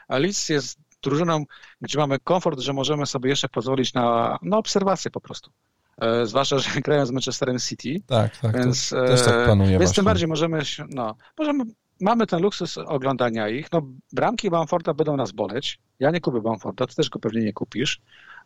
Alice 0.08 0.54
jest 0.54 0.80
drużyną, 1.04 1.46
gdzie 1.82 1.98
mamy 1.98 2.20
komfort, 2.20 2.60
że 2.60 2.74
możemy 2.74 3.06
sobie 3.06 3.30
jeszcze 3.30 3.50
pozwolić 3.50 3.94
na, 3.94 4.38
na 4.42 4.58
obserwację 4.58 5.12
po 5.12 5.22
prostu. 5.22 5.52
E, 5.98 6.26
zwłaszcza, 6.26 6.60
że 6.60 6.70
grają 6.86 7.06
z 7.06 7.12
Manchesterem 7.12 7.60
City. 7.60 8.02
Tak, 8.08 8.38
tak. 8.38 8.58
Więc, 8.58 8.90
też 8.90 9.26
tak 9.26 9.46
planuję 9.46 9.80
Więc 9.80 9.94
tym 9.94 10.06
bardziej 10.06 10.28
możemy, 10.28 10.60
no, 10.90 11.16
możemy, 11.38 11.64
mamy 12.02 12.28
ten 12.28 12.42
luksus 12.42 12.78
oglądania 12.78 13.50
ich. 13.50 13.72
No, 13.72 13.82
bramki 14.14 14.50
Bamforda 14.50 14.94
będą 14.94 15.18
nas 15.18 15.32
boleć. 15.32 15.80
Ja 16.00 16.12
nie 16.12 16.22
kupię 16.22 16.42
Bamforda, 16.42 16.88
ty 16.88 16.96
też 16.96 17.10
go 17.10 17.20
pewnie 17.20 17.42
nie 17.42 17.54
kupisz. 17.54 18.02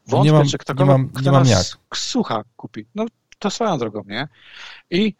Wątpię, 0.08 0.32
nie 0.32 0.38
mam, 0.38 0.48
czy 0.48 0.58
ktokolwiek, 0.58 0.98
nie 0.98 1.04
mam, 1.04 1.24
nie 1.24 1.32
mam 1.32 1.46
jak. 1.46 1.66
Słucha 1.96 2.44
kupi. 2.56 2.86
No, 2.96 3.06
to 3.40 3.50
swoją 3.50 3.78
drogą, 3.78 4.04
nie? 4.08 4.28
I 4.90 5.16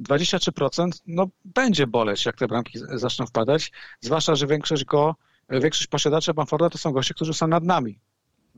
23% 0.00 0.90
no, 1.06 1.28
będzie 1.44 1.86
boleć, 1.86 2.26
jak 2.26 2.36
te 2.36 2.46
bramki 2.46 2.78
zaczną 2.92 3.26
wpadać, 3.26 3.72
zwłaszcza, 4.00 4.34
że 4.34 4.46
większość 4.46 4.84
go, 4.84 5.16
większość 5.50 5.86
posiadaczy 5.86 6.34
Bamforda 6.34 6.70
to 6.70 6.78
są 6.78 6.92
goście, 6.92 7.14
którzy 7.14 7.34
są 7.34 7.48
nad 7.48 7.64
nami. 7.64 8.00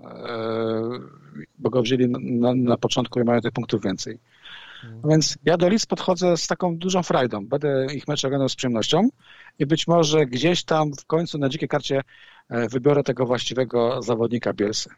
E, 0.04 0.90
bo 1.58 1.70
go 1.70 1.82
wzięli 1.82 2.08
na, 2.08 2.54
na 2.54 2.76
początku 2.76 3.20
i 3.20 3.24
mają 3.24 3.40
tych 3.40 3.52
punktów 3.52 3.82
więcej. 3.82 4.18
No 5.02 5.08
więc 5.08 5.38
ja 5.44 5.56
do 5.56 5.68
list 5.68 5.86
podchodzę 5.86 6.36
z 6.36 6.46
taką 6.46 6.76
dużą 6.76 7.02
frajdą. 7.02 7.46
Będę 7.46 7.86
ich 7.94 8.08
mecze 8.08 8.28
oglądał 8.28 8.48
z 8.48 8.54
przyjemnością 8.54 9.08
i 9.58 9.66
być 9.66 9.86
może 9.86 10.26
gdzieś 10.26 10.64
tam 10.64 10.92
w 10.92 11.04
końcu 11.04 11.38
na 11.38 11.48
dzikiej 11.48 11.68
karcie 11.68 12.02
e, 12.48 12.68
wybiorę 12.68 13.02
tego 13.02 13.26
właściwego 13.26 14.02
zawodnika 14.02 14.52
Bielsy. 14.52 14.90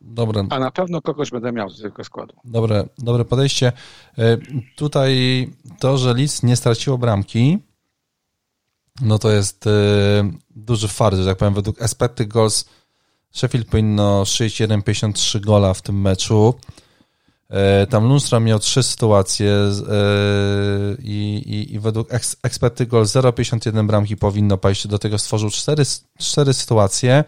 Dobre. 0.00 0.46
A 0.50 0.58
na 0.58 0.70
pewno 0.70 1.02
kogoś 1.02 1.30
będę 1.30 1.52
miał 1.52 1.70
z 1.70 1.82
tego 1.82 2.04
składu. 2.04 2.34
Dobre, 2.44 2.88
dobre 2.98 3.24
podejście. 3.24 3.72
E, 4.18 4.38
tutaj 4.76 5.12
to, 5.78 5.98
że 5.98 6.14
Lis 6.14 6.42
nie 6.42 6.56
straciło 6.56 6.98
bramki, 6.98 7.58
no 9.00 9.18
to 9.18 9.30
jest 9.30 9.64
duży 10.56 10.88
fart, 10.88 11.16
że 11.16 11.24
tak 11.24 11.38
powiem, 11.38 11.54
według 11.54 11.82
expected 11.82 12.28
goals 12.28 12.64
Sheffield 13.32 13.68
powinno 13.68 14.22
61-53 14.22 15.40
gola 15.40 15.74
w 15.74 15.82
tym 15.82 16.00
meczu. 16.00 16.54
E, 17.50 17.86
tam 17.86 18.04
Lundstrom 18.04 18.44
miał 18.44 18.58
trzy 18.58 18.82
sytuacje 18.82 19.52
e, 19.52 19.72
i, 21.02 21.42
i, 21.46 21.74
i 21.74 21.78
według 21.78 22.08
eksperty 22.42 22.86
gol 22.86 23.04
0,51 23.04 23.86
bramki 23.86 24.16
powinno 24.16 24.58
paść. 24.58 24.86
Do 24.86 24.98
tego 24.98 25.18
stworzył 25.18 25.50
cztery, 25.50 25.82
cztery 26.18 26.54
sytuacje. 26.54 27.24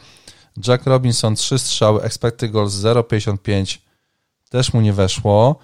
Jack 0.66 0.86
Robinson 0.86 1.34
trzy 1.34 1.58
strzały, 1.58 2.02
eksperty 2.02 2.48
gol 2.48 2.66
0,55 2.66 3.78
też 4.48 4.72
mu 4.72 4.80
nie 4.80 4.92
weszło. 4.92 5.58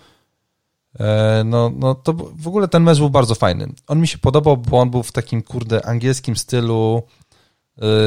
E, 1.00 1.42
no, 1.44 1.72
no 1.76 1.94
to 1.94 2.12
w 2.36 2.48
ogóle 2.48 2.68
ten 2.68 2.82
mecz 2.82 2.98
był 2.98 3.10
bardzo 3.10 3.34
fajny. 3.34 3.72
On 3.86 4.00
mi 4.00 4.08
się 4.08 4.18
podobał, 4.18 4.56
bo 4.56 4.78
on 4.78 4.90
był 4.90 5.02
w 5.02 5.12
takim 5.12 5.42
kurde 5.42 5.86
angielskim 5.86 6.36
stylu, 6.36 7.02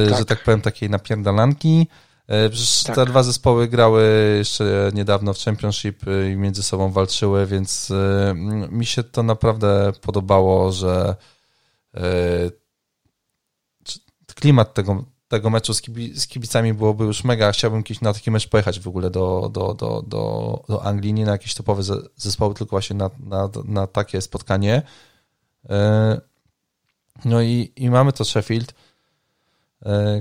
tak. 0.09 0.17
że 0.19 0.25
tak 0.25 0.43
powiem, 0.43 0.61
takiej 0.61 0.89
napierdalanki. 0.89 1.87
E, 2.29 2.49
przecież 2.49 2.83
tak. 2.83 2.95
te 2.95 3.05
dwa 3.05 3.23
zespoły 3.23 3.67
grały 3.67 4.35
jeszcze 4.37 4.91
niedawno 4.93 5.33
w 5.33 5.39
Championship 5.39 6.01
i 6.31 6.35
między 6.35 6.63
sobą 6.63 6.91
walczyły, 6.91 7.45
więc 7.45 7.91
e, 7.91 8.33
mi 8.71 8.85
się 8.85 9.03
to 9.03 9.23
naprawdę 9.23 9.91
podobało, 10.01 10.71
że 10.71 11.15
e, 11.93 12.01
klimat 14.35 14.73
tego, 14.73 15.05
tego 15.27 15.49
meczu 15.49 15.73
z, 15.73 15.81
kibi, 15.81 16.19
z 16.19 16.27
kibicami 16.27 16.73
byłoby 16.73 17.03
już 17.05 17.23
mega. 17.23 17.51
Chciałbym 17.51 17.83
kiedyś 17.83 18.01
na 18.01 18.13
taki 18.13 18.31
mecz 18.31 18.47
pojechać 18.47 18.79
w 18.79 18.87
ogóle 18.87 19.09
do, 19.09 19.49
do, 19.53 19.73
do, 19.73 20.03
do, 20.07 20.63
do 20.69 20.83
Anglii, 20.83 21.13
nie 21.13 21.25
na 21.25 21.31
jakieś 21.31 21.53
topowe 21.53 21.83
zespoły, 22.15 22.53
tylko 22.53 22.69
właśnie 22.69 22.95
na, 22.95 23.09
na, 23.19 23.49
na 23.65 23.87
takie 23.87 24.21
spotkanie. 24.21 24.81
E, 25.69 26.21
no 27.25 27.41
i, 27.41 27.71
i 27.75 27.89
mamy 27.89 28.13
to 28.13 28.25
Sheffield, 28.25 28.71
e, 28.71 28.88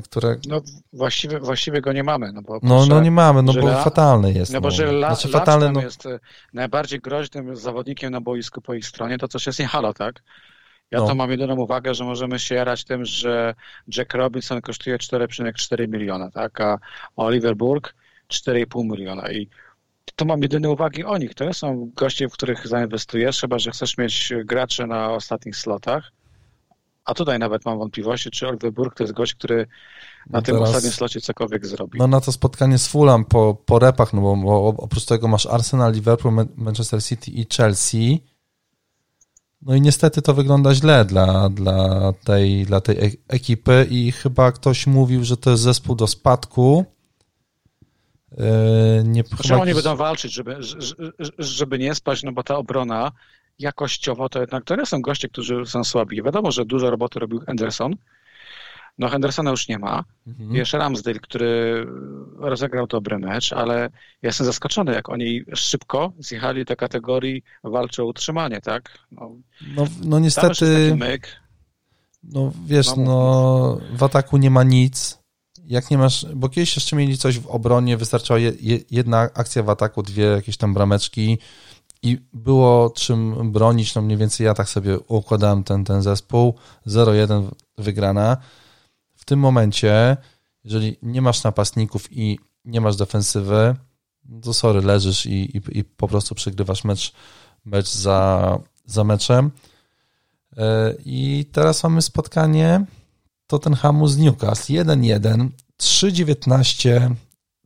które... 0.05 0.37
No 0.49 0.61
właściwie, 0.93 1.41
właściwie 1.41 1.81
go 1.81 1.93
nie 1.93 2.05
mamy. 2.05 2.33
No, 2.33 2.43
bo 2.43 2.59
no, 2.63 2.87
no 2.87 3.01
nie 3.01 3.11
mamy, 3.11 3.43
no 3.43 3.53
bo 3.53 3.83
fatalny 3.83 4.33
jest. 4.33 4.53
No 4.53 4.61
bo 4.61 4.71
że 4.71 4.87
no. 4.87 4.93
La, 4.93 5.15
znaczy, 5.15 5.29
fatalny, 5.29 5.73
no... 5.73 5.81
jest 5.81 6.09
najbardziej 6.53 7.01
groźnym 7.01 7.57
zawodnikiem 7.57 8.13
na 8.13 8.21
boisku 8.21 8.61
po 8.61 8.75
ich 8.75 8.87
stronie, 8.87 9.19
to 9.19 9.29
coś 9.29 9.47
jest 9.47 9.59
nie 9.59 9.67
halo, 9.67 9.95
tak? 9.95 10.23
Ja 10.91 10.99
no. 10.99 11.07
to 11.07 11.15
mam 11.15 11.31
jedyną 11.31 11.57
uwagę, 11.57 11.95
że 11.95 12.05
możemy 12.05 12.39
się 12.39 12.55
jarać 12.55 12.85
tym, 12.85 13.05
że 13.05 13.55
Jack 13.97 14.15
Robinson 14.15 14.61
kosztuje 14.61 14.99
4,4 14.99 15.89
miliona, 15.89 16.31
tak? 16.31 16.61
a 16.61 16.79
Oliver 17.17 17.57
Burke 17.57 17.93
4,5 18.29 18.85
miliona. 18.85 19.31
I 19.31 19.49
to 20.17 20.25
mam 20.25 20.43
jedyne 20.43 20.71
uwagi 20.71 21.05
o 21.05 21.19
nich. 21.19 21.35
To 21.35 21.45
nie 21.45 21.55
są 21.55 21.91
goście, 21.95 22.29
w 22.29 22.33
których 22.33 22.67
zainwestujesz, 22.67 23.41
chyba 23.41 23.59
że 23.59 23.71
chcesz 23.71 23.99
mieć 23.99 24.33
graczy 24.45 24.87
na 24.87 25.11
ostatnich 25.11 25.57
slotach. 25.57 26.13
A 27.09 27.15
tutaj 27.15 27.39
nawet 27.39 27.65
mam 27.65 27.79
wątpliwości, 27.79 28.31
czy 28.31 28.49
Oliver 28.49 28.73
Burke 28.73 28.97
to 28.97 29.05
jest 29.05 29.15
gość, 29.15 29.35
który 29.35 29.57
na 29.57 30.39
no 30.39 30.43
tym 30.43 30.55
teraz, 30.55 30.69
ostatnim 30.69 30.93
slocie 30.93 31.21
cokolwiek 31.21 31.67
zrobi. 31.67 31.99
No 31.99 32.07
na 32.07 32.21
to 32.21 32.33
spotkanie 32.33 32.79
z 32.79 32.87
Fulham 32.87 33.25
po, 33.25 33.55
po 33.67 33.79
repach, 33.79 34.13
no 34.13 34.21
bo, 34.21 34.37
bo 34.37 34.67
oprócz 34.67 35.05
tego 35.05 35.29
masz 35.29 35.47
Arsenal, 35.47 35.93
Liverpool, 35.93 36.47
Manchester 36.57 37.05
City 37.05 37.31
i 37.31 37.47
Chelsea 37.57 38.23
no 39.63 39.75
i 39.75 39.81
niestety 39.81 40.23
to 40.23 40.35
wygląda 40.35 40.75
źle 40.75 41.05
dla, 41.05 41.49
dla, 41.49 42.13
tej, 42.25 42.65
dla 42.65 42.81
tej 42.81 43.07
e- 43.07 43.11
ekipy 43.29 43.87
i 43.91 44.13
chyba 44.13 44.53
ktoś 44.53 44.87
mówił, 44.87 45.25
że 45.25 45.37
to 45.37 45.51
jest 45.51 45.63
zespół 45.63 45.97
do 45.97 46.07
spadku. 46.07 46.85
E, 48.39 49.03
nie, 49.05 49.25
Czemu 49.25 49.63
oni 49.63 49.75
będą 49.75 49.97
walczyć, 49.97 50.33
żeby, 50.33 50.57
żeby 51.39 51.79
nie 51.79 51.95
spać, 51.95 52.23
no 52.23 52.33
bo 52.33 52.43
ta 52.43 52.57
obrona 52.57 53.13
jakościowo 53.59 54.29
to 54.29 54.41
jednak 54.41 54.65
to 54.65 54.77
nie 54.77 54.87
są 54.87 55.03
goście, 55.03 55.29
którzy 55.29 55.67
są 55.67 55.85
słabi. 55.85 56.23
Wiadomo, 56.23 56.53
że 56.53 56.65
dużo 56.65 56.91
roboty 56.91 57.19
robił 57.19 57.43
Anderson, 57.47 57.97
no 58.99 59.09
Hendersona 59.09 59.51
już 59.51 59.69
nie 59.69 59.79
ma. 59.79 60.05
Mhm. 60.27 60.55
Jest 60.55 60.73
Ramsdale, 60.73 61.19
który 61.19 61.87
rozegrał 62.39 62.87
dobry 62.87 63.19
mecz, 63.19 63.53
ale 63.53 63.77
ja 64.23 64.29
jestem 64.29 64.47
zaskoczony, 64.47 64.93
jak 64.93 65.09
oni 65.09 65.45
szybko 65.55 66.13
zjechali 66.19 66.65
do 66.65 66.77
kategorii 66.77 67.43
walczy 67.65 68.03
o 68.03 68.07
utrzymanie, 68.07 68.61
tak? 68.61 68.99
No, 69.13 69.31
no, 69.77 69.87
no 70.05 70.19
niestety... 70.19 70.97
No 72.23 72.53
wiesz, 72.67 72.87
no, 72.87 73.03
no 73.05 73.81
w 73.93 74.03
ataku 74.03 74.37
nie 74.37 74.51
ma 74.51 74.63
nic. 74.63 75.19
Jak 75.65 75.91
nie 75.91 75.99
masz, 75.99 76.27
bo 76.35 76.49
kiedyś 76.49 76.77
jeszcze 76.77 76.97
mieli 76.97 77.19
coś 77.19 77.39
w 77.39 77.47
obronie, 77.47 77.97
wystarczała 77.97 78.41
je, 78.41 78.53
jedna 78.91 79.19
akcja 79.19 79.63
w 79.63 79.71
ataku, 79.71 80.03
dwie 80.03 80.25
jakieś 80.25 80.57
tam 80.57 80.75
brameczki 80.75 81.39
i 82.03 82.19
było 82.33 82.91
czym 82.91 83.53
bronić, 83.53 83.95
no 83.95 84.03
mniej 84.03 84.19
więcej 84.19 84.47
ja 84.47 84.55
tak 84.55 84.69
sobie 84.69 84.99
układałem 85.01 85.65
ten, 85.65 85.85
ten 85.85 86.03
zespół, 86.03 86.55
0-1 86.87 87.49
wygrana. 87.79 88.37
Tym 89.29 89.39
momencie, 89.39 90.17
jeżeli 90.65 90.97
nie 91.03 91.23
masz 91.23 91.43
napastników 91.43 92.09
i 92.13 92.39
nie 92.65 92.81
masz 92.81 92.97
defensywy, 92.97 93.77
to 94.43 94.55
sorry, 94.55 94.83
leżysz 94.83 95.27
i, 95.27 95.57
i, 95.57 95.79
i 95.79 95.85
po 95.85 96.09
prostu 96.09 96.35
przegrywasz 96.35 96.85
mecz, 96.85 97.13
mecz 97.65 97.95
za, 97.95 98.59
za 98.87 99.05
meczem. 99.05 99.51
E, 100.57 100.95
I 101.05 101.47
teraz 101.53 101.83
mamy 101.83 102.03
spotkanie 102.03 102.85
Tottenhamu 103.47 104.09
z 104.09 104.19
Newcastle. 104.19 104.73
1-1, 104.73 105.49
3-19, 105.81 107.15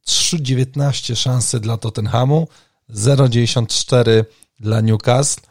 3-19 0.07 1.17
szanse 1.17 1.61
dla 1.61 1.77
Tottenhamu, 1.77 2.49
0,94 2.93 4.25
dla 4.61 4.81
Newcastle. 4.81 5.47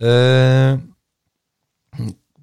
E, 0.00 0.78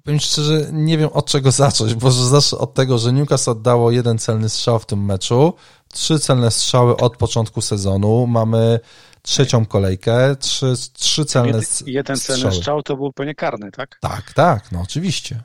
powiem 0.04 0.20
szczerze, 0.20 0.68
nie 0.72 0.98
wiem 0.98 1.08
od 1.12 1.26
czego 1.26 1.50
zacząć, 1.62 1.94
bo 1.94 2.10
zacznę 2.10 2.58
od 2.58 2.74
tego, 2.74 2.98
że 2.98 3.12
Newcastle 3.12 3.50
oddało 3.50 3.90
jeden 3.90 4.18
celny 4.18 4.48
strzał 4.48 4.78
w 4.78 4.86
tym 4.86 5.04
meczu, 5.04 5.54
trzy 5.92 6.18
celne 6.18 6.50
strzały 6.50 6.96
od 6.96 7.16
początku 7.16 7.60
sezonu, 7.60 8.26
mamy 8.26 8.80
trzecią 9.22 9.66
kolejkę, 9.66 10.36
trzy, 10.36 10.74
trzy 10.92 11.24
celne 11.24 11.62
strzały. 11.62 11.90
Jeden 11.90 12.16
celny 12.16 12.52
strzał 12.52 12.82
to 12.82 12.96
był 12.96 13.12
pewnie 13.12 13.34
karny, 13.34 13.70
tak? 13.70 13.98
Tak, 14.00 14.32
tak, 14.32 14.72
no 14.72 14.80
oczywiście. 14.80 15.42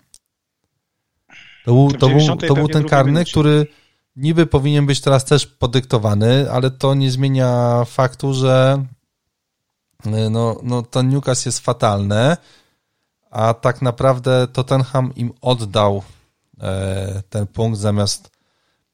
To 1.66 1.74
był, 1.74 1.92
to 1.92 2.10
był, 2.10 2.38
to 2.48 2.54
był 2.54 2.68
ten 2.68 2.84
karny, 2.84 3.26
który 3.26 3.68
niby 4.16 4.46
powinien 4.46 4.86
być 4.86 5.02
teraz 5.02 5.26
też 5.26 5.48
podyktowany, 5.48 6.52
ale 6.52 6.72
to 6.72 6.94
nie 6.94 7.12
zmienia 7.12 7.84
faktu, 7.86 8.34
że 8.34 8.86
no, 10.30 10.60
no 10.64 10.82
to 10.82 11.02
Newcastle 11.02 11.48
jest 11.50 11.60
fatalne 11.60 12.38
a 13.36 13.54
tak 13.54 13.82
naprawdę 13.82 14.48
Tottenham 14.48 15.16
im 15.16 15.34
oddał 15.42 16.04
e, 16.62 17.24
ten 17.30 17.48
punkt 17.48 17.80
zamiast 17.80 18.32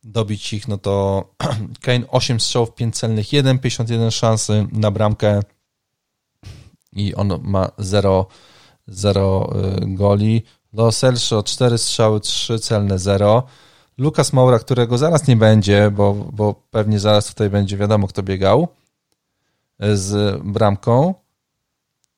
dobić 0.03 0.53
ich, 0.53 0.67
no 0.67 0.77
to 0.77 1.25
Kane 1.85 2.07
8 2.07 2.39
strzałów, 2.39 2.75
5 2.75 2.97
celnych, 2.97 3.27
1,51 3.27 4.11
szansy 4.11 4.67
na 4.71 4.91
bramkę 4.91 5.39
i 6.93 7.15
on 7.15 7.39
ma 7.41 7.71
0, 7.77 8.25
0 8.87 9.53
e, 9.55 9.95
goli. 9.95 10.43
Lo 10.73 10.91
Celso 10.91 11.43
4 11.43 11.77
strzały, 11.77 12.19
3 12.19 12.59
celne, 12.59 12.99
0. 12.99 13.43
Lukas 14.01 14.33
Moura, 14.33 14.59
którego 14.59 14.97
zaraz 14.97 15.27
nie 15.27 15.35
będzie, 15.35 15.91
bo, 15.91 16.13
bo 16.13 16.53
pewnie 16.71 16.99
zaraz 16.99 17.27
tutaj 17.27 17.49
będzie 17.49 17.77
wiadomo, 17.77 18.07
kto 18.07 18.23
biegał 18.23 18.67
e, 19.79 19.97
z 19.97 20.41
bramką. 20.43 21.13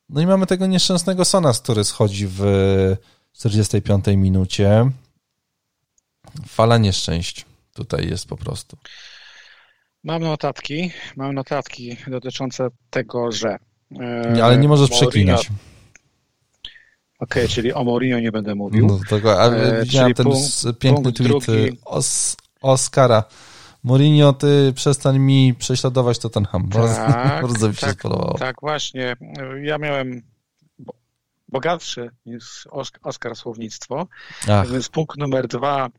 No 0.09 0.21
i 0.21 0.25
mamy 0.25 0.47
tego 0.47 0.65
nieszczęsnego 0.65 1.25
Sonas, 1.25 1.59
który 1.61 1.83
schodzi 1.83 2.27
w 2.27 2.41
45 3.33 4.05
minucie. 4.07 4.89
Fala 6.47 6.77
nieszczęść 6.77 7.45
tutaj 7.73 8.09
jest 8.09 8.27
po 8.27 8.37
prostu. 8.37 8.77
Mam 10.03 10.21
notatki, 10.21 10.91
mam 11.15 11.33
notatki 11.33 11.97
dotyczące 12.07 12.67
tego, 12.89 13.31
że. 13.31 13.57
E, 13.99 14.43
ale 14.43 14.57
nie 14.57 14.67
możesz 14.67 14.89
Mourinho... 14.89 15.11
przeklinać. 15.11 15.49
Okej, 17.23 17.43
okay, 17.43 17.55
czyli 17.55 17.73
o 17.73 17.83
Mourinho 17.83 18.19
nie 18.19 18.31
będę 18.31 18.55
mówił. 18.55 18.87
No, 18.87 18.99
tego, 19.09 19.41
ale 19.41 19.79
e, 19.79 19.83
widziałem 19.83 20.13
ten 20.13 20.25
punkt, 20.25 20.63
piękny 20.79 21.03
punkt 21.03 21.17
tweet 21.17 21.29
drugi... 21.29 21.77
Os, 21.85 22.35
Oscara. 22.61 23.23
Mourinho, 23.83 24.33
ty 24.33 24.73
przestań 24.75 25.19
mi 25.19 25.53
prześladować 25.53 26.19
Tottenham. 26.19 26.69
Tak, 26.69 27.41
bardzo 27.47 27.69
mi 27.69 27.75
się 27.75 27.81
tak, 27.81 27.99
spodobało. 27.99 28.37
Tak, 28.37 28.55
właśnie. 28.61 29.15
Ja 29.63 29.77
miałem 29.77 30.21
bogatsze 31.47 32.09
niż 32.25 32.67
Oscar 33.03 33.35
Słownictwo. 33.35 34.07
Ach. 34.49 34.71
Więc 34.71 34.89
punkt 34.89 35.17
numer 35.17 35.47
dwa, 35.47 35.89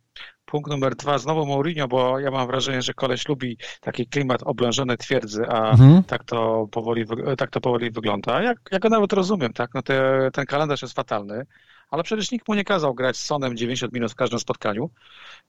punkt 0.54 0.70
numer 0.70 0.94
dwa, 0.94 1.18
znowu 1.18 1.46
Mourinho, 1.46 1.88
bo 1.88 2.20
ja 2.20 2.30
mam 2.30 2.46
wrażenie, 2.46 2.82
że 2.82 2.94
koleś 2.94 3.28
lubi 3.28 3.58
taki 3.80 4.06
klimat 4.06 4.42
oblężony 4.42 4.96
twierdzy, 4.96 5.46
a 5.48 5.70
mhm. 5.70 6.04
tak, 6.04 6.24
to 6.24 6.68
powoli, 6.70 7.04
tak 7.38 7.50
to 7.50 7.60
powoli 7.60 7.90
wygląda. 7.90 8.42
Ja, 8.42 8.54
ja 8.70 8.78
go 8.78 8.88
nawet 8.88 9.12
rozumiem, 9.12 9.52
tak? 9.52 9.74
No 9.74 9.82
te, 9.82 10.28
ten 10.32 10.46
kalendarz 10.46 10.82
jest 10.82 10.94
fatalny, 10.94 11.46
ale 11.90 12.02
przecież 12.02 12.30
nikt 12.30 12.48
mu 12.48 12.54
nie 12.54 12.64
kazał 12.64 12.94
grać 12.94 13.16
z 13.16 13.24
Sonem 13.24 13.56
90 13.56 13.92
minut 13.92 14.12
w 14.12 14.14
każdym 14.14 14.38
spotkaniu. 14.38 14.90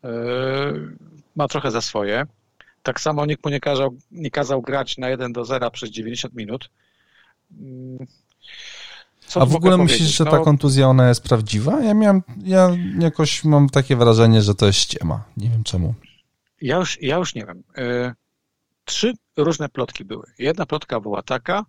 Yy, 0.04 0.10
ma 1.36 1.48
trochę 1.48 1.72
za 1.72 1.82
swoje. 1.82 2.26
Tak 2.84 3.00
samo 3.02 3.26
nikt 3.26 3.46
mu 3.46 3.52
nie 3.52 3.60
kazał, 3.60 3.98
nie 4.12 4.32
kazał 4.32 4.62
grać 4.62 4.98
na 4.98 5.10
1 5.10 5.34
do 5.34 5.46
0 5.46 5.72
przez 5.72 5.90
90 5.90 6.36
minut. 6.36 6.70
Yy, 7.52 8.08
co 9.28 9.42
A 9.42 9.46
w 9.46 9.56
ogóle 9.56 9.78
myślisz, 9.78 10.18
że 10.18 10.24
no, 10.24 10.32
ta 10.32 10.40
kontuzja 10.40 10.88
ona 10.88 11.08
jest 11.08 11.24
prawdziwa? 11.24 11.84
Ja 11.84 11.94
miałem, 11.94 12.24
ja 12.44 12.70
jakoś 13.00 13.44
mam 13.44 13.70
takie 13.70 13.96
wrażenie, 13.96 14.42
że 14.42 14.56
to 14.56 14.66
jest 14.66 14.80
ściema. 14.80 15.24
Nie 15.38 15.50
wiem 15.50 15.64
czemu. 15.64 15.94
Ja 16.62 16.78
już, 16.78 17.02
ja 17.02 17.18
już 17.18 17.36
nie 17.36 17.46
wiem. 17.46 17.64
Yy, 17.78 18.14
trzy 18.86 19.14
różne 19.38 19.70
plotki 19.70 20.06
były. 20.06 20.26
Jedna 20.40 20.66
plotka 20.66 21.00
była 21.00 21.22
taka, 21.22 21.66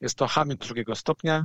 jest 0.00 0.18
to 0.18 0.26
Hamil 0.26 0.56
drugiego 0.56 0.94
stopnia, 0.94 1.44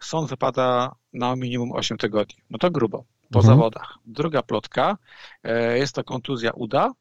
sąd 0.00 0.30
wypada 0.30 0.94
na 1.12 1.36
minimum 1.36 1.72
8 1.72 1.98
tygodni. 1.98 2.36
No 2.50 2.58
to 2.58 2.70
grubo, 2.70 3.04
po 3.32 3.38
mhm. 3.38 3.44
zawodach. 3.56 3.98
Druga 4.06 4.42
plotka, 4.42 4.96
e, 5.42 5.78
jest 5.78 5.94
to 5.94 6.04
kontuzja 6.04 6.50
uda, 6.50 6.92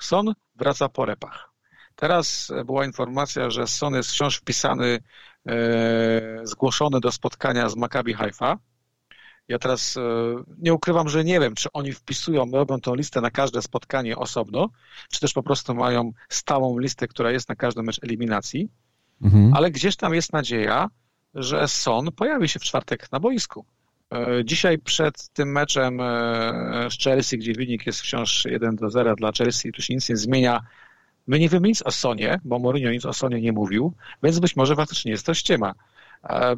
Son 0.00 0.34
wraca 0.56 0.88
po 0.88 1.04
repach. 1.04 1.50
Teraz 1.96 2.52
była 2.64 2.84
informacja, 2.84 3.50
że 3.50 3.66
Son 3.66 3.94
jest 3.94 4.10
wciąż 4.10 4.36
wpisany, 4.36 4.98
zgłoszony 6.42 7.00
do 7.00 7.12
spotkania 7.12 7.68
z 7.68 7.76
Maccabi 7.76 8.14
Haifa. 8.14 8.58
Ja 9.48 9.58
teraz 9.58 9.96
e, 9.96 10.00
nie 10.58 10.74
ukrywam, 10.74 11.08
że 11.08 11.24
nie 11.24 11.40
wiem, 11.40 11.54
czy 11.54 11.68
oni 11.72 11.92
wpisują, 11.92 12.50
robią 12.52 12.80
tą 12.80 12.94
listę 12.94 13.20
na 13.20 13.30
każde 13.30 13.62
spotkanie 13.62 14.16
osobno, 14.16 14.68
czy 15.10 15.20
też 15.20 15.32
po 15.32 15.42
prostu 15.42 15.74
mają 15.74 16.12
stałą 16.28 16.78
listę, 16.78 17.08
która 17.08 17.30
jest 17.30 17.48
na 17.48 17.54
każdy 17.54 17.82
mecz 17.82 18.00
eliminacji, 18.02 18.68
mhm. 19.22 19.54
ale 19.54 19.70
gdzieś 19.70 19.96
tam 19.96 20.14
jest 20.14 20.32
nadzieja, 20.32 20.88
że 21.34 21.68
Son 21.68 22.12
pojawi 22.12 22.48
się 22.48 22.58
w 22.58 22.62
czwartek 22.62 23.12
na 23.12 23.20
boisku. 23.20 23.64
E, 24.12 24.44
dzisiaj 24.44 24.78
przed 24.78 25.28
tym 25.28 25.52
meczem 25.52 26.00
e, 26.00 26.88
z 26.90 26.98
Chelsea, 26.98 27.38
gdzie 27.38 27.52
wynik 27.52 27.86
jest 27.86 28.00
wciąż 28.00 28.44
1 28.44 28.76
do 28.76 28.90
0 28.90 29.16
dla 29.16 29.32
Chelsea, 29.32 29.72
tu 29.72 29.82
się 29.82 29.94
nic 29.94 30.08
nie 30.08 30.16
zmienia. 30.16 30.60
My 31.26 31.38
nie 31.38 31.48
wiemy 31.48 31.68
nic 31.68 31.82
o 31.82 31.90
Sonie, 31.90 32.40
bo 32.44 32.58
Mourinho 32.58 32.90
nic 32.90 33.04
o 33.04 33.12
Sonie 33.12 33.40
nie 33.40 33.52
mówił, 33.52 33.92
więc 34.22 34.38
być 34.38 34.56
może 34.56 34.76
faktycznie 34.76 35.10
jest 35.10 35.26
to 35.26 35.34
ściema. 35.34 35.74
E, 36.24 36.56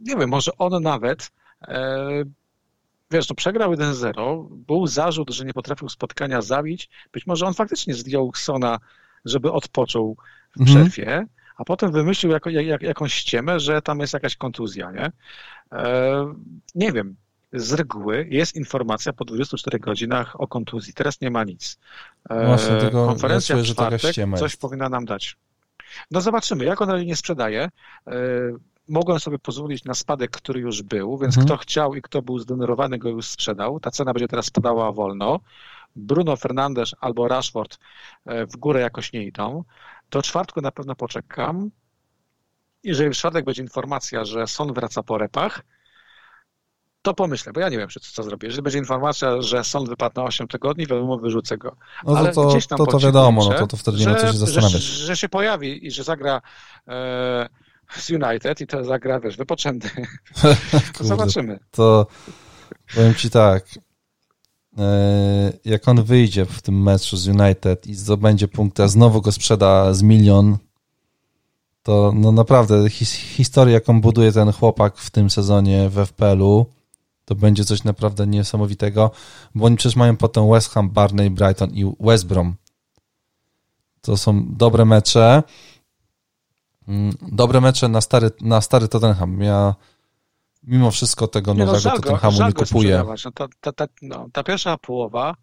nie 0.00 0.16
wiem, 0.16 0.30
może 0.30 0.50
on 0.58 0.82
nawet 0.82 1.30
wiesz, 3.10 3.26
to 3.26 3.34
przegrał 3.34 3.72
1-0, 3.72 4.48
był 4.50 4.86
zarzut, 4.86 5.30
że 5.30 5.44
nie 5.44 5.52
potrafił 5.52 5.88
spotkania 5.88 6.42
zabić. 6.42 6.90
Być 7.12 7.26
może 7.26 7.46
on 7.46 7.54
faktycznie 7.54 7.94
zdjął 7.94 8.32
Sona, 8.34 8.78
żeby 9.24 9.52
odpoczął 9.52 10.16
w 10.56 10.60
mhm. 10.60 10.90
przerwie, 10.90 11.26
a 11.56 11.64
potem 11.64 11.92
wymyślił 11.92 12.32
jako, 12.32 12.50
jak, 12.50 12.82
jakąś 12.82 13.14
ściemę, 13.14 13.60
że 13.60 13.82
tam 13.82 14.00
jest 14.00 14.12
jakaś 14.12 14.36
kontuzja, 14.36 14.90
nie? 14.90 15.12
E, 15.72 16.34
nie 16.74 16.92
wiem. 16.92 17.16
Z 17.54 17.72
reguły 17.72 18.26
jest 18.30 18.56
informacja 18.56 19.12
po 19.12 19.24
24 19.24 19.78
godzinach 19.78 20.40
o 20.40 20.46
kontuzji. 20.46 20.94
Teraz 20.94 21.20
nie 21.20 21.30
ma 21.30 21.44
nic. 21.44 21.78
E, 22.30 22.46
Właśnie, 22.46 22.76
tego 22.76 23.06
Konferencja 23.06 23.56
ja 23.56 23.62
czuję, 23.62 23.72
w 23.72 23.76
czwartek 23.76 24.38
coś 24.38 24.56
powinna 24.56 24.88
nam 24.88 25.04
dać. 25.04 25.36
No 26.10 26.20
zobaczymy. 26.20 26.64
Jak 26.64 26.82
ona 26.82 27.02
nie 27.02 27.16
sprzedaje, 27.16 27.68
mogłem 28.88 29.20
sobie 29.20 29.38
pozwolić 29.38 29.84
na 29.84 29.94
spadek, 29.94 30.30
który 30.30 30.60
już 30.60 30.82
był, 30.82 31.18
więc 31.18 31.36
mhm. 31.36 31.46
kto 31.46 31.56
chciał 31.56 31.94
i 31.94 32.02
kto 32.02 32.22
był 32.22 32.38
zdenerwowany, 32.38 32.98
go 32.98 33.08
już 33.08 33.26
sprzedał. 33.26 33.80
Ta 33.80 33.90
cena 33.90 34.12
będzie 34.12 34.28
teraz 34.28 34.46
spadała 34.46 34.92
wolno. 34.92 35.40
Bruno 35.96 36.36
Fernandes 36.36 36.94
albo 37.00 37.28
Rashford 37.28 37.78
e, 38.26 38.46
w 38.46 38.56
górę 38.56 38.80
jakoś 38.80 39.12
nie 39.12 39.24
idą. 39.24 39.64
Do 40.10 40.22
czwartku 40.22 40.60
na 40.60 40.70
pewno 40.72 40.94
poczekam. 40.94 41.70
Jeżeli 42.84 43.10
w 43.10 43.16
czwartek 43.16 43.44
będzie 43.44 43.62
informacja, 43.62 44.24
że 44.24 44.46
Son 44.46 44.72
wraca 44.72 45.02
po 45.02 45.18
repach, 45.18 45.62
to 47.04 47.14
pomyślę, 47.14 47.52
bo 47.52 47.60
ja 47.60 47.68
nie 47.68 47.78
wiem, 47.78 47.88
co, 47.88 48.00
co 48.00 48.22
zrobię. 48.22 48.48
Jeżeli 48.48 48.62
będzie 48.62 48.78
informacja, 48.78 49.42
że 49.42 49.64
sąd 49.64 49.88
wypadł 49.88 50.20
na 50.20 50.24
8 50.24 50.48
tygodni, 50.48 50.86
wiadomo, 50.86 51.18
wyrzucę 51.18 51.58
go. 51.58 51.76
No 52.04 52.16
Ale 52.16 52.32
to, 52.32 52.58
to, 52.68 52.76
to, 52.76 52.86
to 52.86 52.98
wiadomo, 52.98 53.44
no 53.44 53.58
to, 53.58 53.66
to 53.66 53.76
wtedy 53.76 53.98
nie 53.98 54.06
ma 54.06 54.14
co 54.14 54.26
się 54.26 54.38
zastanawiać. 54.38 54.82
Że, 54.82 55.06
że 55.06 55.16
się 55.16 55.28
pojawi 55.28 55.86
i 55.86 55.90
że 55.90 56.04
zagra 56.04 56.40
e, 56.88 57.48
z 57.96 58.10
United 58.10 58.60
i 58.60 58.66
to 58.66 58.84
zagra, 58.84 59.20
wiesz, 59.20 59.36
wypoczęty. 59.36 59.90
Zobaczymy. 61.00 61.58
To 61.70 62.06
powiem 62.94 63.14
ci 63.14 63.30
tak, 63.30 63.64
e, 64.78 65.52
jak 65.64 65.88
on 65.88 66.04
wyjdzie 66.04 66.44
w 66.44 66.62
tym 66.62 66.82
meczu 66.82 67.16
z 67.16 67.28
United 67.28 67.86
i 67.86 67.94
zdobędzie 67.94 68.48
punkty, 68.48 68.82
a 68.82 68.88
znowu 68.88 69.20
go 69.20 69.32
sprzeda 69.32 69.94
z 69.94 70.02
milion, 70.02 70.58
to 71.82 72.12
no 72.14 72.32
naprawdę 72.32 72.90
his, 72.90 73.12
historia, 73.12 73.74
jaką 73.74 74.00
buduje 74.00 74.32
ten 74.32 74.52
chłopak 74.52 74.96
w 74.96 75.10
tym 75.10 75.30
sezonie 75.30 75.88
w 75.88 76.06
FPL-u, 76.06 76.66
to 77.24 77.34
będzie 77.34 77.64
coś 77.64 77.84
naprawdę 77.84 78.26
niesamowitego, 78.26 79.10
bo 79.54 79.66
oni 79.66 79.76
przecież 79.76 79.96
mają 79.96 80.16
potem 80.16 80.50
West 80.50 80.70
Ham, 80.70 80.90
Barney, 80.90 81.30
Brighton 81.30 81.70
i 81.70 81.92
West 82.00 82.26
Brom. 82.26 82.54
To 84.00 84.16
są 84.16 84.44
dobre 84.48 84.84
mecze. 84.84 85.42
Mm, 86.88 87.14
dobre 87.22 87.60
mecze 87.60 87.88
na 87.88 88.00
stary, 88.00 88.30
na 88.40 88.60
stary 88.60 88.88
Tottenham. 88.88 89.40
Ja 89.40 89.74
mimo 90.62 90.90
wszystko 90.90 91.28
tego 91.28 91.54
no, 91.54 91.64
nowego 91.64 91.90
no, 91.90 91.96
Tottenhamu 91.96 92.46
nie 92.46 92.52
kupuję. 92.52 93.04
No, 93.24 93.30
ta, 93.32 93.48
ta, 93.60 93.72
ta, 93.72 93.86
no, 94.02 94.26
ta 94.32 94.42
pierwsza 94.42 94.78
połowa, 94.78 95.34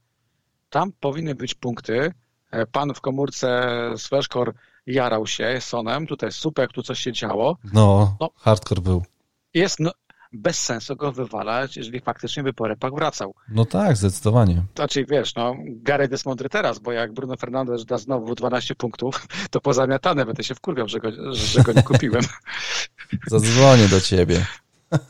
tam 0.69 0.91
powinny 0.99 1.35
być 1.35 1.55
punkty. 1.55 2.13
E, 2.51 2.65
pan 2.65 2.93
w 2.93 3.01
komórce 3.01 3.69
Sweszkor 3.97 4.53
jarał 4.85 5.27
się 5.27 5.57
Sonem, 5.61 6.07
tutaj 6.07 6.31
super, 6.31 6.71
tu 6.71 6.83
coś 6.83 6.99
się 6.99 7.11
działo. 7.11 7.57
No, 7.73 8.17
no 8.19 8.29
hardcore 8.35 8.81
był. 8.81 9.03
Jest, 9.53 9.79
no, 9.79 9.91
bez 10.33 10.59
sensu 10.59 10.95
go 10.95 11.11
wywalać, 11.11 11.77
jeżeli 11.77 11.99
faktycznie 11.99 12.43
by 12.43 12.53
po 12.53 12.67
repach 12.67 12.93
wracał. 12.93 13.33
No 13.49 13.65
tak, 13.65 13.97
zdecydowanie. 13.97 14.63
Znaczy, 14.75 15.05
wiesz, 15.05 15.35
no, 15.35 15.55
Gary 15.67 16.07
jest 16.11 16.25
mądry 16.25 16.49
teraz, 16.49 16.79
bo 16.79 16.91
jak 16.91 17.13
Bruno 17.13 17.37
Fernandes 17.37 17.85
da 17.85 17.97
znowu 17.97 18.35
12 18.35 18.75
punktów, 18.75 19.27
to 19.49 19.61
pozamiatane 19.61 20.25
będę 20.25 20.43
się 20.43 20.55
wkurwiał, 20.55 20.87
że 20.87 20.99
go, 20.99 21.33
że 21.33 21.63
go 21.63 21.73
nie 21.73 21.83
kupiłem. 21.83 22.23
Zadzwonię 23.27 23.87
do 23.87 24.01
ciebie. 24.01 24.45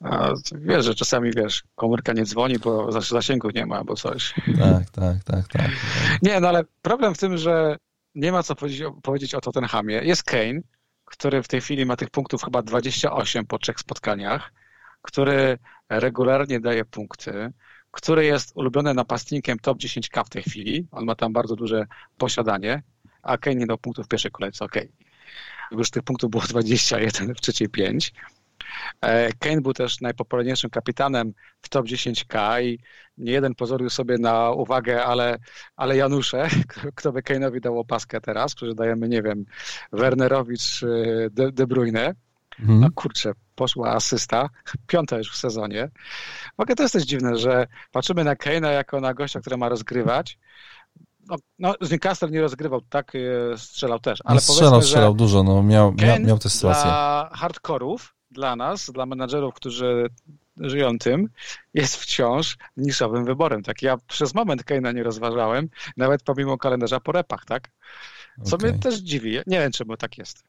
A, 0.00 0.32
wiesz, 0.52 0.84
że 0.84 0.94
czasami, 0.94 1.30
wiesz, 1.36 1.62
komórka 1.74 2.12
nie 2.12 2.24
dzwoni, 2.24 2.58
bo 2.58 2.92
zasięgu 3.02 3.50
nie 3.50 3.66
ma, 3.66 3.76
albo 3.76 3.96
coś. 3.96 4.34
Tak, 4.58 4.90
tak, 4.90 5.24
tak, 5.24 5.48
tak. 5.48 5.70
Nie, 6.22 6.40
no 6.40 6.48
ale 6.48 6.64
problem 6.82 7.14
w 7.14 7.18
tym, 7.18 7.38
że 7.38 7.76
nie 8.14 8.32
ma 8.32 8.42
co 8.42 8.54
powiedzieć, 8.54 8.88
powiedzieć 9.02 9.34
o 9.34 9.40
Tottenhamie. 9.40 9.94
Jest 9.94 10.22
Kane, 10.22 10.60
który 11.12 11.42
w 11.42 11.48
tej 11.48 11.60
chwili 11.60 11.86
ma 11.86 11.96
tych 11.96 12.10
punktów 12.10 12.42
chyba 12.42 12.62
28 12.62 13.46
po 13.46 13.58
trzech 13.58 13.78
spotkaniach, 13.78 14.52
który 15.02 15.58
regularnie 15.88 16.60
daje 16.60 16.84
punkty, 16.84 17.52
który 17.90 18.24
jest 18.24 18.52
ulubiony 18.54 18.94
napastnikiem 18.94 19.58
top 19.58 19.78
10K 19.78 20.24
w 20.24 20.28
tej 20.28 20.42
chwili. 20.42 20.88
On 20.90 21.04
ma 21.04 21.14
tam 21.14 21.32
bardzo 21.32 21.56
duże 21.56 21.86
posiadanie, 22.18 22.82
a 23.22 23.38
Kane 23.38 23.56
nie 23.56 23.66
dał 23.66 23.78
punktów 23.78 24.06
w 24.06 24.08
pierwszej 24.08 24.30
kolejce, 24.30 24.64
ok. 24.64 24.76
Już 25.70 25.90
tych 25.90 26.02
punktów 26.02 26.30
było 26.30 26.42
21, 26.42 27.34
w 27.34 27.40
trzeciej 27.40 27.68
5. 27.68 28.12
E, 29.00 29.32
Kane 29.32 29.60
był 29.60 29.72
też 29.72 30.00
najpopularniejszym 30.00 30.70
kapitanem 30.70 31.32
w 31.62 31.68
top 31.68 31.86
10K 31.86 32.62
i 32.62 32.78
nie 33.18 33.32
jeden 33.32 33.54
pozorił 33.54 33.90
sobie 33.90 34.18
na 34.18 34.50
uwagę, 34.50 35.04
ale, 35.04 35.38
ale 35.76 35.96
Janusze, 35.96 36.48
kto 36.96 37.12
by 37.12 37.22
Kane'owi 37.22 37.60
dał 37.60 37.78
opaskę 37.78 38.20
teraz, 38.20 38.54
którzy 38.54 38.74
dajemy, 38.74 39.08
nie 39.08 39.22
wiem, 39.22 39.44
Wernerowi 39.92 40.58
czy 40.58 40.86
De, 41.32 41.52
De 41.52 41.66
Bruyne. 41.66 42.14
Mhm. 42.60 42.80
No 42.80 42.88
kurczę, 42.94 43.32
poszła 43.54 43.90
asysta, 43.90 44.48
piąta 44.86 45.18
już 45.18 45.32
w 45.32 45.36
sezonie. 45.36 45.88
Mogę 46.58 46.74
to 46.74 46.82
jest 46.82 46.92
też 46.92 47.02
dziwne, 47.02 47.36
że 47.36 47.66
patrzymy 47.92 48.24
na 48.24 48.34
Kane'a 48.34 48.72
jako 48.72 49.00
na 49.00 49.14
gościa, 49.14 49.40
który 49.40 49.56
ma 49.56 49.68
rozgrywać, 49.68 50.38
no, 51.28 51.36
no, 51.58 51.74
z 51.80 51.90
Newcastle 51.90 52.30
nie 52.30 52.40
rozgrywał, 52.40 52.80
tak, 52.80 53.12
e, 53.14 53.58
strzelał 53.58 53.98
też. 54.00 54.18
Ale 54.24 54.34
no, 54.34 54.40
strzelał, 54.40 54.82
strzelał 54.82 55.14
dużo, 55.14 55.42
no, 55.42 55.62
miał, 55.62 55.92
miał, 55.92 56.20
miał 56.20 56.38
tę 56.38 56.50
sytuację. 56.50 56.84
Dla 56.84 57.30
hardkorów 57.32 58.14
dla 58.32 58.56
nas, 58.56 58.90
dla 58.90 59.06
menadżerów, 59.06 59.54
którzy 59.54 60.06
żyją 60.56 60.98
tym, 60.98 61.28
jest 61.74 61.96
wciąż 61.96 62.56
niszowym 62.76 63.24
wyborem. 63.24 63.62
Tak, 63.62 63.82
ja 63.82 63.96
przez 64.08 64.34
moment 64.34 64.64
Keina 64.64 64.92
nie 64.92 65.02
rozważałem, 65.02 65.68
nawet 65.96 66.22
pomimo 66.22 66.58
kalendarza 66.58 67.00
po 67.00 67.12
repach, 67.12 67.44
tak? 67.44 67.70
Co 68.44 68.56
okay. 68.56 68.70
mnie 68.70 68.78
też 68.78 68.94
dziwi. 68.98 69.38
Nie 69.46 69.58
wiem, 69.58 69.72
czemu 69.72 69.96
tak 69.96 70.18
jest. 70.18 70.44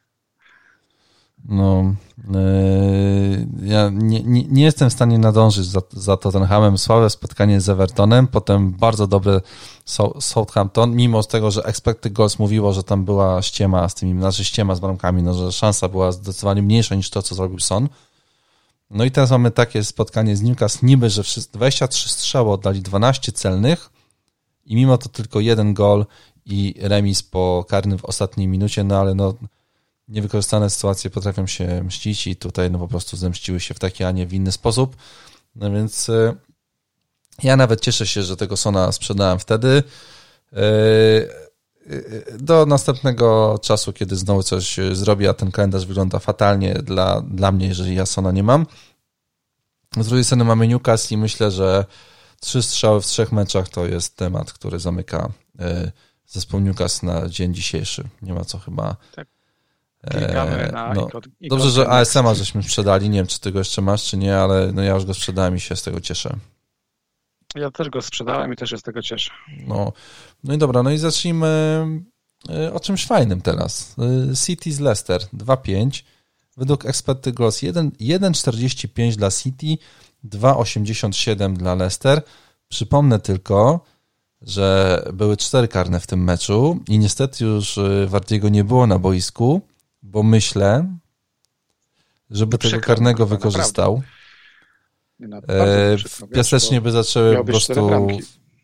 No, 1.46 1.96
yy, 2.32 3.48
ja 3.64 3.90
nie, 3.90 4.24
nie, 4.24 4.44
nie, 4.44 4.64
jestem 4.64 4.90
w 4.90 4.94
stanie 4.94 5.18
nadążyć 5.18 5.66
za, 5.66 5.82
za 5.92 6.18
Tottenhamem. 6.18 6.78
Słabe 6.78 7.10
spotkanie 7.10 7.62
z 7.62 7.70
Evertonem, 7.70 8.28
potem 8.28 8.72
bardzo 8.72 9.08
dobre 9.08 9.42
Southampton, 10.20 10.96
mimo 10.96 11.24
tego, 11.24 11.52
że 11.52 11.64
expected 11.64 12.14
goals 12.14 12.40
mówiło, 12.40 12.74
że 12.74 12.84
tam 12.84 13.06
była 13.06 13.42
ściema 13.42 13.90
z 13.90 13.96
tymi, 13.96 14.20
znaczy 14.20 14.46
ściema 14.46 14.76
z 14.76 14.80
bramkami, 14.80 15.24
no, 15.24 15.34
że 15.34 15.52
szansa 15.52 15.90
była 15.90 16.12
zdecydowanie 16.12 16.62
mniejsza 16.62 16.96
niż 16.96 17.10
to, 17.10 17.22
co 17.22 17.36
zrobił 17.36 17.60
Son. 17.60 17.90
No 18.90 19.04
i 19.04 19.12
teraz 19.12 19.32
mamy 19.32 19.52
takie 19.52 19.84
spotkanie 19.84 20.36
z 20.38 20.42
Newcastle, 20.42 20.86
niby, 20.86 21.10
że 21.10 21.24
23 21.54 22.10
strzały 22.10 22.52
oddali 22.52 22.82
12 22.82 23.32
celnych 23.32 23.90
i 24.66 24.76
mimo 24.76 24.98
to 24.98 25.10
tylko 25.10 25.40
jeden 25.40 25.74
gol 25.74 26.06
i 26.46 26.76
remis 26.82 27.24
po 27.24 27.66
karnym 27.68 27.98
w 27.98 28.06
ostatniej 28.06 28.48
minucie, 28.48 28.84
no 28.84 29.00
ale 29.00 29.16
no 29.16 29.34
niewykorzystane 30.14 30.70
sytuacje 30.70 31.10
potrafią 31.10 31.48
się 31.48 31.84
mścić 31.84 32.28
i 32.28 32.36
tutaj 32.36 32.72
no 32.72 32.80
po 32.80 32.88
prostu 32.88 33.18
zemściły 33.18 33.60
się 33.60 33.74
w 33.74 33.80
taki, 33.80 34.04
a 34.04 34.12
nie 34.12 34.28
w 34.28 34.34
inny 34.34 34.52
sposób. 34.52 34.96
No 35.56 35.72
więc 35.72 36.10
y, 36.10 36.36
ja 37.44 37.58
nawet 37.58 37.82
cieszę 37.82 38.08
się, 38.08 38.24
że 38.24 38.38
tego 38.38 38.58
Sona 38.58 38.92
sprzedałem 38.92 39.40
wtedy. 39.40 39.84
Y, 40.54 40.58
y, 41.92 42.38
do 42.40 42.66
następnego 42.66 43.60
czasu, 43.62 43.94
kiedy 43.94 44.16
znowu 44.16 44.44
coś 44.44 44.78
zrobi, 44.92 45.28
a 45.28 45.34
ten 45.34 45.52
kalendarz 45.52 45.86
wygląda 45.86 46.20
fatalnie 46.20 46.74
dla, 46.74 47.22
dla 47.22 47.52
mnie, 47.52 47.68
jeżeli 47.68 47.96
ja 47.96 48.06
Sona 48.06 48.32
nie 48.32 48.44
mam. 48.44 48.66
Z 49.98 50.08
drugiej 50.08 50.24
strony 50.24 50.44
mamy 50.44 50.68
Newcastle 50.68 51.14
i 51.14 51.18
myślę, 51.18 51.52
że 51.52 51.86
trzy 52.40 52.64
strzały 52.64 53.02
w 53.02 53.06
trzech 53.06 53.32
meczach 53.32 53.70
to 53.70 53.86
jest 53.86 54.16
temat, 54.16 54.54
który 54.54 54.80
zamyka 54.80 55.30
zespół 56.28 56.60
Newcastle 56.60 57.06
na 57.06 57.30
dzień 57.30 57.54
dzisiejszy. 57.54 58.10
Nie 58.22 58.34
ma 58.34 58.46
co 58.46 58.60
chyba 58.60 58.96
tak. 59.16 59.33
Klikamy 60.12 60.70
na 60.72 60.94
no, 60.94 61.10
Dobrze, 61.42 61.70
że 61.70 61.90
ASM-a 61.90 62.34
żeśmy 62.34 62.64
sprzedali. 62.64 63.10
Nie 63.10 63.20
wiem, 63.20 63.28
czy 63.28 63.40
ty 63.40 63.52
go 63.52 63.60
jeszcze 63.60 63.82
masz, 63.82 64.04
czy 64.04 64.18
nie, 64.18 64.38
ale 64.38 64.72
no 64.74 64.84
ja 64.84 64.94
już 64.94 65.06
go 65.06 65.14
sprzedałem 65.14 65.56
i 65.56 65.60
się 65.60 65.76
z 65.76 65.84
tego 65.84 66.02
cieszę. 66.02 66.36
Ja 67.56 67.72
też 67.72 67.90
go 67.90 68.02
sprzedałem 68.02 68.54
i 68.54 68.56
też 68.56 68.70
się 68.70 68.78
z 68.78 68.82
tego 68.82 69.02
cieszę. 69.02 69.32
No, 69.68 69.94
no 70.44 70.54
i 70.54 70.58
dobra, 70.58 70.84
no 70.84 70.92
i 70.92 70.98
zacznijmy 70.98 71.48
e, 72.50 72.74
o 72.74 72.80
czymś 72.80 73.06
fajnym 73.06 73.42
teraz. 73.42 73.96
E, 74.32 74.36
City 74.36 74.72
z 74.72 74.80
Leicester 74.80 75.22
2-5. 75.34 76.04
Według 76.58 76.86
Expected 76.86 77.36
Goals 77.36 77.58
1,45 77.58 79.16
dla 79.16 79.32
City, 79.32 79.78
2,87 80.26 81.54
dla 81.54 81.76
Leicester. 81.76 82.22
Przypomnę 82.68 83.20
tylko, 83.20 83.86
że 84.42 85.00
były 85.14 85.38
cztery 85.38 85.68
karne 85.68 86.00
w 86.00 86.08
tym 86.08 86.24
meczu 86.24 86.80
i 86.88 87.00
niestety 87.00 87.46
już 87.46 87.78
e, 87.78 88.08
Wartiego 88.08 88.50
nie 88.50 88.64
było 88.64 88.88
na 88.88 89.00
boisku 89.00 89.62
bo 90.04 90.24
myślę, 90.24 90.98
żeby 92.30 92.58
tego 92.58 92.80
karnego 92.80 93.26
wykorzystał. 93.26 94.02
No, 95.20 95.38
e, 95.38 95.98
w 95.98 96.22
Piasecznie 96.34 96.82
by 96.82 96.92
zaczęły 96.92 97.38
po 97.38 97.44
prostu 97.44 98.08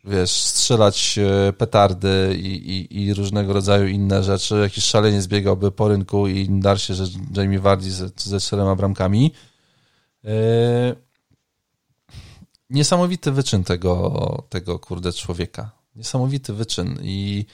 wiesz, 0.04 0.30
strzelać 0.30 1.18
e, 1.18 1.52
petardy 1.52 2.36
i, 2.38 2.46
i, 2.46 3.02
i, 3.02 3.14
różnego 3.14 3.52
rodzaju 3.52 3.86
inne 3.86 4.24
rzeczy. 4.24 4.54
Jakiś 4.54 4.84
szalenie 4.84 5.22
zbiegałby 5.22 5.72
po 5.72 5.88
rynku 5.88 6.28
i 6.28 6.48
dar 6.60 6.80
się, 6.80 6.94
że 6.94 7.04
Jamie 7.36 7.60
Vardy 7.60 7.90
ze, 7.90 8.10
ze 8.16 8.40
czterema 8.40 8.76
bramkami. 8.76 9.32
Yy, 10.24 10.30
niesamowity 12.70 13.32
wyczyn 13.32 13.64
tego, 13.64 14.44
tego 14.48 14.78
kurde 14.78 15.12
człowieka. 15.12 15.70
Niesamowity 15.96 16.52
wyczyn 16.52 16.98
i 17.02 17.46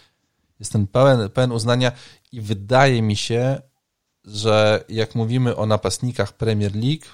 jestem 0.60 0.86
pełen, 0.86 1.30
pełen 1.30 1.52
uznania 1.52 1.92
i 2.32 2.40
wydaje 2.40 3.02
mi 3.02 3.16
się, 3.16 3.62
że 4.26 4.84
jak 4.88 5.14
mówimy 5.14 5.56
o 5.56 5.66
napastnikach 5.66 6.32
Premier 6.32 6.74
League, 6.74 7.06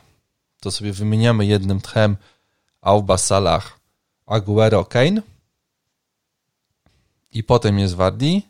to 0.60 0.70
sobie 0.70 0.92
wymieniamy 0.92 1.46
jednym 1.46 1.80
tchem 1.80 2.16
Auba 2.80 3.18
Salah, 3.18 3.78
Aguero, 4.26 4.84
Kane 4.84 5.22
i 7.32 7.44
potem 7.44 7.78
jest 7.78 7.94
Wardi, 7.94 8.42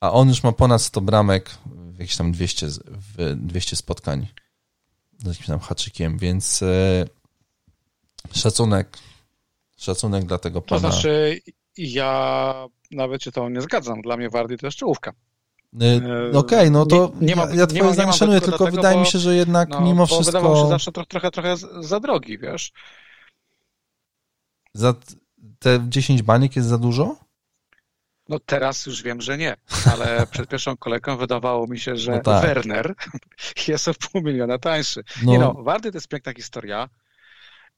a 0.00 0.12
on 0.12 0.28
już 0.28 0.42
ma 0.42 0.52
ponad 0.52 0.82
100 0.82 1.00
bramek 1.00 1.50
w 1.66 1.98
jakieś 1.98 2.16
tam 2.16 2.32
200, 2.32 2.66
w 2.86 3.36
200 3.36 3.76
spotkań 3.76 4.26
z 5.18 5.26
jakimś 5.26 5.46
tam 5.46 5.58
haczykiem, 5.58 6.18
więc 6.18 6.62
e, 6.62 7.06
szacunek 8.32 8.98
szacunek 9.76 10.24
dla 10.24 10.38
tego 10.38 10.62
pana. 10.62 10.80
To 10.80 10.90
znaczy 10.90 11.40
ja 11.76 12.54
nawet 12.90 13.22
się 13.22 13.32
to 13.32 13.48
nie 13.48 13.60
zgadzam. 13.60 14.02
Dla 14.02 14.16
mnie 14.16 14.30
Wardi 14.30 14.58
to 14.58 14.66
jest 14.66 14.78
czołówka. 14.78 15.12
E, 15.74 15.96
Okej, 16.38 16.58
okay, 16.58 16.70
no 16.70 16.86
to 16.86 17.12
nie, 17.20 17.26
nie 17.26 17.36
ma, 17.36 17.46
ja 17.54 17.66
twoje 17.66 17.92
zdanie 17.92 18.12
szanuję, 18.12 18.40
tylko 18.40 18.64
tego, 18.64 18.76
wydaje 18.76 18.94
bo, 18.96 19.00
mi 19.00 19.06
się, 19.06 19.18
że 19.18 19.34
jednak 19.36 19.68
no, 19.68 19.80
mimo 19.80 20.06
wszystko... 20.06 20.26
Wydawał 20.26 20.56
się 20.56 20.68
zawsze 20.68 20.92
trochę, 20.92 21.06
trochę, 21.06 21.30
trochę 21.30 21.56
za 21.80 22.00
drogi, 22.00 22.38
wiesz. 22.38 22.72
Za 24.74 24.94
te 25.58 25.80
10 25.88 26.22
baniek 26.22 26.56
jest 26.56 26.68
za 26.68 26.78
dużo? 26.78 27.16
No 28.28 28.38
teraz 28.38 28.86
już 28.86 29.02
wiem, 29.02 29.20
że 29.20 29.38
nie, 29.38 29.56
ale 29.92 30.26
przed 30.30 30.48
pierwszą 30.48 30.76
kolejką 30.76 31.16
wydawało 31.16 31.66
mi 31.66 31.78
się, 31.78 31.96
że 31.96 32.12
no 32.12 32.20
tak. 32.20 32.42
Werner 32.42 32.94
jest 33.68 33.88
o 33.88 33.92
pół 33.94 34.22
miliona 34.22 34.58
tańszy. 34.58 35.04
No. 35.22 35.32
Nie 35.32 35.38
no, 35.38 35.54
Wardy 35.54 35.90
to 35.92 35.96
jest 35.96 36.08
piękna 36.08 36.32
historia 36.32 36.88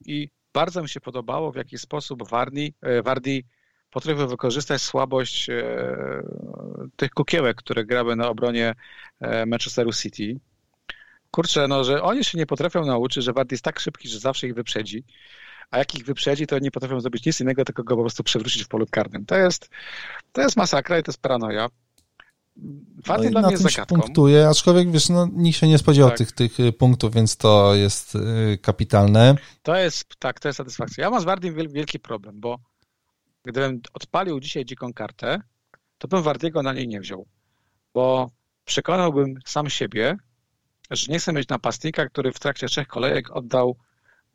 i 0.06 0.28
bardzo 0.54 0.82
mi 0.82 0.88
się 0.88 1.00
podobało, 1.00 1.52
w 1.52 1.56
jaki 1.56 1.78
sposób 1.78 2.28
Warni, 2.28 2.74
e, 2.82 3.02
Wardi 3.02 3.44
potrafił 3.92 4.28
wykorzystać 4.28 4.82
słabość 4.82 5.50
e, 5.50 5.62
tych 6.96 7.10
kukiełek, 7.10 7.56
które 7.56 7.84
grały 7.84 8.16
na 8.16 8.28
obronie 8.28 8.74
e, 9.20 9.46
Manchesteru 9.46 9.92
City. 9.92 10.40
Kurczę, 11.30 11.68
no, 11.68 11.84
że 11.84 12.02
oni 12.02 12.24
się 12.24 12.38
nie 12.38 12.46
potrafią 12.46 12.84
nauczyć, 12.84 13.24
że 13.24 13.32
Wardy 13.32 13.54
jest 13.54 13.64
tak 13.64 13.80
szybki, 13.80 14.08
że 14.08 14.18
zawsze 14.18 14.46
ich 14.46 14.54
wyprzedzi 14.54 15.04
a 15.72 15.78
jak 15.78 15.94
ich 15.94 16.04
wyprzedzi, 16.04 16.46
to 16.46 16.58
nie 16.58 16.70
potrafią 16.70 17.00
zrobić 17.00 17.26
nic 17.26 17.40
innego, 17.40 17.64
tylko 17.64 17.84
go 17.84 17.96
po 17.96 18.02
prostu 18.02 18.22
przewrócić 18.22 18.64
w 18.64 18.68
polu 18.68 18.86
karnym. 18.90 19.26
To 19.26 19.36
jest, 19.36 19.70
to 20.32 20.40
jest 20.40 20.56
masakra 20.56 20.98
i 20.98 21.02
to 21.02 21.10
jest 21.10 21.22
paranoja. 21.22 21.68
Warty 23.06 23.24
no 23.24 23.30
dla 23.30 23.40
mnie 23.40 23.50
jest 23.50 23.62
zagadką. 23.62 24.00
punktuje, 24.00 24.48
aczkolwiek 24.48 24.90
wiesz, 24.90 25.08
no, 25.08 25.28
nikt 25.32 25.58
się 25.58 25.68
nie 25.68 25.78
spodziewał 25.78 26.10
tak. 26.10 26.18
tych, 26.18 26.32
tych 26.32 26.60
y, 26.60 26.72
punktów, 26.72 27.14
więc 27.14 27.36
to 27.36 27.74
jest 27.74 28.14
y, 28.14 28.58
kapitalne. 28.62 29.34
To 29.62 29.76
jest, 29.76 30.04
tak, 30.18 30.40
to 30.40 30.48
jest 30.48 30.56
satysfakcja. 30.56 31.04
Ja 31.04 31.10
mam 31.10 31.20
z 31.20 31.24
Wardym 31.24 31.54
wielki 31.54 32.00
problem, 32.00 32.40
bo 32.40 32.58
gdybym 33.44 33.80
odpalił 33.92 34.40
dzisiaj 34.40 34.64
dziką 34.64 34.92
kartę, 34.92 35.40
to 35.98 36.08
bym 36.08 36.22
Wardiego 36.22 36.62
na 36.62 36.72
niej 36.72 36.88
nie 36.88 37.00
wziął, 37.00 37.26
bo 37.94 38.30
przekonałbym 38.64 39.34
sam 39.44 39.70
siebie, 39.70 40.16
że 40.90 41.12
nie 41.12 41.18
chcę 41.18 41.32
mieć 41.32 41.48
napastnika, 41.48 42.06
który 42.06 42.32
w 42.32 42.40
trakcie 42.40 42.66
trzech 42.66 42.88
kolejek 42.88 43.30
oddał 43.30 43.76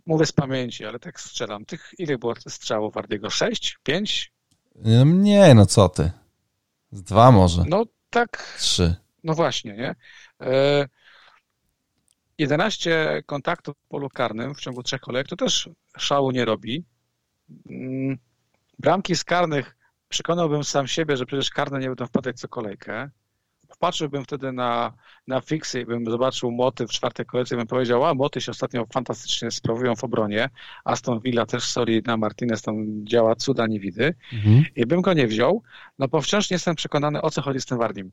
Mówię 0.07 0.25
z 0.25 0.31
pamięci, 0.31 0.85
ale 0.85 0.99
tak 0.99 1.21
strzelam. 1.21 1.65
Tych, 1.65 1.91
ile 1.97 2.17
było 2.17 2.33
strzałów 2.47 2.93
Wardiego? 2.93 3.29
Sześć? 3.29 3.77
Pięć? 3.83 4.31
Nie, 5.05 5.53
no 5.55 5.65
co 5.65 5.89
ty. 5.89 6.11
Z 6.91 7.03
dwa 7.03 7.31
może. 7.31 7.63
No 7.67 7.85
tak. 8.09 8.55
Trzy. 8.59 8.95
No 9.23 9.33
właśnie, 9.33 9.73
nie? 9.73 9.95
E, 10.41 10.87
11 12.37 13.23
kontaktów 13.25 13.77
w 13.77 13.87
polu 13.87 14.09
karnym 14.09 14.55
w 14.55 14.59
ciągu 14.59 14.83
trzech 14.83 15.01
kolejek 15.01 15.27
to 15.27 15.35
też 15.35 15.69
szału 15.97 16.31
nie 16.31 16.45
robi. 16.45 16.85
Bramki 18.79 19.15
z 19.15 19.23
karnych 19.23 19.77
przekonałbym 20.09 20.63
sam 20.63 20.87
siebie, 20.87 21.17
że 21.17 21.25
przecież 21.25 21.49
karne 21.49 21.79
nie 21.79 21.87
będą 21.87 22.05
wpadać 22.05 22.39
co 22.39 22.47
kolejkę 22.47 23.09
patrzyłbym 23.79 24.23
wtedy 24.23 24.51
na, 24.51 24.93
na 25.27 25.41
fiksy 25.41 25.81
i 25.81 25.85
bym 25.85 26.11
zobaczył 26.11 26.51
moty 26.51 26.87
w 26.87 26.91
czwartej 26.91 27.25
kolejce 27.25 27.55
bym 27.55 27.67
powiedział, 27.67 28.05
a 28.05 28.13
moty 28.13 28.41
się 28.41 28.51
ostatnio 28.51 28.85
fantastycznie 28.93 29.51
sprawują 29.51 29.95
w 29.95 30.03
obronie, 30.03 30.49
Aston 30.85 31.19
Villa 31.19 31.45
też 31.45 31.63
solidna, 31.63 32.17
Martinez 32.17 32.61
tam 32.61 33.05
działa 33.05 33.35
cuda 33.35 33.67
niewidy 33.67 34.13
mhm. 34.33 34.65
i 34.75 34.85
bym 34.85 35.01
go 35.01 35.13
nie 35.13 35.27
wziął, 35.27 35.63
no 35.99 36.07
bo 36.07 36.21
wciąż 36.21 36.49
nie 36.49 36.55
jestem 36.55 36.75
przekonany, 36.75 37.21
o 37.21 37.31
co 37.31 37.41
chodzi 37.41 37.61
z 37.61 37.65
tym 37.65 37.77
Wardim. 37.77 38.11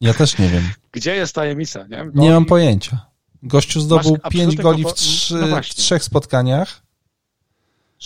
Ja 0.00 0.14
też 0.14 0.38
nie 0.38 0.48
wiem. 0.48 0.62
Gdzie 0.92 1.16
jest 1.16 1.34
tajemnica? 1.34 1.86
Nie, 1.86 2.04
no 2.14 2.22
nie 2.22 2.30
mam 2.30 2.44
pojęcia. 2.44 3.06
Gościu 3.42 3.80
zdobył 3.80 4.18
pięć 4.30 4.56
goli 4.56 4.84
w, 4.84 4.92
trzy, 4.92 5.34
no 5.34 5.62
w 5.62 5.66
trzech 5.66 6.04
spotkaniach. 6.04 6.82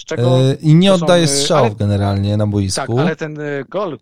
Czego, 0.05 0.41
e, 0.41 0.55
I 0.55 0.75
nie 0.75 0.93
oddaje 0.93 1.29
są, 1.29 1.35
y, 1.35 1.37
strzałów 1.37 1.67
ale, 1.67 1.77
generalnie 1.77 2.37
na 2.37 2.47
boisku. 2.47 2.97
Tak, 2.97 3.07
ale 3.07 3.17
ten 3.17 3.41
y, 3.41 3.65
gol 3.69 3.99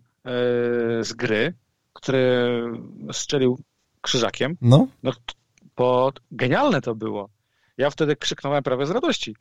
z 1.01 1.13
gry 1.13 1.53
który 1.97 2.63
strzelił 3.11 3.59
krzyżakiem. 4.01 4.57
No. 4.61 4.87
no 5.03 5.11
bo 5.75 6.13
genialne 6.31 6.81
to 6.81 6.95
było. 6.95 7.29
Ja 7.77 7.89
wtedy 7.89 8.15
krzyknąłem 8.15 8.63
prawie 8.63 8.85
z 8.85 8.91
radości. 8.91 9.35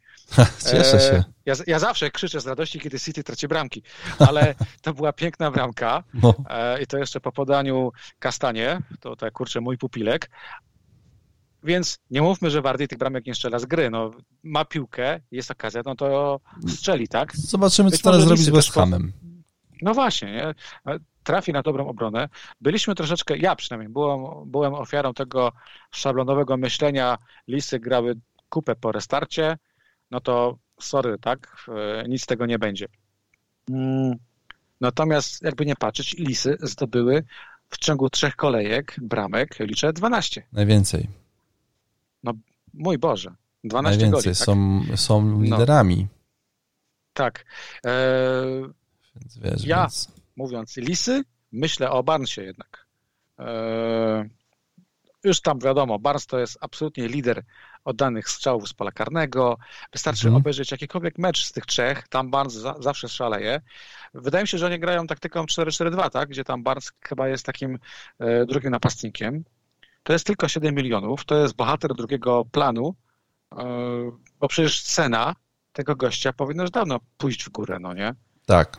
Cieszę 0.70 1.00
się. 1.00 1.12
E, 1.12 1.24
ja, 1.46 1.54
ja, 1.66 1.78
zawsze 1.78 2.10
krzyczę 2.10 2.40
z 2.40 2.46
radości, 2.46 2.80
kiedy 2.80 3.00
City 3.00 3.24
traci 3.24 3.48
bramki, 3.48 3.82
ale 4.18 4.54
to 4.82 4.94
była 4.94 5.12
piękna 5.12 5.50
bramka 5.50 6.02
no. 6.14 6.34
E, 6.50 6.82
i 6.82 6.86
to 6.86 6.98
jeszcze 6.98 7.20
po 7.20 7.32
podaniu 7.32 7.92
Kastanie, 8.18 8.78
to 9.00 9.16
tak 9.16 9.32
kurczę 9.32 9.60
mój 9.60 9.78
pupilek. 9.78 10.30
Więc 11.66 11.98
nie 12.10 12.22
mówmy, 12.22 12.50
że 12.50 12.62
Wardy 12.62 12.88
tych 12.88 12.98
bramek 12.98 13.26
nie 13.26 13.34
strzela 13.34 13.58
z 13.58 13.66
gry. 13.66 13.90
No, 13.90 14.10
ma 14.42 14.64
piłkę, 14.64 15.20
jest 15.30 15.50
okazja, 15.50 15.82
no 15.84 15.94
to 15.94 16.40
strzeli, 16.68 17.08
tak? 17.08 17.36
Zobaczymy, 17.36 17.90
Być 17.90 18.00
co 18.00 18.10
teraz 18.10 18.24
zrobi 18.24 18.42
z 18.42 18.48
West 18.48 18.72
Hamem. 18.72 19.12
No 19.82 19.94
właśnie, 19.94 20.32
nie? 20.32 20.54
trafi 21.26 21.52
na 21.52 21.62
dobrą 21.62 21.88
obronę. 21.88 22.28
Byliśmy 22.60 22.94
troszeczkę, 22.94 23.38
ja 23.38 23.56
przynajmniej, 23.56 23.92
byłem, 23.92 24.50
byłem 24.50 24.74
ofiarą 24.74 25.14
tego 25.14 25.52
szablonowego 25.90 26.56
myślenia, 26.56 27.18
lisy 27.48 27.78
grały 27.78 28.14
kupę 28.48 28.76
po 28.76 28.92
restarcie, 28.92 29.58
no 30.10 30.20
to 30.20 30.58
sorry, 30.80 31.18
tak, 31.18 31.56
e, 31.68 32.08
nic 32.08 32.22
z 32.22 32.26
tego 32.26 32.46
nie 32.46 32.58
będzie. 32.58 32.86
Mm, 33.70 34.16
natomiast 34.80 35.42
jakby 35.42 35.66
nie 35.66 35.76
patrzeć, 35.76 36.14
lisy 36.18 36.56
zdobyły 36.60 37.24
w 37.68 37.78
ciągu 37.78 38.10
trzech 38.10 38.36
kolejek 38.36 38.96
bramek, 39.02 39.58
liczę 39.60 39.92
12. 39.92 40.46
Najwięcej. 40.52 41.25
No 42.26 42.32
mój 42.74 42.98
Boże, 42.98 43.34
12 43.64 43.98
Najwięcej 43.98 44.32
goli. 44.32 44.36
Tak? 44.36 44.46
Są, 44.46 44.80
są 44.96 45.24
no. 45.24 45.44
liderami. 45.44 45.96
No. 45.96 46.08
Tak. 47.12 47.44
E... 47.86 47.92
Więc 49.16 49.38
wiesz, 49.38 49.64
ja, 49.64 49.80
więc 49.80 50.12
mówiąc 50.36 50.76
Lisy, 50.76 51.22
myślę 51.52 51.90
o 51.90 52.02
Barnsie 52.02 52.42
jednak. 52.42 52.86
Eee, 53.38 54.30
już 55.24 55.40
tam 55.40 55.58
wiadomo, 55.58 55.98
Barnes 55.98 56.26
to 56.26 56.38
jest 56.38 56.58
absolutnie 56.60 57.08
lider 57.08 57.44
oddanych 57.84 58.28
strzałów 58.28 58.68
z 58.68 58.72
pola 58.72 58.92
karnego. 58.92 59.58
Wystarczy 59.92 60.26
mhm. 60.26 60.42
obejrzeć 60.42 60.70
jakikolwiek 60.70 61.18
mecz 61.18 61.44
z 61.44 61.52
tych 61.52 61.66
trzech, 61.66 62.08
tam 62.08 62.30
Barnes 62.30 62.54
za, 62.54 62.74
zawsze 62.78 63.08
szaleje. 63.08 63.60
Wydaje 64.14 64.44
mi 64.44 64.48
się, 64.48 64.58
że 64.58 64.66
oni 64.66 64.78
grają 64.78 65.06
taktyką 65.06 65.44
4-4-2, 65.44 66.10
tak? 66.10 66.28
gdzie 66.28 66.44
tam 66.44 66.62
Barnes 66.62 66.92
chyba 67.00 67.28
jest 67.28 67.46
takim 67.46 67.78
e, 68.18 68.46
drugim 68.46 68.70
napastnikiem. 68.70 69.44
To 70.06 70.12
jest 70.12 70.26
tylko 70.26 70.48
7 70.48 70.74
milionów, 70.74 71.24
to 71.24 71.36
jest 71.36 71.56
bohater 71.56 71.94
drugiego 71.94 72.44
planu, 72.44 72.94
e, 73.58 73.64
bo 74.40 74.48
przecież 74.48 74.82
cena 74.82 75.34
tego 75.72 75.96
gościa 75.96 76.32
powinna 76.32 76.62
już 76.62 76.70
dawno 76.70 77.00
pójść 77.16 77.44
w 77.44 77.48
górę, 77.48 77.78
no 77.80 77.94
nie? 77.94 78.14
Tak. 78.46 78.78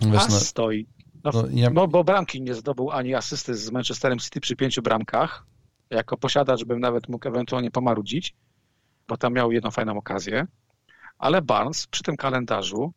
Wiesz, 0.00 0.28
no, 0.28 0.40
stoi. 0.40 0.86
No, 1.24 1.30
no, 1.34 1.44
ja... 1.50 1.70
no, 1.70 1.88
bo 1.88 2.04
bramki 2.04 2.42
nie 2.42 2.54
zdobył 2.54 2.90
ani 2.90 3.14
asysty 3.14 3.54
z 3.54 3.70
Manchesterem 3.70 4.18
City 4.18 4.40
przy 4.40 4.56
pięciu 4.56 4.82
bramkach. 4.82 5.46
Jako 5.90 6.16
posiadacz 6.16 6.64
bym 6.64 6.80
nawet 6.80 7.08
mógł 7.08 7.28
ewentualnie 7.28 7.70
pomarudzić, 7.70 8.36
bo 9.08 9.16
tam 9.16 9.32
miał 9.32 9.52
jedną 9.52 9.70
fajną 9.70 9.98
okazję. 9.98 10.46
Ale 11.18 11.42
Barnes 11.42 11.86
przy 11.86 12.02
tym 12.02 12.16
kalendarzu, 12.16 12.92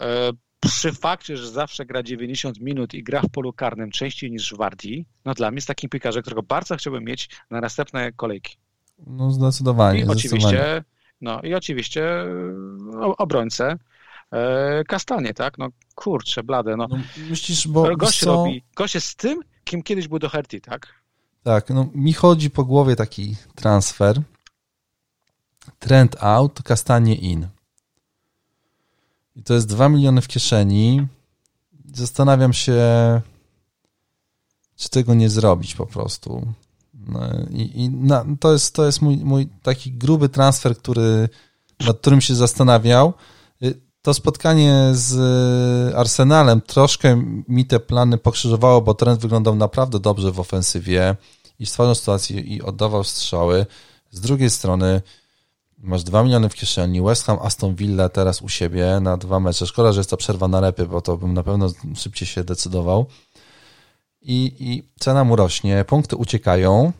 e, 0.00 0.30
przy 0.64 0.92
fakcie, 0.92 1.36
że 1.36 1.50
zawsze 1.50 1.86
gra 1.86 2.02
90 2.02 2.60
minut 2.60 2.94
i 2.94 3.02
gra 3.02 3.22
w 3.22 3.28
polu 3.28 3.52
karnym 3.52 3.90
częściej 3.90 4.30
niż 4.30 4.54
Wardi, 4.54 5.06
no 5.24 5.34
dla 5.34 5.50
mnie 5.50 5.56
jest 5.56 5.68
takim 5.68 5.90
piłkarzem, 5.90 6.22
którego 6.22 6.42
bardzo 6.42 6.76
chciałbym 6.76 7.04
mieć 7.04 7.28
na 7.50 7.60
następne 7.60 8.12
kolejki. 8.12 8.56
No 9.06 9.30
zdecydowanie. 9.30 10.00
I 10.00 10.04
zdecydowanie. 10.04 10.46
oczywiście, 10.46 10.84
no 11.20 11.42
i 11.42 11.54
oczywiście 11.54 12.04
obrońcę, 13.18 13.78
E, 14.34 14.84
kastanie, 14.84 15.34
tak? 15.34 15.58
No 15.58 15.68
kurczę, 15.94 16.42
blade, 16.42 16.76
no. 16.76 16.86
no 16.90 16.98
myślisz, 17.30 17.68
bo 17.68 17.96
gość 17.96 18.20
co... 18.20 18.26
robi, 18.26 18.62
gość 18.76 18.94
jest 18.94 19.06
z 19.06 19.16
tym, 19.16 19.40
kim 19.64 19.82
kiedyś 19.82 20.08
był 20.08 20.18
do 20.18 20.28
Herty, 20.28 20.60
tak? 20.60 20.94
Tak, 21.42 21.70
no 21.70 21.88
mi 21.94 22.12
chodzi 22.12 22.50
po 22.50 22.64
głowie 22.64 22.96
taki 22.96 23.36
transfer, 23.54 24.22
Trend 25.78 26.16
out, 26.20 26.62
kastanie 26.62 27.14
in. 27.14 27.46
I 29.36 29.42
to 29.42 29.54
jest 29.54 29.68
2 29.68 29.88
miliony 29.88 30.20
w 30.20 30.28
kieszeni. 30.28 31.06
Zastanawiam 31.94 32.52
się, 32.52 32.80
czy 34.76 34.88
tego 34.88 35.14
nie 35.14 35.30
zrobić 35.30 35.74
po 35.74 35.86
prostu. 35.86 36.52
No 37.08 37.20
I, 37.50 37.82
i 37.82 37.90
na, 37.90 38.24
to 38.40 38.52
jest, 38.52 38.74
to 38.74 38.86
jest 38.86 39.02
mój, 39.02 39.16
mój 39.16 39.48
taki 39.62 39.92
gruby 39.92 40.28
transfer, 40.28 40.76
który, 40.76 41.28
nad 41.86 41.98
którym 41.98 42.20
się 42.20 42.34
zastanawiał. 42.34 43.12
Y, 43.62 43.80
to 44.02 44.14
spotkanie 44.14 44.90
z 44.92 45.14
Arsenalem 45.94 46.60
troszkę 46.60 47.22
mi 47.48 47.66
te 47.66 47.80
plany 47.80 48.18
pokrzyżowało, 48.18 48.80
bo 48.80 48.94
trend 48.94 49.20
wyglądał 49.20 49.54
naprawdę 49.56 50.00
dobrze 50.00 50.32
w 50.32 50.40
ofensywie 50.40 51.16
i 51.58 51.66
stwarzał 51.66 51.94
sytuację 51.94 52.40
i 52.40 52.62
oddawał 52.62 53.04
strzały. 53.04 53.66
Z 54.10 54.20
drugiej 54.20 54.50
strony 54.50 55.02
masz 55.84 56.04
2 56.04 56.22
miliony 56.22 56.48
w 56.48 56.54
kieszeni, 56.54 57.02
West 57.02 57.24
Ham, 57.24 57.38
Aston 57.42 57.74
Villa 57.74 58.08
teraz 58.08 58.42
u 58.42 58.48
siebie 58.48 58.98
na 59.00 59.16
dwa 59.16 59.40
mecze. 59.40 59.66
Szkoda, 59.66 59.92
że 59.92 60.00
jest 60.00 60.10
ta 60.10 60.16
przerwa 60.16 60.48
na 60.48 60.60
repy, 60.60 60.86
bo 60.86 61.00
to 61.00 61.16
bym 61.16 61.34
na 61.34 61.42
pewno 61.42 61.70
szybciej 61.96 62.28
się 62.28 62.44
decydował. 62.44 63.06
I, 64.22 64.56
i 64.58 64.88
cena 65.00 65.24
mu 65.24 65.36
rośnie, 65.36 65.84
punkty 65.84 66.16
uciekają 66.16 66.92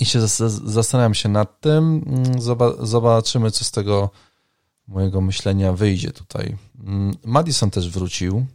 i 0.00 0.04
się 0.04 0.20
zastanawiam 0.64 1.14
się 1.14 1.28
nad 1.28 1.60
tym. 1.60 2.04
Mm, 2.06 2.40
zobaczymy, 2.86 3.50
co 3.50 3.64
z 3.64 3.70
tego 3.70 4.10
mojego 4.88 5.20
myślenia 5.20 5.72
wyjdzie 5.72 6.10
tutaj. 6.10 6.56
Mm, 6.84 7.16
Madison 7.24 7.70
też 7.70 7.90
wrócił, 7.90 8.46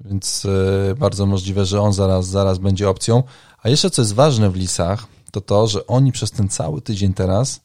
więc 0.00 0.44
e, 0.90 0.94
bardzo 0.94 1.26
możliwe, 1.26 1.66
że 1.66 1.80
on 1.80 1.92
zaraz, 1.92 2.26
zaraz 2.26 2.58
będzie 2.58 2.88
opcją. 2.88 3.22
A 3.62 3.68
jeszcze 3.68 3.90
co 3.90 4.02
jest 4.02 4.14
ważne 4.14 4.50
w 4.50 4.56
Lisach, 4.56 5.06
to 5.30 5.40
to, 5.40 5.66
że 5.66 5.86
oni 5.86 6.12
przez 6.12 6.30
ten 6.30 6.48
cały 6.48 6.82
tydzień 6.82 7.14
teraz 7.14 7.60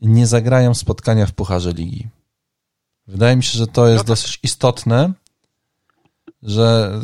nie 0.00 0.26
zagrają 0.26 0.74
spotkania 0.74 1.26
w 1.26 1.32
Pucharze 1.32 1.72
Ligi. 1.72 2.08
Wydaje 3.06 3.36
mi 3.36 3.42
się, 3.42 3.58
że 3.58 3.66
to 3.66 3.86
jest 3.86 3.98
no 3.98 4.02
tak. 4.02 4.06
dosyć 4.06 4.38
istotne, 4.42 5.12
że, 6.42 7.00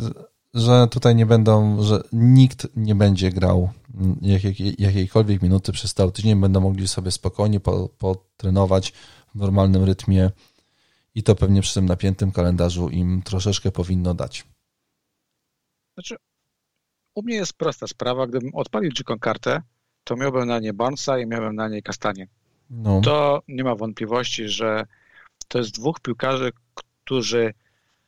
że 0.53 0.87
tutaj 0.87 1.15
nie 1.15 1.25
będą, 1.25 1.83
że 1.83 2.03
nikt 2.13 2.67
nie 2.75 2.95
będzie 2.95 3.31
grał 3.31 3.69
jak, 4.21 4.43
jak, 4.43 4.79
jakiejkolwiek 4.79 5.41
minuty 5.41 5.71
przez 5.71 5.93
cały 5.93 6.11
tydzień, 6.11 6.41
będą 6.41 6.59
mogli 6.61 6.87
sobie 6.87 7.11
spokojnie 7.11 7.59
potrenować 7.97 8.93
w 9.35 9.39
normalnym 9.39 9.83
rytmie 9.83 10.31
i 11.15 11.23
to 11.23 11.35
pewnie 11.35 11.61
przy 11.61 11.73
tym 11.73 11.85
napiętym 11.85 12.31
kalendarzu 12.31 12.89
im 12.89 13.21
troszeczkę 13.21 13.71
powinno 13.71 14.13
dać. 14.13 14.45
Znaczy, 15.93 16.15
u 17.15 17.23
mnie 17.23 17.35
jest 17.35 17.53
prosta 17.53 17.87
sprawa. 17.87 18.27
Gdybym 18.27 18.55
odpalił 18.55 18.91
dziką 18.91 19.19
kartę, 19.19 19.61
to 20.03 20.15
miałbym 20.15 20.47
na 20.47 20.59
nie 20.59 20.73
Barnesa 20.73 21.19
i 21.19 21.27
miałbym 21.27 21.55
na 21.55 21.67
niej 21.67 21.83
Kastanie. 21.83 22.27
No. 22.69 23.01
To 23.01 23.41
nie 23.47 23.63
ma 23.63 23.75
wątpliwości, 23.75 24.49
że 24.49 24.85
to 25.47 25.57
jest 25.57 25.71
dwóch 25.71 25.99
piłkarzy, 25.99 26.51
którzy 27.03 27.53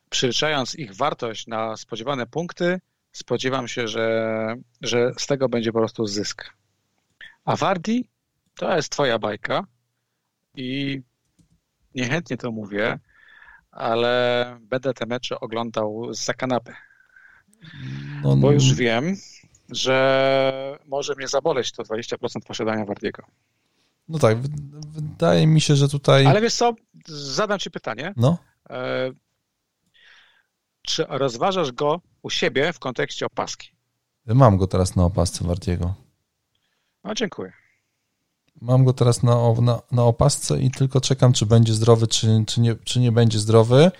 przeliczając 0.09 0.75
ich 0.75 0.95
wartość 0.95 1.47
na 1.47 1.77
spodziewane 1.77 2.27
punkty, 2.27 2.79
spodziewam 3.11 3.67
się, 3.67 3.87
że, 3.87 4.55
że 4.81 5.11
z 5.17 5.27
tego 5.27 5.49
będzie 5.49 5.71
po 5.71 5.79
prostu 5.79 6.07
zysk. 6.07 6.53
A 7.45 7.55
Wardi 7.55 8.09
to 8.55 8.75
jest 8.75 8.89
twoja 8.89 9.19
bajka 9.19 9.63
i 10.55 11.01
niechętnie 11.95 12.37
to 12.37 12.51
mówię, 12.51 12.99
ale 13.71 14.45
będę 14.61 14.93
te 14.93 15.05
mecze 15.05 15.39
oglądał 15.39 16.13
z 16.13 16.25
kanapy. 16.25 16.73
No, 18.23 18.35
bo 18.35 18.51
już 18.51 18.73
wiem, 18.73 19.15
że 19.69 20.77
może 20.87 21.15
mnie 21.15 21.27
zaboleć 21.27 21.71
to 21.71 21.83
20% 21.83 22.15
posiadania 22.47 22.85
Wardiego. 22.85 23.23
No 24.09 24.19
tak, 24.19 24.37
wydaje 24.91 25.47
mi 25.47 25.61
się, 25.61 25.75
że 25.75 25.89
tutaj... 25.89 26.25
Ale 26.25 26.41
wiesz 26.41 26.53
co, 26.53 26.73
zadam 27.07 27.59
ci 27.59 27.71
pytanie. 27.71 28.13
No. 28.17 28.37
E, 28.69 29.11
czy 30.81 31.05
rozważasz 31.09 31.71
go 31.71 32.01
u 32.21 32.29
siebie 32.29 32.73
w 32.73 32.79
kontekście 32.79 33.25
opaski? 33.25 33.71
Mam 34.25 34.57
go 34.57 34.67
teraz 34.67 34.95
na 34.95 35.05
opasce 35.05 35.47
Wardiego. 35.47 35.93
No, 37.03 37.13
dziękuję. 37.13 37.53
Mam 38.61 38.83
go 38.83 38.93
teraz 38.93 39.23
na, 39.23 39.53
na, 39.61 39.81
na 39.91 40.03
opasce 40.03 40.59
i 40.59 40.71
tylko 40.71 41.01
czekam, 41.01 41.33
czy 41.33 41.45
będzie 41.45 41.73
zdrowy, 41.73 42.07
czy, 42.07 42.43
czy, 42.47 42.61
nie, 42.61 42.75
czy 42.75 42.99
nie 42.99 43.11
będzie 43.11 43.39
zdrowy. 43.39 43.91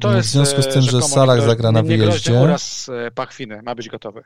To 0.00 0.16
jest, 0.16 0.28
w 0.28 0.32
związku 0.32 0.62
z 0.62 0.66
tym, 0.66 0.82
że 0.82 1.02
Salak 1.02 1.42
zagra 1.42 1.72
na 1.72 1.82
wyjeździe. 1.82 2.40
Oraz 2.40 2.88
e, 2.88 3.10
Pachwiny 3.10 3.62
ma 3.62 3.74
być 3.74 3.88
gotowy. 3.88 4.22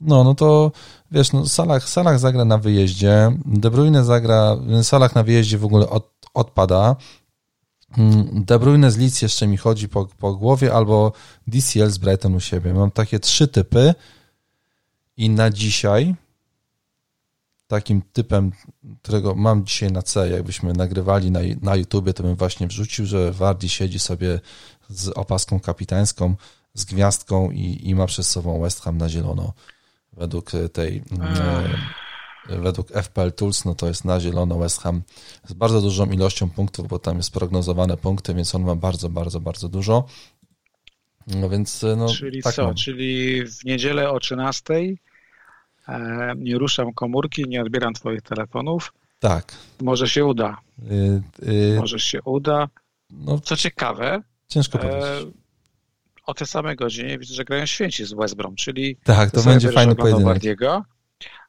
No, 0.00 0.24
no 0.24 0.34
to 0.34 0.72
wiesz, 1.10 1.32
no 1.32 1.46
Salah, 1.46 1.88
Salah 1.88 2.18
zagra 2.18 2.44
na 2.44 2.58
wyjeździe, 2.58 3.32
De 3.44 3.70
Bruyne 3.70 4.04
zagra, 4.04 4.56
Salah 4.82 5.14
na 5.14 5.22
wyjeździe 5.22 5.58
w 5.58 5.64
ogóle 5.64 5.90
od, 5.90 6.10
odpada. 6.34 6.96
Mm, 7.98 8.44
De 8.44 8.58
Bruyne 8.58 8.90
z 8.90 8.98
Leeds 8.98 9.22
jeszcze 9.22 9.46
mi 9.46 9.56
chodzi 9.56 9.88
po, 9.88 10.06
po 10.06 10.34
głowie, 10.34 10.74
albo 10.74 11.12
DCL 11.46 11.90
z 11.90 11.98
Brighton 11.98 12.34
u 12.34 12.40
siebie. 12.40 12.74
Mam 12.74 12.90
takie 12.90 13.20
trzy 13.20 13.48
typy 13.48 13.94
i 15.16 15.30
na 15.30 15.50
dzisiaj 15.50 16.14
takim 17.68 18.02
typem, 18.12 18.52
którego 19.02 19.34
mam 19.34 19.64
dzisiaj 19.64 19.92
na 19.92 20.02
C, 20.02 20.28
jakbyśmy 20.28 20.72
nagrywali 20.72 21.30
na, 21.30 21.40
na 21.62 21.76
YouTubie, 21.76 22.14
to 22.14 22.22
bym 22.22 22.36
właśnie 22.36 22.66
wrzucił, 22.66 23.06
że 23.06 23.32
Wardi 23.32 23.68
siedzi 23.68 23.98
sobie 23.98 24.40
z 24.88 25.08
opaską 25.08 25.60
kapitańską, 25.60 26.34
z 26.74 26.84
gwiazdką 26.84 27.50
i, 27.50 27.88
i 27.88 27.94
ma 27.94 28.06
przed 28.06 28.26
sobą 28.26 28.60
West 28.60 28.80
Ham 28.80 28.98
na 28.98 29.08
zielono. 29.08 29.52
Według 30.12 30.52
tej 30.72 31.02
e, 32.48 32.58
według 32.58 32.90
FPL 32.90 33.32
Tools, 33.32 33.64
no 33.64 33.74
to 33.74 33.88
jest 33.88 34.04
na 34.04 34.20
zielono 34.20 34.58
West 34.58 34.80
Ham 34.80 35.02
z 35.46 35.52
bardzo 35.52 35.80
dużą 35.80 36.06
ilością 36.06 36.50
punktów, 36.50 36.88
bo 36.88 36.98
tam 36.98 37.16
jest 37.16 37.32
prognozowane 37.32 37.96
punkty, 37.96 38.34
więc 38.34 38.54
on 38.54 38.62
ma 38.62 38.74
bardzo, 38.74 39.08
bardzo, 39.08 39.40
bardzo 39.40 39.68
dużo. 39.68 40.06
No 41.26 41.48
więc 41.48 41.84
e, 41.84 41.96
no, 41.96 42.08
Czyli 42.08 42.42
tak 42.42 42.54
co? 42.54 42.64
Mam. 42.64 42.74
Czyli 42.74 43.44
w 43.46 43.64
niedzielę 43.64 44.10
o 44.10 44.20
13 44.20 44.74
e, 44.74 45.07
nie 46.36 46.58
ruszam 46.58 46.92
komórki, 46.92 47.44
nie 47.48 47.62
odbieram 47.62 47.94
twoich 47.94 48.22
telefonów. 48.22 48.92
Tak. 49.18 49.52
Może 49.82 50.08
się 50.08 50.24
uda. 50.24 50.56
Y, 50.90 51.22
y, 51.48 51.76
Może 51.80 51.98
się 51.98 52.22
uda. 52.22 52.68
No, 53.10 53.38
Co 53.38 53.56
ciekawe, 53.56 54.22
ciężko 54.48 54.78
powiedzieć 54.78 55.34
o 56.28 56.34
tej 56.34 56.46
samej 56.46 56.76
godzinie 56.76 57.18
widzę, 57.18 57.34
że 57.34 57.44
grają 57.44 57.66
święci 57.66 58.04
z 58.04 58.12
West 58.12 58.34
Brom, 58.34 58.56
czyli 58.56 58.96
tak, 59.04 59.30
to 59.30 59.42
będzie 59.42 59.72
fajny 59.72 59.94
pojedynek. 59.94 60.26
Bardiego, 60.26 60.84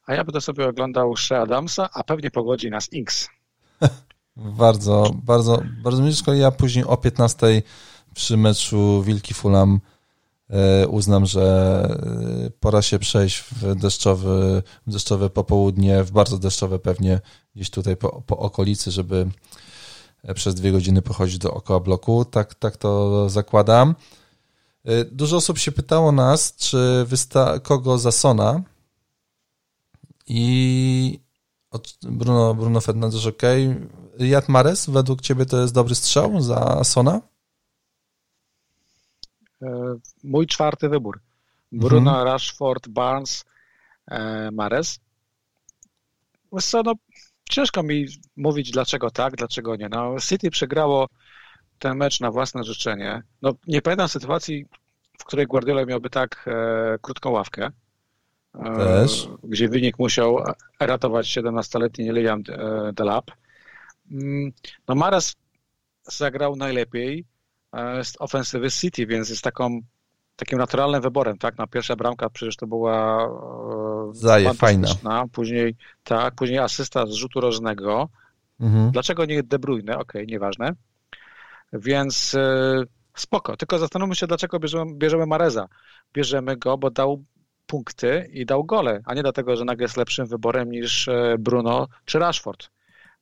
a 0.06 0.14
ja 0.14 0.24
będę 0.24 0.40
sobie 0.40 0.68
oglądał 0.68 1.16
Shea 1.16 1.42
Adamsa, 1.42 1.88
a 1.94 2.04
pewnie 2.04 2.30
pogodzi 2.30 2.70
nas 2.70 2.92
Inks. 2.92 3.28
bardzo, 4.36 5.10
bardzo, 5.14 5.62
bardzo 5.82 6.02
blisko. 6.02 6.34
Ja 6.34 6.50
później 6.50 6.84
o 6.84 6.96
15 6.96 7.62
przy 8.14 8.36
meczu 8.36 9.02
Wilki 9.02 9.34
Fulham 9.34 9.74
e, 9.74 9.80
uznam, 10.88 11.26
że 11.26 11.42
e, 12.46 12.50
pora 12.50 12.82
się 12.82 12.98
przejść 12.98 13.38
w 13.40 13.74
deszczowy, 13.74 14.62
deszczowe 14.86 15.30
popołudnie, 15.30 16.04
w 16.04 16.10
bardzo 16.10 16.38
deszczowe 16.38 16.78
pewnie 16.78 17.20
gdzieś 17.54 17.70
tutaj 17.70 17.96
po, 17.96 18.22
po 18.22 18.38
okolicy, 18.38 18.90
żeby 18.90 19.30
e, 20.22 20.34
przez 20.34 20.54
dwie 20.54 20.72
godziny 20.72 21.02
pochodzić 21.02 21.38
dookoła 21.38 21.80
bloku. 21.80 22.24
Tak, 22.24 22.54
tak 22.54 22.76
to 22.76 23.28
zakładam. 23.28 23.94
Dużo 25.12 25.36
osób 25.36 25.58
się 25.58 25.72
pytało 25.72 26.12
nas, 26.12 26.56
czy 26.56 27.04
wysta 27.06 27.58
kogo 27.58 28.12
Sona 28.12 28.62
i 30.26 31.20
Bruno, 32.02 32.54
Bruno 32.54 32.80
Fernandes 32.80 33.26
ok. 33.26 33.42
Jad 34.18 34.48
Mares, 34.48 34.90
według 34.90 35.20
ciebie 35.20 35.46
to 35.46 35.60
jest 35.60 35.74
dobry 35.74 35.94
strzał 35.94 36.40
za 36.42 36.84
Sona? 36.84 37.20
E, 39.62 39.94
mój 40.24 40.46
czwarty 40.46 40.88
wybór. 40.88 41.20
Bruno, 41.72 42.10
mhm. 42.10 42.26
Rashford, 42.26 42.88
Barnes, 42.88 43.44
e, 44.10 44.50
Mares. 44.50 45.00
No, 46.52 46.94
ciężko 47.50 47.82
mi 47.82 48.06
mówić 48.36 48.70
dlaczego 48.70 49.10
tak, 49.10 49.36
dlaczego 49.36 49.76
nie. 49.76 49.88
No, 49.88 50.16
City 50.20 50.50
przegrało 50.50 51.08
ten 51.78 51.96
mecz 51.96 52.20
na 52.20 52.30
własne 52.30 52.64
życzenie. 52.64 53.22
No, 53.42 53.52
nie 53.66 53.82
pamiętam 53.82 54.08
sytuacji, 54.08 54.66
w 55.18 55.24
której 55.24 55.46
Guardiola 55.46 55.84
miałby 55.84 56.10
tak 56.10 56.44
e, 56.46 56.98
krótką 57.02 57.30
ławkę. 57.30 57.70
E. 58.54 59.06
Gdzie 59.44 59.68
wynik 59.68 59.98
musiał 59.98 60.44
ratować 60.80 61.26
17-letni 61.26 62.12
Liam 62.12 62.42
e, 62.48 62.92
Delap. 62.92 63.30
Mm, 64.10 64.52
no 64.88 64.94
Maras 64.94 65.36
zagrał 66.02 66.56
najlepiej 66.56 67.24
z 68.02 68.12
ofensywy 68.18 68.70
City, 68.70 69.06
więc 69.06 69.30
jest 69.30 69.42
taką 69.42 69.80
takim 70.40 70.58
naturalnym 70.58 71.02
wyborem, 71.02 71.38
tak? 71.38 71.58
Na 71.58 71.66
pierwsza 71.66 71.96
bramka 71.96 72.30
przecież 72.30 72.56
to 72.56 72.66
była 72.66 73.24
e, 73.24 74.14
Zaje, 74.14 74.54
fajna. 74.54 74.88
Później 75.32 75.76
tak, 76.04 76.34
później 76.34 76.58
asysta 76.58 77.06
z 77.06 77.12
rzutu 77.12 77.40
rożnego. 77.40 78.08
Mhm. 78.60 78.90
Dlaczego 78.90 79.24
nie 79.24 79.42
De 79.42 79.58
Bruyne? 79.58 79.98
Okej, 79.98 80.22
okay, 80.22 80.26
nieważne. 80.26 80.72
Więc 81.72 82.34
e, 82.34 82.82
spoko, 83.14 83.56
tylko 83.56 83.78
zastanówmy 83.78 84.14
się, 84.14 84.26
dlaczego 84.26 84.58
bierzemy, 84.58 84.94
bierzemy 84.94 85.26
Mareza. 85.26 85.68
Bierzemy 86.12 86.56
go, 86.56 86.78
bo 86.78 86.90
dał 86.90 87.24
punkty 87.66 88.30
i 88.32 88.46
dał 88.46 88.64
gole, 88.64 89.00
a 89.04 89.14
nie 89.14 89.22
dlatego, 89.22 89.56
że 89.56 89.64
nagle 89.64 89.84
jest 89.84 89.96
lepszym 89.96 90.26
wyborem 90.26 90.70
niż 90.70 91.08
e, 91.08 91.36
Bruno 91.38 91.88
czy 92.04 92.18
Rashford. 92.18 92.70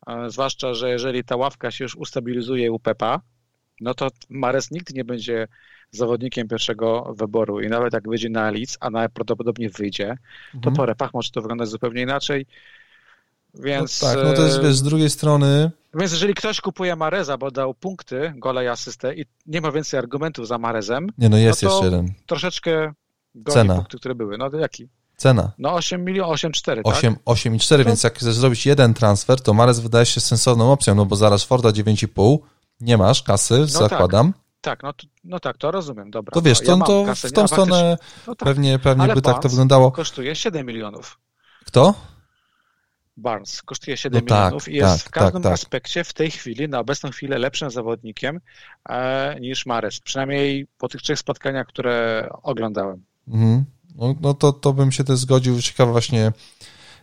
E, 0.07 0.31
zwłaszcza, 0.31 0.75
że 0.75 0.91
jeżeli 0.91 1.25
ta 1.25 1.37
ławka 1.37 1.71
się 1.71 1.85
już 1.85 1.97
ustabilizuje 1.97 2.73
u 2.73 2.79
Pepa, 2.79 3.21
no 3.81 3.95
to 3.95 4.09
Mares 4.29 4.71
nigdy 4.71 4.95
nie 4.95 5.05
będzie 5.05 5.49
zawodnikiem 5.91 6.49
pierwszego 6.49 7.15
wyboru 7.17 7.61
i 7.61 7.69
nawet 7.69 7.93
jak 7.93 8.09
wyjdzie 8.09 8.29
na 8.29 8.51
Leeds, 8.51 8.77
a 8.81 8.91
najprawdopodobniej 8.91 9.71
wyjdzie, 9.71 10.17
to 10.53 10.57
mhm. 10.57 10.77
po 10.77 10.87
repach 10.87 11.15
może 11.15 11.31
to 11.31 11.43
wyglądać 11.43 11.69
zupełnie 11.69 12.03
inaczej. 12.03 12.47
Więc, 13.55 14.03
no 14.03 14.09
tak, 14.09 14.19
no 14.25 14.33
to 14.33 14.43
jest 14.43 14.63
wiesz, 14.63 14.77
z 14.77 14.83
drugiej 14.83 15.11
strony. 15.11 15.71
Więc 15.95 16.13
jeżeli 16.13 16.35
ktoś 16.35 16.61
kupuje 16.61 16.97
Mareza, 16.97 17.39
bo 17.39 17.51
dał 17.51 17.75
punkty, 17.75 18.33
gola 18.37 18.63
i 18.63 18.67
asystę 18.67 19.15
i 19.15 19.25
nie 19.47 19.61
ma 19.61 19.73
więcej 19.73 19.99
argumentów 19.99 20.49
za 20.49 20.59
Marezem, 20.59 21.07
nie, 21.19 21.29
no 21.29 21.39
jest 21.39 21.63
no 21.63 21.71
jeszcze 21.71 21.85
jeden. 21.85 22.13
Troszeczkę 22.27 22.93
Cena. 23.49 23.75
punkty, 23.75 23.99
które 23.99 24.15
były. 24.15 24.39
No 24.39 24.51
to 24.51 24.57
jaki? 24.57 24.89
Cena. 25.17 25.53
No 25.59 25.75
8 25.75 26.05
milionów, 26.05 26.37
8,4, 26.37 26.81
8, 26.85 27.15
tak? 27.15 27.25
8,4, 27.25 27.85
więc 27.85 28.03
jak 28.03 28.19
chcesz 28.19 28.35
zrobić 28.35 28.67
jeden 28.67 28.95
transfer, 28.95 29.41
to 29.41 29.55
Marez 29.55 29.81
wydaje 29.81 30.07
się 30.07 30.21
sensowną 30.21 30.73
opcją, 30.73 30.95
no 30.95 31.07
bo 31.07 31.17
zaraz 31.17 31.45
Forda 31.45 31.69
9,5, 31.69 32.39
nie 32.81 32.97
masz 32.97 33.23
kasy, 33.23 33.59
no 33.59 33.67
zakładam. 33.67 34.33
Tak. 34.33 34.43
Tak, 34.61 34.83
no, 34.83 34.93
no 35.25 35.41
tak, 35.41 35.57
to 35.57 35.71
rozumiem, 35.71 36.11
dobra. 36.11 36.33
To 36.33 36.43
wiesz, 36.43 36.63
no, 36.67 36.77
ja 36.77 36.85
to, 36.85 37.05
kasę, 37.07 37.29
w 37.29 37.33
tą 37.33 37.49
stronę 37.49 37.99
no 38.27 38.35
tak. 38.35 38.49
pewnie, 38.49 38.79
pewnie 38.79 39.15
by 39.15 39.23
tak 39.23 39.43
to 39.43 39.49
wyglądało. 39.49 39.93
kosztuje 39.93 40.35
7 40.37 40.67
milionów. 40.67 41.19
Kto? 41.67 41.95
Barnes 43.17 43.63
kosztuje 43.63 43.97
7 43.97 44.21
no 44.23 44.29
tak, 44.29 44.39
milionów 44.39 44.69
i 44.69 44.75
jest 44.75 44.99
tak, 44.99 45.09
w 45.09 45.11
każdym 45.11 45.43
tak, 45.43 45.51
tak, 45.51 45.53
aspekcie 45.53 46.05
w 46.05 46.13
tej 46.13 46.31
chwili, 46.31 46.69
na 46.69 46.79
obecną 46.79 47.11
chwilę, 47.11 47.39
lepszym 47.39 47.71
zawodnikiem 47.71 48.41
e, 48.89 49.41
niż 49.41 49.67
Mares. 49.67 50.01
Przynajmniej 50.01 50.67
po 50.79 50.89
tych 50.89 51.03
trzech 51.03 51.19
spotkaniach, 51.19 51.67
które 51.67 52.29
oglądałem. 52.43 53.05
Mhm. 53.29 53.65
No, 53.95 54.15
no 54.21 54.35
to, 54.35 54.53
to 54.53 54.73
bym 54.73 54.93
się 54.93 55.05
też 55.05 55.19
zgodził. 55.19 55.63
Ciekawe 55.63 55.93
właśnie, 55.93 56.33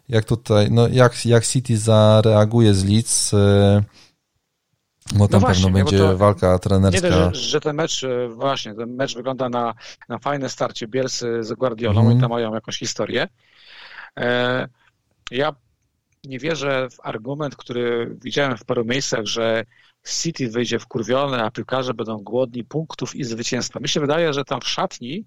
jak 0.10 0.26
tutaj, 0.26 0.72
no 0.72 0.88
jak, 0.88 1.26
jak 1.26 1.46
City 1.46 1.78
zareaguje 1.78 2.74
z 2.74 2.86
Leeds. 2.86 3.34
E, 3.34 3.84
bo 5.14 5.28
tam 5.28 5.42
no 5.42 5.48
właśnie, 5.48 5.64
pewno 5.64 5.78
będzie 5.80 5.98
to, 5.98 6.18
walka 6.18 6.60
trenerska. 6.60 7.08
Nie 7.08 7.14
że, 7.14 7.32
że 7.34 7.60
ten 7.60 7.76
mecz, 7.76 8.04
e, 8.04 8.30
właśnie, 8.30 8.76
ten 8.76 8.96
mecz 8.96 9.16
wygląda 9.16 9.50
na, 9.50 9.74
na 10.10 10.20
fajne 10.20 10.50
starcie 10.50 10.88
Bielsy 10.88 11.44
z 11.44 11.54
Guardiolą 11.54 12.02
mm. 12.02 12.18
i 12.18 12.22
tam 12.22 12.30
mają 12.30 12.54
jakąś 12.54 12.80
historię. 12.80 13.28
E, 14.18 14.68
ja 15.32 15.56
nie 16.24 16.40
wierzę 16.40 16.88
w 16.90 17.00
argument, 17.04 17.56
który 17.56 18.18
widziałem 18.24 18.58
w 18.58 18.66
paru 18.66 18.86
miejscach, 18.86 19.26
że 19.26 19.64
City 20.08 20.50
wyjdzie 20.50 20.80
wkurwione, 20.80 21.44
a 21.44 21.52
piłkarze 21.52 21.94
będą 21.94 22.18
głodni 22.18 22.64
punktów 22.64 23.16
i 23.16 23.24
zwycięstwa. 23.24 23.80
Mi 23.80 23.90
się 23.90 24.00
wydaje, 24.00 24.34
że 24.34 24.46
tam 24.46 24.62
w 24.62 24.70
szatni 24.70 25.26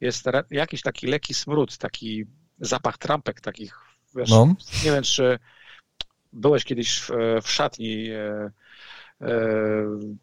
jest 0.00 0.24
jakiś 0.50 0.82
taki 0.82 1.06
lekki 1.06 1.34
smród, 1.34 1.78
taki 1.78 2.24
zapach 2.60 2.98
trampek 2.98 3.40
takich, 3.40 3.78
wiesz, 4.16 4.30
no. 4.30 4.54
nie 4.84 4.90
wiem, 4.90 5.02
czy 5.02 5.38
byłeś 6.32 6.64
kiedyś 6.64 7.00
w, 7.00 7.10
w 7.42 7.50
szatni 7.50 8.10
e, 8.10 8.50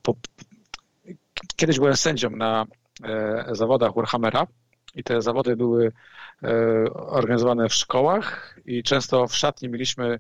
po, 0.02 0.16
kiedyś 1.56 1.80
byłem 1.80 1.96
sędzią 1.96 2.30
na 2.30 2.66
e, 3.04 3.46
zawodach 3.52 3.96
Warhammera 3.96 4.48
i 4.96 5.04
te 5.04 5.22
zawody 5.22 5.56
były 5.56 5.92
organizowane 6.94 7.70
w 7.70 7.74
szkołach 7.74 8.60
i 8.66 8.84
często 8.84 9.28
w 9.28 9.36
szatni 9.36 9.70
mieliśmy 9.70 10.20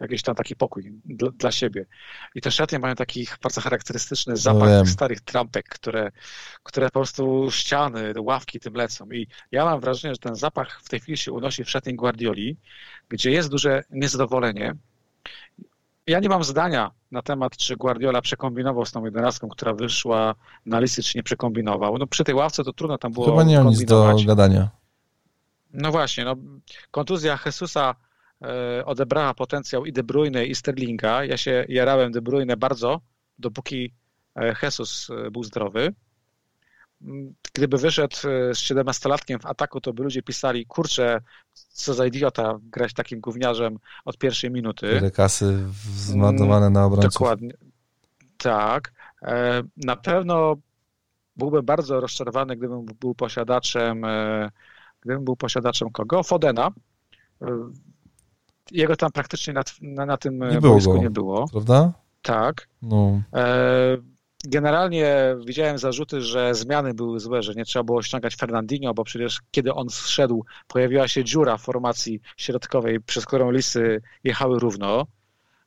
jakiś 0.00 0.22
tam 0.22 0.34
taki 0.34 0.56
pokój 0.56 0.92
dla, 1.04 1.30
dla 1.30 1.52
siebie. 1.52 1.86
I 2.34 2.40
te 2.40 2.50
szatnie 2.50 2.78
mają 2.78 2.94
taki 2.94 3.26
bardzo 3.42 3.60
charakterystyczny 3.60 4.36
zapach 4.36 4.68
no 4.68 4.86
starych 4.86 5.20
trampek, 5.20 5.68
które, 5.68 6.10
które 6.62 6.86
po 6.86 6.92
prostu 6.92 7.48
ściany, 7.50 8.12
ławki 8.18 8.60
tym 8.60 8.74
lecą. 8.74 9.10
I 9.10 9.28
ja 9.52 9.64
mam 9.64 9.80
wrażenie, 9.80 10.14
że 10.14 10.18
ten 10.18 10.34
zapach 10.34 10.80
w 10.82 10.88
tej 10.88 11.00
chwili 11.00 11.18
się 11.18 11.32
unosi 11.32 11.64
w 11.64 11.70
szatni 11.70 11.94
Guardioli, 11.94 12.56
gdzie 13.08 13.30
jest 13.30 13.50
duże 13.50 13.82
niezadowolenie. 13.90 14.74
Ja 16.06 16.20
nie 16.20 16.28
mam 16.28 16.44
zdania 16.44 16.90
na 17.10 17.22
temat, 17.22 17.56
czy 17.56 17.76
Guardiola 17.76 18.22
przekombinował 18.22 18.84
z 18.84 18.92
tą 18.92 19.04
jedenastką, 19.04 19.48
która 19.48 19.74
wyszła 19.74 20.34
na 20.66 20.80
listy, 20.80 21.02
czy 21.02 21.18
nie 21.18 21.22
przekombinował. 21.22 21.98
No 21.98 22.06
przy 22.06 22.24
tej 22.24 22.34
ławce 22.34 22.64
to 22.64 22.72
trudno 22.72 22.98
tam 22.98 23.12
było 23.12 23.26
Chyba 23.26 23.42
nie 23.42 23.58
mam 23.58 23.68
nic 23.68 23.84
do 23.84 24.16
gadania. 24.26 24.68
No 25.72 25.90
właśnie, 25.90 26.24
no, 26.24 26.36
kontuzja 26.90 27.38
Jesusa 27.46 27.94
E, 28.42 28.84
odebrała 28.84 29.34
potencjał 29.34 29.86
i 29.86 29.92
De 29.92 30.02
Bruyne 30.02 30.46
i 30.46 30.54
Sterlinga. 30.54 31.24
Ja 31.24 31.36
się 31.36 31.64
jarałem 31.68 32.12
De 32.12 32.22
Bruyne 32.22 32.56
bardzo, 32.56 33.00
dopóki 33.38 33.94
e, 34.36 34.54
Jesus 34.62 35.10
e, 35.10 35.30
był 35.30 35.44
zdrowy. 35.44 35.94
Gdyby 37.54 37.78
wyszedł 37.78 38.16
z 38.52 38.58
17-latkiem 38.58 39.38
w 39.42 39.46
ataku, 39.46 39.80
to 39.80 39.92
by 39.92 40.02
ludzie 40.02 40.22
pisali, 40.22 40.66
kurczę, 40.66 41.20
co 41.52 41.94
za 41.94 42.06
idiota 42.06 42.58
grać 42.62 42.94
takim 42.94 43.20
gówniarzem 43.20 43.78
od 44.04 44.18
pierwszej 44.18 44.50
minuty. 44.50 44.88
Tyle 44.88 45.10
kasy 45.10 45.66
zmarnowane 45.96 46.70
na 46.70 46.84
obrońców. 46.84 47.12
Dokładnie. 47.12 47.52
Tak. 48.36 48.92
Na 49.76 49.96
pewno 49.96 50.56
byłbym 51.36 51.64
bardzo 51.64 52.00
rozczarowany, 52.00 52.56
gdybym 52.56 52.86
był 53.00 53.14
posiadaczem 53.14 54.02
gdybym 55.00 55.24
był 55.24 55.36
posiadaczem 55.36 55.90
kogo? 55.90 56.22
Fodena 56.22 56.70
jego 58.70 58.96
tam 58.96 59.12
praktycznie 59.12 59.52
na, 59.52 59.62
na, 59.80 60.06
na 60.06 60.16
tym 60.16 60.38
nie 60.38 60.60
boisku 60.60 60.96
nie 60.96 61.10
było. 61.10 61.48
Prawda? 61.48 61.92
Tak. 62.22 62.68
No. 62.82 63.22
E, 63.34 63.96
generalnie 64.44 65.36
widziałem 65.44 65.78
zarzuty, 65.78 66.22
że 66.22 66.54
zmiany 66.54 66.94
były 66.94 67.20
złe, 67.20 67.42
że 67.42 67.54
nie 67.54 67.64
trzeba 67.64 67.82
było 67.82 68.02
ściągać 68.02 68.36
Fernandinho, 68.36 68.94
bo 68.94 69.04
przecież 69.04 69.38
kiedy 69.50 69.74
on 69.74 69.90
zszedł, 69.90 70.44
pojawiła 70.68 71.08
się 71.08 71.24
dziura 71.24 71.56
w 71.56 71.62
formacji 71.62 72.20
środkowej, 72.36 73.00
przez 73.00 73.26
którą 73.26 73.50
lisy 73.50 74.02
jechały 74.24 74.58
równo. 74.58 75.06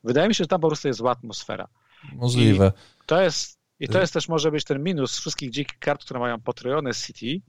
Wydaje 0.03 0.27
mi 0.27 0.35
się, 0.35 0.43
że 0.43 0.47
tam 0.47 0.61
po 0.61 0.67
prostu 0.67 0.87
jest 0.87 0.97
zła 0.97 1.11
atmosfera. 1.11 1.67
Możliwe. 2.13 2.71
I 3.03 3.05
to 3.05 3.21
jest, 3.21 3.59
i 3.79 3.87
to 3.87 4.01
jest 4.01 4.13
też 4.13 4.29
może 4.29 4.51
być 4.51 4.63
ten 4.63 4.83
minus 4.83 5.19
wszystkich 5.19 5.51
dzikich 5.51 5.79
kart, 5.79 6.03
które 6.03 6.19
mają 6.19 6.41
potrojone 6.41 6.93
City, 6.93 7.41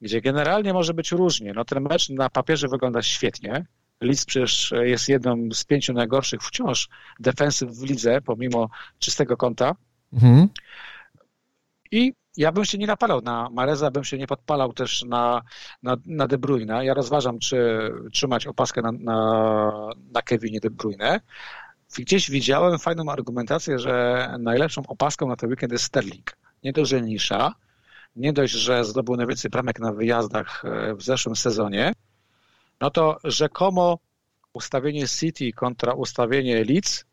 gdzie 0.00 0.20
generalnie 0.20 0.72
może 0.72 0.94
być 0.94 1.12
różnie. 1.12 1.52
No 1.52 1.64
ten 1.64 1.82
mecz 1.82 2.08
na 2.08 2.30
papierze 2.30 2.68
wygląda 2.68 3.02
świetnie, 3.02 3.66
Leeds 4.00 4.24
przecież 4.24 4.74
jest 4.82 5.08
jedną 5.08 5.48
z 5.52 5.64
pięciu 5.64 5.92
najgorszych 5.92 6.42
wciąż 6.42 6.88
defensyw 7.20 7.70
w 7.70 7.82
lidze, 7.82 8.20
pomimo 8.20 8.70
czystego 8.98 9.36
konta. 9.36 9.74
Mhm. 10.12 10.48
I 11.90 12.12
ja 12.36 12.52
bym 12.52 12.64
się 12.64 12.78
nie 12.78 12.86
napalał 12.86 13.20
na 13.22 13.48
Mareza, 13.50 13.90
bym 13.90 14.04
się 14.04 14.18
nie 14.18 14.26
podpalał 14.26 14.72
też 14.72 15.04
na, 15.04 15.42
na, 15.82 15.96
na 16.06 16.26
De 16.26 16.38
Bruyne. 16.38 16.84
Ja 16.84 16.94
rozważam, 16.94 17.38
czy 17.38 17.90
trzymać 18.12 18.46
opaskę 18.46 18.82
na, 18.82 18.92
na, 18.92 19.90
na 20.12 20.22
Kevinie 20.22 20.60
De 20.60 20.70
Bruyne. 20.70 21.20
Gdzieś 21.98 22.30
widziałem 22.30 22.78
fajną 22.78 23.12
argumentację, 23.12 23.78
że 23.78 24.28
najlepszą 24.38 24.82
opaską 24.86 25.28
na 25.28 25.36
ten 25.36 25.50
weekend 25.50 25.72
jest 25.72 25.84
Sterling. 25.84 26.36
Nie 26.64 26.72
dość, 26.72 26.90
że 26.90 27.02
nisza, 27.02 27.54
nie 28.16 28.32
dość, 28.32 28.52
że 28.52 28.84
zdobył 28.84 29.16
najwięcej 29.16 29.50
bramek 29.50 29.80
na 29.80 29.92
wyjazdach 29.92 30.64
e, 30.64 30.94
w 30.94 31.02
zeszłym 31.02 31.36
sezonie, 31.36 31.92
no 32.80 32.90
to 32.90 33.18
rzekomo 33.24 33.98
ustawienie 34.52 35.08
City 35.08 35.52
kontra 35.52 35.92
ustawienie 35.92 36.64
Leeds 36.64 37.04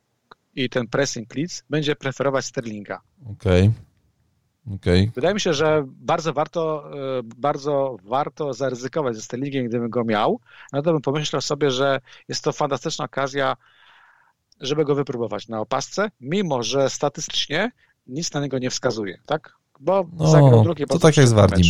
i 0.55 0.69
ten 0.69 0.87
pressing 0.87 1.35
Leeds 1.35 1.63
będzie 1.69 1.95
preferować 1.95 2.45
Sterlinga. 2.45 3.01
Okej. 3.31 3.61
Okay. 3.61 3.95
Okay. 4.75 5.11
Wydaje 5.15 5.33
mi 5.33 5.41
się, 5.41 5.53
że 5.53 5.83
bardzo 5.87 6.33
warto, 6.33 6.91
e, 7.19 7.21
bardzo 7.23 7.97
warto 8.03 8.53
zaryzykować 8.53 9.15
ze 9.15 9.21
Sterlingiem, 9.21 9.67
gdybym 9.67 9.89
go 9.89 10.03
miał. 10.03 10.39
No 10.73 10.81
to 10.81 10.93
bym 10.93 11.01
pomyślał 11.01 11.41
sobie, 11.41 11.71
że 11.71 11.99
jest 12.27 12.43
to 12.43 12.51
fantastyczna 12.51 13.05
okazja, 13.05 13.57
żeby 14.61 14.85
go 14.85 14.95
wypróbować 14.95 15.47
na 15.47 15.59
opasce, 15.59 16.11
mimo 16.21 16.63
że 16.63 16.89
statystycznie 16.89 17.71
nic 18.07 18.33
na 18.33 18.41
niego 18.41 18.59
nie 18.59 18.69
wskazuje, 18.69 19.17
tak? 19.25 19.55
Bo 19.79 20.07
no, 20.13 20.27
zagrał 20.27 20.63
drugie 20.63 20.85
To 20.85 20.99
tak 20.99 21.17
jak 21.17 21.27
z 21.27 21.33
Wardim. 21.33 21.65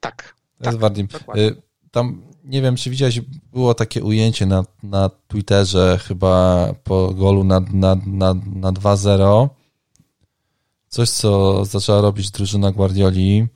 Tak. 0.00 0.34
Tak, 0.62 0.74
z 0.74 0.76
Wardim. 0.76 1.08
Tam 1.90 2.22
nie 2.44 2.62
wiem, 2.62 2.76
czy 2.76 2.90
widziałeś, 2.90 3.20
było 3.52 3.74
takie 3.74 4.04
ujęcie 4.04 4.46
na, 4.46 4.64
na 4.82 5.10
Twitterze 5.28 5.98
chyba 6.02 6.66
po 6.84 7.14
golu 7.14 7.44
na, 7.44 7.60
na, 7.60 7.96
na, 8.06 8.34
na 8.34 8.72
2-0. 8.72 9.48
Coś, 10.88 11.10
co 11.10 11.64
zaczęła 11.64 12.00
robić 12.00 12.30
drużyna 12.30 12.72
Guardioli, 12.72 13.46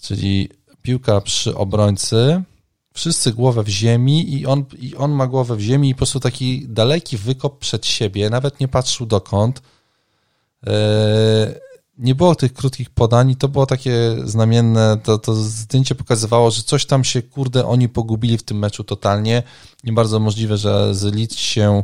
czyli 0.00 0.48
piłka 0.82 1.20
przy 1.20 1.56
obrońcy, 1.56 2.42
wszyscy 2.94 3.32
głowę 3.32 3.62
w 3.62 3.68
ziemi 3.68 4.34
i 4.34 4.46
on, 4.46 4.64
i 4.78 4.96
on 4.96 5.12
ma 5.12 5.26
głowę 5.26 5.56
w 5.56 5.60
ziemi 5.60 5.88
i 5.88 5.94
po 5.94 5.98
prostu 5.98 6.20
taki 6.20 6.68
daleki 6.68 7.16
wykop 7.16 7.58
przed 7.58 7.86
siebie, 7.86 8.30
nawet 8.30 8.60
nie 8.60 8.68
patrzył 8.68 9.06
dokąd. 9.06 9.62
Nie 11.98 12.14
było 12.14 12.34
tych 12.34 12.52
krótkich 12.52 12.90
podań 12.90 13.30
i 13.30 13.36
to 13.36 13.48
było 13.48 13.66
takie 13.66 14.16
znamienne, 14.24 14.98
to, 15.02 15.18
to 15.18 15.34
zdjęcie 15.34 15.94
pokazywało, 15.94 16.50
że 16.50 16.62
coś 16.62 16.86
tam 16.86 17.04
się, 17.04 17.22
kurde, 17.22 17.66
oni 17.66 17.88
pogubili 17.88 18.38
w 18.38 18.42
tym 18.42 18.58
meczu 18.58 18.84
totalnie. 18.84 19.42
Nie 19.84 19.92
bardzo 19.92 20.20
możliwe, 20.20 20.56
że 20.56 20.94
z 20.94 21.02
Leeds 21.02 21.36
się 21.36 21.82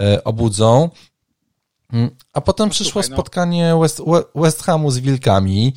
e, 0.00 0.24
obudzą. 0.24 0.90
Mm, 1.92 2.10
a 2.32 2.40
potem 2.40 2.66
no, 2.66 2.70
przyszło 2.70 3.02
słuchaj, 3.02 3.10
no. 3.10 3.16
spotkanie 3.16 3.76
West, 3.80 4.02
West 4.34 4.62
Hamu 4.62 4.90
z 4.90 4.98
Wilkami 4.98 5.74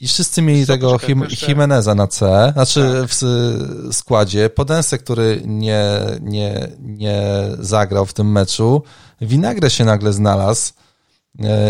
I 0.00 0.08
wszyscy 0.08 0.42
mieli 0.42 0.66
Co, 0.66 0.72
tego 0.72 0.96
Jim, 1.08 1.24
Jimeneza 1.48 1.94
na 1.94 2.06
C, 2.06 2.50
znaczy 2.52 2.92
Tak. 3.00 3.10
w 3.10 3.94
składzie. 3.94 4.50
Podensę, 4.50 4.98
który 4.98 5.42
nie, 5.46 6.00
nie, 6.20 6.68
nie 6.80 7.22
zagrał 7.58 8.06
w 8.06 8.12
tym 8.14 8.32
meczu. 8.32 8.82
Winagre 9.20 9.70
się 9.70 9.84
nagle 9.84 10.12
znalazł 10.12 10.72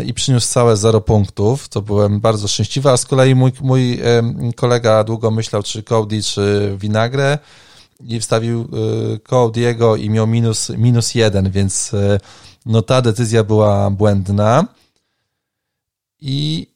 i 0.06 0.14
przyniósł 0.14 0.48
całe 0.48 0.76
zero 0.76 1.00
punktów. 1.00 1.68
To 1.68 1.82
byłem 1.82 2.20
bardzo 2.20 2.48
szczęśliwy, 2.48 2.90
a 2.90 2.96
z 2.96 3.06
kolei 3.06 3.34
mój, 3.34 3.52
mój 3.60 4.00
kolega 4.56 5.04
długo 5.04 5.30
myślał, 5.30 5.62
czy 5.62 5.82
Cody, 5.82 6.22
czy 6.22 6.76
Winagre 6.78 7.38
i 8.00 8.20
wstawił 8.20 8.60
e, 8.60 9.16
Cody'ego 9.18 9.98
i 9.98 10.10
miał 10.10 10.26
minus, 10.26 10.70
minus 10.70 11.14
jeden, 11.14 11.50
więc 11.50 11.94
e, 11.94 12.20
no 12.66 12.82
ta 12.82 13.02
decyzja 13.02 13.44
była 13.44 13.90
błędna. 13.90 14.66
I, 16.20 16.66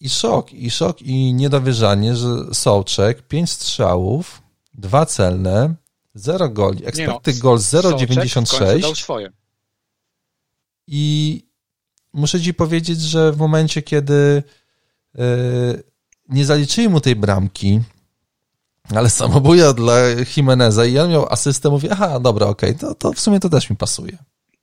i 0.00 0.08
szok, 0.08 0.52
i 0.52 0.70
szok, 0.70 1.02
i 1.02 1.34
niedowierzanie, 1.34 2.16
że 2.16 2.54
Sołczek, 2.54 3.22
pięć 3.22 3.50
strzałów, 3.50 4.42
dwa 4.74 5.06
celne, 5.06 5.74
zero 6.14 6.48
goli, 6.48 6.86
expected 6.86 7.38
goal 7.38 7.58
końcu 7.58 7.82
dał 7.82 7.92
0,96 7.92 8.94
swoje. 8.94 9.30
i 10.86 11.49
muszę 12.12 12.40
ci 12.40 12.54
powiedzieć, 12.54 13.00
że 13.00 13.32
w 13.32 13.36
momencie, 13.36 13.82
kiedy 13.82 14.42
e, 15.18 15.22
nie 16.28 16.44
zaliczyli 16.44 16.88
mu 16.88 17.00
tej 17.00 17.16
bramki, 17.16 17.80
ale 18.94 19.10
samobuja 19.10 19.72
dla 19.72 19.94
Jimeneza 20.36 20.84
i 20.84 20.98
on 20.98 21.10
miał 21.10 21.32
asystę, 21.32 21.70
mówię, 21.70 21.88
aha, 21.92 22.20
dobra, 22.20 22.46
okej, 22.46 22.74
to, 22.74 22.94
to 22.94 23.12
w 23.12 23.20
sumie 23.20 23.40
to 23.40 23.48
też 23.48 23.70
mi 23.70 23.76
pasuje. 23.76 24.18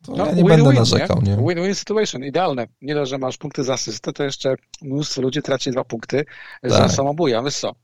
To 0.06 0.11
No, 0.11 0.26
ja 0.26 0.32
nie 0.32 0.44
win-win, 0.44 0.48
będę 0.64 0.74
narzekał, 0.80 1.22
nie? 1.22 1.38
Win-win 1.38 1.76
situation, 1.76 2.24
idealne. 2.24 2.68
Nie 2.82 2.95
dość, 2.95 3.10
że 3.11 3.18
masz 3.18 3.38
punkty 3.38 3.64
za 3.64 3.74
asystę, 3.74 4.14
to 4.14 4.24
jeszcze 4.24 4.56
mnóstwo 4.82 5.22
ludzi 5.22 5.41
traci 5.41 5.72
dwa 5.72 5.84
punkty 5.84 6.26
za 6.64 6.78
Tak. 6.78 6.91
samobuja. 6.91 7.44
Wiesz 7.44 7.56
co? 7.57 7.76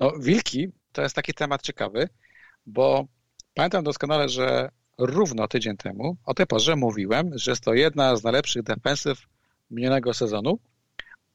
No, 0.00 0.12
wilki 0.20 0.68
to 0.92 1.02
jest 1.02 1.14
taki 1.14 1.34
temat 1.34 1.62
ciekawy, 1.62 2.08
bo 2.66 3.04
pamiętam 3.54 3.84
doskonale, 3.84 4.28
że 4.28 4.68
równo 4.98 5.48
tydzień 5.48 5.76
temu 5.76 6.16
o 6.24 6.34
tej 6.34 6.46
porze 6.46 6.76
mówiłem, 6.76 7.30
że 7.38 7.50
jest 7.50 7.64
to 7.64 7.74
jedna 7.74 8.16
z 8.16 8.24
najlepszych 8.24 8.62
defensyw 8.62 9.18
minionego 9.70 10.14
sezonu 10.14 10.58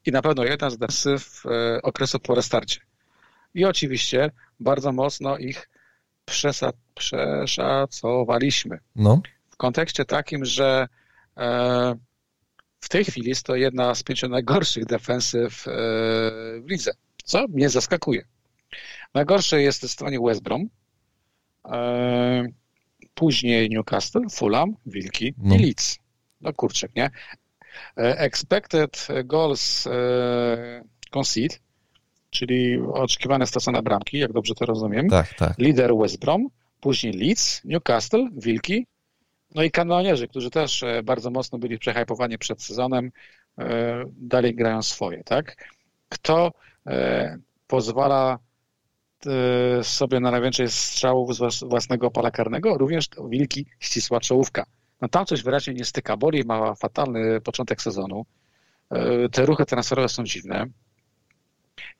i 0.06 0.12
na 0.12 0.22
pewno 0.22 0.44
jedna 0.44 0.70
z 0.70 0.78
defensyw 0.78 1.42
e, 1.46 1.82
okresu 1.82 2.18
po 2.18 2.34
restarcie. 2.34 2.80
I 3.54 3.64
oczywiście 3.64 4.30
bardzo 4.60 4.92
mocno 4.92 5.38
ich 5.38 5.68
przesa- 6.26 6.72
przeszacowaliśmy 6.94 8.78
No, 8.96 9.20
w 9.50 9.56
kontekście 9.56 10.04
takim, 10.04 10.44
że 10.44 10.88
e, 11.36 11.94
w 12.80 12.88
tej 12.88 13.04
chwili 13.04 13.28
jest 13.28 13.46
to 13.46 13.56
jedna 13.56 13.94
z 13.94 14.02
pięciu 14.02 14.28
najgorszych 14.28 14.84
defensyw 14.86 15.68
e, 15.68 15.70
w 16.60 16.64
lidze, 16.70 16.92
co 17.24 17.48
mnie 17.48 17.68
zaskakuje. 17.68 18.24
Najgorsze 19.14 19.62
jest 19.62 19.78
zdecydowanie 19.78 20.20
West 20.20 20.42
Brom, 20.42 20.68
e, 21.64 22.44
później 23.14 23.70
Newcastle, 23.70 24.28
Fulham, 24.30 24.76
Wilki 24.86 25.34
No. 25.38 25.54
i 25.54 25.58
Leeds. 25.58 25.98
No 26.40 26.52
kurczę, 26.52 26.88
nie? 26.96 27.10
E, 27.96 28.18
expected 28.18 29.08
goals 29.24 29.86
e, 29.86 30.82
concede, 31.10 31.54
czyli 32.30 32.78
oczekiwane 32.80 33.46
stracone 33.46 33.82
bramki, 33.82 34.18
jak 34.18 34.32
dobrze 34.32 34.54
to 34.54 34.66
rozumiem 34.66 35.08
tak, 35.08 35.34
tak. 35.34 35.58
lider 35.58 35.96
West 35.96 36.18
Brom, 36.18 36.48
później 36.80 37.12
Leeds, 37.12 37.64
Newcastle, 37.64 38.28
Wilki, 38.36 38.86
no 39.54 39.62
i 39.62 39.70
kanonierzy, 39.70 40.28
którzy 40.28 40.50
też 40.50 40.82
e, 40.82 41.02
bardzo 41.02 41.30
mocno 41.30 41.58
byli 41.58 41.78
przehypowani 41.78 42.38
przed 42.38 42.62
sezonem, 42.62 43.10
dalej 44.16 44.54
grają 44.54 44.82
swoje, 44.82 45.24
tak? 45.24 45.70
Kto 46.08 46.52
pozwala 47.66 48.38
sobie 49.82 50.20
na 50.20 50.30
najwięcej 50.30 50.68
strzałów 50.70 51.36
z 51.36 51.40
włas- 51.40 51.68
własnego 51.68 52.10
pola 52.10 52.30
karnego? 52.30 52.78
Również 52.78 53.04
Wilki, 53.28 53.66
ścisła 53.80 54.20
czołówka. 54.20 54.66
No 55.00 55.08
tam 55.08 55.26
coś 55.26 55.42
wyraźnie 55.42 55.74
nie 55.74 55.84
styka. 55.84 56.16
Boli 56.16 56.44
ma 56.44 56.74
fatalny 56.74 57.40
początek 57.40 57.82
sezonu. 57.82 58.26
E, 58.90 59.28
Te 59.28 59.46
ruchy 59.46 59.64
transferowe 59.66 60.08
są 60.08 60.24
dziwne. 60.24 60.66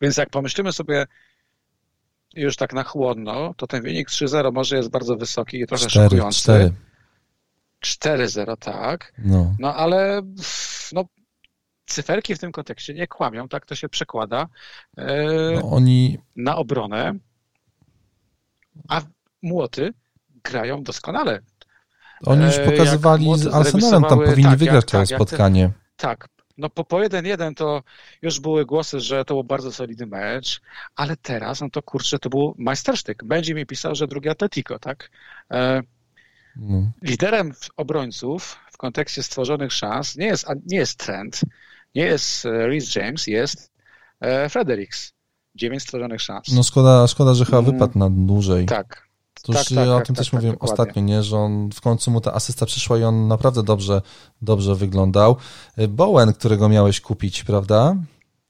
Więc 0.00 0.16
jak 0.16 0.30
pomyślimy 0.30 0.72
sobie 0.72 1.06
już 2.34 2.56
tak 2.56 2.72
na 2.72 2.82
chłodno, 2.84 3.54
to 3.56 3.66
ten 3.66 3.82
wynik 3.82 4.08
3-0 4.08 4.52
może 4.52 4.76
jest 4.76 4.90
bardzo 4.90 5.16
wysoki 5.16 5.60
i 5.60 5.66
trochę 5.66 5.86
Cztery, 5.86 6.04
szokujący. 6.04 6.40
cztery. 6.40 6.72
4-0, 7.84 8.56
tak. 8.56 9.12
No. 9.18 9.56
No 9.58 9.74
ale 9.74 10.22
no, 10.92 11.04
cyferki 11.86 12.34
w 12.34 12.38
tym 12.38 12.52
kontekście 12.52 12.94
nie 12.94 13.06
kłamią, 13.06 13.48
tak 13.48 13.66
to 13.66 13.74
się 13.74 13.88
przekłada 13.88 14.48
e, 14.96 15.24
no 15.54 15.70
oni, 15.70 16.18
na 16.36 16.56
obronę, 16.56 17.14
a 18.88 19.00
młoty 19.42 19.94
grają 20.44 20.82
doskonale. 20.82 21.40
oni 22.24 22.44
już 22.44 22.58
E, 22.58 22.70
pokazywali 22.70 23.38
z 23.38 23.46
Arsenalem, 23.46 24.02
tam 24.02 24.18
powinni 24.18 24.42
tak, 24.50 24.58
wygrać 24.58 24.84
to 24.84 24.90
tak, 24.90 25.06
spotkanie. 25.08 25.70
Tak, 25.96 26.28
no 26.58 26.70
po, 26.70 26.84
po 26.84 26.96
1-1 26.96 27.54
to 27.54 27.82
już 28.22 28.40
były 28.40 28.66
głosy, 28.66 29.00
że 29.00 29.24
to 29.24 29.34
był 29.34 29.44
bardzo 29.44 29.72
solidny 29.72 30.06
mecz, 30.06 30.60
ale 30.96 31.16
teraz, 31.16 31.60
no 31.60 31.70
to 31.70 31.82
kurczę, 31.82 32.18
to 32.18 32.30
był 32.30 32.54
majstersztyk. 32.58 33.24
Będzie 33.24 33.54
mi 33.54 33.66
pisał, 33.66 33.94
że 33.94 34.06
drugi 34.06 34.28
Atletico, 34.28 34.78
tak? 34.78 35.10
E, 35.50 35.82
No. 36.56 36.92
liderem 37.02 37.52
obrońców 37.76 38.58
w 38.72 38.76
kontekście 38.76 39.22
stworzonych 39.22 39.72
szans 39.72 40.16
nie 40.16 40.26
jest, 40.26 40.46
nie 40.66 40.76
jest 40.78 40.98
Trent, 40.98 41.40
nie 41.94 42.02
jest 42.02 42.46
e, 42.46 42.50
Reece 42.66 43.00
James, 43.00 43.26
jest 43.26 43.72
e, 44.20 44.48
Fredericks. 44.48 45.12
Dziewięć 45.54 45.82
stworzonych 45.82 46.20
szans. 46.20 46.48
no 46.52 46.62
szkoda, 46.62 47.06
szkoda, 47.06 47.34
że 47.34 47.44
chyba 47.44 47.58
Mm. 47.58 47.72
wypadł 47.72 47.98
na 47.98 48.10
dłużej. 48.10 48.66
tak. 48.66 49.08
To 49.42 49.52
tak, 49.52 49.64
tak, 49.68 49.88
o 49.88 49.96
tak, 49.96 50.06
tym 50.06 50.14
tak, 50.14 50.20
też 50.20 50.26
tak, 50.26 50.32
mówiłem 50.32 50.54
dokładnie. 50.54 50.72
ostatnio, 50.72 51.02
nie? 51.02 51.22
że 51.22 51.36
on 51.36 51.70
w 51.74 51.80
końcu 51.80 52.10
mu 52.10 52.20
ta 52.20 52.32
asysta 52.34 52.66
przyszła 52.66 52.98
i 52.98 53.02
on 53.02 53.28
naprawdę 53.28 53.62
dobrze, 53.62 54.02
dobrze 54.42 54.74
wyglądał. 54.74 55.36
Bowen, 55.88 56.32
którego 56.32 56.68
miałeś 56.68 57.00
kupić, 57.00 57.44
prawda? 57.44 57.96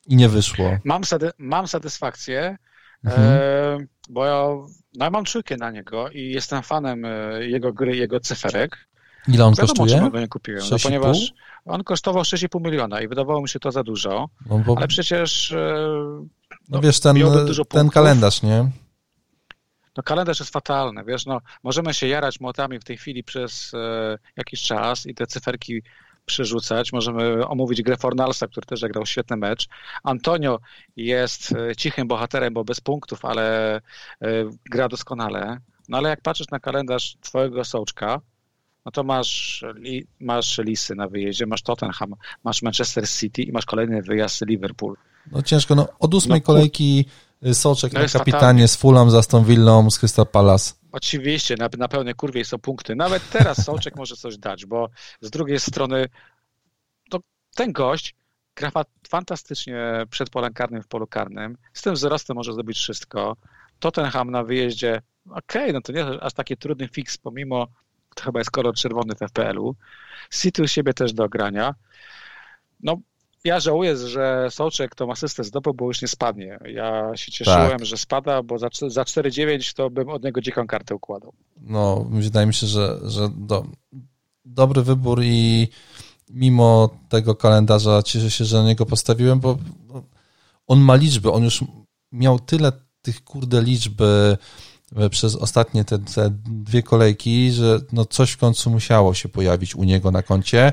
I 0.09 0.17
nie 0.17 0.29
wyszło. 0.29 0.79
Mam, 0.85 1.05
sady, 1.05 1.31
mam 1.39 1.67
satysfakcję, 1.69 2.57
Mhm. 3.05 3.23
e, 3.29 3.87
bo 4.11 4.27
ja, 4.27 4.45
no, 4.95 5.05
ja 5.05 5.11
mam 5.11 5.25
czujkę 5.25 5.57
na 5.57 5.71
niego 5.71 6.11
i 6.11 6.31
jestem 6.31 6.63
fanem 6.63 7.05
e, 7.05 7.45
jego 7.47 7.73
gry, 7.73 7.97
jego 7.97 8.21
cyferek. 8.21 8.89
Ile 9.29 9.45
on 9.45 9.55
Wiadomo, 9.55 9.75
kosztuje? 9.75 10.11
go 10.11 10.21
nie 10.21 10.29
kupiłem, 10.29 10.63
no, 10.71 10.77
6,5? 10.77 10.83
ponieważ 10.83 11.33
on 11.65 11.85
kosztował 11.85 12.23
6,5 12.23 12.65
miliona 12.65 13.01
i 13.01 13.09
wydawało 13.09 13.43
mi 13.43 13.49
się 13.49 13.61
to 13.61 13.73
za 13.73 13.83
dużo, 13.83 14.29
No, 14.47 14.59
bo, 14.59 14.75
ale 14.79 14.89
przecież 14.89 15.53
e, 15.53 15.87
no 16.69 16.81
wiesz, 16.81 17.01
ten, 17.01 17.17
dużo 17.47 17.65
ten 17.65 17.91
kalendarz, 17.91 18.43
nie? 18.43 18.71
no 19.97 20.03
kalendarz 20.03 20.41
jest 20.41 20.53
fatalny, 20.53 21.05
wiesz, 21.05 21.27
no 21.27 21.41
możemy 21.63 21.95
się 21.95 22.07
jarać 22.07 22.41
młotami 22.41 22.79
w 22.79 22.85
tej 22.85 22.97
chwili 22.97 23.25
przez 23.25 23.75
e, 23.75 24.19
jakiś 24.37 24.63
czas 24.63 25.07
i 25.07 25.15
te 25.15 25.27
cyferki 25.27 25.83
przerzucać. 26.27 26.93
Możemy 26.93 27.47
omówić 27.47 27.83
grę 27.83 27.97
Fornalsa, 27.97 28.47
który 28.47 28.67
też 28.67 28.81
zagrał 28.81 29.07
świetny 29.07 29.37
mecz. 29.37 29.69
Antonio 30.03 30.59
jest 30.97 31.53
e, 31.53 31.77
cichym 31.77 32.09
bohaterem, 32.09 32.55
bo 32.55 32.65
bez 32.65 32.81
punktów, 32.81 33.25
ale 33.25 33.77
e, 33.77 33.81
gra 34.71 34.89
doskonale. 34.89 35.59
No 35.89 35.99
ale 35.99 36.09
jak 36.09 36.21
patrzysz 36.21 36.49
na 36.51 36.61
kalendarz 36.61 37.17
twojego 37.21 37.65
Sołczka, 37.65 38.21
no 38.85 38.93
to 38.93 39.03
masz, 39.03 39.65
masz 40.21 40.59
Lisy 40.59 40.95
na 40.95 41.09
wyjeździe, 41.09 41.47
masz 41.47 41.63
Tottenham, 41.63 42.15
masz 42.45 42.63
Manchester 42.63 43.09
City 43.09 43.43
i 43.43 43.53
masz 43.53 43.67
kolejny 43.67 44.03
wyjazd 44.03 44.47
Liverpool. 44.47 44.97
No 45.33 45.43
ciężko, 45.43 45.75
no 45.75 45.89
od 45.99 46.15
ósmej 46.15 46.41
No, 46.41 46.47
kolejki 46.47 47.05
y, 47.47 47.55
Soczek 47.55 47.93
No 47.93 48.01
na 48.01 48.09
kapitanie 48.09 48.69
z 48.69 48.77
Fulham, 48.77 49.11
z 49.11 49.15
Aston 49.15 49.45
Villą, 49.45 49.91
z 49.91 49.99
Crystal 49.99 50.27
Palace. 50.27 50.75
Oczywiście, 50.93 51.57
na, 51.57 51.69
na 51.79 51.89
pełnej 51.89 52.15
kurwie 52.15 52.45
są 52.45 52.59
punkty. 52.59 52.97
Nawet 52.97 53.31
teraz 53.31 53.63
Sołczek 53.65 53.97
może 53.97 54.17
coś 54.17 54.39
dać, 54.39 54.67
bo 54.67 54.89
z 55.21 55.31
drugiej 55.31 55.61
strony 55.61 56.07
to 57.11 57.19
ten 57.55 57.73
gość 57.73 58.15
gra 58.57 58.71
fa- 58.71 58.85
fantastycznie 59.09 60.07
przed 60.11 60.31
polem 60.31 60.53
karnym 60.53 60.83
w 60.83 60.89
polu 60.89 61.07
karnym. 61.07 61.57
Z 61.73 61.83
tym 61.83 61.95
wzrostem 61.95 62.37
może 62.37 62.53
zrobić 62.53 62.79
wszystko. 62.79 63.37
Tottenham 63.79 64.31
na 64.31 64.45
wyjeździe, 64.45 65.03
okej, 65.31 65.73
no 65.73 65.81
to 65.81 65.93
nie 65.93 66.05
aż 66.05 66.33
taki 66.33 66.57
trudny 66.57 66.89
fix, 66.89 67.19
pomimo 67.19 67.67
to 68.15 68.25
chyba 68.25 68.41
jest 68.41 68.51
kolor 68.51 68.75
czerwony 68.75 69.15
w 69.15 69.19
FPL-u. 69.19 69.75
City 70.41 70.63
u 70.63 70.69
siebie 70.69 70.95
też 70.95 71.13
do 71.13 71.29
grania. 71.29 71.75
No, 72.83 72.97
ja 73.45 73.61
żałuję, 73.61 73.97
że 73.97 74.49
Sołczek 74.51 74.95
tą 74.95 75.13
asystę 75.13 75.45
zdobył, 75.45 75.75
bo 75.75 75.87
już 75.87 76.03
nie 76.03 76.09
spadnie. 76.09 76.59
Ja 76.65 77.17
się 77.17 77.33
cieszyłem, 77.33 77.71
Tak. 77.71 77.87
że 77.87 77.97
spada, 77.97 78.43
bo 78.43 78.59
za, 78.59 78.69
za 78.89 79.03
4,9 79.03 79.75
to 79.77 79.91
bym 79.91 80.09
od 80.09 80.25
niego 80.25 80.41
dziką 80.41 80.67
kartę 80.67 80.95
układał. 80.95 81.33
No, 81.61 82.07
wydaje 82.11 82.47
mi 82.47 82.55
się, 82.55 82.67
że, 82.67 82.99
że 83.05 83.29
do, 83.37 83.65
dobry 84.45 84.83
wybór 84.83 85.23
i 85.23 85.69
mimo 86.31 86.91
tego 87.09 87.35
kalendarza 87.35 88.03
cieszę 88.03 88.31
się, 88.31 88.45
że 88.45 88.57
na 88.57 88.65
niego 88.69 88.87
postawiłem, 88.87 89.41
bo 89.41 89.59
on 90.67 90.81
ma 90.81 90.95
liczby, 90.97 91.33
on 91.33 91.45
już 91.45 91.65
miał 92.13 92.39
tyle 92.39 92.73
tych 93.03 93.25
kurde 93.25 93.63
liczby 93.63 94.37
przez 95.11 95.37
ostatnie 95.37 95.85
te, 95.85 95.99
te 95.99 96.31
dwie 96.45 96.83
kolejki, 96.83 97.53
że 97.53 97.81
no 97.93 98.05
coś 98.05 98.31
w 98.31 98.37
końcu 98.37 98.71
musiało 98.71 99.15
się 99.15 99.29
pojawić 99.29 99.75
u 99.75 99.85
niego 99.85 100.11
na 100.11 100.23
koncie, 100.23 100.73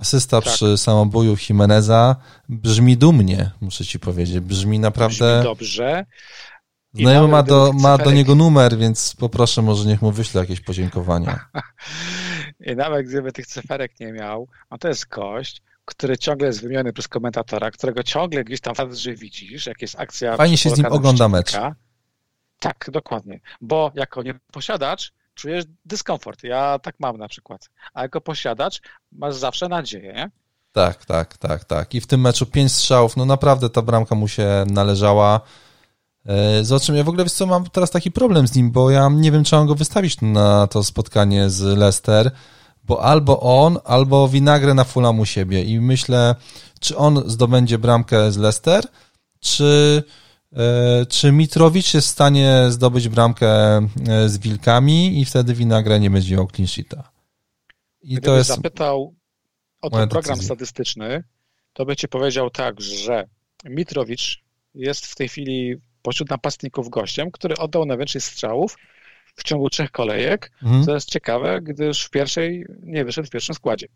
Asysta 0.00 0.40
tak. 0.40 0.54
przy 0.54 0.78
samobuju 0.78 1.36
Jimeneza 1.48 2.16
brzmi 2.48 2.96
dumnie, 2.96 3.50
muszę 3.60 3.84
ci 3.84 3.98
powiedzieć. 3.98 4.40
Brzmi 4.40 4.78
naprawdę... 4.78 5.40
Brzmi 5.40 5.44
dobrze. 5.44 6.04
Znajomy 6.94 7.28
ma, 7.28 7.42
do, 7.42 7.72
ma 7.72 7.98
do 7.98 8.10
niego 8.10 8.34
numer, 8.34 8.78
więc 8.78 9.16
poproszę, 9.18 9.62
może 9.62 9.88
niech 9.88 10.02
mu 10.02 10.12
wyśle 10.12 10.40
jakieś 10.40 10.60
podziękowania. 10.60 11.40
I 12.66 12.76
nawet 12.76 13.06
gdyby 13.06 13.32
tych 13.32 13.46
cyferek 13.46 14.00
nie 14.00 14.12
miał, 14.12 14.48
no 14.70 14.78
to 14.78 14.88
jest 14.88 15.08
gość, 15.08 15.62
który 15.84 16.18
ciągle 16.18 16.46
jest 16.46 16.62
wymieniony 16.62 16.92
przez 16.92 17.08
komentatora, 17.08 17.70
którego 17.70 18.02
ciągle 18.02 18.44
gdzieś 18.44 18.60
tam 18.60 18.74
że 18.92 19.14
widzisz, 19.14 19.66
jak 19.66 19.82
jest 19.82 20.00
akcja... 20.00 20.36
Fajnie 20.36 20.58
się 20.58 20.70
z 20.70 20.78
nim 20.78 20.86
ogląda 20.86 21.28
mecz. 21.28 21.52
Tak, 22.60 22.90
dokładnie. 22.92 23.40
Bo 23.60 23.92
jako 23.94 24.22
nieposiadacz 24.22 25.12
czujesz 25.34 25.64
dyskomfort. 25.84 26.44
Ja 26.44 26.78
tak 26.78 26.94
mam 26.98 27.16
na 27.16 27.28
przykład. 27.28 27.70
A 27.94 28.02
jako 28.02 28.20
posiadacz 28.20 28.80
masz 29.12 29.34
zawsze 29.34 29.68
nadzieję, 29.68 30.12
nie? 30.12 30.30
Tak, 30.72 31.04
tak, 31.04 31.36
tak, 31.36 31.64
tak. 31.64 31.94
I 31.94 32.00
w 32.00 32.06
tym 32.06 32.20
meczu 32.20 32.46
pięć 32.46 32.72
strzałów, 32.72 33.16
no 33.16 33.24
naprawdę 33.24 33.70
ta 33.70 33.82
bramka 33.82 34.14
mu 34.14 34.28
się 34.28 34.64
należała. 34.66 35.40
E, 36.26 36.64
zobaczymy, 36.64 36.98
ja 36.98 37.04
w 37.04 37.08
ogóle 37.08 37.24
wiesz 37.24 37.32
co, 37.32 37.46
mam 37.46 37.64
teraz 37.70 37.90
taki 37.90 38.10
problem 38.10 38.48
z 38.48 38.54
nim, 38.54 38.70
bo 38.70 38.90
ja 38.90 39.08
nie 39.08 39.32
wiem, 39.32 39.44
czy 39.44 39.56
mam 39.56 39.66
go 39.66 39.74
wystawić 39.74 40.20
na 40.20 40.66
to 40.66 40.84
spotkanie 40.84 41.50
z 41.50 41.60
Leicester, 41.78 42.30
bo 42.84 43.02
albo 43.02 43.40
on, 43.40 43.78
albo 43.84 44.28
Winagre 44.28 44.74
na 44.74 44.84
Fulham 44.84 45.20
u 45.20 45.26
siebie 45.26 45.62
i 45.62 45.80
myślę, 45.80 46.34
czy 46.80 46.96
on 46.96 47.22
zdobędzie 47.26 47.78
bramkę 47.78 48.32
z 48.32 48.36
Leicester, 48.36 48.84
czy, 49.40 50.02
czy 51.08 51.32
Mitrowicz 51.32 51.94
jest 51.94 52.08
w 52.08 52.10
stanie 52.10 52.64
zdobyć 52.68 53.08
bramkę 53.08 53.48
e, 53.48 54.28
z 54.28 54.38
Wilkami 54.38 55.20
i 55.20 55.24
wtedy 55.24 55.54
Winagre 55.54 56.00
nie 56.00 56.10
będzie 56.10 56.36
miał 56.36 56.48
clean 56.50 56.68
sheeta. 56.68 57.10
I 58.02 58.14
Gdybyś 58.14 58.24
to 58.24 58.36
jest 58.36 58.50
zapytał 58.50 59.14
o 59.80 59.90
ten 59.90 60.08
program 60.08 60.34
decyzja. 60.34 60.54
statystyczny, 60.54 61.24
to 61.72 61.84
by 61.84 61.96
ci 61.96 62.08
powiedział 62.08 62.50
tak, 62.50 62.80
że 62.80 63.24
Mitrowicz 63.64 64.42
jest 64.74 65.06
w 65.06 65.14
tej 65.14 65.28
chwili 65.28 65.76
pośród 66.02 66.30
napastników 66.30 66.88
gościem, 66.88 67.30
który 67.30 67.56
oddał 67.56 67.84
najwięcej 67.84 68.20
strzałów 68.20 68.76
w 69.36 69.42
ciągu 69.42 69.70
trzech 69.70 69.90
kolejek, 69.90 70.52
mhm. 70.62 70.84
co 70.84 70.94
jest 70.94 71.08
ciekawe, 71.08 71.60
gdyż 71.62 72.04
w 72.04 72.10
pierwszej 72.10 72.66
nie 72.82 73.04
wyszedł 73.04 73.28
w 73.28 73.30
pierwszym 73.30 73.54
składzie. 73.54 73.86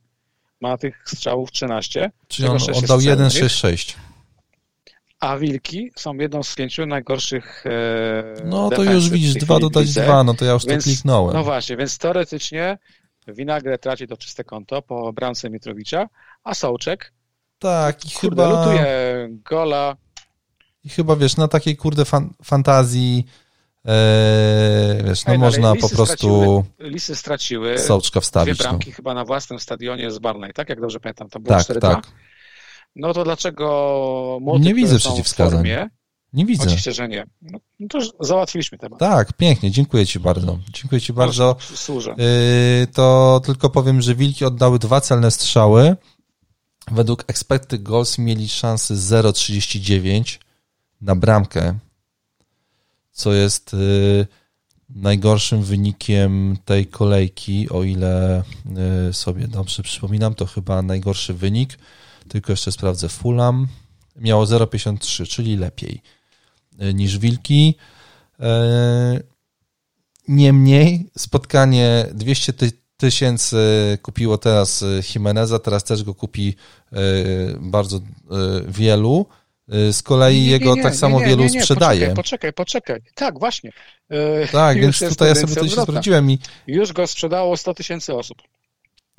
Ma 0.61 0.79
tych 0.79 1.03
strzałów 1.07 1.53
13. 1.53 2.11
Czyli 2.29 2.49
on 2.49 2.59
oddał 2.75 3.01
1, 3.01 3.31
6, 3.31 3.57
6. 3.57 3.97
A 5.25 5.39
Wilki 5.39 5.91
są 5.97 6.15
jedną 6.15 6.43
z 6.43 6.55
pięciu 6.55 6.87
najgorszych 6.87 7.65
e, 7.67 8.45
No 8.45 8.71
to 8.71 8.85
już 8.85 9.11
widzisz, 9.11 9.35
dwa 9.35 9.59
dodać 9.59 9.95
dwa, 9.95 10.25
no 10.25 10.35
to 10.35 10.45
ja 10.45 10.53
już 10.53 10.67
więc, 10.67 10.85
to 10.85 10.91
kliknąłem. 10.91 11.37
No 11.37 11.45
właśnie, 11.45 11.77
więc 11.77 11.99
teoretycznie 11.99 12.79
Winagre 13.29 13.79
traci 13.79 14.07
to 14.07 14.17
czyste 14.17 14.45
konto 14.45 14.83
po 14.83 15.13
bramce 15.13 15.51
Mitrowicza, 15.51 16.09
a 16.45 16.55
Sołczek 16.55 17.13
tak, 17.59 18.07
i 18.07 18.11
kurde, 18.11 18.43
chyba... 18.43 18.65
lutuje 18.65 19.29
gola 19.31 19.97
i 20.85 20.89
chyba, 20.89 21.17
wiesz, 21.17 21.37
na 21.37 21.49
takiej 21.49 21.77
kurde 21.77 22.05
fan, 22.05 22.31
fantazji 22.43 23.27
e, 23.87 25.03
wiesz, 25.05 25.27
no 25.27 25.33
Ej, 25.33 25.39
można 25.39 25.75
po 25.75 25.89
prostu 25.89 26.05
straciły, 26.05 26.63
Lisy 26.91 27.17
straciły 27.17 27.79
sołczka 27.79 28.21
wstawić. 28.21 28.59
Dwie 28.59 28.65
bramki 28.65 28.91
no. 28.91 28.97
chyba 28.97 29.15
na 29.15 29.25
własnym 29.25 29.59
stadionie 29.59 30.11
z 30.11 30.19
Barney, 30.19 30.53
tak? 30.53 30.69
Jak 30.69 30.81
dobrze 30.81 31.01
pamiętam, 31.01 31.29
to 31.29 31.41
było 31.41 31.55
tak, 31.55 31.65
4 31.65 31.81
tak. 31.81 32.07
No 32.97 33.13
to 33.13 33.25
dlaczego 33.25 34.39
młody, 34.41 34.65
Nie 34.65 34.75
widzę 34.75 34.99
przeciwwskazań. 34.99 35.59
Formie, 35.59 35.91
nie 36.33 36.47
widzę. 36.47 36.63
Oczywiście, 36.63 36.93
że 36.93 37.09
nie. 37.09 37.27
No, 37.43 37.59
no 37.81 37.89
to 37.89 38.01
załatwiliśmy 38.21 38.79
temat. 38.79 39.01
Tak, 39.01 39.33
pięknie, 39.33 39.71
dziękuję 39.71 40.07
Ci 40.07 40.21
bardzo. 40.21 40.59
Dziękuję 40.73 41.01
Ci 41.01 41.13
bardzo. 41.13 41.57
Służę. 41.75 42.15
Yy, 42.19 42.87
to 42.87 43.41
tylko 43.45 43.71
powiem, 43.71 44.03
że 44.03 44.15
Wilki 44.15 44.45
oddały 44.45 44.79
dwa 44.79 45.01
celne 45.01 45.31
strzały. 45.31 45.97
Według 46.91 47.25
expected 47.27 47.83
goals 47.83 48.19
mieli 48.19 48.49
szansy 48.49 48.95
0,39 48.95 50.39
na 51.01 51.17
bramkę, 51.17 51.79
co 53.13 53.33
jest 53.33 53.75
y, 53.75 54.27
najgorszym 54.89 55.63
wynikiem 55.63 56.57
tej 56.65 56.87
kolejki, 56.87 57.69
o 57.71 57.83
ile 57.83 58.43
y, 59.09 59.13
sobie 59.13 59.49
dobrze 59.49 59.83
przypominam, 59.83 60.35
to 60.35 60.47
chyba 60.47 60.83
najgorszy 60.83 61.35
wynik, 61.35 61.79
tylko 62.29 62.53
jeszcze 62.53 62.73
sprawdzę 62.73 63.09
Fulham, 63.09 63.69
miało 64.17 64.45
0,53, 64.45 65.27
czyli 65.27 65.57
lepiej 65.57 66.03
y, 66.83 66.95
niż 66.95 67.19
Wilki. 67.19 67.75
Niemniej 70.29 71.11
spotkanie 71.19 72.07
200 72.13 72.53
tysięcy 72.97 73.59
kupiło 74.03 74.39
teraz 74.39 74.85
Jimeneza, 75.15 75.59
teraz 75.59 75.85
też 75.85 76.03
go 76.03 76.15
kupi 76.15 76.57
bardzo 77.61 78.01
wielu. 78.69 79.27
Z 79.93 80.03
kolei 80.03 80.35
nie, 80.35 80.47
nie, 80.47 80.51
jego 80.51 80.75
nie, 80.75 80.83
tak 80.83 80.95
samo 80.95 81.21
wielu 81.21 81.49
sprzedaje. 81.49 82.15
Poczekaj, 82.15 82.53
poczekaj, 82.53 82.53
poczekaj. 82.53 83.13
Tak, 83.15 83.39
właśnie. 83.39 83.73
Tak, 84.53 84.81
więc 84.81 84.99
tutaj 85.09 85.29
ja 85.29 85.35
sobie 85.35 85.55
to 85.55 85.69
się 85.69 85.83
sprawdziłem 85.83 86.31
i... 86.31 86.39
Już 86.67 86.93
go 86.93 87.07
sprzedało 87.07 87.57
100 87.57 87.75
tysięcy 87.75 88.15
osób. 88.15 88.43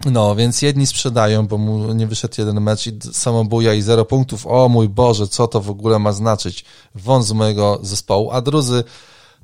No, 0.05 0.35
więc 0.35 0.61
jedni 0.61 0.87
sprzedają, 0.87 1.47
bo 1.47 1.57
mu 1.57 1.93
nie 1.93 2.07
wyszedł 2.07 2.35
jeden 2.37 2.61
mecz 2.61 2.87
i 2.87 2.99
samobuja 3.13 3.73
i 3.73 3.81
zero 3.81 4.05
punktów. 4.05 4.47
O 4.47 4.69
mój 4.69 4.89
Boże, 4.89 5.27
co 5.27 5.47
to 5.47 5.61
w 5.61 5.69
ogóle 5.69 5.99
ma 5.99 6.11
znaczyć? 6.11 6.65
Wąt 6.95 7.25
z 7.25 7.31
mojego 7.31 7.79
zespołu. 7.81 8.31
A 8.31 8.41
drudzy 8.41 8.83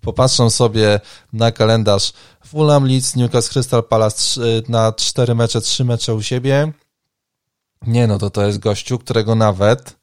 popatrzą 0.01 0.49
sobie 0.49 0.99
na 1.33 1.51
kalendarz 1.51 2.13
Fulham 2.45 2.85
Leeds, 2.87 3.15
Newcastle 3.15 3.53
Crystal 3.53 3.83
Palace 3.83 4.41
na 4.69 4.93
cztery 4.93 5.35
mecze, 5.35 5.61
trzy 5.61 5.85
mecze 5.85 6.15
u 6.15 6.21
siebie. 6.21 6.73
Nie 7.87 8.07
no, 8.07 8.17
to 8.17 8.29
to 8.29 8.45
jest 8.45 8.59
gościu, 8.59 8.99
którego 8.99 9.35
nawet 9.35 9.95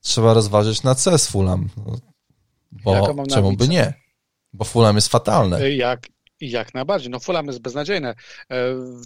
trzeba 0.00 0.34
rozważyć 0.34 0.82
na 0.82 0.94
C 0.94 1.18
z 1.18 1.26
Fulham. 1.26 1.68
Bo 2.72 3.14
czemu 3.30 3.52
by 3.56 3.68
nie? 3.68 3.94
Bo 4.52 4.64
Fulham 4.64 4.96
jest 4.96 5.08
fatalny. 5.08 5.74
Jak, 5.74 6.06
jak 6.50 6.74
najbardziej. 6.74 7.10
No 7.10 7.20
Fulham 7.20 7.46
jest 7.46 7.58
beznadziejny. 7.58 8.08
E, 8.08 8.14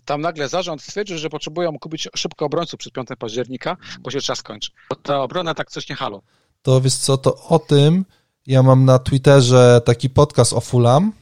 tam 0.05 0.21
nagle 0.21 0.49
zarząd 0.49 0.83
stwierdził, 0.83 1.19
że 1.19 1.31
potrzebują 1.31 1.79
kupić 1.79 2.09
szybko 2.17 2.45
obrońców 2.45 2.79
przed 2.79 2.93
5 2.93 3.09
października, 3.19 3.77
bo 4.01 4.11
się 4.11 4.21
czas 4.21 4.43
kończy. 4.43 4.71
Bo 4.91 4.97
ta 4.97 5.23
obrona 5.23 5.55
tak 5.55 5.71
coś 5.71 5.89
nie 5.89 5.97
halo. 5.97 6.23
To 6.63 6.81
wiesz 6.81 6.95
co, 6.95 7.17
to 7.17 7.45
o 7.49 7.59
tym 7.59 8.05
ja 8.47 8.63
mam 8.63 8.85
na 8.85 8.99
Twitterze 8.99 9.81
taki 9.85 10.11
podcast 10.11 10.53
o 10.53 10.61
Fulham 10.61 11.13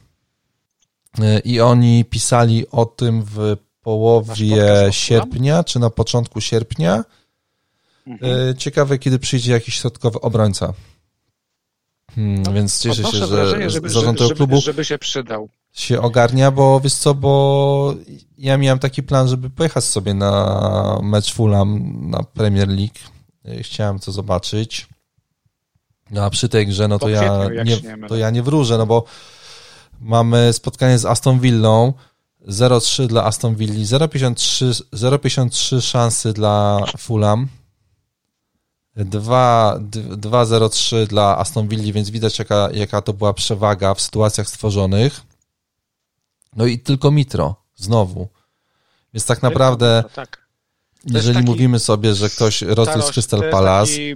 e, 1.19 1.39
i 1.39 1.61
oni 1.61 2.05
pisali 2.05 2.65
o 2.71 2.85
tym 2.85 3.23
w 3.23 3.57
połowie 3.81 4.87
sierpnia, 4.91 5.63
czy 5.63 5.79
na 5.79 5.89
początku 5.89 6.41
sierpnia 6.41 7.03
Mhm. 8.07 8.49
E, 8.49 8.55
ciekawe, 8.55 8.97
kiedy 8.97 9.19
przyjdzie 9.19 9.51
jakiś 9.51 9.75
środkowy 9.75 10.21
obrońca. 10.21 10.73
Hmm, 12.15 12.43
no, 12.43 12.53
więc 12.53 12.81
cieszę 12.81 13.03
się, 13.03 13.17
że 13.17 13.27
wrażenie, 13.27 13.69
żeby, 13.69 13.89
zarząd 13.89 14.17
tego 14.17 14.29
klubu 14.29 14.61
żeby 14.61 14.85
się 14.85 14.97
przydał. 14.97 15.49
Się 15.77 16.01
ogarnia, 16.01 16.51
bo 16.51 16.79
wiesz 16.79 16.93
co, 16.93 17.13
bo 17.13 17.93
ja 18.37 18.57
miałem 18.57 18.79
taki 18.79 19.03
plan, 19.03 19.27
żeby 19.27 19.49
pojechać 19.49 19.83
sobie 19.83 20.13
na 20.13 20.99
mecz 21.03 21.33
Fulham 21.33 21.93
na 22.09 22.23
Premier 22.23 22.67
League. 22.67 22.97
E, 23.45 23.63
chciałem 23.63 23.99
to 23.99 24.11
zobaczyć. 24.11 24.87
No 26.11 26.23
a 26.23 26.29
przy 26.29 26.49
tej 26.49 26.67
grze, 26.67 26.87
no 26.87 26.99
to, 26.99 27.09
ja 27.09 27.47
nie, 27.65 27.77
to 28.07 28.15
ja 28.15 28.29
nie 28.29 28.43
wróżę, 28.43 28.77
no 28.77 28.85
bo 28.85 29.03
mamy 30.01 30.53
spotkanie 30.53 30.99
z 30.99 31.05
Aston 31.05 31.39
Villą, 31.39 31.93
0,3 32.47 33.07
dla 33.07 33.23
Aston 33.23 33.55
Villa, 33.55 33.73
0,53 33.73 35.81
szansy 35.81 36.33
dla 36.33 36.85
Fulham, 36.97 37.47
2-0-3 38.97 41.07
dla 41.07 41.37
Aston 41.37 41.67
Villa, 41.67 41.93
więc 41.93 42.09
widać 42.09 42.39
jaka, 42.39 42.69
jaka 42.73 43.01
to 43.01 43.13
była 43.13 43.33
przewaga 43.33 43.93
w 43.93 44.01
sytuacjach 44.01 44.47
stworzonych. 44.47 45.26
No 46.55 46.65
i 46.65 46.79
tylko 46.79 47.11
Mitro, 47.11 47.55
znowu. 47.75 48.27
Więc 49.13 49.25
tak 49.25 49.43
naprawdę, 49.43 50.03
tak. 50.15 50.47
jeżeli 51.05 51.43
mówimy 51.43 51.79
sobie, 51.79 52.15
że 52.15 52.29
ktoś 52.29 52.61
rozniósł 52.61 53.13
Crystal 53.13 53.51
Palace, 53.51 53.91
taki, 53.91 54.15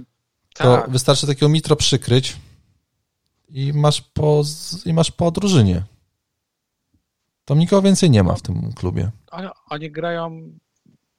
to 0.54 0.76
tak. 0.76 0.90
wystarczy 0.90 1.26
takiego 1.26 1.48
Mitro 1.48 1.76
przykryć 1.76 2.36
i 3.48 3.72
masz 3.72 4.00
po, 4.00 4.42
i 4.84 4.92
masz 4.92 5.10
po 5.10 5.30
drużynie. 5.30 5.82
Tam 7.44 7.58
nikogo 7.58 7.82
więcej 7.82 8.10
nie 8.10 8.22
ma 8.22 8.34
w 8.34 8.42
tym 8.42 8.72
klubie. 8.72 9.10
Oni, 9.30 9.48
oni 9.70 9.90
grają 9.90 10.50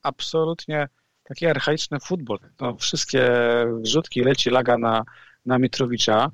absolutnie 0.01 0.87
taki 1.23 1.45
archaiczny 1.45 1.99
futbol. 1.99 2.39
No, 2.61 2.75
wszystkie 2.77 3.31
wrzutki 3.81 4.21
leci 4.21 4.49
laga 4.49 4.77
na, 4.77 5.03
na 5.45 5.59
Mitrowicza. 5.59 6.31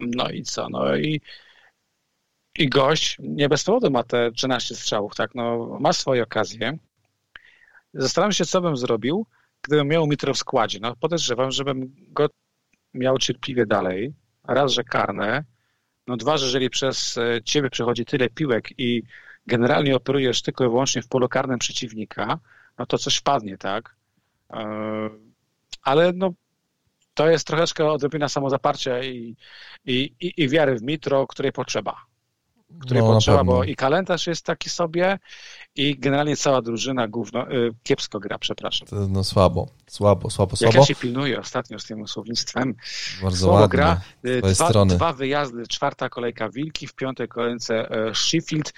No 0.00 0.28
i 0.28 0.42
co? 0.42 0.68
No 0.68 0.96
i, 0.96 1.20
i 2.58 2.68
gość 2.68 3.16
nie 3.20 3.48
bez 3.48 3.64
powodu 3.64 3.90
ma 3.90 4.02
te 4.02 4.32
13 4.32 4.74
strzałów, 4.74 5.14
tak? 5.14 5.34
No, 5.34 5.76
ma 5.80 5.92
swoje 5.92 6.22
okazje. 6.22 6.78
Zastanawiam 7.94 8.32
się, 8.32 8.44
co 8.44 8.60
bym 8.60 8.76
zrobił, 8.76 9.26
gdybym 9.62 9.88
miał 9.88 10.06
Mitro 10.06 10.34
w 10.34 10.38
składzie. 10.38 10.78
No, 10.80 10.96
podejrzewam, 10.96 11.50
żebym 11.50 11.94
go 12.08 12.28
miał 12.94 13.18
cierpliwie 13.18 13.66
dalej. 13.66 14.14
Raz, 14.44 14.72
że 14.72 14.84
karne. 14.84 15.44
No 16.06 16.16
dwa, 16.16 16.36
że 16.36 16.46
jeżeli 16.46 16.70
przez 16.70 17.18
e, 17.18 17.42
ciebie 17.44 17.70
przechodzi 17.70 18.04
tyle 18.04 18.30
piłek 18.30 18.68
i 18.78 19.02
generalnie 19.46 19.96
operujesz 19.96 20.42
tylko 20.42 20.64
i 20.64 20.68
wyłącznie 20.68 21.02
w 21.02 21.08
polu 21.08 21.28
karnym 21.28 21.58
przeciwnika, 21.58 22.38
no 22.78 22.86
to 22.86 22.98
coś 22.98 23.16
wpadnie, 23.16 23.58
tak? 23.58 23.96
E, 24.50 25.10
ale 25.82 26.12
no, 26.12 26.32
to 27.14 27.30
jest 27.30 27.46
troszeczkę 27.46 27.90
odrobina 27.90 28.28
samozaparcia 28.28 29.02
i, 29.02 29.36
i, 29.84 30.14
i, 30.20 30.42
i 30.42 30.48
wiary 30.48 30.78
w 30.78 30.82
mitro, 30.82 31.26
której 31.26 31.52
potrzeba 31.52 31.96
której 32.80 33.02
no, 33.02 33.12
potrzeba, 33.12 33.44
bo 33.44 33.64
i 33.64 33.76
kalendarz 33.76 34.26
jest 34.26 34.46
taki 34.46 34.70
sobie 34.70 35.18
i 35.76 35.98
generalnie 35.98 36.36
cała 36.36 36.62
drużyna 36.62 37.08
gówno, 37.08 37.52
y, 37.52 37.74
kiepsko 37.82 38.20
gra, 38.20 38.38
przepraszam. 38.38 38.88
No 39.08 39.24
słabo, 39.24 39.68
słabo, 39.86 40.30
słabo, 40.30 40.50
Jak 40.52 40.58
słabo. 40.58 40.78
ja 40.78 40.86
się 40.86 40.94
pilnuję 40.94 41.40
ostatnio 41.40 41.78
z 41.78 41.84
tym 41.84 42.08
słownictwem. 42.08 42.74
Bardzo 43.22 43.38
słabo 43.38 43.54
ładnie, 43.54 43.76
gra, 43.76 44.00
y, 44.26 44.42
dwa, 44.42 44.84
dwa, 44.84 45.12
wyjazdy, 45.12 45.66
czwarta 45.66 46.08
kolejka 46.08 46.48
Wilki, 46.48 46.86
w 46.86 46.94
piątej 46.94 47.28
kolejce 47.28 48.06
y, 48.10 48.14
Sheffield, 48.14 48.72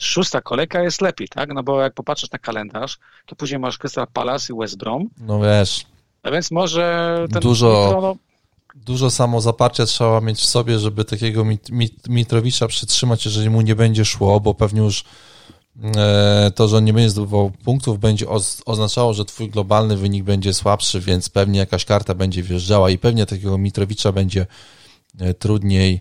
szósta 0.00 0.40
kolejka 0.40 0.82
jest 0.82 1.00
lepiej, 1.00 1.28
tak? 1.28 1.54
No 1.54 1.62
bo 1.62 1.82
jak 1.82 1.94
popatrzysz 1.94 2.30
na 2.30 2.38
kalendarz, 2.38 2.98
to 3.26 3.36
później 3.36 3.60
masz 3.60 3.78
Crystal 3.78 4.06
Palace 4.12 4.52
i 4.52 4.56
West 4.56 4.78
Brom. 4.78 5.08
No 5.20 5.40
wiesz. 5.40 5.86
A 6.22 6.30
więc 6.30 6.50
może 6.50 7.26
ten 7.32 7.42
Dużo... 7.42 7.98
No, 8.02 8.16
dużo 8.84 9.10
samozaparcia 9.10 9.86
trzeba 9.86 10.20
mieć 10.20 10.38
w 10.38 10.46
sobie, 10.46 10.78
żeby 10.78 11.04
takiego 11.04 11.44
Mit 11.44 11.70
Mit 11.70 12.08
Mitrowicza 12.08 12.68
przytrzymać, 12.68 13.24
jeżeli 13.24 13.50
mu 13.50 13.60
nie 13.60 13.74
będzie 13.74 14.04
szło, 14.04 14.40
bo 14.40 14.54
pewnie 14.54 14.80
już 14.80 15.04
e, 15.96 16.52
to, 16.54 16.68
że 16.68 16.76
on 16.76 16.84
nie 16.84 16.92
będzie 16.92 17.10
zdobywał 17.10 17.50
punktów, 17.64 17.98
będzie 17.98 18.26
oznaczało, 18.66 19.14
że 19.14 19.24
twój 19.24 19.50
globalny 19.50 19.96
wynik 19.96 20.24
będzie 20.24 20.54
słabszy, 20.54 21.00
więc 21.00 21.28
pewnie 21.28 21.58
jakaś 21.58 21.84
karta 21.84 22.14
będzie 22.14 22.42
wjeżdżała 22.42 22.90
i 22.90 22.98
pewnie 22.98 23.26
takiego 23.26 23.58
Mitrowicza 23.58 24.12
będzie 24.12 24.46
e, 25.18 25.34
trudniej, 25.34 26.00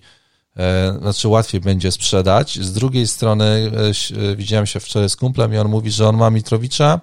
e, 0.57 0.97
znaczy 1.01 1.27
łatwiej 1.27 1.61
będzie 1.61 1.91
sprzedać. 1.91 2.59
Z 2.59 2.73
drugiej 2.73 3.07
strony 3.07 3.71
widziałem 4.35 4.65
się 4.65 4.79
wczoraj 4.79 5.09
z 5.09 5.15
kumplem 5.15 5.53
i 5.53 5.57
on 5.57 5.67
mówi, 5.67 5.91
że 5.91 6.07
on 6.07 6.17
ma 6.17 6.29
Mitrowicza, 6.29 6.99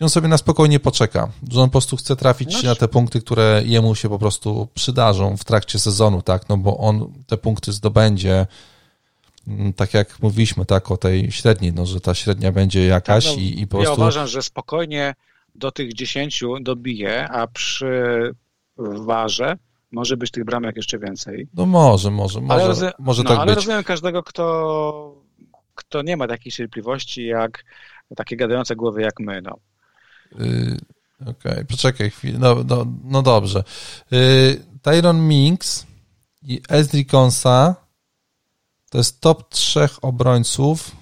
i 0.00 0.04
on 0.04 0.10
sobie 0.10 0.28
na 0.28 0.38
spokojnie 0.38 0.80
poczeka, 0.80 1.28
że 1.50 1.60
on 1.60 1.68
po 1.68 1.72
prostu 1.72 1.96
chce 1.96 2.16
trafić 2.16 2.62
no 2.62 2.68
na 2.68 2.74
te 2.74 2.88
punkty, 2.88 3.20
które 3.20 3.62
jemu 3.64 3.94
się 3.94 4.08
po 4.08 4.18
prostu 4.18 4.68
przydarzą 4.74 5.36
w 5.36 5.44
trakcie 5.44 5.78
sezonu, 5.78 6.22
tak, 6.22 6.48
no 6.48 6.56
bo 6.56 6.78
on 6.78 7.12
te 7.26 7.36
punkty 7.36 7.72
zdobędzie, 7.72 8.46
mm, 9.48 9.72
tak 9.72 9.94
jak 9.94 10.22
mówiliśmy, 10.22 10.66
tak, 10.66 10.90
o 10.90 10.96
tej 10.96 11.32
średniej, 11.32 11.72
no, 11.72 11.86
że 11.86 12.00
ta 12.00 12.14
średnia 12.14 12.52
będzie 12.52 12.86
jakaś 12.86 13.26
tak, 13.26 13.36
no, 13.36 13.42
i, 13.42 13.60
i 13.60 13.66
po 13.66 13.76
prostu... 13.76 13.92
Ja 13.92 13.94
uważam, 13.94 14.26
że 14.26 14.42
spokojnie 14.42 15.14
do 15.54 15.72
tych 15.72 15.94
10 15.94 16.42
dobije, 16.60 17.28
a 17.28 17.46
przy 17.46 18.30
warze 18.78 19.56
może 19.92 20.16
być 20.16 20.30
tych 20.30 20.44
bramek 20.44 20.76
jeszcze 20.76 20.98
więcej. 20.98 21.48
No 21.54 21.66
może, 21.66 22.10
może, 22.10 22.40
może, 22.40 22.54
ale 22.54 22.66
rozumiem, 22.66 22.92
może 22.98 23.22
no, 23.22 23.30
tak 23.30 23.38
ale 23.38 23.46
być. 23.46 23.56
rozumiem 23.56 23.84
każdego, 23.84 24.22
kto, 24.22 25.14
kto 25.74 26.02
nie 26.02 26.16
ma 26.16 26.28
takiej 26.28 26.52
cierpliwości 26.52 27.26
jak 27.26 27.64
takie 28.16 28.36
gadające 28.36 28.76
głowy 28.76 29.02
jak 29.02 29.20
my, 29.20 29.42
no. 29.42 29.58
Yy, 30.38 30.76
Okej, 31.20 31.52
okay, 31.52 31.64
poczekaj 31.64 32.10
chwilę. 32.10 32.38
No, 32.38 32.56
no, 32.64 32.86
no 33.04 33.22
dobrze. 33.22 33.64
Yy, 34.10 34.62
Tyron 34.82 35.28
Minks 35.28 35.86
i 36.42 36.62
Esdri 36.68 37.06
Konsa 37.06 37.74
to 38.90 38.98
jest 38.98 39.20
top 39.20 39.48
trzech 39.48 40.04
obrońców 40.04 40.96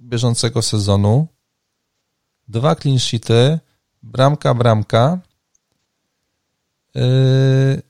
bieżącego 0.00 0.62
sezonu. 0.62 1.26
Dwa 2.48 2.76
clean 2.76 2.98
sheety, 2.98 3.58
bramka, 4.02 4.54
bramka. 4.54 5.18
Yy, 6.94 7.82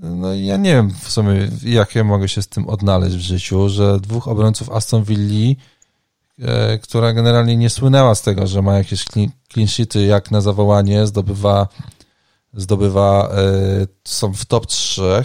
no 0.00 0.34
ja 0.34 0.56
nie 0.56 0.74
wiem 0.74 0.90
w 0.90 1.10
sumie, 1.10 1.48
jak 1.62 1.94
ja 1.94 2.04
mogę 2.04 2.28
się 2.28 2.42
z 2.42 2.48
tym 2.48 2.68
odnaleźć 2.68 3.16
w 3.16 3.20
życiu, 3.20 3.68
że 3.68 4.00
dwóch 4.00 4.28
obrońców 4.28 4.70
Aston 4.70 5.04
Villa 5.04 5.54
która 6.82 7.12
generalnie 7.12 7.56
nie 7.56 7.70
słynęła 7.70 8.14
z 8.14 8.22
tego, 8.22 8.46
że 8.46 8.62
ma 8.62 8.78
jakieś 8.78 9.04
clean 9.52 9.68
sheety 9.68 10.06
jak 10.06 10.30
na 10.30 10.40
zawołanie, 10.40 11.06
zdobywa, 11.06 11.68
zdobywa 12.54 13.30
e, 13.32 13.86
są 14.04 14.32
w 14.34 14.44
top 14.44 14.66
3, 14.66 15.24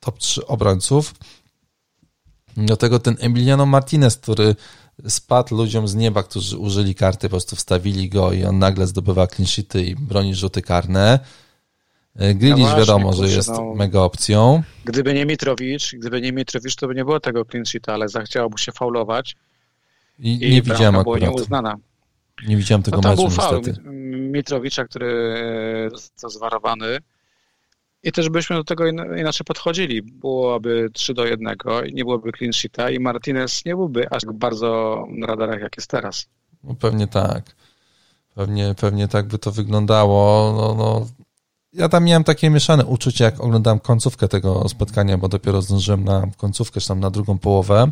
top 0.00 0.18
3 0.18 0.46
obrońców. 0.46 1.14
Do 2.56 2.76
tego 2.76 2.98
ten 2.98 3.16
Emiliano 3.20 3.66
Martinez, 3.66 4.16
który 4.16 4.56
spadł 5.08 5.56
ludziom 5.56 5.88
z 5.88 5.94
nieba, 5.94 6.22
którzy 6.22 6.58
użyli 6.58 6.94
karty, 6.94 7.28
po 7.28 7.30
prostu 7.30 7.56
wstawili 7.56 8.08
go 8.08 8.32
i 8.32 8.44
on 8.44 8.58
nagle 8.58 8.86
zdobywa 8.86 9.26
clean 9.26 9.46
sheety 9.46 9.84
i 9.84 9.96
broni 9.96 10.34
rzuty 10.34 10.62
karne. 10.62 11.18
E, 12.16 12.34
Grilish 12.34 12.70
no 12.70 12.76
wiadomo, 12.76 13.12
że 13.12 13.28
jest 13.28 13.48
no, 13.48 13.74
mega 13.74 14.00
opcją. 14.00 14.62
Gdyby 14.84 15.14
nie 15.14 15.26
Mitrowicz, 15.26 15.94
gdyby 15.94 16.20
nie 16.20 16.32
Mitrowicz, 16.32 16.76
to 16.76 16.88
by 16.88 16.94
nie 16.94 17.04
było 17.04 17.20
tego 17.20 17.44
clean 17.44 17.66
sheeta, 17.66 17.94
ale 17.94 18.08
zachciałoby 18.08 18.58
się 18.58 18.72
faulować 18.72 19.36
i, 20.18 20.46
I 20.46 20.50
nie 20.50 20.62
widziałem 20.62 20.96
akurat. 20.96 21.20
nieuznana. 21.22 21.76
Nie 22.48 22.56
widziałem 22.56 22.82
tego 22.82 22.96
no, 22.96 23.02
tam 23.02 23.10
meczu 23.10 23.22
był 23.22 23.30
faul 23.30 23.62
Mitrowicza, 24.32 24.84
który 24.84 25.90
został 25.92 26.30
zwarowany. 26.30 26.98
I 28.02 28.12
też 28.12 28.28
byśmy 28.28 28.56
do 28.56 28.64
tego 28.64 28.86
inaczej 29.16 29.44
podchodzili. 29.46 30.02
Byłoby 30.02 30.88
3 30.92 31.14
do 31.14 31.26
1 31.26 31.56
i 31.86 31.94
nie 31.94 32.04
byłoby 32.04 32.32
clean 32.38 32.52
sheeta 32.52 32.90
i 32.90 33.00
Martinez 33.00 33.64
nie 33.64 33.76
byłby 33.76 34.10
aż 34.10 34.22
tak 34.22 34.32
bardzo 34.32 35.04
na 35.10 35.26
radarach, 35.26 35.60
jak 35.60 35.76
jest 35.76 35.90
teraz. 35.90 36.26
No 36.64 36.74
pewnie 36.74 37.06
tak. 37.06 37.56
Pewnie, 38.34 38.74
pewnie 38.80 39.08
tak 39.08 39.26
by 39.26 39.38
to 39.38 39.52
wyglądało. 39.52 40.52
No, 40.56 40.74
no. 40.74 41.06
Ja 41.72 41.88
tam 41.88 42.04
miałem 42.04 42.24
takie 42.24 42.50
mieszane 42.50 42.86
uczucie, 42.86 43.24
jak 43.24 43.40
oglądałem 43.40 43.80
końcówkę 43.80 44.28
tego 44.28 44.68
spotkania, 44.68 45.18
bo 45.18 45.28
dopiero 45.28 45.62
zdążyłem 45.62 46.04
na 46.04 46.26
końcówkę, 46.36 46.80
czy 46.80 46.88
tam 46.88 47.00
na 47.00 47.10
drugą 47.10 47.38
połowę. 47.38 47.90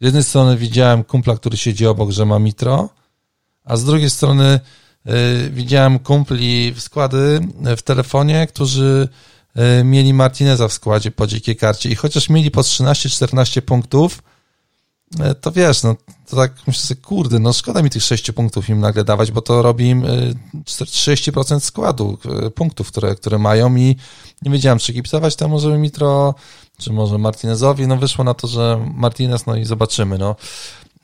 Z 0.00 0.04
jednej 0.04 0.22
strony 0.22 0.56
widziałem 0.56 1.04
kumpla, 1.04 1.36
który 1.36 1.56
siedzi 1.56 1.86
obok, 1.86 2.10
że 2.10 2.26
ma 2.26 2.38
mitro, 2.38 2.88
a 3.64 3.76
z 3.76 3.84
drugiej 3.84 4.10
strony 4.10 4.60
y, 5.46 5.50
widziałem 5.50 5.98
kumpli 5.98 6.72
w 6.72 6.80
składy 6.80 7.40
y, 7.72 7.76
w 7.76 7.82
telefonie, 7.82 8.46
którzy 8.46 9.08
y, 9.80 9.84
mieli 9.84 10.14
Martineza 10.14 10.68
w 10.68 10.72
składzie 10.72 11.10
po 11.10 11.26
dzikiej 11.26 11.56
karcie. 11.56 11.88
I 11.88 11.94
chociaż 11.94 12.28
mieli 12.28 12.50
po 12.50 12.60
13-14 12.60 13.60
punktów, 13.60 14.22
to 15.40 15.52
wiesz, 15.52 15.82
no 15.82 15.96
to 16.28 16.36
tak 16.36 16.52
myślę 16.66 16.82
sobie, 16.82 17.00
kurde, 17.00 17.38
no 17.38 17.52
szkoda 17.52 17.82
mi 17.82 17.90
tych 17.90 18.02
6 18.02 18.32
punktów 18.32 18.68
im 18.68 18.80
nagle 18.80 19.04
dawać, 19.04 19.30
bo 19.30 19.42
to 19.42 19.62
robi 19.62 19.88
im 19.88 20.04
30% 20.64 21.60
składu 21.60 22.18
punktów, 22.54 22.88
które, 22.88 23.14
które 23.14 23.38
mają 23.38 23.76
i 23.76 23.96
nie 24.42 24.50
wiedziałem, 24.50 24.78
czy 24.78 24.92
kipicować 24.92 25.36
temu, 25.36 25.60
żeby 25.60 25.78
Mitro 25.78 26.34
czy 26.80 26.92
może 26.92 27.18
Martinezowi. 27.18 27.86
No 27.86 27.96
wyszło 27.96 28.24
na 28.24 28.34
to, 28.34 28.46
że 28.46 28.86
Martinez, 28.94 29.46
no 29.46 29.56
i 29.56 29.64
zobaczymy. 29.64 30.18
No. 30.18 30.36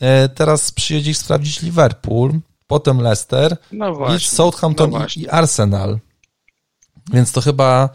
E, 0.01 0.29
teraz 0.29 0.73
przyjedzie 0.73 1.11
ich 1.11 1.19
sprawdzić 1.19 1.63
Liverpool, 1.63 2.41
potem 2.67 3.01
Leicester, 3.01 3.57
no 3.73 3.95
właśnie, 3.95 4.29
Southampton 4.29 4.91
no 4.91 5.07
i, 5.17 5.29
Arsenal. 5.29 5.99
Więc 7.13 7.33
to 7.33 7.41
chyba, 7.41 7.89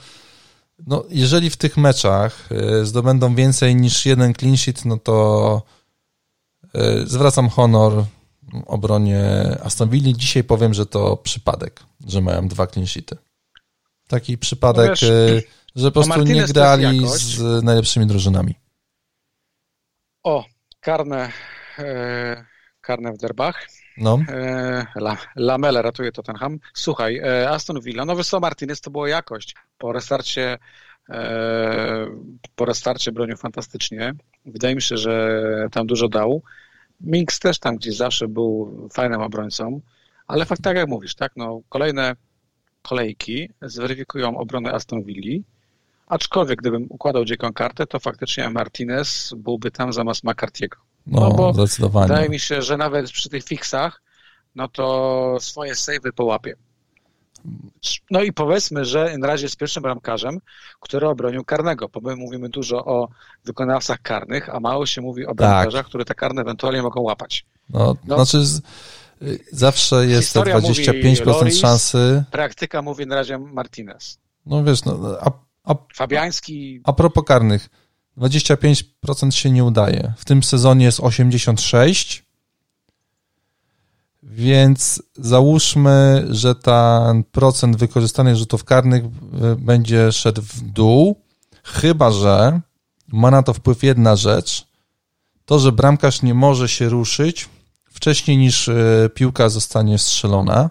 no 0.87 1.03
jeżeli 1.09 1.49
w 1.49 1.57
tych 1.57 1.77
meczach 1.77 2.49
e, 2.51 2.85
zdobędą 2.85 3.35
więcej 3.35 3.75
niż 3.75 4.05
jeden 4.05 4.33
clean 4.33 4.57
sheet, 4.57 4.85
no 4.85 4.97
to 4.97 5.61
e, 6.73 7.05
zwracam 7.05 7.49
honor 7.49 8.05
obronie 8.65 9.23
Aston 9.63 9.89
Villa. 9.89 10.17
Dzisiaj 10.17 10.43
powiem, 10.43 10.73
że 10.73 10.85
to 10.85 11.17
przypadek, 11.17 11.83
że 12.07 12.21
mają 12.21 12.47
dwa 12.47 12.67
clean 12.67 12.87
sheety. 12.87 13.17
Taki 14.07 14.37
przypadek... 14.37 14.87
No 14.87 15.07
wiesz, 15.07 15.43
że 15.75 15.91
po 15.91 16.03
prostu 16.03 16.23
nie 16.23 16.43
grali 16.43 17.07
z 17.07 17.63
najlepszymi 17.63 18.07
drużynami. 18.07 18.55
O, 20.23 20.45
karne, 20.79 21.31
e, 21.79 22.45
karne 22.81 23.13
w 23.13 23.17
derbach. 23.17 23.67
No. 23.97 24.19
E, 24.29 24.85
La, 24.95 25.17
Lamele 25.35 25.81
ratuje 25.81 26.11
Tottenham. 26.11 26.59
Słuchaj, 26.73 27.17
e, 27.17 27.49
Aston 27.49 27.81
Villa, 27.81 28.05
nowy 28.05 28.23
So 28.23 28.39
Martinez 28.39 28.81
to 28.81 28.91
była 28.91 29.09
jakość. 29.09 29.55
Po 29.77 29.93
restarcie 29.93 30.57
e, 31.09 32.07
po 32.55 32.65
restarcie 32.65 33.11
bronił 33.11 33.37
fantastycznie. 33.37 34.13
Wydaje 34.45 34.75
mi 34.75 34.81
się, 34.81 34.97
że 34.97 35.67
tam 35.71 35.87
dużo 35.87 36.09
dał. 36.09 36.43
Minks 37.01 37.39
też 37.39 37.59
tam 37.59 37.75
gdzieś 37.75 37.95
zawsze 37.95 38.27
był 38.27 38.89
fajnym 38.93 39.21
obrońcą, 39.21 39.81
ale 40.27 40.45
fakt 40.45 40.61
tak 40.61 40.77
jak 40.77 40.87
mówisz, 40.87 41.15
tak, 41.15 41.31
no 41.35 41.61
kolejne 41.69 42.15
kolejki 42.81 43.49
zweryfikują 43.61 44.37
obronę 44.37 44.71
Aston 44.71 45.03
Villa 45.03 45.43
Aczkolwiek 46.11 46.59
gdybym 46.59 46.87
układał 46.89 47.25
dziką 47.25 47.53
kartę, 47.53 47.87
to 47.87 47.99
faktycznie 47.99 48.49
Martinez 48.49 49.33
byłby 49.37 49.71
tam 49.71 49.93
zamiast 49.93 50.23
McCarthy'ego. 50.23 50.75
No, 51.07 51.19
no 51.21 51.31
bo 51.31 51.53
zdecydowanie. 51.53 52.07
wydaje 52.07 52.29
mi 52.29 52.39
się, 52.39 52.61
że 52.61 52.77
nawet 52.77 53.11
przy 53.11 53.29
tych 53.29 53.43
fixach, 53.43 54.01
no 54.55 54.67
to 54.67 55.37
swoje 55.39 55.75
savey 55.75 56.13
połapie. 56.15 56.55
No 58.11 58.21
i 58.21 58.33
powiedzmy, 58.33 58.85
że 58.85 59.17
na 59.17 59.27
razie 59.27 59.45
jest 59.45 59.57
pierwszym 59.57 59.83
bramkarzem, 59.83 60.39
który 60.79 61.07
obronił 61.07 61.43
karnego, 61.43 61.89
bo 61.89 61.99
my 62.01 62.15
mówimy 62.15 62.49
dużo 62.49 62.85
o 62.85 63.07
wykonawcach 63.45 64.01
karnych, 64.01 64.49
a 64.49 64.59
mało 64.59 64.85
się 64.85 65.01
mówi 65.01 65.25
o 65.25 65.35
bramkarzach, 65.35 65.81
tak. 65.81 65.89
które 65.89 66.05
te 66.05 66.15
karne 66.15 66.41
ewentualnie 66.41 66.81
mogą 66.81 67.01
łapać. 67.01 67.45
No, 67.69 67.95
no 68.07 68.15
znaczy 68.15 68.45
z, 68.45 68.61
zawsze 69.51 70.05
jest 70.05 70.33
te 70.33 70.39
25% 70.39 71.25
Loris, 71.25 71.59
szansy. 71.59 72.23
Praktyka 72.31 72.81
mówi 72.81 73.07
na 73.07 73.15
razie 73.15 73.37
Martinez. 73.37 74.17
No 74.45 74.63
wiesz, 74.63 74.85
no, 74.85 74.99
a 75.21 75.50
a, 75.63 75.75
Fabiański. 75.95 76.81
A 76.83 76.93
propos 76.93 77.23
karnych. 77.25 77.69
25% 78.17 79.31
się 79.31 79.51
nie 79.51 79.63
udaje. 79.63 80.13
W 80.17 80.25
tym 80.25 80.43
sezonie 80.43 80.85
jest 80.85 80.99
86, 80.99 82.23
Więc 84.23 85.03
załóżmy, 85.15 86.27
że 86.29 86.55
ten 86.55 87.23
procent 87.23 87.77
wykorzystanych 87.77 88.35
rzutów 88.35 88.63
karnych 88.63 89.03
y, 89.03 89.09
będzie 89.55 90.11
szedł 90.11 90.41
w 90.41 90.61
dół, 90.61 91.21
chyba 91.63 92.11
że 92.11 92.61
ma 93.07 93.31
na 93.31 93.43
to 93.43 93.53
wpływ 93.53 93.83
jedna 93.83 94.15
rzecz, 94.15 94.67
to, 95.45 95.59
że 95.59 95.71
bramkarz 95.71 96.21
nie 96.21 96.33
może 96.33 96.69
się 96.69 96.89
ruszyć 96.89 97.49
wcześniej 97.91 98.37
niż 98.37 98.67
y, 98.67 99.09
piłka 99.15 99.49
zostanie 99.49 99.97
strzelona, 99.97 100.69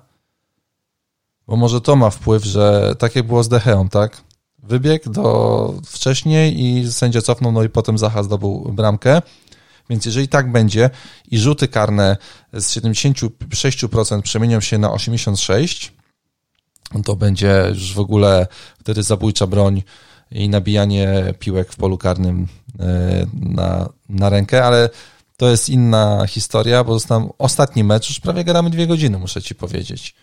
bo 1.46 1.56
może 1.56 1.80
to 1.80 1.96
ma 1.96 2.10
wpływ, 2.10 2.44
że 2.44 2.94
tak 2.98 3.16
jak 3.16 3.26
było 3.26 3.42
z 3.42 3.48
Decheą, 3.48 3.88
tak? 3.88 4.22
Wybiegł 4.62 5.10
do 5.10 5.74
wcześniej 5.86 6.64
i 6.64 6.92
sędzia 6.92 7.22
cofnął, 7.22 7.52
no 7.52 7.62
i 7.62 7.68
potem 7.68 7.98
Zaha 7.98 8.22
zdobył 8.22 8.72
bramkę. 8.72 9.22
Więc 9.90 10.06
jeżeli 10.06 10.28
tak 10.28 10.52
będzie 10.52 10.90
i 11.30 11.38
rzuty 11.38 11.68
karne 11.68 12.16
z 12.52 12.76
76% 12.76 14.22
przemienią 14.22 14.60
się 14.60 14.78
na 14.78 14.88
86%, 14.88 15.90
to 17.04 17.16
będzie 17.16 17.66
już 17.68 17.94
w 17.94 17.98
ogóle 17.98 18.46
wtedy 18.80 19.02
zabójcza 19.02 19.46
broń 19.46 19.82
i 20.30 20.48
nabijanie 20.48 21.34
piłek 21.38 21.72
w 21.72 21.76
polu 21.76 21.98
karnym 21.98 22.48
e, 22.80 23.26
na, 23.32 23.88
na 24.08 24.28
rękę, 24.28 24.64
ale 24.64 24.90
to 25.36 25.50
jest 25.50 25.68
inna 25.68 26.26
historia, 26.26 26.84
bo 26.84 26.94
zostałem 26.94 27.28
ostatni 27.38 27.84
mecz, 27.84 28.08
już 28.08 28.20
prawie 28.20 28.44
gramy 28.44 28.70
dwie 28.70 28.86
godziny, 28.86 29.18
muszę 29.18 29.42
ci 29.42 29.54
powiedzieć. 29.54 30.14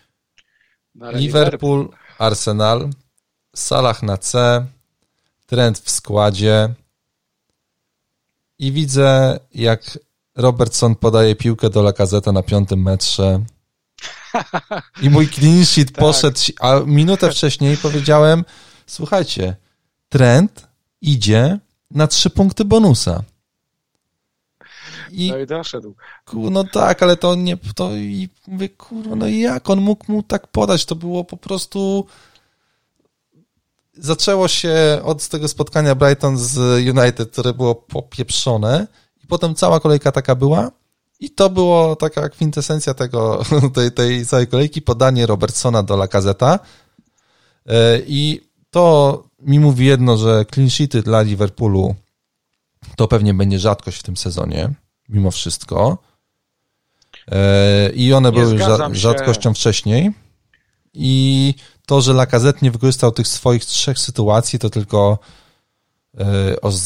No, 0.94 1.12
Liverpool, 1.12 1.88
Arsenal, 2.18 2.90
Salah 3.58 4.02
na 4.02 4.16
C, 4.16 4.66
Trent 5.46 5.78
w 5.78 5.90
składzie, 5.90 6.74
i 8.58 8.72
widzę, 8.72 9.40
jak 9.54 9.98
Robertson 10.36 10.94
podaje 10.94 11.36
piłkę 11.36 11.70
do 11.70 11.82
Lakazeta 11.82 12.32
na 12.32 12.42
piątym 12.42 12.82
metrze. 12.82 13.40
I 15.02 15.10
mój 15.10 15.28
clean 15.28 15.64
sheet 15.64 15.92
tak. 15.92 15.98
poszedł, 15.98 16.40
a 16.60 16.80
minutę 16.86 17.30
wcześniej 17.30 17.76
powiedziałem, 17.76 18.44
słuchajcie, 18.86 19.56
trend 20.08 20.68
idzie 21.00 21.58
na 21.90 22.06
trzy 22.06 22.30
punkty 22.30 22.64
bonusa. 22.64 23.22
I, 25.10 25.30
no 25.30 25.38
i 25.38 25.46
doszedł. 25.46 25.94
No 26.34 26.64
tak, 26.64 27.02
ale 27.02 27.16
to 27.16 27.34
nie, 27.34 27.56
to 27.74 27.96
i 27.96 28.28
mówię, 28.46 28.68
kurwa, 28.68 29.16
no 29.16 29.28
jak 29.28 29.70
on 29.70 29.80
mógł 29.80 30.12
mu 30.12 30.22
tak 30.22 30.46
podać? 30.46 30.84
To 30.84 30.94
było 30.94 31.24
po 31.24 31.36
prostu 31.36 32.06
zaczęło 33.98 34.48
się 34.48 35.00
od 35.04 35.28
tego 35.28 35.48
spotkania 35.48 35.94
Brighton 35.94 36.38
z 36.38 36.58
United, 36.98 37.30
które 37.32 37.54
było 37.54 37.74
popieprzone 37.74 38.86
i 39.24 39.26
potem 39.26 39.54
cała 39.54 39.80
kolejka 39.80 40.12
taka 40.12 40.34
była 40.34 40.70
i 41.20 41.30
to 41.30 41.50
było 41.50 41.96
taka 41.96 42.28
kwintesencja 42.28 42.94
tego, 42.94 43.42
tej, 43.74 43.92
tej 43.92 44.26
całej 44.26 44.46
kolejki, 44.46 44.82
podanie 44.82 45.26
Robertsona 45.26 45.82
do 45.82 45.96
Lacazeta 45.96 46.58
e, 47.66 48.00
i 48.06 48.48
to 48.70 49.24
mi 49.40 49.60
mówi 49.60 49.86
jedno, 49.86 50.16
że 50.16 50.44
clean 50.54 50.70
sheety 50.70 51.02
dla 51.02 51.22
Liverpoolu 51.22 51.94
to 52.96 53.08
pewnie 53.08 53.34
będzie 53.34 53.58
rzadkość 53.58 53.98
w 53.98 54.02
tym 54.02 54.16
sezonie, 54.16 54.70
mimo 55.08 55.30
wszystko. 55.30 55.98
E, 57.30 57.90
I 57.90 58.12
one 58.12 58.32
Nie 58.32 58.40
były 58.40 58.58
rzadkością 58.92 59.54
wcześniej. 59.54 60.12
I 60.94 61.54
to, 61.86 62.00
że 62.00 62.12
Lacazette 62.12 62.58
nie 62.62 62.70
wykorzystał 62.70 63.12
tych 63.12 63.28
swoich 63.28 63.64
trzech 63.64 63.98
sytuacji, 63.98 64.58
to 64.58 64.70
tylko 64.70 65.18
e, 66.18 66.24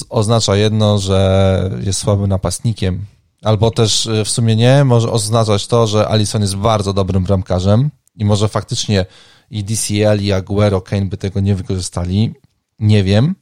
oznacza 0.09 0.57
jedno, 0.57 0.99
że 0.99 1.71
jest 1.83 1.99
słabym 1.99 2.27
napastnikiem. 2.27 3.05
Albo 3.43 3.71
też 3.71 4.07
e, 4.07 4.25
w 4.25 4.29
sumie 4.29 4.57
nie, 4.57 4.85
może 4.85 5.11
oznaczać 5.11 5.67
to, 5.67 5.87
że 5.87 6.09
Alisson 6.09 6.43
jest 6.43 6.57
bardzo 6.57 6.93
dobrym 6.93 7.25
bramkarzem 7.25 7.91
i 8.17 8.25
może 8.25 8.49
faktycznie 8.49 9.07
i 9.51 9.65
DCL, 9.65 10.21
i 10.21 10.33
Aguero, 10.33 10.81
Kane 10.81 11.07
by 11.07 11.17
tego 11.17 11.41
nie 11.41 11.55
wykorzystali. 11.55 12.35
Nie 12.79 13.05
wiem. 13.05 13.35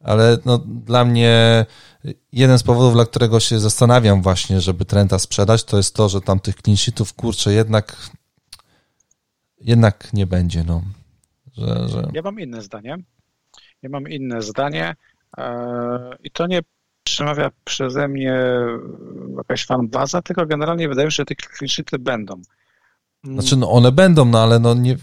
Ale 0.00 0.38
no, 0.44 0.58
dla 0.58 1.04
mnie 1.04 1.66
jeden 2.32 2.58
z 2.58 2.62
powodów, 2.62 2.92
dla 2.92 3.06
którego 3.06 3.40
się 3.40 3.60
zastanawiam 3.60 4.22
właśnie, 4.22 4.60
żeby 4.60 4.84
Trenta 4.84 5.18
sprzedać, 5.18 5.64
to 5.64 5.76
jest 5.76 5.94
to, 5.94 6.08
że 6.08 6.20
tam 6.20 6.40
tych 6.40 6.56
clean 6.62 6.76
sheetów, 6.76 7.14
kurczę, 7.14 7.52
jednak 7.52 8.10
jednak 9.60 10.12
nie 10.12 10.26
będzie, 10.26 10.64
no. 10.64 10.82
Że, 11.52 11.88
że... 11.88 12.02
Ja 12.12 12.22
mam 12.22 12.40
inne 12.40 12.62
zdanie. 12.62 12.98
Ja 13.82 13.88
mam 13.88 14.08
inne 14.08 14.42
zdanie 14.42 14.96
e, 15.38 16.16
i 16.22 16.30
to 16.30 16.46
nie 16.46 16.60
przemawia 17.04 17.50
przeze 17.64 18.08
mnie 18.08 18.42
jakaś 19.36 19.66
fanbaza, 19.66 20.22
tylko 20.22 20.46
generalnie 20.46 20.88
wydaje 20.88 21.06
mi 21.06 21.12
się, 21.12 21.16
że 21.16 21.24
te 21.24 21.34
kliczyty 21.34 21.98
będą. 21.98 22.42
Znaczy, 23.24 23.56
no 23.56 23.70
one 23.70 23.92
będą, 23.92 24.24
no 24.24 24.42
ale 24.42 24.58
no 24.58 24.74
nie... 24.74 24.96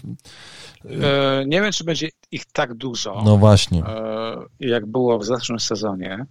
E, 0.84 1.44
nie 1.46 1.60
wiem, 1.60 1.72
czy 1.72 1.84
będzie 1.84 2.08
ich 2.30 2.44
tak 2.44 2.74
dużo. 2.74 3.22
No 3.24 3.36
właśnie. 3.36 3.84
E, 3.84 4.36
jak 4.60 4.86
było 4.86 5.18
w 5.18 5.24
zeszłym 5.24 5.60
sezonie, 5.60 6.26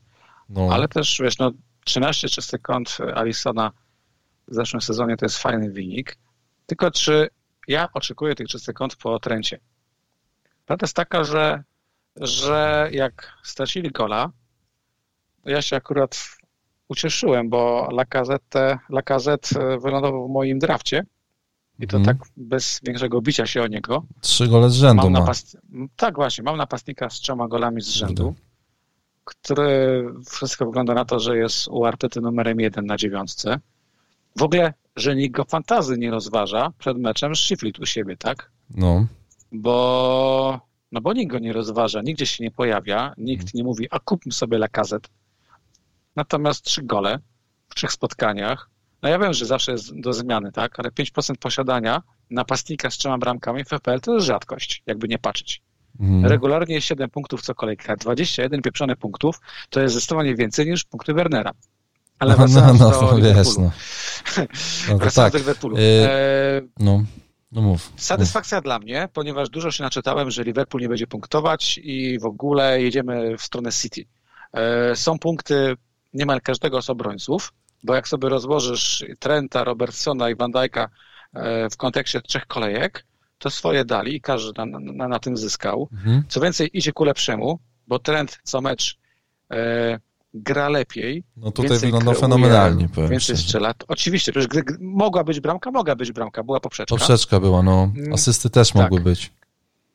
no. 0.49 0.69
ale 0.71 0.87
też, 0.87 1.19
wiesz, 1.23 1.37
no 1.37 1.51
13 1.85 2.29
czystych 2.29 2.61
kąt 2.61 2.97
Alisona 3.15 3.71
w 4.47 4.53
zeszłym 4.55 4.81
sezonie 4.81 5.17
to 5.17 5.25
jest 5.25 5.37
fajny 5.37 5.71
wynik. 5.71 6.17
Tylko 6.65 6.91
czy 6.91 7.29
ja 7.67 7.89
oczekuję 7.93 8.35
tych 8.35 8.47
czystych 8.47 8.75
kąt 8.75 8.95
po 8.95 9.19
Trencie. 9.19 9.59
Prawda 10.65 10.83
jest 10.83 10.95
taka, 10.95 11.23
że, 11.23 11.63
że 12.15 12.89
jak 12.91 13.33
stracili 13.43 13.91
gola, 13.91 14.31
ja 15.45 15.61
się 15.61 15.75
akurat 15.75 16.37
ucieszyłem, 16.87 17.49
bo 17.49 17.89
Lacazette, 17.91 18.79
Lacazette 18.89 19.77
wylądował 19.79 20.27
w 20.27 20.31
moim 20.31 20.59
drafcie 20.59 21.05
i 21.79 21.87
to 21.87 21.97
hmm. 21.97 22.17
tak 22.17 22.27
bez 22.37 22.79
większego 22.83 23.21
bicia 23.21 23.45
się 23.45 23.63
o 23.63 23.67
niego. 23.67 24.05
Trzy 24.21 24.47
gole 24.47 24.69
z 24.69 24.73
rzędu 24.73 25.03
mam 25.03 25.13
napast... 25.13 25.57
Tak 25.95 26.15
właśnie, 26.15 26.43
mam 26.43 26.57
napastnika 26.57 27.09
z 27.09 27.13
trzema 27.13 27.47
golami 27.47 27.81
z 27.81 27.87
rzędu, 27.87 28.35
który 29.23 30.05
wszystko 30.29 30.65
wygląda 30.65 30.93
na 30.93 31.05
to, 31.05 31.19
że 31.19 31.37
jest 31.37 31.67
u 31.67 31.85
Artety 31.85 32.21
numerem 32.21 32.59
jeden 32.59 32.85
na 32.85 32.97
dziewiątce. 32.97 33.59
W 34.37 34.43
ogóle 34.43 34.73
że 34.95 35.15
nikt 35.15 35.35
go 35.35 35.43
fantazy 35.43 35.97
nie 35.97 36.11
rozważa 36.11 36.71
przed 36.77 36.97
meczem 36.97 37.35
z 37.35 37.39
Shiflit 37.39 37.79
u 37.79 37.85
siebie, 37.85 38.17
tak? 38.17 38.51
No. 38.69 39.07
Bo, 39.51 40.59
no 40.91 41.01
bo 41.01 41.13
nikt 41.13 41.31
go 41.31 41.39
nie 41.39 41.53
rozważa, 41.53 42.01
nigdzie 42.01 42.25
się 42.25 42.43
nie 42.43 42.51
pojawia, 42.51 43.13
nikt 43.17 43.53
nie 43.53 43.63
mówi, 43.63 43.87
a 43.91 43.99
kupmy 43.99 44.31
sobie 44.31 44.57
lakazet. 44.57 45.09
Natomiast 46.15 46.65
trzy 46.65 46.83
gole 46.83 47.19
w 47.69 47.75
trzech 47.75 47.91
spotkaniach, 47.91 48.69
no 49.01 49.09
ja 49.09 49.19
wiem, 49.19 49.33
że 49.33 49.45
zawsze 49.45 49.71
jest 49.71 49.99
do 49.99 50.13
zmiany, 50.13 50.51
tak? 50.51 50.79
Ale 50.79 50.89
5% 50.89 51.35
posiadania 51.39 52.01
napastnika 52.29 52.89
z 52.89 52.97
trzema 52.97 53.17
bramkami 53.17 53.63
w 53.63 53.67
FPL 53.67 53.99
to 54.01 54.13
jest 54.13 54.25
rzadkość, 54.25 54.83
jakby 54.85 55.07
nie 55.07 55.19
patrzeć. 55.19 55.61
Mm. 55.99 56.25
Regularnie 56.25 56.81
7 56.81 57.09
punktów 57.09 57.41
co 57.41 57.55
kolejka, 57.55 57.95
21 57.95 58.61
pieprzone 58.61 58.95
punktów 58.95 59.39
to 59.69 59.81
jest 59.81 59.95
zdecydowanie 59.95 60.35
więcej 60.35 60.67
niż 60.67 60.83
punkty 60.83 61.13
Wernera. 61.13 61.51
Ale 62.19 62.35
no, 62.37 62.47
no, 62.47 62.73
no, 62.73 62.89
do 62.91 63.17
wiesz, 63.17 63.57
no. 63.57 63.71
no 64.89 64.99
to 64.99 65.11
tak. 65.11 65.31
do 65.31 65.37
Liverpoolu. 65.37 65.77
Yy, 65.77 65.83
no. 66.79 67.03
No 67.51 67.61
mów. 67.61 67.93
Satysfakcja 67.95 68.57
mów. 68.57 68.63
dla 68.63 68.79
mnie, 68.79 69.09
ponieważ 69.13 69.49
dużo 69.49 69.71
się 69.71 69.83
naczytałem, 69.83 70.31
że 70.31 70.43
Liverpool 70.43 70.81
nie 70.81 70.89
będzie 70.89 71.07
punktować 71.07 71.79
i 71.83 72.19
w 72.19 72.25
ogóle 72.25 72.81
jedziemy 72.81 73.37
w 73.37 73.41
stronę 73.41 73.71
City. 73.71 74.05
E, 74.53 74.95
są 74.95 75.19
punkty 75.19 75.75
niemal 76.13 76.41
każdego 76.41 76.81
z 76.81 76.89
obrońców, 76.89 77.53
bo 77.83 77.95
jak 77.95 78.07
sobie 78.07 78.29
rozłożysz 78.29 79.05
Trenta, 79.19 79.63
Robertsona 79.63 80.29
i 80.29 80.35
Van 80.35 80.51
Dijk'a 80.51 80.87
e, 81.33 81.69
w 81.69 81.77
kontekście 81.77 82.21
trzech 82.21 82.47
kolejek, 82.47 83.05
to 83.37 83.49
swoje 83.49 83.85
dali 83.85 84.15
i 84.15 84.21
każdy 84.21 84.51
na, 84.57 84.79
na, 84.79 85.07
na 85.07 85.19
tym 85.19 85.37
zyskał. 85.37 85.89
Mhm. 85.93 86.23
Co 86.27 86.41
więcej, 86.41 86.69
idzie 86.73 86.93
ku 86.93 87.03
lepszemu, 87.03 87.59
bo 87.87 87.99
Trent 87.99 88.39
co 88.43 88.61
mecz 88.61 88.97
e, 89.51 89.99
gra 90.35 90.69
lepiej. 90.69 91.23
No 91.37 91.51
tutaj 91.51 91.79
wygląda 91.79 92.13
fenomenalnie. 92.13 92.89
Powiem 92.89 93.09
więcej 93.09 93.37
strzela. 93.37 93.73
Oczywiście, 93.87 94.31
przecież 94.31 94.63
mogła 94.79 95.23
być 95.23 95.39
bramka, 95.39 95.71
mogła 95.71 95.95
być 95.95 96.11
bramka, 96.11 96.43
była 96.43 96.59
poprzeczka. 96.59 96.95
Poprzeczka 96.95 97.39
była, 97.39 97.63
no. 97.63 97.91
Mm, 97.95 98.13
Asysty 98.13 98.49
też 98.49 98.71
tak, 98.71 98.81
mogły 98.81 98.99
być. 98.99 99.31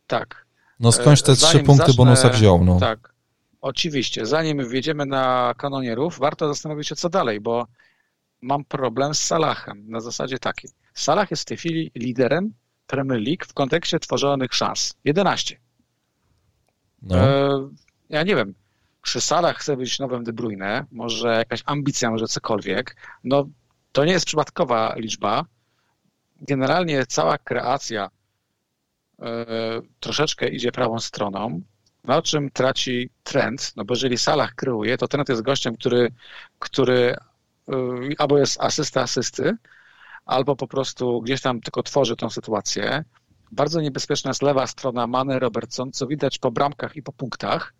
Tak. 0.06 0.46
No 0.80 0.92
skądś 0.92 1.22
te 1.22 1.36
trzy 1.36 1.58
punkty 1.58 1.86
zacznę, 1.86 2.04
bonusa 2.04 2.28
wziął, 2.28 2.64
no. 2.64 2.80
Tak. 2.80 3.14
Oczywiście. 3.60 4.26
Zanim 4.26 4.68
wjedziemy 4.68 5.06
na 5.06 5.54
kanonierów, 5.56 6.18
warto 6.18 6.48
zastanowić 6.48 6.88
się, 6.88 6.96
co 6.96 7.08
dalej, 7.08 7.40
bo 7.40 7.66
mam 8.40 8.64
problem 8.64 9.14
z 9.14 9.18
Salahem 9.18 9.84
na 9.90 10.00
zasadzie 10.00 10.38
takiej. 10.38 10.70
Salah 10.94 11.30
jest 11.30 11.42
w 11.42 11.46
tej 11.46 11.56
chwili 11.56 11.90
liderem 11.94 12.52
Premier 12.86 13.20
League 13.20 13.44
w 13.48 13.54
kontekście 13.54 14.00
tworzonych 14.00 14.54
szans. 14.54 14.94
11. 15.04 15.56
No. 17.02 17.16
E, 17.16 17.68
ja 18.08 18.22
nie 18.22 18.36
wiem, 18.36 18.54
przy 19.02 19.20
Salah 19.20 19.56
chce 19.56 19.76
być 19.76 19.98
nowym 19.98 20.24
De 20.24 20.32
Bruyne, 20.32 20.84
może 20.92 21.28
jakaś 21.28 21.62
ambicja, 21.66 22.10
może 22.10 22.26
cokolwiek, 22.26 22.96
no 23.24 23.48
to 23.92 24.04
nie 24.04 24.12
jest 24.12 24.26
przypadkowa 24.26 24.94
liczba. 24.96 25.44
Generalnie 26.40 27.06
cała 27.06 27.38
kreacja 27.38 28.10
y, 29.18 29.24
troszeczkę 30.00 30.48
idzie 30.48 30.72
prawą 30.72 30.98
stroną, 30.98 31.60
na 32.04 32.22
czym 32.22 32.50
traci 32.50 33.10
trend, 33.22 33.72
no 33.76 33.84
bo 33.84 33.94
jeżeli 33.94 34.18
Salah 34.18 34.54
kreuje, 34.54 34.98
to 34.98 35.08
trend 35.08 35.28
jest 35.28 35.42
gościem, 35.42 35.76
który, 35.76 36.12
który 36.58 37.16
y, 37.68 37.74
albo 38.18 38.38
jest 38.38 38.60
asysta 38.60 39.00
asysty, 39.00 39.56
albo 40.24 40.56
po 40.56 40.68
prostu 40.68 41.20
gdzieś 41.20 41.40
tam 41.40 41.60
tylko 41.60 41.82
tworzy 41.82 42.16
tą 42.16 42.30
sytuację. 42.30 43.04
Bardzo 43.52 43.80
niebezpieczna 43.80 44.30
jest 44.30 44.42
lewa 44.42 44.66
strona 44.66 45.06
Mane 45.06 45.38
Robertson, 45.38 45.92
co 45.92 46.06
widać 46.06 46.38
po 46.38 46.50
bramkach 46.50 46.96
i 46.96 47.02
po 47.02 47.12
punktach. 47.12 47.74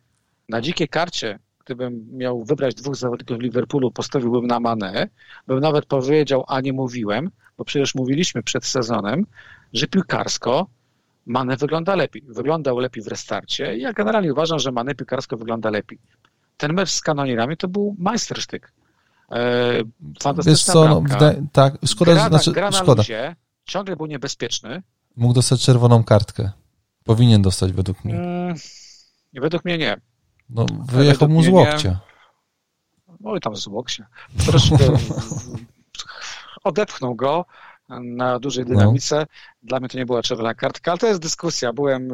Na 0.51 0.61
dzikiej 0.61 0.89
karcie, 0.89 1.39
gdybym 1.65 2.07
miał 2.13 2.45
wybrać 2.45 2.75
dwóch 2.75 2.97
zawodników 2.97 3.41
Liverpoolu, 3.41 3.91
postawiłbym 3.91 4.47
na 4.47 4.61
Mane. 4.61 5.09
Bym 5.47 5.61
nawet 5.61 5.87
powiedział, 5.87 6.45
a 6.49 6.61
nie 6.61 6.73
mówiłem, 6.73 7.31
bo 7.59 7.65
przecież 7.65 7.95
mówiliśmy 7.95 8.43
przed 8.43 8.67
sezonem, 8.67 9.27
że 9.73 9.87
piłkarsko 9.87 10.67
Mane 11.27 11.57
wygląda 11.57 11.97
lepiej. 11.97 12.23
Wyglądał 12.29 12.79
lepiej 12.79 13.03
w 13.05 13.07
restarcie. 13.07 13.77
Ja 13.77 13.93
generalnie 13.93 14.33
uważam, 14.33 14.59
że 14.59 14.73
Mane 14.73 14.95
piłkarsko 14.95 15.37
wygląda 15.37 15.71
lepiej. 15.71 15.99
Ten 16.57 16.73
mecz 16.73 16.91
z 16.91 17.01
kanonierami 17.01 17.57
to 17.57 17.69
był 17.69 17.97
majstersztyk. 17.99 18.73
E, 19.33 19.73
fantastyczna 20.23 20.73
co, 20.73 20.89
no, 20.89 21.03
tak, 21.53 21.75
szkoda, 21.87 22.13
gra, 22.13 22.29
znaczy, 22.29 22.53
gra 22.53 22.71
na 22.71 22.77
szkoda. 22.77 23.03
Luzie, 23.03 23.37
ciągle 23.65 23.97
był 23.97 24.07
niebezpieczny. 24.07 24.83
Mógł 25.17 25.35
dostać 25.35 25.63
czerwoną 25.63 26.05
kartkę. 26.05 26.51
Powinien 27.05 27.43
dostać 27.43 27.73
według 27.73 28.05
mnie. 28.05 28.15
Hmm, 28.15 28.55
według 29.33 29.65
mnie 29.65 29.79
nie. 29.79 30.10
No, 30.55 30.67
wyjechał 30.85 31.29
mu 31.29 31.43
z 31.43 31.49
łokcia. 31.49 31.89
Nie. 31.89 33.21
Oj, 33.25 33.41
tam 33.41 33.57
z 33.57 33.67
łokcia. 33.67 34.07
Troszkę 34.47 34.77
odepchnął 36.65 37.15
go 37.15 37.45
na 38.01 38.39
dużej 38.39 38.65
no. 38.65 38.71
dynamice. 38.71 39.17
No. 39.19 39.27
Dla 39.63 39.81
mnie 39.81 39.89
to 39.89 39.99
nie 39.99 40.07
była 40.07 40.23
czerwona 40.23 40.55
kartka, 40.55 40.91
ale 40.91 40.99
to 40.99 41.07
jest 41.07 41.21
dyskusja. 41.21 41.73
Byłem, 41.73 42.09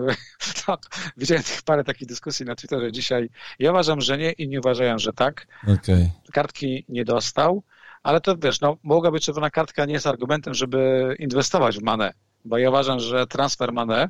no, 0.68 0.76
widziałem 1.16 1.42
parę 1.64 1.84
takich 1.84 2.08
dyskusji 2.08 2.46
na 2.46 2.56
Twitterze 2.56 2.92
dzisiaj. 2.92 3.30
Ja 3.58 3.70
uważam, 3.70 4.00
że 4.00 4.18
nie, 4.18 4.32
inni 4.32 4.58
uważają, 4.58 4.98
że 4.98 5.12
tak. 5.12 5.46
Okay. 5.62 6.10
Kartki 6.32 6.84
nie 6.88 7.04
dostał, 7.04 7.62
ale 8.02 8.20
to 8.20 8.36
wiesz, 8.36 8.60
no, 8.60 8.76
mogła 8.82 9.10
być 9.10 9.24
czerwona 9.24 9.50
kartka 9.50 9.84
nie 9.84 9.94
jest 9.94 10.06
argumentem, 10.06 10.54
żeby 10.54 11.14
inwestować 11.18 11.78
w 11.78 11.82
Mane, 11.82 12.12
bo 12.44 12.58
ja 12.58 12.68
uważam, 12.68 13.00
że 13.00 13.26
transfer 13.26 13.72
Mane 13.72 14.08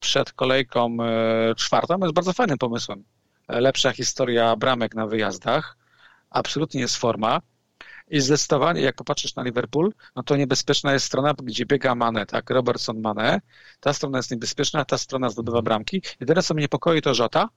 przed 0.00 0.32
kolejką 0.32 0.96
e, 1.00 1.54
czwartą 1.54 1.98
jest 1.98 2.14
bardzo 2.14 2.32
fajnym 2.32 2.58
pomysłem. 2.58 3.04
Lepsza 3.48 3.92
historia 3.92 4.56
bramek 4.56 4.94
na 4.94 5.06
wyjazdach, 5.06 5.76
absolutnie 6.30 6.80
jest 6.80 6.96
forma. 6.96 7.40
I 8.08 8.20
zdecydowanie, 8.20 8.80
jak 8.80 8.96
popatrzysz 8.96 9.34
na 9.34 9.42
Liverpool, 9.42 9.92
no 10.16 10.22
to 10.22 10.36
niebezpieczna 10.36 10.92
jest 10.92 11.06
strona, 11.06 11.34
gdzie 11.42 11.66
biega 11.66 11.94
Mane, 11.94 12.26
tak? 12.26 12.50
Robertson 12.50 13.00
Mane. 13.00 13.40
Ta 13.80 13.92
strona 13.92 14.18
jest 14.18 14.30
niebezpieczna, 14.30 14.84
ta 14.84 14.98
strona 14.98 15.28
zdobywa 15.28 15.62
bramki. 15.62 16.02
Jedyne, 16.20 16.42
co 16.42 16.54
mnie 16.54 16.62
niepokoi, 16.62 17.02
to 17.02 17.14
Żota, 17.14 17.48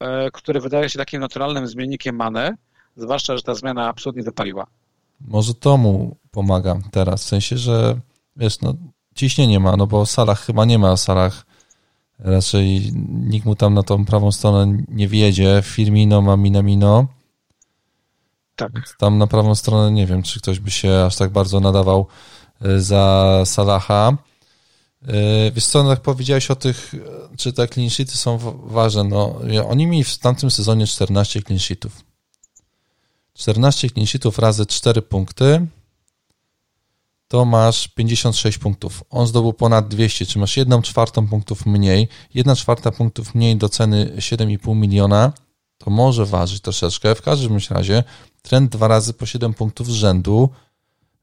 e, 0.00 0.30
który 0.30 0.60
wydaje 0.60 0.88
się 0.88 0.98
takim 0.98 1.20
naturalnym 1.20 1.66
zmiennikiem 1.66 2.16
Mane, 2.16 2.56
zwłaszcza, 2.96 3.36
że 3.36 3.42
ta 3.42 3.54
zmiana 3.54 3.88
absolutnie 3.88 4.22
wypaliła. 4.22 4.66
Może 5.20 5.54
to 5.54 5.76
mu 5.76 6.16
pomaga 6.30 6.78
teraz, 6.90 7.24
w 7.24 7.28
sensie, 7.28 7.56
że 7.56 8.00
wiesz, 8.36 8.60
no 8.60 8.74
ciśnienie 9.14 9.60
ma, 9.60 9.76
no 9.76 9.86
bo 9.86 10.06
Salach 10.06 10.40
chyba 10.40 10.64
nie 10.64 10.78
ma 10.78 10.96
Salach 10.96 11.46
raczej 12.22 12.92
nikt 13.08 13.46
mu 13.46 13.56
tam 13.56 13.74
na 13.74 13.82
tą 13.82 14.04
prawą 14.04 14.32
stronę 14.32 14.82
nie 14.88 15.08
wjedzie. 15.08 15.62
Firmino 15.64 16.22
ma 16.22 16.36
Minamino. 16.36 17.06
Tak. 18.56 18.96
Tam 18.98 19.18
na 19.18 19.26
prawą 19.26 19.54
stronę 19.54 19.92
nie 19.92 20.06
wiem, 20.06 20.22
czy 20.22 20.40
ktoś 20.40 20.58
by 20.58 20.70
się 20.70 21.04
aż 21.06 21.16
tak 21.16 21.30
bardzo 21.30 21.60
nadawał 21.60 22.06
y, 22.66 22.80
za 22.82 23.42
Salaha. 23.44 24.16
Y, 25.02 25.52
wiesz 25.54 25.66
co, 25.66 25.84
no 25.84 25.90
tak 25.90 26.00
powiedziałeś 26.00 26.50
o 26.50 26.56
tych, 26.56 26.94
czy 27.36 27.52
te 27.52 27.68
clean 27.68 27.90
sheety 27.90 28.16
są 28.16 28.38
ważne. 28.64 29.04
No, 29.04 29.40
oni 29.68 29.86
mieli 29.86 30.04
w 30.04 30.18
tamtym 30.18 30.50
sezonie 30.50 30.86
14 30.86 31.42
clean 31.42 31.58
sheetów. 31.58 32.04
14 33.34 33.90
clean 33.90 34.06
sheetów 34.06 34.38
razy 34.38 34.66
4 34.66 35.02
punkty 35.02 35.66
to 37.30 37.44
masz 37.44 37.88
56 37.88 38.58
punktów. 38.58 39.04
On 39.10 39.26
zdobył 39.26 39.52
ponad 39.52 39.88
200, 39.88 40.26
czy 40.26 40.38
masz 40.38 40.56
1 40.56 40.82
czwartą 40.82 41.28
punktów 41.28 41.66
mniej. 41.66 42.08
1 42.34 42.56
czwarta 42.56 42.90
punktów 42.92 43.34
mniej 43.34 43.56
do 43.56 43.68
ceny 43.68 44.12
7,5 44.16 44.76
miliona 44.76 45.32
to 45.78 45.90
może 45.90 46.26
ważyć 46.26 46.60
troszeczkę. 46.60 47.14
W 47.14 47.22
każdym 47.22 47.58
razie 47.70 48.04
trend 48.42 48.72
dwa 48.72 48.88
razy 48.88 49.12
po 49.12 49.26
7 49.26 49.54
punktów 49.54 49.86
z 49.86 49.90
rzędu, 49.90 50.50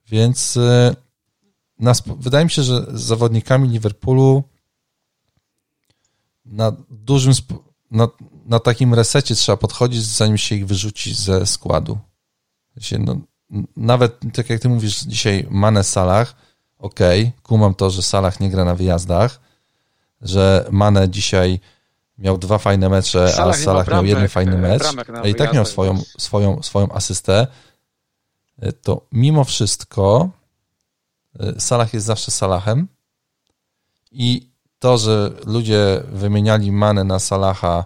więc 0.08 0.58
y, 0.58 0.96
nas, 1.80 2.04
wydaje 2.20 2.46
mi 2.46 2.52
się, 2.52 2.64
że 2.64 2.86
z 2.94 3.02
zawodnikami 3.02 3.70
Liverpoolu 3.70 4.44
na 6.46 6.72
dużym, 6.90 7.34
na, 7.92 8.08
na 8.46 8.60
takim 8.60 8.94
resecie 8.94 9.36
trzeba 9.36 9.58
podchodzić, 9.58 10.04
zanim 10.04 10.38
się 10.38 10.56
ich 10.56 10.68
wyrzuci 10.68 11.14
ze 11.14 11.46
składu. 11.46 11.98
No, 13.00 13.16
nawet 13.78 14.20
tak 14.34 14.50
jak 14.50 14.60
ty 14.62 14.70
mówisz 14.70 15.00
dzisiaj, 15.00 15.48
Mane 15.50 15.84
Salah, 15.84 16.36
ok, 16.80 17.00
kumam 17.44 17.76
to, 17.76 17.90
że 17.90 18.02
Salah 18.02 18.40
nie 18.40 18.50
gra 18.50 18.66
na 18.66 18.76
wyjazdach, 18.76 19.40
że 20.22 20.66
Mane 20.72 21.10
dzisiaj 21.10 21.60
miał 22.18 22.38
dwa 22.38 22.58
fajne 22.58 22.90
mecze, 22.90 23.30
Salah 23.30 23.56
a 23.56 23.60
Salah 23.60 23.88
miał 23.88 24.06
jeden 24.06 24.28
fajny 24.28 24.56
e, 24.56 24.58
mecz, 24.58 24.84
a 25.24 25.28
i 25.28 25.36
tak 25.36 25.54
miał 25.54 25.66
swoją, 25.66 26.02
swoją, 26.18 26.64
swoją 26.64 26.92
asystę, 26.92 27.48
e, 28.60 28.72
to 28.72 29.02
mimo 29.12 29.44
wszystko 29.44 30.30
e, 31.40 31.60
Salah 31.60 31.94
jest 31.94 32.06
zawsze 32.06 32.32
Salahem 32.32 32.88
i 34.12 34.50
to, 34.80 34.98
że 34.98 35.32
ludzie 35.46 36.04
wymieniali 36.12 36.72
Manę 36.72 37.04
na 37.04 37.20
Salaha 37.20 37.86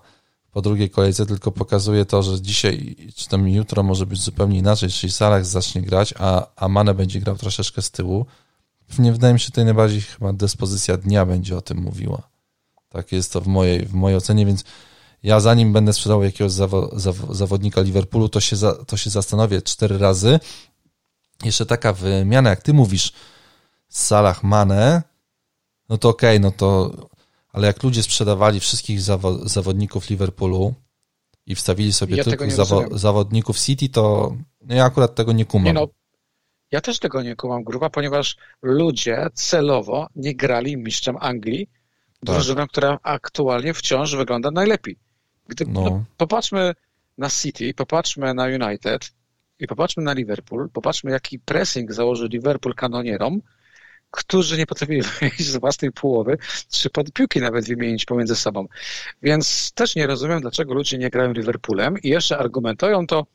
po 0.51 0.61
drugiej 0.61 0.89
kolejce, 0.89 1.25
tylko 1.25 1.51
pokazuje 1.51 2.05
to, 2.05 2.23
że 2.23 2.41
dzisiaj 2.41 2.95
czy 3.15 3.29
tam 3.29 3.47
jutro 3.47 3.83
może 3.83 4.05
być 4.05 4.21
zupełnie 4.21 4.57
inaczej, 4.57 4.89
czyli 4.89 5.13
Salah 5.13 5.45
zacznie 5.45 5.81
grać, 5.81 6.13
a, 6.19 6.47
a 6.55 6.67
Mane 6.67 6.93
będzie 6.93 7.19
grał 7.19 7.37
troszeczkę 7.37 7.81
z 7.81 7.91
tyłu. 7.91 8.25
Nie 8.99 9.11
wydaje 9.11 9.33
mi 9.33 9.39
się, 9.39 9.45
tutaj 9.45 9.65
najbardziej 9.65 10.01
chyba 10.01 10.33
dyspozycja 10.33 10.97
dnia 10.97 11.25
będzie 11.25 11.57
o 11.57 11.61
tym 11.61 11.77
mówiła. 11.77 12.21
Tak 12.89 13.11
jest 13.11 13.33
to 13.33 13.41
w 13.41 13.47
mojej, 13.47 13.85
w 13.85 13.93
mojej 13.93 14.17
ocenie, 14.17 14.45
więc 14.45 14.63
ja 15.23 15.39
zanim 15.39 15.73
będę 15.73 15.93
sprzedał 15.93 16.23
jakiegoś 16.23 16.51
zawo, 16.51 16.99
zawodnika 17.29 17.81
Liverpoolu, 17.81 18.29
to 18.29 18.39
się, 18.39 18.55
za, 18.55 18.73
to 18.85 18.97
się 18.97 19.09
zastanowię 19.09 19.61
cztery 19.61 19.97
razy. 19.97 20.39
Jeszcze 21.43 21.65
taka 21.65 21.93
wymiana, 21.93 22.49
jak 22.49 22.61
ty 22.61 22.73
mówisz, 22.73 23.13
Salah 23.89 24.43
Mane, 24.43 25.03
no 25.89 25.97
to 25.97 26.09
okej, 26.09 26.37
okay, 26.37 26.39
no 26.39 26.51
to 26.51 26.91
ale 27.53 27.67
jak 27.67 27.83
ludzie 27.83 28.03
sprzedawali 28.03 28.59
wszystkich 28.59 29.01
zawo, 29.01 29.49
zawodników 29.49 30.09
Liverpoolu 30.09 30.73
i 31.45 31.55
wstawili 31.55 31.93
sobie 31.93 32.15
ja 32.15 32.23
tylko 32.23 32.51
zawo, 32.51 32.97
zawodników 32.97 33.59
City, 33.59 33.89
to 33.89 34.35
no 34.61 34.75
ja 34.75 34.85
akurat 34.85 35.15
tego 35.15 35.31
nie 35.31 35.45
kumam. 35.45 35.65
Nie 35.65 35.73
no, 35.73 35.87
ja 36.71 36.81
też 36.81 36.99
tego 36.99 37.21
nie 37.21 37.35
kumam, 37.35 37.63
gruba, 37.63 37.89
ponieważ 37.89 38.37
ludzie 38.61 39.27
celowo 39.33 40.07
nie 40.15 40.35
grali 40.35 40.77
mistrzem 40.77 41.17
Anglii, 41.19 41.67
tak. 42.25 42.35
drużyną, 42.35 42.67
która 42.67 42.99
aktualnie 43.03 43.73
wciąż 43.73 44.15
wygląda 44.15 44.51
najlepiej. 44.51 44.97
Gdy, 45.47 45.65
no. 45.67 45.81
No, 45.81 46.03
popatrzmy 46.17 46.73
na 47.17 47.29
City, 47.29 47.73
popatrzmy 47.73 48.33
na 48.33 48.45
United 48.45 49.11
i 49.59 49.67
popatrzmy 49.67 50.03
na 50.03 50.13
Liverpool, 50.13 50.69
popatrzmy 50.69 51.11
jaki 51.11 51.39
pressing 51.39 51.93
założył 51.93 52.27
Liverpool 52.27 52.75
kanonierom, 52.75 53.41
którzy 54.11 54.57
nie 54.57 54.65
potrafili 54.65 55.01
wyjść 55.19 55.45
z 55.45 55.57
własnej 55.57 55.91
połowy, 55.91 56.37
czy 56.71 56.89
pod 56.89 57.11
piłki 57.11 57.39
nawet 57.39 57.67
wymienić 57.67 58.05
pomiędzy 58.05 58.35
sobą. 58.35 58.67
Więc 59.23 59.71
też 59.71 59.95
nie 59.95 60.07
rozumiem, 60.07 60.41
dlaczego 60.41 60.73
ludzie 60.73 60.97
nie 60.97 61.09
grają 61.09 61.33
Liverpoolem 61.33 61.97
i 62.03 62.09
jeszcze 62.09 62.37
argumentują 62.37 63.07
to 63.07 63.25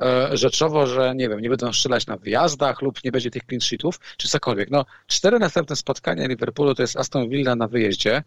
e, 0.00 0.36
rzeczowo, 0.36 0.86
że 0.86 1.14
nie 1.14 1.28
wiem, 1.28 1.40
nie 1.40 1.48
będą 1.48 1.72
strzelać 1.72 2.06
na 2.06 2.16
wyjazdach 2.16 2.82
lub 2.82 3.04
nie 3.04 3.12
będzie 3.12 3.30
tych 3.30 3.42
clean 3.44 3.60
sheetów, 3.60 4.00
czy 4.16 4.28
cokolwiek. 4.28 4.70
No, 4.70 4.84
cztery 5.06 5.38
następne 5.38 5.76
spotkania 5.76 6.26
Liverpoolu 6.26 6.74
to 6.74 6.82
jest 6.82 6.96
Aston 6.96 7.28
Villa 7.28 7.56
na 7.56 7.68
wyjeździe 7.68 8.22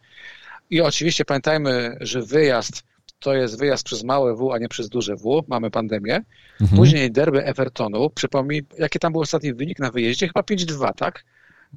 i 0.69 0.81
oczywiście 0.81 1.25
pamiętajmy, 1.25 1.97
że 2.01 2.21
wyjazd 2.21 2.83
to 3.19 3.33
jest 3.33 3.59
wyjazd 3.59 3.83
przez 3.83 4.03
małe 4.03 4.35
W, 4.35 4.51
a 4.51 4.57
nie 4.57 4.69
przez 4.69 4.89
duże 4.89 5.15
W. 5.15 5.43
Mamy 5.47 5.71
pandemię. 5.71 6.21
Mhm. 6.61 6.79
Później 6.79 7.11
derby 7.11 7.45
Evertonu. 7.45 8.09
Przypomnij, 8.09 8.65
jaki 8.79 8.99
tam 8.99 9.11
był 9.11 9.21
ostatni 9.21 9.53
wynik 9.53 9.79
na 9.79 9.91
wyjeździe? 9.91 10.27
Chyba 10.27 10.41
5-2, 10.41 10.93
tak? 10.93 11.23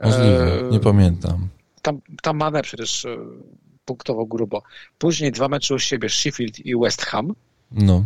Możliwe, 0.02 0.60
e, 0.60 0.70
nie 0.70 0.80
pamiętam. 0.80 1.48
Tam, 1.82 2.00
tam 2.22 2.36
Mane 2.36 2.62
przecież 2.62 3.04
e, 3.04 3.16
punktowo 3.84 4.26
grubo. 4.26 4.62
Później 4.98 5.32
dwa 5.32 5.48
mecze 5.48 5.74
u 5.74 5.78
siebie, 5.78 6.08
Sheffield 6.08 6.58
i 6.58 6.76
West 6.76 7.02
Ham. 7.02 7.34
No. 7.70 8.04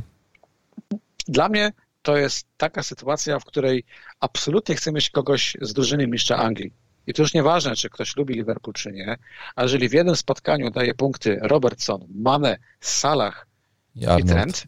Dla 1.28 1.48
mnie 1.48 1.72
to 2.02 2.16
jest 2.16 2.46
taka 2.56 2.82
sytuacja, 2.82 3.38
w 3.38 3.44
której 3.44 3.84
absolutnie 4.20 4.74
chcę 4.74 4.92
mieć 4.92 5.10
kogoś 5.10 5.56
z 5.60 5.72
drużyny 5.72 6.06
mistrza 6.06 6.36
Anglii. 6.36 6.72
I 7.06 7.14
to 7.14 7.22
już 7.22 7.34
nieważne, 7.34 7.76
czy 7.76 7.90
ktoś 7.90 8.16
lubi 8.16 8.34
Liverpool, 8.34 8.74
czy 8.74 8.92
nie, 8.92 9.16
a 9.56 9.62
jeżeli 9.62 9.88
w 9.88 9.92
jednym 9.92 10.16
spotkaniu 10.16 10.70
daje 10.70 10.94
punkty 10.94 11.38
Robertson, 11.42 12.06
Mane, 12.14 12.58
Salah 12.80 13.46
i, 13.94 14.00
i 14.20 14.24
Trent, 14.24 14.66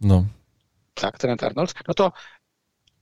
no. 0.00 0.24
tak, 0.94 1.18
Trent 1.18 1.42
Arnold, 1.42 1.74
no 1.88 1.94
to 1.94 2.12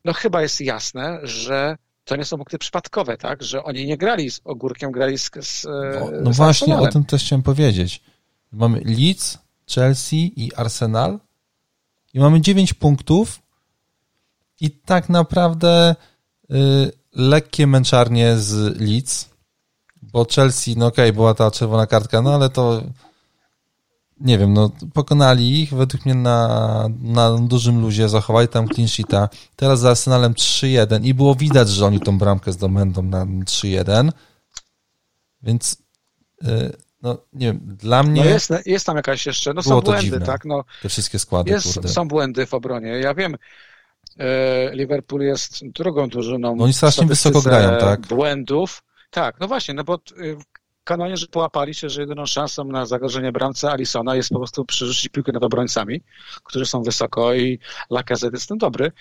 no 0.04 0.12
chyba 0.12 0.42
jest 0.42 0.60
jasne, 0.60 1.20
że 1.22 1.76
to 2.06 2.16
nie 2.16 2.24
są 2.24 2.36
punkty 2.36 2.58
przypadkowe, 2.58 3.16
tak? 3.16 3.42
Że 3.42 3.64
oni 3.64 3.86
nie 3.86 3.96
grali 3.96 4.30
z 4.30 4.40
Ogórkiem, 4.44 4.92
grali 4.92 5.18
z, 5.18 5.30
z 5.40 5.64
No, 5.64 6.10
no 6.22 6.32
z 6.32 6.36
właśnie, 6.36 6.64
Arsenalem. 6.64 6.88
o 6.88 6.92
tym 6.92 7.04
też 7.04 7.24
chciałem 7.24 7.42
powiedzieć. 7.42 8.02
Mamy 8.52 8.80
Leeds, 8.84 9.38
Chelsea 9.74 10.32
i 10.36 10.54
Arsenal 10.54 11.18
i 12.14 12.20
mamy 12.20 12.40
9 12.40 12.74
punktów 12.74 13.42
i 14.60 14.70
tak 14.70 15.08
naprawdę 15.08 15.96
y, 16.50 16.56
lekkie 17.12 17.66
męczarnie 17.66 18.36
z 18.36 18.80
Leeds, 18.80 19.28
bo 20.02 20.26
Chelsea, 20.34 20.76
no 20.76 20.86
okej, 20.86 21.04
okay, 21.04 21.12
była 21.12 21.34
ta 21.34 21.50
czerwona 21.50 21.86
kartka, 21.86 22.22
no 22.22 22.34
ale 22.34 22.50
to 22.50 22.82
nie 24.20 24.38
wiem, 24.38 24.52
no 24.52 24.70
pokonali 24.94 25.62
ich 25.62 25.74
według 25.74 26.04
mnie 26.04 26.14
na, 26.14 26.88
na 27.00 27.38
dużym 27.38 27.80
luzie, 27.80 28.08
zachowali 28.08 28.48
tam 28.48 28.68
clean 28.68 28.88
sheeta. 28.88 29.28
Teraz 29.56 29.80
za 29.80 29.90
Arsenalem 29.90 30.32
3-1 30.32 31.04
i 31.04 31.14
było 31.14 31.34
widać, 31.34 31.68
że 31.68 31.86
oni 31.86 32.00
tą 32.00 32.18
bramkę 32.18 32.52
zdobędą 32.52 33.02
na 33.02 33.26
3-1. 33.26 34.12
Więc 35.42 35.76
yy, 36.42 36.72
no 37.02 37.18
nie 37.32 37.46
wiem, 37.46 37.60
dla 37.62 38.02
mnie... 38.02 38.24
No 38.24 38.30
jest, 38.30 38.52
jest 38.66 38.86
tam 38.86 38.96
jakaś 38.96 39.26
jeszcze, 39.26 39.54
no 39.54 39.62
są 39.62 39.80
błędy, 39.80 40.02
dziwne, 40.02 40.26
tak? 40.26 40.44
No, 40.44 40.64
te 40.82 40.88
wszystkie 40.88 41.18
składy, 41.18 41.50
jest, 41.50 41.74
kurde. 41.74 41.88
Są 41.88 42.08
błędy 42.08 42.46
w 42.46 42.54
obronie. 42.54 42.88
Ja 42.88 43.14
wiem, 43.14 43.36
e, 44.18 44.70
Liverpool 44.76 45.22
jest 45.22 45.68
drugą 45.68 46.08
drużyną. 46.08 46.56
No 46.56 46.64
oni 46.64 46.72
strasznie 46.72 47.06
wysoko 47.06 47.42
grają, 47.42 47.80
tak? 47.80 48.00
Błędów. 48.00 48.82
Tak, 49.10 49.40
no 49.40 49.48
właśnie, 49.48 49.74
no 49.74 49.84
bo 49.84 49.94
y, 49.94 50.36
kanonierzy 50.86 51.28
połapali 51.28 51.74
się, 51.74 51.88
że 51.88 52.00
jedyną 52.00 52.26
szansą 52.26 52.64
na 52.64 52.86
zagrożenie 52.86 53.32
bramce 53.32 53.70
Alisona 53.70 54.16
jest 54.16 54.28
po 54.28 54.38
prostu 54.38 54.64
przerzucić 54.64 55.08
piłkę 55.08 55.32
nad 55.32 55.44
obrońcami, 55.44 56.00
którzy 56.44 56.66
są 56.66 56.82
wysoko 56.82 57.34
i 57.34 57.58
Lacazette 57.90 58.36
jest 58.36 58.48
ten 58.48 58.58
dobry. 58.58 58.92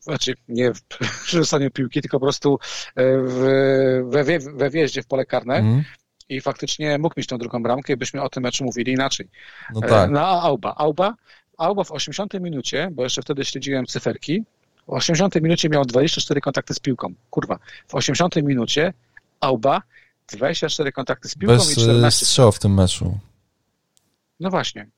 Znaczy 0.00 0.34
nie 0.48 0.74
w 0.74 0.82
przerzucaniu 1.24 1.70
piłki, 1.70 2.00
tylko 2.02 2.20
po 2.20 2.26
prostu 2.26 2.58
e, 2.96 3.02
w, 3.22 3.38
we, 4.04 4.38
we 4.38 4.70
wjeździe 4.70 5.02
w 5.02 5.06
pole 5.06 5.26
karne. 5.26 5.54
Mm. 5.54 5.84
I 6.28 6.40
faktycznie 6.40 6.98
mógł 6.98 7.14
mieć 7.16 7.26
tą 7.26 7.38
drugą 7.38 7.62
bramkę, 7.62 7.96
byśmy 7.96 8.22
o 8.22 8.28
tym 8.28 8.42
meczu 8.42 8.64
mówili 8.64 8.92
inaczej. 8.92 9.28
No 9.74 9.80
tak. 9.80 10.10
Na 10.10 10.28
Auba. 10.28 10.74
Auba, 10.76 11.14
Auba 11.58 11.84
w 11.84 11.92
80 11.92 12.34
minucie, 12.40 12.88
bo 12.92 13.04
jeszcze 13.04 13.22
wtedy 13.22 13.44
śledziłem 13.44 13.86
cyferki, 13.86 14.44
w 14.86 14.92
80 14.92 15.34
minucie 15.34 15.68
miał 15.68 15.84
24 15.84 16.40
kontakty 16.40 16.74
z 16.74 16.78
piłką. 16.78 17.14
Kurwa. 17.30 17.58
W 17.88 17.94
80 17.94 18.36
minucie 18.36 18.92
Auba 19.40 19.82
24 20.36 20.92
kontakty 20.92 21.28
z 21.28 21.34
piłką 21.34 21.54
Bez 21.54 21.72
i 21.72 21.80
14 21.80 22.26
strzał 22.26 22.52
w 22.52 22.58
tym 22.58 22.74
meczu. 22.74 23.18
No 24.40 24.50
właśnie. 24.50 24.90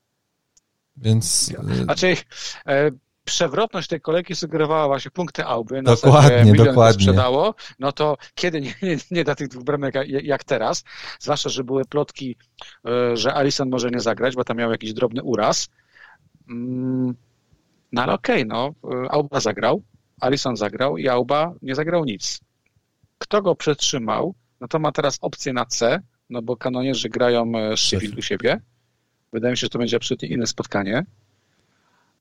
Więc... 0.97 1.53
Znaczy, 1.83 2.17
e, 2.67 2.91
przewrotność 3.25 3.87
tej 3.87 4.01
kolejki 4.01 4.35
sugerowała 4.35 4.87
właśnie 4.87 5.11
punkty 5.11 5.45
Auby. 5.45 5.81
Na 5.81 5.95
dokładnie, 5.95 6.53
dokładnie. 6.53 6.93
sprzedało, 6.93 7.55
no 7.79 7.91
to 7.91 8.17
kiedy 8.35 8.61
nie, 8.61 8.75
nie, 8.81 8.97
nie 9.11 9.23
da 9.23 9.35
tych 9.35 9.47
dwóch 9.47 9.63
bramek 9.63 9.95
jak, 9.95 10.07
jak 10.07 10.43
teraz, 10.43 10.83
zwłaszcza, 11.19 11.49
że 11.49 11.63
były 11.63 11.85
plotki, 11.85 12.35
e, 12.85 13.17
że 13.17 13.33
Alison 13.33 13.69
może 13.69 13.89
nie 13.89 13.99
zagrać, 13.99 14.35
bo 14.35 14.43
tam 14.43 14.57
miał 14.57 14.71
jakiś 14.71 14.93
drobny 14.93 15.23
uraz. 15.23 15.69
Mm, 16.49 17.15
no 17.91 18.03
ale 18.03 18.13
okej, 18.13 18.35
okay, 18.35 18.45
no, 18.45 18.73
e, 19.05 19.11
Auba 19.11 19.39
zagrał, 19.39 19.83
Alison 20.19 20.57
zagrał 20.57 20.97
i 20.97 21.07
Auba 21.07 21.53
nie 21.61 21.75
zagrał 21.75 22.05
nic. 22.05 22.39
Kto 23.17 23.41
go 23.41 23.55
przetrzymał, 23.55 24.35
no 24.63 24.67
to 24.67 24.79
ma 24.79 24.91
teraz 24.91 25.17
opcję 25.21 25.53
na 25.53 25.65
C, 25.65 25.99
no 26.29 26.41
bo 26.41 26.57
kanonierzy 26.57 27.09
grają 27.09 27.51
Sheffield 27.75 28.17
u 28.17 28.21
siebie. 28.21 28.59
Wydaje 29.33 29.51
mi 29.51 29.57
się, 29.57 29.65
że 29.65 29.69
to 29.69 29.79
będzie 29.79 29.97
absolutnie 29.97 30.27
inne 30.27 30.47
spotkanie. 30.47 31.05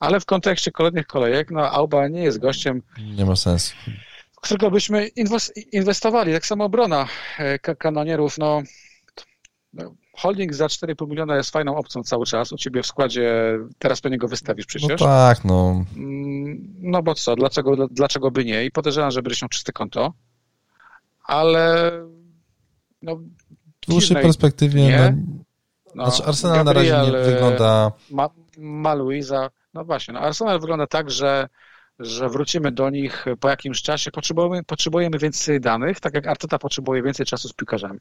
Ale 0.01 0.21
w 0.21 0.27
kontekście 0.27 0.71
kolejnych 0.71 1.07
kolejek, 1.07 1.51
no 1.51 1.71
Auba 1.71 2.09
nie 2.09 2.23
jest 2.23 2.39
gościem. 2.39 2.83
Nie 3.17 3.25
ma 3.25 3.37
sensu. 3.37 3.75
W 4.33 4.41
którego 4.41 4.71
byśmy 4.71 5.09
inwestowali. 5.73 6.33
Tak 6.33 6.47
samo 6.47 6.65
obrona 6.65 7.09
e, 7.39 7.59
kanonierów, 7.59 8.39
no, 8.39 8.63
no 9.73 9.95
holding 10.17 10.55
za 10.55 10.67
4,5 10.67 11.09
miliona 11.09 11.37
jest 11.37 11.51
fajną 11.51 11.77
opcją 11.77 12.03
cały 12.03 12.27
czas. 12.27 12.53
U 12.53 12.57
ciebie 12.57 12.83
w 12.83 12.87
składzie 12.87 13.59
teraz 13.79 14.01
pewnie 14.01 14.19
go 14.19 14.29
wystawisz 14.29 14.67
przecież. 14.67 15.01
No 15.01 15.07
tak, 15.07 15.45
no. 15.45 15.85
Mm, 15.97 16.75
no 16.81 17.03
bo 17.03 17.15
co, 17.15 17.37
dlaczego, 17.37 17.89
dlaczego 17.89 18.31
by 18.31 18.45
nie? 18.45 18.65
I 18.65 18.71
podejrzewam, 18.71 19.11
że 19.11 19.23
będziesz 19.23 19.43
miał 19.43 19.49
czyste 19.49 19.73
konto. 19.73 20.13
Ale 21.25 21.93
no, 23.03 23.17
w 23.17 23.87
dłuższej 23.89 24.23
perspektywie 24.23 24.83
nie. 24.83 25.17
No, 25.95 26.11
znaczy 26.11 26.29
Arsenal 26.29 26.65
Gabriel, 26.65 26.97
na 26.97 27.03
razie 27.03 27.13
nie 27.13 27.25
wygląda... 27.25 27.93
Ma, 28.11 28.31
ma 28.59 28.95
Luisa, 28.95 29.51
no 29.75 29.85
właśnie, 29.85 30.15
no 30.15 30.21
Arsenal 30.21 30.61
wygląda 30.61 30.87
tak, 30.87 31.11
że 31.11 31.49
że 31.99 32.29
wrócimy 32.29 32.73
do 32.73 32.91
nich 32.91 33.25
po 33.41 33.49
jakimś 33.49 33.83
czasie. 33.83 34.11
Potrzebujemy, 34.11 34.65
potrzebujemy 34.65 35.19
więcej 35.19 35.61
danych, 35.61 36.01
tak 36.01 36.15
jak 36.15 36.27
Arteta 36.27 36.59
potrzebuje 36.59 37.03
więcej 37.03 37.27
czasu 37.27 37.49
z 37.49 37.53
piłkarzami. 37.53 38.01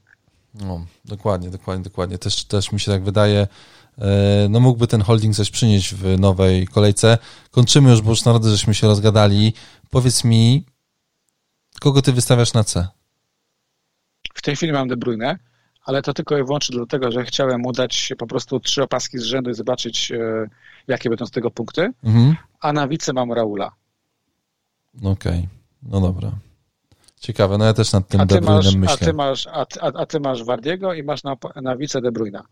No, 0.53 0.85
dokładnie, 1.05 1.49
dokładnie, 1.49 1.83
dokładnie. 1.83 2.17
Też, 2.17 2.43
też 2.43 2.71
mi 2.71 2.79
się 2.79 2.91
tak 2.91 3.03
wydaje. 3.03 3.47
E, 3.97 4.47
no 4.49 4.59
mógłby 4.59 4.87
ten 4.87 5.01
holding 5.01 5.35
coś 5.35 5.49
przynieść 5.49 5.95
w 5.95 6.19
nowej 6.19 6.67
kolejce. 6.67 7.17
Kończymy 7.51 7.89
już, 7.89 8.01
bo 8.01 8.09
już 8.09 8.25
narody 8.25 8.49
żeśmy 8.49 8.73
się 8.73 8.87
rozgadali. 8.87 9.53
Powiedz 9.89 10.23
mi, 10.23 10.65
kogo 11.79 12.01
ty 12.01 12.13
wystawiasz 12.13 12.53
na 12.53 12.63
C? 12.63 12.87
W 14.33 14.41
tej 14.41 14.55
chwili 14.55 14.71
mam 14.71 14.87
De 14.87 14.97
Bruyne, 14.97 15.37
ale 15.85 16.01
to 16.01 16.13
tylko 16.13 16.37
i 16.37 16.43
wyłącznie 16.43 16.77
dlatego, 16.77 17.11
że 17.11 17.23
chciałem 17.23 17.61
mu 17.61 17.71
dać 17.71 18.13
po 18.17 18.27
prostu 18.27 18.59
trzy 18.59 18.83
opaski 18.83 19.17
z 19.17 19.23
rzędu 19.23 19.49
i 19.49 19.53
zobaczyć, 19.53 20.11
e, 20.11 20.47
jakie 20.87 21.09
będą 21.09 21.25
z 21.25 21.31
tego 21.31 21.51
punkty. 21.51 21.91
Mhm. 22.03 22.35
A 22.59 22.73
na 22.73 22.87
wice 22.87 23.13
mam 23.13 23.31
Raula. 23.31 23.71
Okej, 24.97 25.11
okay. 25.11 25.47
no 25.83 26.01
dobra. 26.01 26.31
Ciekawe, 27.19 27.57
no 27.57 27.65
ja 27.65 27.73
też 27.73 27.93
nad 27.93 28.07
tym 28.07 28.27
De 28.27 28.41
Bruynem 28.41 28.79
myślę. 28.79 28.97
A 29.01 29.05
ty 29.05 29.13
masz, 29.13 29.47
a, 29.47 29.65
a, 29.81 29.91
a 30.01 30.05
ty 30.05 30.19
masz 30.19 30.43
Wardiego 30.43 30.93
i 30.93 31.03
masz 31.03 31.23
na, 31.23 31.35
na 31.61 31.75
wice 31.77 32.01
De 32.01 32.11
Bruyna. 32.11 32.43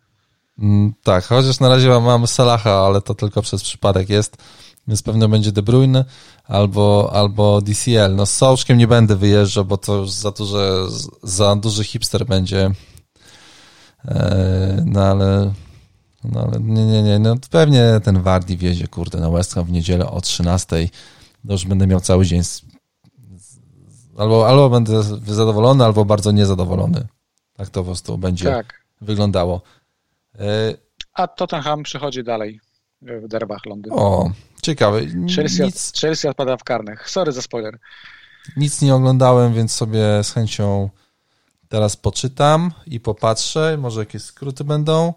Mm, 0.59 0.93
tak, 1.03 1.25
chociaż 1.25 1.59
na 1.59 1.69
razie 1.69 1.99
mam 1.99 2.27
Salaha, 2.27 2.71
ale 2.71 3.01
to 3.01 3.15
tylko 3.15 3.41
przez 3.41 3.63
przypadek 3.63 4.09
jest, 4.09 4.37
więc 4.89 5.01
pewnie 5.01 5.27
będzie 5.27 5.51
De 5.51 5.61
Bruyne 5.61 6.05
albo, 6.43 7.09
albo 7.13 7.61
DCL. 7.61 8.15
No 8.15 8.25
z 8.25 8.33
Sołczkiem 8.33 8.77
nie 8.77 8.87
będę 8.87 9.15
wyjeżdżał, 9.15 9.65
bo 9.65 9.77
to 9.77 9.95
już 9.95 10.11
za, 10.11 10.31
duże, 10.31 10.85
za 11.23 11.55
duży 11.55 11.83
hipster 11.83 12.25
będzie. 12.25 12.71
E, 14.05 14.83
no 14.85 15.03
ale, 15.03 15.53
no 16.23 16.41
ale 16.41 16.59
nie, 16.59 16.85
nie, 16.85 17.03
nie. 17.03 17.19
No 17.19 17.35
pewnie 17.49 17.99
ten 18.03 18.21
Wardi 18.21 18.57
wjedzie, 18.57 18.87
kurde, 18.87 19.19
na 19.19 19.29
West 19.29 19.53
Ham 19.53 19.65
w 19.65 19.71
niedzielę 19.71 20.11
o 20.11 20.21
13. 20.21 20.89
No 21.43 21.53
już 21.53 21.65
będę 21.65 21.87
miał 21.87 21.99
cały 21.99 22.25
dzień. 22.25 22.43
Z, 22.43 22.61
albo, 24.17 24.47
albo 24.47 24.69
będę 24.69 25.03
zadowolony, 25.27 25.85
albo 25.85 26.05
bardzo 26.05 26.31
niezadowolony. 26.31 27.07
Tak 27.57 27.69
to 27.69 27.81
po 27.81 27.85
prostu 27.85 28.17
będzie 28.17 28.45
tak. 28.45 28.85
wyglądało. 29.01 29.61
E, 30.39 30.73
A 31.13 31.27
Tottenham 31.27 31.83
przychodzi 31.83 32.23
dalej 32.23 32.59
w 33.01 33.27
derbach 33.27 33.65
Londynu. 33.65 33.95
O, 33.95 34.31
ciekawe. 34.69 35.01
Chelsea, 35.35 35.63
nic... 35.63 35.93
Chelsea 36.01 36.27
odpada 36.27 36.57
w 36.57 36.63
karnych. 36.63 37.09
Sorry 37.09 37.31
za 37.31 37.41
spoiler. 37.41 37.79
Nic 38.57 38.81
nie 38.81 38.95
oglądałem, 38.95 39.53
więc 39.53 39.71
sobie 39.71 40.23
z 40.23 40.33
chęcią 40.33 40.89
teraz 41.69 41.95
poczytam 41.95 42.71
i 42.87 42.99
popatrzę. 42.99 43.77
Może 43.77 43.99
jakieś 43.99 44.21
skróty 44.21 44.63
będą. 44.63 45.13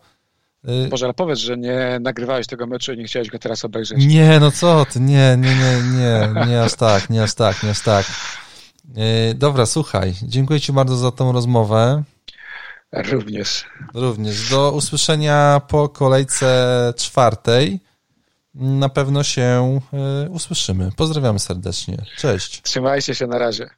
Y, 0.69 0.89
Boże, 0.89 1.07
ale 1.07 1.15
powiedz, 1.15 1.39
że 1.39 1.57
nie 1.57 1.99
nagrywałeś 2.01 2.47
tego 2.47 2.67
meczu 2.67 2.93
i 2.93 2.97
nie 2.97 3.05
chciałeś 3.05 3.31
go 3.31 3.39
teraz 3.39 3.65
obejrzeć. 3.65 3.99
Nie, 4.07 4.41
no 4.41 4.51
co 4.51 4.87
ty, 4.93 5.01
nie, 5.01 5.37
nie, 5.39 5.55
nie, 5.55 5.83
nie, 5.93 6.47
nie 6.47 6.63
aż 6.63 6.75
tak, 6.75 7.11
nie 7.11 7.23
aż 7.23 7.35
tak, 7.35 7.63
nie 7.63 7.71
aż 7.71 7.81
tak. 7.81 8.07
Y, 9.31 9.35
dobra, 9.35 9.67
słuchaj, 9.67 10.15
dziękuję 10.23 10.61
Ci 10.61 10.73
bardzo 10.73 10.97
za 10.97 11.11
tą 11.11 11.33
rozmowę. 11.33 12.03
Również. 12.93 13.67
Również. 13.95 14.51
Do 14.51 14.73
usłyszenia 14.73 15.61
po 15.69 15.89
kolejce 15.89 16.93
czwartej. 16.97 17.81
Na 18.55 18.89
pewno 18.89 19.23
się 19.23 19.81
y, 20.27 20.31
usłyszymy. 20.31 20.91
Pozdrawiamy 20.97 21.39
serdecznie. 21.39 21.99
Cześć. 22.17 22.63
Trzymajcie 22.63 23.15
się 23.15 23.27
na 23.27 23.39
razie. 23.39 23.71